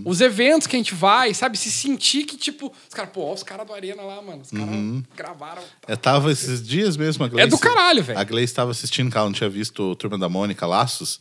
Os 0.05 0.21
eventos 0.21 0.67
que 0.67 0.75
a 0.75 0.79
gente 0.79 0.93
vai, 0.93 1.33
sabe? 1.33 1.57
Se 1.57 1.71
sentir 1.71 2.25
que, 2.25 2.37
tipo, 2.37 2.71
os 2.87 2.93
caras, 2.93 3.09
pô, 3.11 3.21
ó, 3.21 3.33
os 3.33 3.41
caras 3.41 3.65
do 3.65 3.73
Arena 3.73 4.03
lá, 4.03 4.21
mano. 4.21 4.43
Os 4.43 4.51
caras 4.51 4.75
gravaram. 5.17 5.63
Eu 5.87 5.97
tava 5.97 6.31
esses 6.31 6.61
dias 6.61 6.95
mesmo, 6.95 7.25
a 7.25 7.27
Gleice... 7.27 7.47
É 7.47 7.49
do 7.49 7.57
caralho, 7.57 8.03
velho. 8.03 8.19
A 8.19 8.23
Gleice 8.23 8.51
estava 8.51 8.69
assistindo, 8.69 9.09
que 9.09 9.17
ela 9.17 9.25
não 9.25 9.33
tinha 9.33 9.49
visto 9.49 9.81
o 9.81 9.95
Turma 9.95 10.19
da 10.19 10.29
Mônica, 10.29 10.67
Laços. 10.67 11.19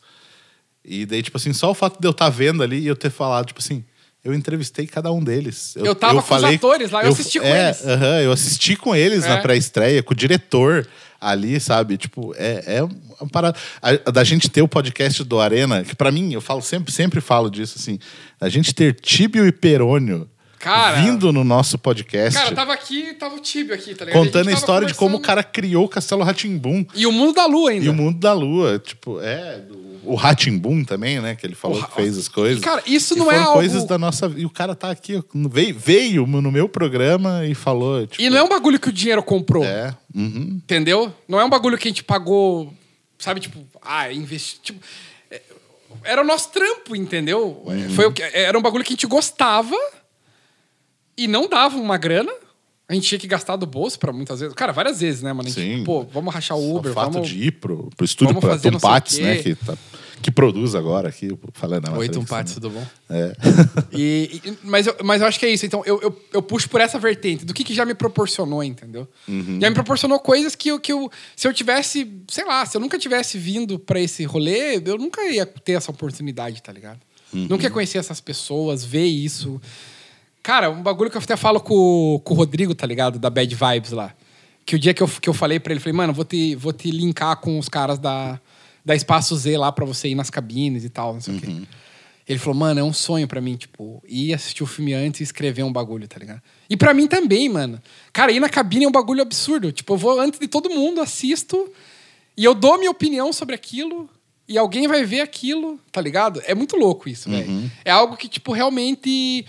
E 0.84 1.06
daí, 1.06 1.22
tipo 1.22 1.38
assim, 1.38 1.54
só 1.54 1.70
o 1.70 1.74
fato 1.74 1.98
de 1.98 2.06
eu 2.06 2.10
estar 2.10 2.28
vendo 2.28 2.62
ali 2.62 2.80
e 2.80 2.86
eu 2.86 2.96
ter 2.96 3.08
falado, 3.08 3.46
tipo 3.46 3.60
assim... 3.60 3.82
Eu 4.22 4.34
entrevistei 4.34 4.86
cada 4.86 5.10
um 5.10 5.22
deles. 5.24 5.74
Eu 5.76 5.94
tava 5.94 6.22
com 6.22 6.34
os 6.34 6.44
atores 6.44 6.90
lá, 6.90 7.02
eu 7.04 7.10
assisti 7.12 7.40
com 7.40 7.46
é, 7.46 7.68
eles. 7.68 7.86
aham, 7.86 8.20
eu 8.20 8.32
assisti 8.32 8.76
com 8.76 8.94
eles 8.94 9.24
na 9.24 9.38
É. 9.38 9.40
pré-estreia, 9.40 10.02
com 10.02 10.12
o 10.12 10.16
diretor 10.16 10.86
ali, 11.18 11.58
sabe? 11.58 11.96
Tipo, 11.96 12.34
é, 12.36 12.62
é 12.66 12.82
uma 12.82 13.28
parada. 13.32 13.56
A, 13.80 14.10
da 14.10 14.22
gente 14.22 14.48
ter 14.50 14.60
o 14.60 14.68
podcast 14.68 15.24
do 15.24 15.40
Arena, 15.40 15.82
que 15.84 15.94
pra 15.96 16.12
mim, 16.12 16.32
eu 16.34 16.40
falo 16.42 16.60
sempre, 16.60 16.92
sempre 16.92 17.20
falo 17.22 17.50
disso, 17.50 17.76
assim. 17.78 17.98
A 18.38 18.48
gente 18.50 18.74
ter 18.74 18.94
Tíbio 18.94 19.46
e 19.46 19.52
Perônio 19.52 20.28
Cara- 20.58 21.00
vindo 21.00 21.32
no 21.32 21.42
nosso 21.42 21.78
podcast. 21.78 22.38
Cara, 22.38 22.54
tava 22.54 22.74
aqui, 22.74 23.14
tava 23.14 23.36
o 23.36 23.40
Tibio 23.40 23.74
aqui, 23.74 23.94
tá 23.94 24.04
ligado? 24.04 24.22
Contando 24.22 24.42
a, 24.48 24.50
tava 24.50 24.56
história 24.58 24.86
de 24.86 24.92
como 24.92 25.16
o 25.16 25.18
conversando. 25.18 25.26
cara 25.26 25.42
criou 25.42 25.86
o 25.86 25.88
Castelo 25.88 26.22
Ratimbum 26.22 26.84
E 26.94 27.06
o 27.06 27.12
mundo 27.12 27.34
da 27.36 27.46
lua 27.46 27.70
ainda. 27.70 27.86
e 27.86 27.88
o 27.88 27.94
mundo 27.94 28.18
da 28.18 28.34
lua. 28.34 28.78
Tipo, 28.78 29.18
é. 29.22 29.62
O 30.04 30.14
Ratimbum 30.14 30.84
também, 30.84 31.20
né? 31.20 31.34
Que 31.34 31.46
ele 31.46 31.54
falou 31.54 31.78
O 31.80 31.84
que 31.86 31.94
fez 31.94 32.16
as 32.16 32.28
coisas. 32.28 32.62
Cara, 32.62 32.82
isso 32.86 33.14
E 33.14 33.18
não 33.18 33.30
é 33.30 33.36
algo- 33.38 33.52
coisas 33.54 33.84
da 33.84 33.98
nossa. 33.98 34.32
E 34.36 34.44
o 34.44 34.50
cara 34.50 34.74
tá 34.74 34.90
aqui, 34.90 35.22
veio, 35.34 35.78
veio 35.78 36.26
no 36.26 36.50
meu 36.50 36.68
programa 36.68 37.44
e 37.46 37.54
falou. 37.54 38.06
Tipo, 38.06 38.22
E 38.22 38.30
não 38.30 38.38
é 38.38 38.42
um 38.42 38.48
bagulho 38.48 38.78
que 38.80 38.88
o 38.88 38.92
dinheiro 38.92 39.22
comprou. 39.22 39.64
É. 39.64 39.94
uhum. 40.14 40.60
Entendeu? 40.62 41.12
Não 41.28 41.38
é 41.40 41.44
um 41.44 41.50
bagulho 41.50 41.76
que 41.78 41.88
a 41.88 41.90
gente 41.90 42.02
pagou, 42.04 42.72
sabe, 43.18 43.40
tipo, 43.40 43.64
ah, 43.82 44.12
investi. 44.12 44.60
Tipo, 44.62 44.80
é, 45.30 45.42
era 46.04 46.22
o 46.22 46.24
nosso 46.26 46.50
trampo, 46.50 46.96
entendeu? 46.96 47.62
Uhum. 47.66 47.90
Foi 47.90 48.06
o 48.06 48.12
que, 48.12 48.22
era 48.22 48.58
um 48.58 48.62
bagulho 48.62 48.84
que 48.84 48.92
a 48.92 48.96
gente 48.96 49.06
gostava 49.06 49.76
e 51.16 51.26
não 51.28 51.48
dava 51.48 51.76
uma 51.76 51.98
grana. 51.98 52.32
A 52.90 52.94
gente 52.94 53.06
tinha 53.06 53.20
que 53.20 53.28
gastar 53.28 53.54
do 53.54 53.66
bolso 53.66 53.96
pra 54.00 54.12
muitas 54.12 54.40
vezes. 54.40 54.52
Cara, 54.52 54.72
várias 54.72 55.00
vezes, 55.00 55.22
né, 55.22 55.32
mano? 55.32 55.48
A 55.48 55.52
gente, 55.52 55.76
Sim. 55.78 55.84
pô, 55.84 56.02
vamos 56.12 56.34
rachar 56.34 56.58
o 56.58 56.76
Uber, 56.76 56.90
o 56.90 56.94
fato 56.94 57.12
vamos... 57.12 57.28
de 57.28 57.44
ir 57.46 57.52
pro, 57.52 57.88
pro 57.96 58.04
estúdio 58.04 58.34
vamos 58.34 58.40
pra 58.40 58.50
fazer 58.50 58.68
o 58.74 59.22
né? 59.22 59.36
Que, 59.36 59.54
tá- 59.54 59.78
que 60.20 60.28
produz 60.32 60.74
agora 60.74 61.08
aqui, 61.08 61.28
falando 61.52 61.84
na 61.84 61.92
Oi, 61.92 62.08
matéria, 62.08 62.12
Tumpates, 62.12 62.56
né? 62.56 62.60
tudo 62.60 62.70
bom? 62.70 62.84
É. 63.08 63.32
E, 63.96 64.40
e- 64.44 64.58
mas, 64.64 64.88
eu, 64.88 64.96
mas 65.04 65.22
eu 65.22 65.28
acho 65.28 65.38
que 65.38 65.46
é 65.46 65.50
isso. 65.50 65.64
Então, 65.64 65.84
eu, 65.86 66.00
eu, 66.02 66.20
eu 66.32 66.42
puxo 66.42 66.68
por 66.68 66.80
essa 66.80 66.98
vertente 66.98 67.44
do 67.44 67.54
que, 67.54 67.62
que 67.62 67.72
já 67.72 67.84
me 67.86 67.94
proporcionou, 67.94 68.64
entendeu? 68.64 69.06
Já 69.28 69.68
me 69.68 69.74
proporcionou 69.74 70.18
coisas 70.18 70.56
que 70.56 70.70
eu, 70.70 70.80
que 70.80 70.92
eu. 70.92 71.08
Se 71.36 71.46
eu 71.46 71.54
tivesse, 71.54 72.10
sei 72.26 72.44
lá, 72.44 72.66
se 72.66 72.76
eu 72.76 72.80
nunca 72.80 72.98
tivesse 72.98 73.38
vindo 73.38 73.78
pra 73.78 74.00
esse 74.00 74.24
rolê, 74.24 74.82
eu 74.84 74.98
nunca 74.98 75.22
ia 75.30 75.46
ter 75.46 75.74
essa 75.74 75.92
oportunidade, 75.92 76.60
tá 76.60 76.72
ligado? 76.72 76.98
Nunca 77.32 77.62
ia 77.62 77.70
conhecer 77.70 77.98
essas 77.98 78.20
pessoas, 78.20 78.84
ver 78.84 79.06
isso. 79.06 79.60
Cara, 80.42 80.70
um 80.70 80.82
bagulho 80.82 81.10
que 81.10 81.16
eu 81.16 81.22
até 81.22 81.36
falo 81.36 81.60
com, 81.60 82.20
com 82.24 82.34
o 82.34 82.36
Rodrigo, 82.36 82.74
tá 82.74 82.86
ligado? 82.86 83.18
Da 83.18 83.28
Bad 83.28 83.54
Vibes 83.54 83.92
lá. 83.92 84.14
Que 84.64 84.76
o 84.76 84.78
dia 84.78 84.94
que 84.94 85.02
eu, 85.02 85.08
que 85.08 85.28
eu 85.28 85.34
falei 85.34 85.58
pra 85.60 85.72
ele, 85.72 85.80
falei, 85.80 85.94
mano, 85.94 86.12
vou 86.12 86.24
te, 86.24 86.54
vou 86.54 86.72
te 86.72 86.90
linkar 86.90 87.36
com 87.36 87.58
os 87.58 87.68
caras 87.68 87.98
da, 87.98 88.40
da 88.84 88.94
Espaço 88.94 89.36
Z 89.36 89.56
lá 89.56 89.70
pra 89.72 89.84
você 89.84 90.08
ir 90.08 90.14
nas 90.14 90.30
cabines 90.30 90.84
e 90.84 90.88
tal, 90.88 91.14
não 91.14 91.20
sei 91.20 91.36
o 91.36 91.40
quê. 91.40 91.46
Ele 92.28 92.38
falou, 92.38 92.54
mano, 92.54 92.78
é 92.78 92.84
um 92.84 92.92
sonho 92.92 93.26
pra 93.26 93.40
mim, 93.40 93.56
tipo, 93.56 94.00
ir 94.06 94.32
assistir 94.32 94.62
o 94.62 94.66
filme 94.66 94.94
antes 94.94 95.20
e 95.20 95.24
escrever 95.24 95.64
um 95.64 95.72
bagulho, 95.72 96.06
tá 96.06 96.16
ligado? 96.18 96.40
E 96.68 96.76
pra 96.76 96.94
mim 96.94 97.08
também, 97.08 97.48
mano. 97.48 97.82
Cara, 98.12 98.30
ir 98.30 98.38
na 98.38 98.48
cabine 98.48 98.84
é 98.84 98.88
um 98.88 98.92
bagulho 98.92 99.20
absurdo. 99.20 99.72
Tipo, 99.72 99.94
eu 99.94 99.98
vou 99.98 100.20
antes 100.20 100.38
de 100.38 100.46
todo 100.46 100.70
mundo, 100.70 101.00
assisto, 101.00 101.68
e 102.36 102.44
eu 102.44 102.54
dou 102.54 102.78
minha 102.78 102.90
opinião 102.90 103.32
sobre 103.32 103.54
aquilo, 103.56 104.08
e 104.48 104.56
alguém 104.56 104.86
vai 104.86 105.04
ver 105.04 105.22
aquilo, 105.22 105.80
tá 105.90 106.00
ligado? 106.00 106.40
É 106.44 106.54
muito 106.54 106.76
louco 106.76 107.08
isso, 107.08 107.28
velho. 107.28 107.70
É 107.84 107.90
algo 107.90 108.16
que, 108.16 108.28
tipo, 108.28 108.52
realmente. 108.52 109.44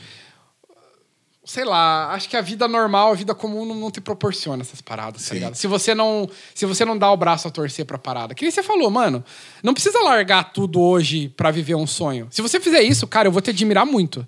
Sei 1.51 1.65
lá, 1.65 2.13
acho 2.13 2.29
que 2.29 2.37
a 2.37 2.41
vida 2.41 2.65
normal, 2.65 3.11
a 3.11 3.13
vida 3.13 3.35
comum 3.35 3.65
não, 3.65 3.75
não 3.75 3.91
te 3.91 3.99
proporciona 3.99 4.61
essas 4.61 4.79
paradas, 4.79 5.21
tá 5.23 5.27
Sim. 5.27 5.33
ligado? 5.33 5.55
Se 5.55 5.67
você 5.67 5.93
não, 5.93 6.29
se 6.55 6.65
você 6.65 6.85
não 6.85 6.97
dá 6.97 7.11
o 7.11 7.17
braço 7.17 7.45
a 7.45 7.51
torcer 7.51 7.85
pra 7.85 7.97
parada. 7.97 8.33
Que 8.33 8.45
nem 8.45 8.51
você 8.51 8.63
falou, 8.63 8.89
mano, 8.89 9.21
não 9.61 9.73
precisa 9.73 9.99
largar 9.99 10.53
tudo 10.53 10.79
hoje 10.79 11.27
pra 11.27 11.51
viver 11.51 11.75
um 11.75 11.85
sonho. 11.85 12.29
Se 12.31 12.41
você 12.41 12.57
fizer 12.57 12.81
isso, 12.83 13.05
cara, 13.05 13.27
eu 13.27 13.33
vou 13.33 13.41
te 13.41 13.49
admirar 13.49 13.85
muito. 13.85 14.25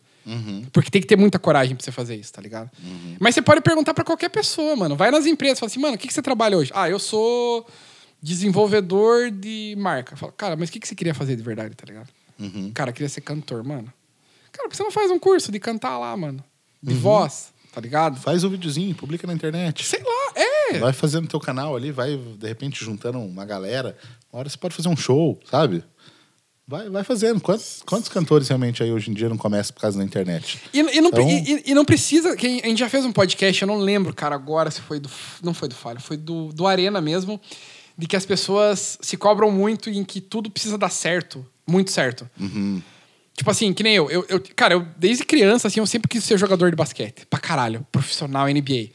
Porque 0.73 0.91
tem 0.91 0.99
que 0.99 1.07
ter 1.07 1.15
muita 1.15 1.39
coragem 1.39 1.77
pra 1.77 1.85
você 1.85 1.93
fazer 1.93 2.17
isso, 2.17 2.33
tá 2.33 2.41
ligado? 2.41 2.69
Mas 3.21 3.35
você 3.35 3.41
pode 3.41 3.61
perguntar 3.61 3.93
pra 3.93 4.03
qualquer 4.03 4.27
pessoa, 4.27 4.75
mano. 4.75 4.97
Vai 4.97 5.09
nas 5.09 5.25
empresas, 5.25 5.59
fala 5.59 5.69
assim, 5.69 5.79
mano, 5.79 5.95
o 5.95 5.97
que, 5.97 6.09
que 6.09 6.13
você 6.13 6.21
trabalha 6.21 6.57
hoje? 6.57 6.73
Ah, 6.75 6.89
eu 6.89 6.99
sou 6.99 7.65
desenvolvedor 8.21 9.31
de 9.31 9.75
marca. 9.77 10.17
Fala, 10.17 10.33
cara, 10.33 10.55
mas 10.57 10.67
o 10.67 10.73
que, 10.73 10.79
que 10.81 10.87
você 10.89 10.93
queria 10.93 11.13
fazer 11.13 11.37
de 11.37 11.41
verdade, 11.41 11.73
tá 11.73 11.85
ligado? 11.85 12.09
Cara, 12.73 12.89
eu 12.89 12.93
queria 12.93 13.07
ser 13.07 13.21
cantor, 13.21 13.63
mano. 13.63 13.87
Cara, 14.51 14.67
por 14.67 14.71
que 14.71 14.75
você 14.75 14.83
não 14.83 14.91
faz 14.91 15.09
um 15.09 15.17
curso 15.17 15.53
de 15.53 15.59
cantar 15.61 15.97
lá, 15.97 16.17
mano? 16.17 16.43
De 16.83 16.93
voz, 16.95 17.53
tá 17.73 17.79
ligado? 17.79 18.19
Faz 18.19 18.43
um 18.43 18.49
videozinho, 18.49 18.93
publica 18.93 19.25
na 19.25 19.33
internet. 19.33 19.83
Sei 19.85 20.01
lá, 20.03 20.33
é. 20.35 20.77
Vai 20.79 20.91
fazendo 20.93 21.27
teu 21.27 21.39
canal 21.39 21.75
ali, 21.75 21.91
vai 21.91 22.17
de 22.17 22.47
repente 22.47 22.83
juntando 22.83 23.19
uma 23.19 23.45
galera. 23.45 23.95
Uma 24.31 24.39
hora 24.39 24.49
você 24.49 24.57
pode 24.57 24.75
fazer 24.75 24.89
um 24.89 24.97
show, 24.97 25.39
sabe? 25.49 25.83
Vai, 26.67 26.89
vai 26.89 27.03
fazendo. 27.03 27.41
Quantos, 27.41 27.81
quantos 27.85 28.07
cantores 28.09 28.47
realmente 28.47 28.81
aí 28.81 28.91
hoje 28.91 29.11
em 29.11 29.13
dia 29.13 29.27
não 29.29 29.37
começam 29.37 29.73
por 29.73 29.81
causa 29.81 29.97
da 29.97 30.03
internet? 30.03 30.59
E, 30.73 30.79
e 30.79 31.01
não, 31.01 31.09
Então- 31.09 31.29
e- 31.29 31.63
e 31.71 31.73
não 31.73 31.83
precisa. 31.85 32.35
que 32.37 32.47
A 32.63 32.67
gente 32.67 32.79
já 32.79 32.89
fez 32.89 33.03
um 33.05 33.11
podcast, 33.11 33.61
eu 33.61 33.67
não 33.67 33.79
lembro, 33.79 34.13
cara, 34.13 34.33
agora 34.35 34.71
se 34.71 34.79
foi 34.81 34.99
do. 34.99 35.09
Não 35.41 35.53
foi 35.53 35.67
do 35.67 35.75
Falha, 35.75 35.99
foi 35.99 36.15
do, 36.17 36.53
do 36.53 36.65
Arena 36.67 36.99
mesmo. 37.01 37.39
De 37.97 38.07
que 38.07 38.15
as 38.15 38.25
pessoas 38.25 38.97
se 39.01 39.15
cobram 39.17 39.51
muito 39.51 39.89
e 39.89 39.97
em 39.99 40.03
que 40.03 40.19
tudo 40.19 40.49
precisa 40.49 40.77
dar 40.77 40.89
certo. 40.89 41.45
Muito 41.67 41.91
certo. 41.91 42.27
Tipo 43.35 43.49
assim, 43.49 43.73
que 43.73 43.81
nem 43.83 43.95
eu, 43.95 44.09
eu, 44.11 44.25
eu. 44.29 44.41
Cara, 44.55 44.73
eu 44.75 44.85
desde 44.97 45.25
criança, 45.25 45.67
assim, 45.67 45.79
eu 45.79 45.87
sempre 45.87 46.07
quis 46.07 46.23
ser 46.23 46.37
jogador 46.37 46.69
de 46.69 46.75
basquete. 46.75 47.25
Pra 47.25 47.39
caralho. 47.39 47.85
Profissional 47.91 48.47
NBA. 48.47 48.89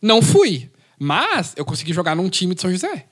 Não 0.00 0.22
fui. 0.22 0.70
Mas 0.98 1.52
eu 1.56 1.64
consegui 1.64 1.92
jogar 1.92 2.14
num 2.14 2.28
time 2.28 2.54
de 2.54 2.60
São 2.62 2.70
José. 2.70 3.06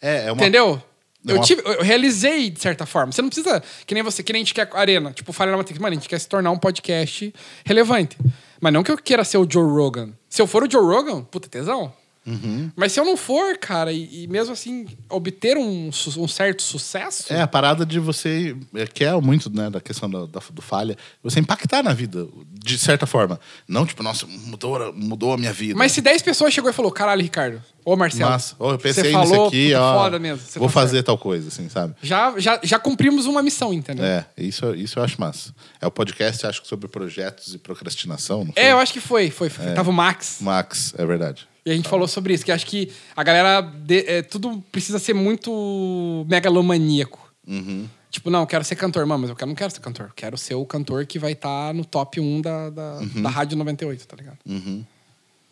É, 0.00 0.26
é 0.26 0.32
uma. 0.32 0.40
Entendeu? 0.40 0.82
É 1.26 1.32
Eu, 1.32 1.40
tive- 1.42 1.62
eu 1.64 1.82
realizei 1.82 2.48
de 2.48 2.60
certa 2.60 2.86
forma. 2.86 3.12
Você 3.12 3.20
não 3.20 3.28
precisa. 3.28 3.62
Que 3.86 3.92
nem 3.94 4.02
você, 4.02 4.22
que 4.22 4.32
nem 4.32 4.40
a 4.40 4.44
gente 4.44 4.54
quer 4.54 4.68
arena. 4.72 5.12
Tipo, 5.12 5.32
falha 5.32 5.50
na 5.50 5.56
matriz. 5.58 5.78
Mano, 5.78 5.92
a 5.92 5.94
gente 5.98 6.08
quer 6.08 6.18
se 6.18 6.28
tornar 6.28 6.50
um 6.50 6.58
podcast 6.58 7.34
relevante. 7.64 8.16
Mas 8.60 8.72
não 8.72 8.82
que 8.82 8.90
eu 8.90 8.96
queira 8.96 9.24
ser 9.24 9.38
o 9.38 9.46
Joe 9.50 9.64
Rogan. 9.64 10.12
Se 10.28 10.40
eu 10.40 10.46
for 10.46 10.62
o 10.64 10.70
Joe 10.70 10.82
Rogan, 10.82 11.22
puta 11.24 11.48
tesão. 11.48 11.92
Uhum. 12.28 12.70
Mas 12.76 12.92
se 12.92 13.00
eu 13.00 13.04
não 13.04 13.16
for, 13.16 13.56
cara, 13.56 13.90
e, 13.92 14.24
e 14.24 14.26
mesmo 14.28 14.52
assim 14.52 14.86
obter 15.08 15.56
um, 15.56 15.88
um 15.88 16.28
certo 16.28 16.62
sucesso. 16.62 17.32
É 17.32 17.40
a 17.40 17.46
parada 17.46 17.86
de 17.86 17.98
você, 17.98 18.54
é, 18.74 18.86
que 18.86 19.04
é 19.04 19.14
muito 19.20 19.50
né, 19.50 19.70
da 19.70 19.80
questão 19.80 20.08
do, 20.08 20.26
do 20.26 20.62
falha, 20.62 20.96
você 21.22 21.40
impactar 21.40 21.82
na 21.82 21.94
vida, 21.94 22.26
de 22.52 22.78
certa 22.78 23.06
forma. 23.06 23.40
Não 23.66 23.86
tipo, 23.86 24.02
nossa, 24.02 24.26
mudou, 24.26 24.92
mudou 24.92 25.32
a 25.32 25.38
minha 25.38 25.52
vida. 25.52 25.76
Mas 25.78 25.92
se 25.92 26.00
10 26.00 26.22
pessoas 26.22 26.52
chegou 26.52 26.70
e 26.70 26.72
falou, 26.72 26.92
caralho, 26.92 27.22
Ricardo, 27.22 27.62
ô 27.84 27.96
Marcelo. 27.96 28.30
Nossa, 28.30 28.54
ô, 28.58 28.72
eu 28.72 28.78
pensei 28.78 29.04
você 29.04 29.16
nisso 29.16 29.30
falou, 29.30 29.48
aqui, 29.48 29.68
puta, 29.68 29.80
ó. 29.80 30.02
foda 30.02 30.18
mesmo. 30.18 30.44
vou 30.56 30.68
tá 30.68 30.72
fazer 30.72 30.96
certo. 30.96 31.06
tal 31.06 31.18
coisa, 31.18 31.48
assim, 31.48 31.68
sabe? 31.68 31.94
Já, 32.02 32.34
já, 32.38 32.60
já 32.62 32.78
cumprimos 32.78 33.26
uma 33.26 33.42
missão, 33.42 33.72
entendeu? 33.72 34.04
É, 34.04 34.26
isso, 34.36 34.74
isso 34.74 34.98
eu 34.98 35.02
acho 35.02 35.20
massa. 35.20 35.54
É 35.80 35.86
o 35.86 35.90
podcast, 35.90 36.46
acho 36.46 36.62
que 36.62 36.68
sobre 36.68 36.88
projetos 36.88 37.54
e 37.54 37.58
procrastinação? 37.58 38.46
É, 38.54 38.72
eu 38.72 38.78
acho 38.78 38.92
que 38.92 39.00
foi. 39.00 39.30
foi, 39.30 39.46
É. 39.46 39.50
foi. 39.50 39.74
Tava 39.74 39.90
o 39.90 39.92
Max. 39.92 40.38
Max, 40.40 40.94
é 40.96 41.06
verdade. 41.06 41.48
E 41.68 41.72
a 41.72 41.74
gente 41.76 41.88
falou 41.88 42.08
sobre 42.08 42.32
isso, 42.34 42.44
que 42.44 42.50
acho 42.52 42.64
que 42.66 42.90
a 43.14 43.22
galera. 43.22 43.60
de- 43.60 44.04
é, 44.06 44.22
tudo 44.22 44.62
precisa 44.72 44.98
ser 44.98 45.12
muito 45.14 46.24
megalomaníaco. 46.28 47.30
Uhum. 47.46 47.86
Tipo, 48.10 48.30
não, 48.30 48.40
eu 48.40 48.46
quero 48.46 48.64
ser 48.64 48.74
cantor, 48.76 49.04
mano, 49.04 49.28
mas 49.28 49.38
eu 49.38 49.46
não 49.46 49.54
quero 49.54 49.70
ser 49.70 49.80
cantor. 49.80 50.06
Eu 50.06 50.12
quero 50.16 50.38
ser 50.38 50.54
o 50.54 50.64
cantor 50.64 51.04
que 51.06 51.18
vai 51.18 51.32
estar 51.32 51.74
no 51.74 51.84
top 51.84 52.18
1 52.20 52.40
da, 52.40 52.70
da, 52.70 52.98
Uhum. 53.00 53.22
da 53.22 53.28
Rádio 53.28 53.56
98, 53.58 54.06
tá 54.06 54.16
ligado? 54.16 54.38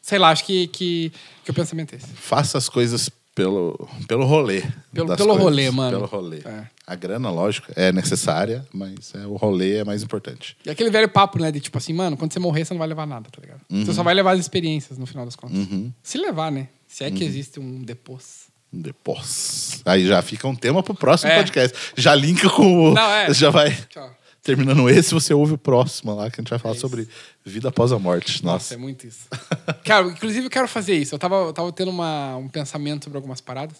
Sei 0.01 0.19
lá, 0.19 0.31
acho 0.31 0.45
que, 0.45 0.69
que, 0.69 1.13
que 1.45 1.51
o 1.51 1.55
pensamento 1.55 1.93
é 1.95 1.97
esse. 1.97 2.07
Faça 2.07 2.57
as 2.57 2.69
coisas 2.69 3.11
pelo, 3.37 3.89
pelo 4.09 4.25
rolê. 4.25 4.63
Pelo- 4.93 5.15
pelo 5.15 5.29
coisas. 5.29 5.37
rolê, 5.45 5.71
mano. 5.71 5.91
Pelo 5.99 6.07
rolê. 6.07 6.39
É. 6.45 6.65
A 6.87 6.95
grana, 6.95 7.31
lógico, 7.31 7.71
é 7.77 7.93
necessária, 7.93 8.67
mas 8.73 9.13
é, 9.15 9.27
o 9.27 9.35
rolê 9.37 9.77
é 9.77 9.85
mais 9.85 10.03
importante. 10.03 10.57
E 10.65 10.71
aquele 10.71 10.89
velho 10.91 11.09
papo, 11.09 11.39
né? 11.39 11.53
De 11.53 11.61
tipo 11.61 11.77
assim, 11.79 11.93
mano, 11.93 12.17
quando 12.17 12.33
você 12.33 12.39
morrer, 12.41 12.65
você 12.65 12.73
não 12.75 12.79
vai 12.79 12.89
levar 12.89 13.07
nada, 13.07 13.29
tá 13.31 13.41
ligado? 13.41 13.61
Você 13.69 13.91
Uhum. 13.91 13.95
só 13.95 14.03
vai 14.03 14.15
levar 14.15 14.33
as 14.33 14.41
experiências, 14.41 14.97
no 14.99 15.05
final 15.07 15.25
das 15.25 15.37
contas. 15.37 15.59
Se 16.03 16.17
levar, 16.19 16.51
né? 16.51 16.69
Se 16.89 17.05
é 17.05 17.11
que 17.11 17.23
existe 17.23 17.61
um 17.61 17.83
depois. 17.83 18.47
Depois. 18.73 19.81
Aí 19.85 20.07
já 20.07 20.21
fica 20.23 20.47
um 20.49 20.55
tema 20.55 20.83
pro 20.83 20.95
próximo 20.95 21.31
É. 21.31 21.37
podcast. 21.37 21.77
Já 21.97 22.15
linka 22.15 22.49
com 22.51 22.91
o. 22.91 22.95
Não, 22.95 23.11
é. 23.11 23.33
Já 23.35 23.51
vai. 23.51 23.71
Tchau. 23.89 24.16
Terminando 24.47 24.89
esse, 24.89 25.13
você 25.13 25.35
ouve 25.35 25.55
o 25.55 25.59
próximo 25.59 26.15
lá, 26.15 26.31
que 26.31 26.41
a 26.41 26.43
gente 26.43 26.51
vai 26.51 26.59
falar 26.61 26.77
É 26.77 26.79
sobre 26.79 27.09
vida 27.45 27.69
após 27.69 27.91
a 27.91 27.99
morte. 27.99 28.45
Nossa, 28.45 28.55
Nossa. 28.55 28.75
é 28.75 28.77
muito 28.77 29.05
isso. 29.05 29.27
Cara, 29.85 30.07
inclusive 30.07 30.47
eu 30.47 30.51
quero 30.51 30.69
fazer 30.69 30.95
isso. 30.95 31.17
Eu 31.17 31.19
tava, 31.19 31.35
eu 31.35 31.53
tava 31.53 31.73
tendo 31.73 31.91
uma, 31.91 32.37
um 32.37 32.49
pensamento 32.49 33.05
sobre 33.05 33.17
algumas 33.19 33.41
paradas, 33.41 33.79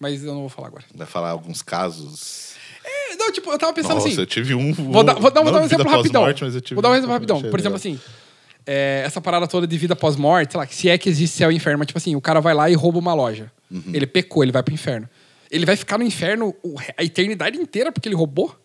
mas 0.00 0.24
eu 0.24 0.34
não 0.34 0.40
vou 0.40 0.48
falar 0.48 0.66
agora. 0.66 0.84
Vai 0.92 1.06
falar 1.06 1.30
alguns 1.30 1.62
casos. 1.62 2.54
É, 2.84 3.14
não, 3.14 3.30
tipo, 3.30 3.52
eu 3.52 3.58
tava 3.58 3.72
pensando 3.72 3.94
Nossa, 3.94 4.08
assim. 4.08 4.18
eu 4.18 4.26
tive 4.26 4.52
um. 4.52 4.72
Vou 4.72 5.04
dar, 5.04 5.14
vou 5.14 5.30
dar, 5.30 5.42
vou 5.42 5.52
dar 5.52 5.60
um 5.60 5.64
exemplo 5.64 5.88
rapidão. 5.88 6.22
morte, 6.22 6.42
mas 6.42 6.56
eu 6.56 6.60
tive 6.60 6.74
vou 6.74 6.82
dar 6.82 6.90
um 6.90 6.94
exemplo 6.94 7.12
rapidão. 7.12 7.40
Por 7.40 7.60
exemplo, 7.60 7.78
legal. 7.78 7.96
assim, 7.96 8.00
é, 8.66 9.02
essa 9.06 9.20
parada 9.20 9.46
toda 9.46 9.64
de 9.64 9.78
vida 9.78 9.94
pós-morte, 9.94 10.52
sei 10.52 10.60
lá, 10.60 10.66
se 10.66 10.88
é 10.88 10.98
que 10.98 11.08
existe 11.08 11.36
céu 11.36 11.52
e 11.52 11.54
inferno, 11.54 11.78
mas 11.78 11.86
tipo 11.86 11.98
assim, 11.98 12.16
o 12.16 12.20
cara 12.20 12.40
vai 12.40 12.52
lá 12.52 12.68
e 12.68 12.74
rouba 12.74 12.98
uma 12.98 13.14
loja. 13.14 13.52
Uhum. 13.70 13.92
Ele 13.94 14.08
pecou, 14.08 14.42
ele 14.42 14.50
vai 14.50 14.62
pro 14.62 14.74
inferno. 14.74 15.08
Ele 15.50 15.64
vai 15.64 15.76
ficar 15.76 15.98
no 15.98 16.04
inferno 16.04 16.54
a 16.96 17.04
eternidade 17.04 17.56
inteira 17.58 17.92
porque 17.92 18.08
ele 18.08 18.16
roubou? 18.16 18.59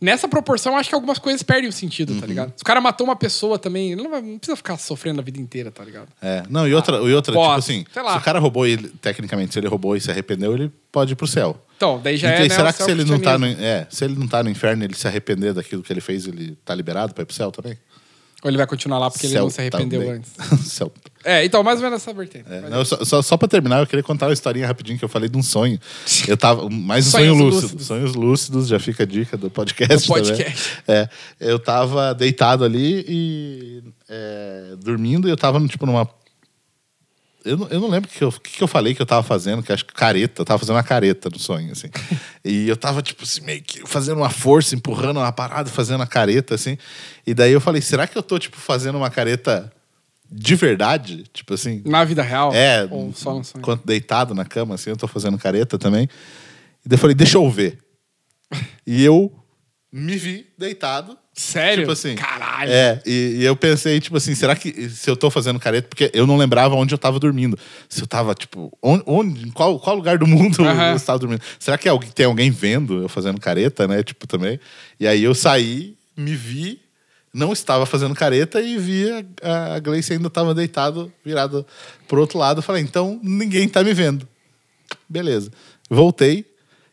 Nessa 0.00 0.26
proporção, 0.26 0.76
acho 0.76 0.88
que 0.88 0.94
algumas 0.94 1.18
coisas 1.18 1.42
perdem 1.42 1.68
o 1.68 1.72
sentido, 1.72 2.14
Uhum. 2.14 2.20
tá 2.20 2.26
ligado? 2.26 2.52
Se 2.56 2.62
o 2.62 2.64
cara 2.64 2.80
matou 2.80 3.06
uma 3.06 3.16
pessoa 3.16 3.58
também, 3.58 3.92
ele 3.92 4.02
não, 4.02 4.10
vai- 4.10 4.22
não 4.22 4.38
precisa 4.38 4.56
ficar 4.56 4.78
sofrendo 4.78 5.20
a 5.20 5.24
vida 5.24 5.38
inteira, 5.38 5.70
tá 5.70 5.84
ligado? 5.84 6.08
É, 6.22 6.42
não, 6.48 6.66
e 6.66 6.74
outra, 6.74 6.96
e 6.96 7.12
outra 7.12 7.32
tipo 7.34 7.50
assim, 7.50 7.84
se 7.92 8.00
o 8.00 8.20
cara 8.20 8.38
roubou 8.38 8.66
ele, 8.66 8.88
tecnicamente, 9.00 9.52
se 9.52 9.58
ele 9.58 9.68
roubou 9.68 9.94
e 9.96 10.00
se 10.00 10.10
arrependeu, 10.10 10.54
ele 10.54 10.72
pode 10.90 11.12
ir 11.12 11.16
pro 11.16 11.26
céu. 11.26 11.60
Então, 11.76 12.00
daí 12.02 12.16
já 12.16 12.28
Então, 12.28 12.42
é. 12.42 12.46
e 12.46 12.48
né, 12.48 12.54
será 12.54 12.70
o 12.70 12.72
que 12.74 12.82
se 12.82 12.90
ele 12.90 13.04
não 13.04 13.18
tá 13.18 13.38
no, 13.38 13.46
é, 13.46 13.86
se 13.90 14.04
ele 14.04 14.14
não 14.14 14.26
tá 14.28 14.42
no 14.42 14.50
inferno, 14.50 14.84
ele 14.84 14.94
se 14.94 15.06
arrepender 15.06 15.52
daquilo 15.52 15.82
que 15.82 15.92
ele 15.92 16.00
fez, 16.00 16.26
ele 16.26 16.56
tá 16.64 16.74
liberado 16.74 17.12
pra 17.14 17.22
ir 17.22 17.26
pro 17.26 17.34
céu 17.34 17.50
também? 17.50 17.76
Ou 18.42 18.50
ele 18.50 18.56
vai 18.56 18.66
continuar 18.66 18.98
lá 18.98 19.10
porque 19.10 19.26
ele 19.26 19.34
Céu 19.34 19.42
não 19.42 19.50
se 19.50 19.60
arrependeu 19.60 20.00
também. 20.00 20.16
antes? 20.16 20.32
céu. 20.72 20.90
É, 21.22 21.44
então, 21.44 21.62
mais 21.62 21.78
ou 21.78 21.84
menos 21.84 22.00
essa 22.00 22.14
vertente. 22.14 22.46
É, 22.50 22.70
não, 22.70 22.82
só, 22.84 23.04
só, 23.04 23.20
só 23.20 23.36
pra 23.36 23.46
terminar, 23.46 23.80
eu 23.80 23.86
queria 23.86 24.02
contar 24.02 24.26
uma 24.28 24.32
historinha 24.32 24.66
rapidinho 24.66 24.98
que 24.98 25.04
eu 25.04 25.08
falei 25.08 25.28
de 25.28 25.36
um 25.36 25.42
sonho. 25.42 25.78
Eu 26.26 26.36
tava. 26.36 26.68
Mais 26.70 27.08
um 27.08 27.10
sonho 27.10 27.34
lúcido. 27.34 27.62
lúcidos. 27.62 27.86
Sonhos 27.86 28.14
lúcidos, 28.14 28.68
já 28.68 28.78
fica 28.78 29.02
a 29.02 29.06
dica 29.06 29.36
do 29.36 29.50
podcast. 29.50 30.06
Do 30.06 30.14
podcast. 30.14 30.70
Também. 30.86 31.02
É, 31.02 31.08
eu 31.38 31.58
tava 31.58 32.14
deitado 32.14 32.64
ali 32.64 33.04
e 33.06 33.82
é, 34.08 34.74
dormindo, 34.82 35.28
e 35.28 35.30
eu 35.30 35.36
tava 35.36 35.60
tipo 35.66 35.84
numa. 35.84 36.08
Eu 37.44 37.56
não, 37.56 37.68
eu 37.68 37.80
não 37.80 37.88
lembro 37.88 38.08
o 38.08 38.12
que, 38.12 38.22
eu- 38.22 38.32
que 38.32 38.62
eu 38.62 38.68
falei 38.68 38.94
que 38.94 39.00
eu 39.00 39.06
tava 39.06 39.22
fazendo, 39.22 39.62
que 39.62 39.72
acho 39.72 39.84
que 39.84 39.94
careta, 39.94 40.42
eu 40.42 40.44
tava 40.44 40.58
fazendo 40.58 40.76
uma 40.76 40.82
careta 40.82 41.28
no 41.30 41.38
sonho, 41.38 41.72
assim. 41.72 41.88
e 42.44 42.68
eu 42.68 42.76
tava, 42.76 43.00
tipo 43.02 43.22
assim, 43.24 43.40
meio 43.42 43.62
que 43.62 43.86
fazendo 43.86 44.18
uma 44.18 44.30
força, 44.30 44.74
empurrando 44.74 45.18
uma 45.18 45.32
parada, 45.32 45.70
fazendo 45.70 46.02
a 46.02 46.06
careta, 46.06 46.54
assim. 46.54 46.76
E 47.26 47.32
daí 47.32 47.52
eu 47.52 47.60
falei, 47.60 47.80
será 47.80 48.06
que 48.06 48.16
eu 48.18 48.22
tô, 48.22 48.38
tipo, 48.38 48.56
fazendo 48.58 48.96
uma 48.98 49.08
careta 49.10 49.72
de 50.30 50.54
verdade? 50.54 51.24
Tipo 51.32 51.54
assim. 51.54 51.82
Na 51.86 52.04
vida 52.04 52.22
real? 52.22 52.52
É, 52.54 52.86
Ou 52.90 53.12
só 53.14 53.34
no 53.34 53.42
sonho? 53.44 53.60
enquanto 53.62 53.84
deitado 53.86 54.34
na 54.34 54.44
cama, 54.44 54.74
assim, 54.74 54.90
eu 54.90 54.96
tô 54.96 55.08
fazendo 55.08 55.38
careta 55.38 55.78
também. 55.78 56.04
E 56.84 56.88
daí 56.88 56.96
eu 56.96 56.98
falei, 57.00 57.14
deixa 57.16 57.36
eu 57.38 57.50
ver. 57.50 57.78
E 58.86 59.02
eu 59.04 59.32
me 59.92 60.16
vi 60.16 60.46
deitado. 60.56 61.18
Sério? 61.32 61.82
Tipo 61.82 61.92
assim. 61.92 62.14
Caralho. 62.14 62.70
É, 62.70 63.02
e, 63.04 63.38
e 63.40 63.44
eu 63.44 63.56
pensei, 63.56 63.98
tipo 64.00 64.16
assim, 64.16 64.34
será 64.34 64.54
que 64.54 64.88
se 64.88 65.08
eu 65.08 65.16
tô 65.16 65.30
fazendo 65.30 65.58
careta, 65.58 65.88
porque 65.88 66.10
eu 66.12 66.26
não 66.26 66.36
lembrava 66.36 66.74
onde 66.74 66.94
eu 66.94 66.98
tava 66.98 67.18
dormindo. 67.18 67.58
Se 67.88 68.02
eu 68.02 68.06
tava, 68.06 68.34
tipo, 68.34 68.76
onde, 68.82 69.02
onde 69.06 69.48
em 69.48 69.50
qual, 69.50 69.78
qual 69.80 69.96
lugar 69.96 70.18
do 70.18 70.26
mundo 70.26 70.64
eu 70.64 70.96
estava 70.96 71.18
dormindo? 71.18 71.42
Será 71.58 71.76
que 71.76 71.88
alguém, 71.88 72.10
tem 72.10 72.26
alguém 72.26 72.50
vendo 72.50 73.02
eu 73.02 73.08
fazendo 73.08 73.40
careta, 73.40 73.88
né? 73.88 74.02
Tipo, 74.02 74.26
também. 74.26 74.60
E 74.98 75.06
aí 75.06 75.22
eu 75.24 75.34
saí, 75.34 75.96
me 76.16 76.34
vi, 76.36 76.80
não 77.32 77.52
estava 77.52 77.86
fazendo 77.86 78.14
careta 78.14 78.60
e 78.60 78.76
vi 78.76 79.06
a, 79.42 79.74
a 79.74 79.78
Gleice 79.80 80.12
ainda 80.12 80.28
tava 80.28 80.54
deitado, 80.54 81.12
virado 81.24 81.66
pro 82.06 82.20
outro 82.20 82.38
lado. 82.38 82.58
Eu 82.58 82.62
falei, 82.62 82.82
então 82.82 83.18
ninguém 83.22 83.68
tá 83.68 83.82
me 83.82 83.94
vendo. 83.94 84.28
Beleza. 85.08 85.50
Voltei 85.88 86.44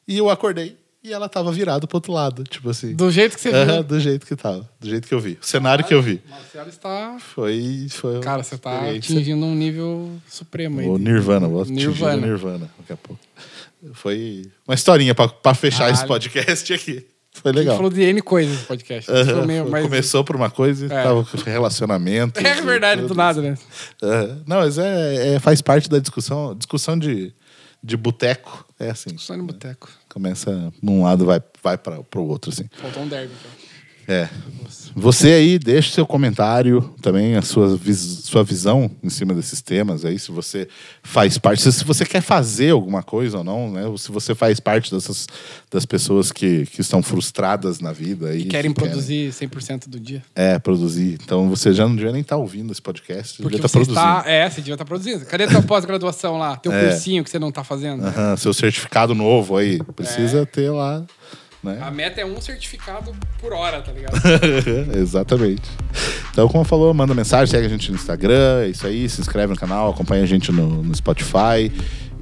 e 0.07 0.17
eu 0.17 0.29
acordei 0.29 0.77
e 1.07 1.13
ela 1.13 1.29
tava 1.29 1.51
virada 1.51 1.87
pro 1.87 1.97
outro 1.97 2.11
lado, 2.11 2.43
tipo 2.43 2.69
assim. 2.69 2.95
Do 2.95 3.09
jeito 3.11 3.35
que 3.35 3.41
você 3.41 3.51
viu. 3.65 3.83
do 3.83 3.99
jeito 3.99 4.25
que 4.25 4.35
tava. 4.35 4.69
Do 4.79 4.89
jeito 4.89 5.07
que 5.07 5.13
eu 5.13 5.19
vi. 5.19 5.37
O 5.41 5.45
cenário 5.45 5.83
que 5.85 5.93
eu 5.93 6.01
vi. 6.01 6.21
Marcelo 6.29 6.69
está. 6.69 7.17
Foi. 7.19 7.87
foi 7.89 8.19
Cara, 8.19 8.43
você 8.43 8.57
tá 8.57 8.89
atingindo 8.89 9.45
um 9.45 9.55
nível 9.55 10.11
supremo 10.27 10.79
aí. 10.79 10.87
O 10.87 10.97
Nirvana, 10.97 11.47
vou 11.47 11.61
atingir 11.61 11.87
o 11.87 11.91
Nirvana. 11.91 12.27
Nirvana 12.27 12.69
daqui 12.79 12.93
a 12.93 12.97
pouco. 12.97 13.21
Foi 13.93 14.43
uma 14.67 14.73
historinha 14.75 15.13
pra 15.15 15.53
fechar 15.53 15.79
Caralho. 15.79 15.95
esse 15.95 16.05
podcast 16.07 16.73
aqui. 16.73 17.05
Foi 17.31 17.51
A 17.51 17.53
gente 17.53 17.59
legal. 17.59 17.75
falou 17.75 17.91
de 17.91 18.01
N 18.01 18.19
coisas 18.23 18.59
no 18.61 18.65
podcast. 18.65 19.11
Meio 19.45 19.69
mais- 19.69 19.83
Começou 19.85 20.23
por 20.23 20.35
uma 20.35 20.49
coisa, 20.49 20.87
É. 20.87 21.03
tava 21.03 21.23
com 21.23 21.37
relacionamento. 21.49 22.39
É 22.43 22.59
verdade, 22.61 23.03
do 23.03 23.13
nada, 23.13 23.39
né? 23.41 23.55
Não, 24.47 24.57
mas 24.57 24.79
é, 24.79 25.35
é- 25.35 25.39
faz 25.39 25.61
parte 25.61 25.87
da 25.87 25.99
discussão. 25.99 26.55
Discussão 26.55 26.97
de, 26.97 27.31
de 27.83 27.95
boteco 27.95 28.65
é 28.79 28.89
assim. 28.89 29.15
Só 29.19 29.37
no 29.37 29.43
boteco. 29.43 29.87
Começa 30.09 30.71
num 30.81 31.03
lado, 31.03 31.25
vai, 31.25 31.41
vai 31.61 31.77
para 31.77 31.99
o 32.15 32.27
outro, 32.27 32.51
assim. 32.51 32.65
Faltou 32.71 33.03
um 33.03 33.07
derby. 33.07 33.33
Então. 33.39 33.56
É. 34.07 34.29
Você 34.95 35.27
aí, 35.33 35.59
deixe 35.59 35.91
seu 35.91 36.07
comentário 36.07 36.81
também, 37.01 37.35
a 37.35 37.41
sua, 37.43 37.77
vis- 37.77 38.21
sua 38.23 38.43
visão 38.43 38.89
em 39.03 39.09
cima 39.09 39.33
desses 39.33 39.61
temas 39.61 40.03
aí, 40.03 40.17
se 40.17 40.31
você 40.31 40.67
faz 41.03 41.37
parte, 41.37 41.71
se, 41.71 41.83
você 41.83 42.03
quer 42.03 42.21
fazer 42.21 42.71
alguma 42.71 43.03
coisa 43.03 43.37
ou 43.37 43.43
não, 43.43 43.71
né? 43.71 43.85
Ou 43.85 43.97
se 43.97 44.11
você 44.11 44.33
faz 44.33 44.59
parte 44.59 44.91
dessas 44.93 45.27
das 45.69 45.85
pessoas 45.85 46.31
que, 46.31 46.65
que 46.65 46.81
estão 46.81 47.03
frustradas 47.03 47.79
na 47.79 47.91
vida. 47.93 48.33
E 48.35 48.45
querem 48.45 48.73
que 48.73 48.79
produzir 48.79 49.29
100% 49.31 49.87
do 49.87 49.99
dia. 49.99 50.23
é, 50.35 50.57
produzir. 50.57 51.17
Então 51.23 51.47
você 51.49 51.71
já 51.73 51.87
não 51.87 51.95
devia 51.95 52.11
nem 52.11 52.21
estar 52.21 52.37
ouvindo 52.37 52.71
esse 52.71 52.81
podcast, 52.81 53.35
você 53.37 53.43
Porque 53.43 53.57
devia 53.57 53.67
você 53.67 53.79
estar 53.79 53.93
produzindo. 53.93 54.19
está. 54.19 54.29
É, 54.31 54.49
você 54.49 54.61
devia 54.61 54.73
estar 54.73 54.85
produzindo. 54.85 55.25
Cadê 55.25 55.47
tua 55.47 55.61
pós-graduação 55.61 56.37
lá? 56.39 56.55
Teu 56.57 56.71
É. 56.71 56.89
cursinho 56.89 57.23
que 57.23 57.29
você 57.29 57.37
não 57.37 57.51
tá 57.51 57.63
fazendo? 57.63 58.03
Aham, 58.05 58.35
seu 58.35 58.53
certificado 58.53 59.13
novo 59.13 59.57
aí, 59.57 59.79
precisa 59.95 60.39
É. 60.39 60.45
ter 60.45 60.71
lá, 60.71 61.05
né? 61.63 61.79
A 61.81 61.91
meta 61.91 62.21
é 62.21 62.25
um 62.25 62.39
certificado 62.39 63.13
por 63.39 63.53
hora, 63.53 63.81
tá 63.81 63.91
ligado? 63.91 64.15
Exatamente. 64.95 65.69
Então, 66.31 66.47
como 66.47 66.63
falou, 66.63 66.93
manda 66.93 67.13
mensagem, 67.13 67.47
segue 67.47 67.65
a 67.65 67.69
gente 67.69 67.89
no 67.91 67.95
Instagram, 67.95 68.61
é 68.63 68.69
isso 68.69 68.85
aí, 68.85 69.09
se 69.09 69.19
inscreve 69.21 69.53
no 69.53 69.59
canal, 69.59 69.89
acompanha 69.89 70.23
a 70.23 70.27
gente 70.27 70.51
no, 70.51 70.83
no 70.83 70.95
Spotify. 70.95 71.71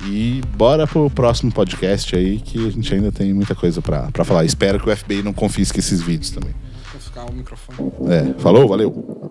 E 0.08 0.42
bora 0.56 0.86
pro 0.86 1.10
próximo 1.10 1.52
podcast 1.52 2.16
aí, 2.16 2.40
que 2.40 2.68
a 2.68 2.70
gente 2.70 2.94
ainda 2.94 3.12
tem 3.12 3.34
muita 3.34 3.56
coisa 3.56 3.82
pra, 3.82 4.12
pra 4.12 4.24
falar. 4.24 4.46
Espero 4.46 4.80
que 4.80 4.90
o 4.90 4.96
FBI 4.96 5.24
não 5.24 5.34
confisque 5.34 5.80
esses 5.80 6.02
vídeos 6.02 6.30
também. 6.32 6.54
Vou 6.92 7.02
ficar 7.02 7.26
o 7.26 7.34
microfone. 7.34 7.92
É, 8.10 8.40
falou, 8.40 8.68
valeu. 8.68 9.24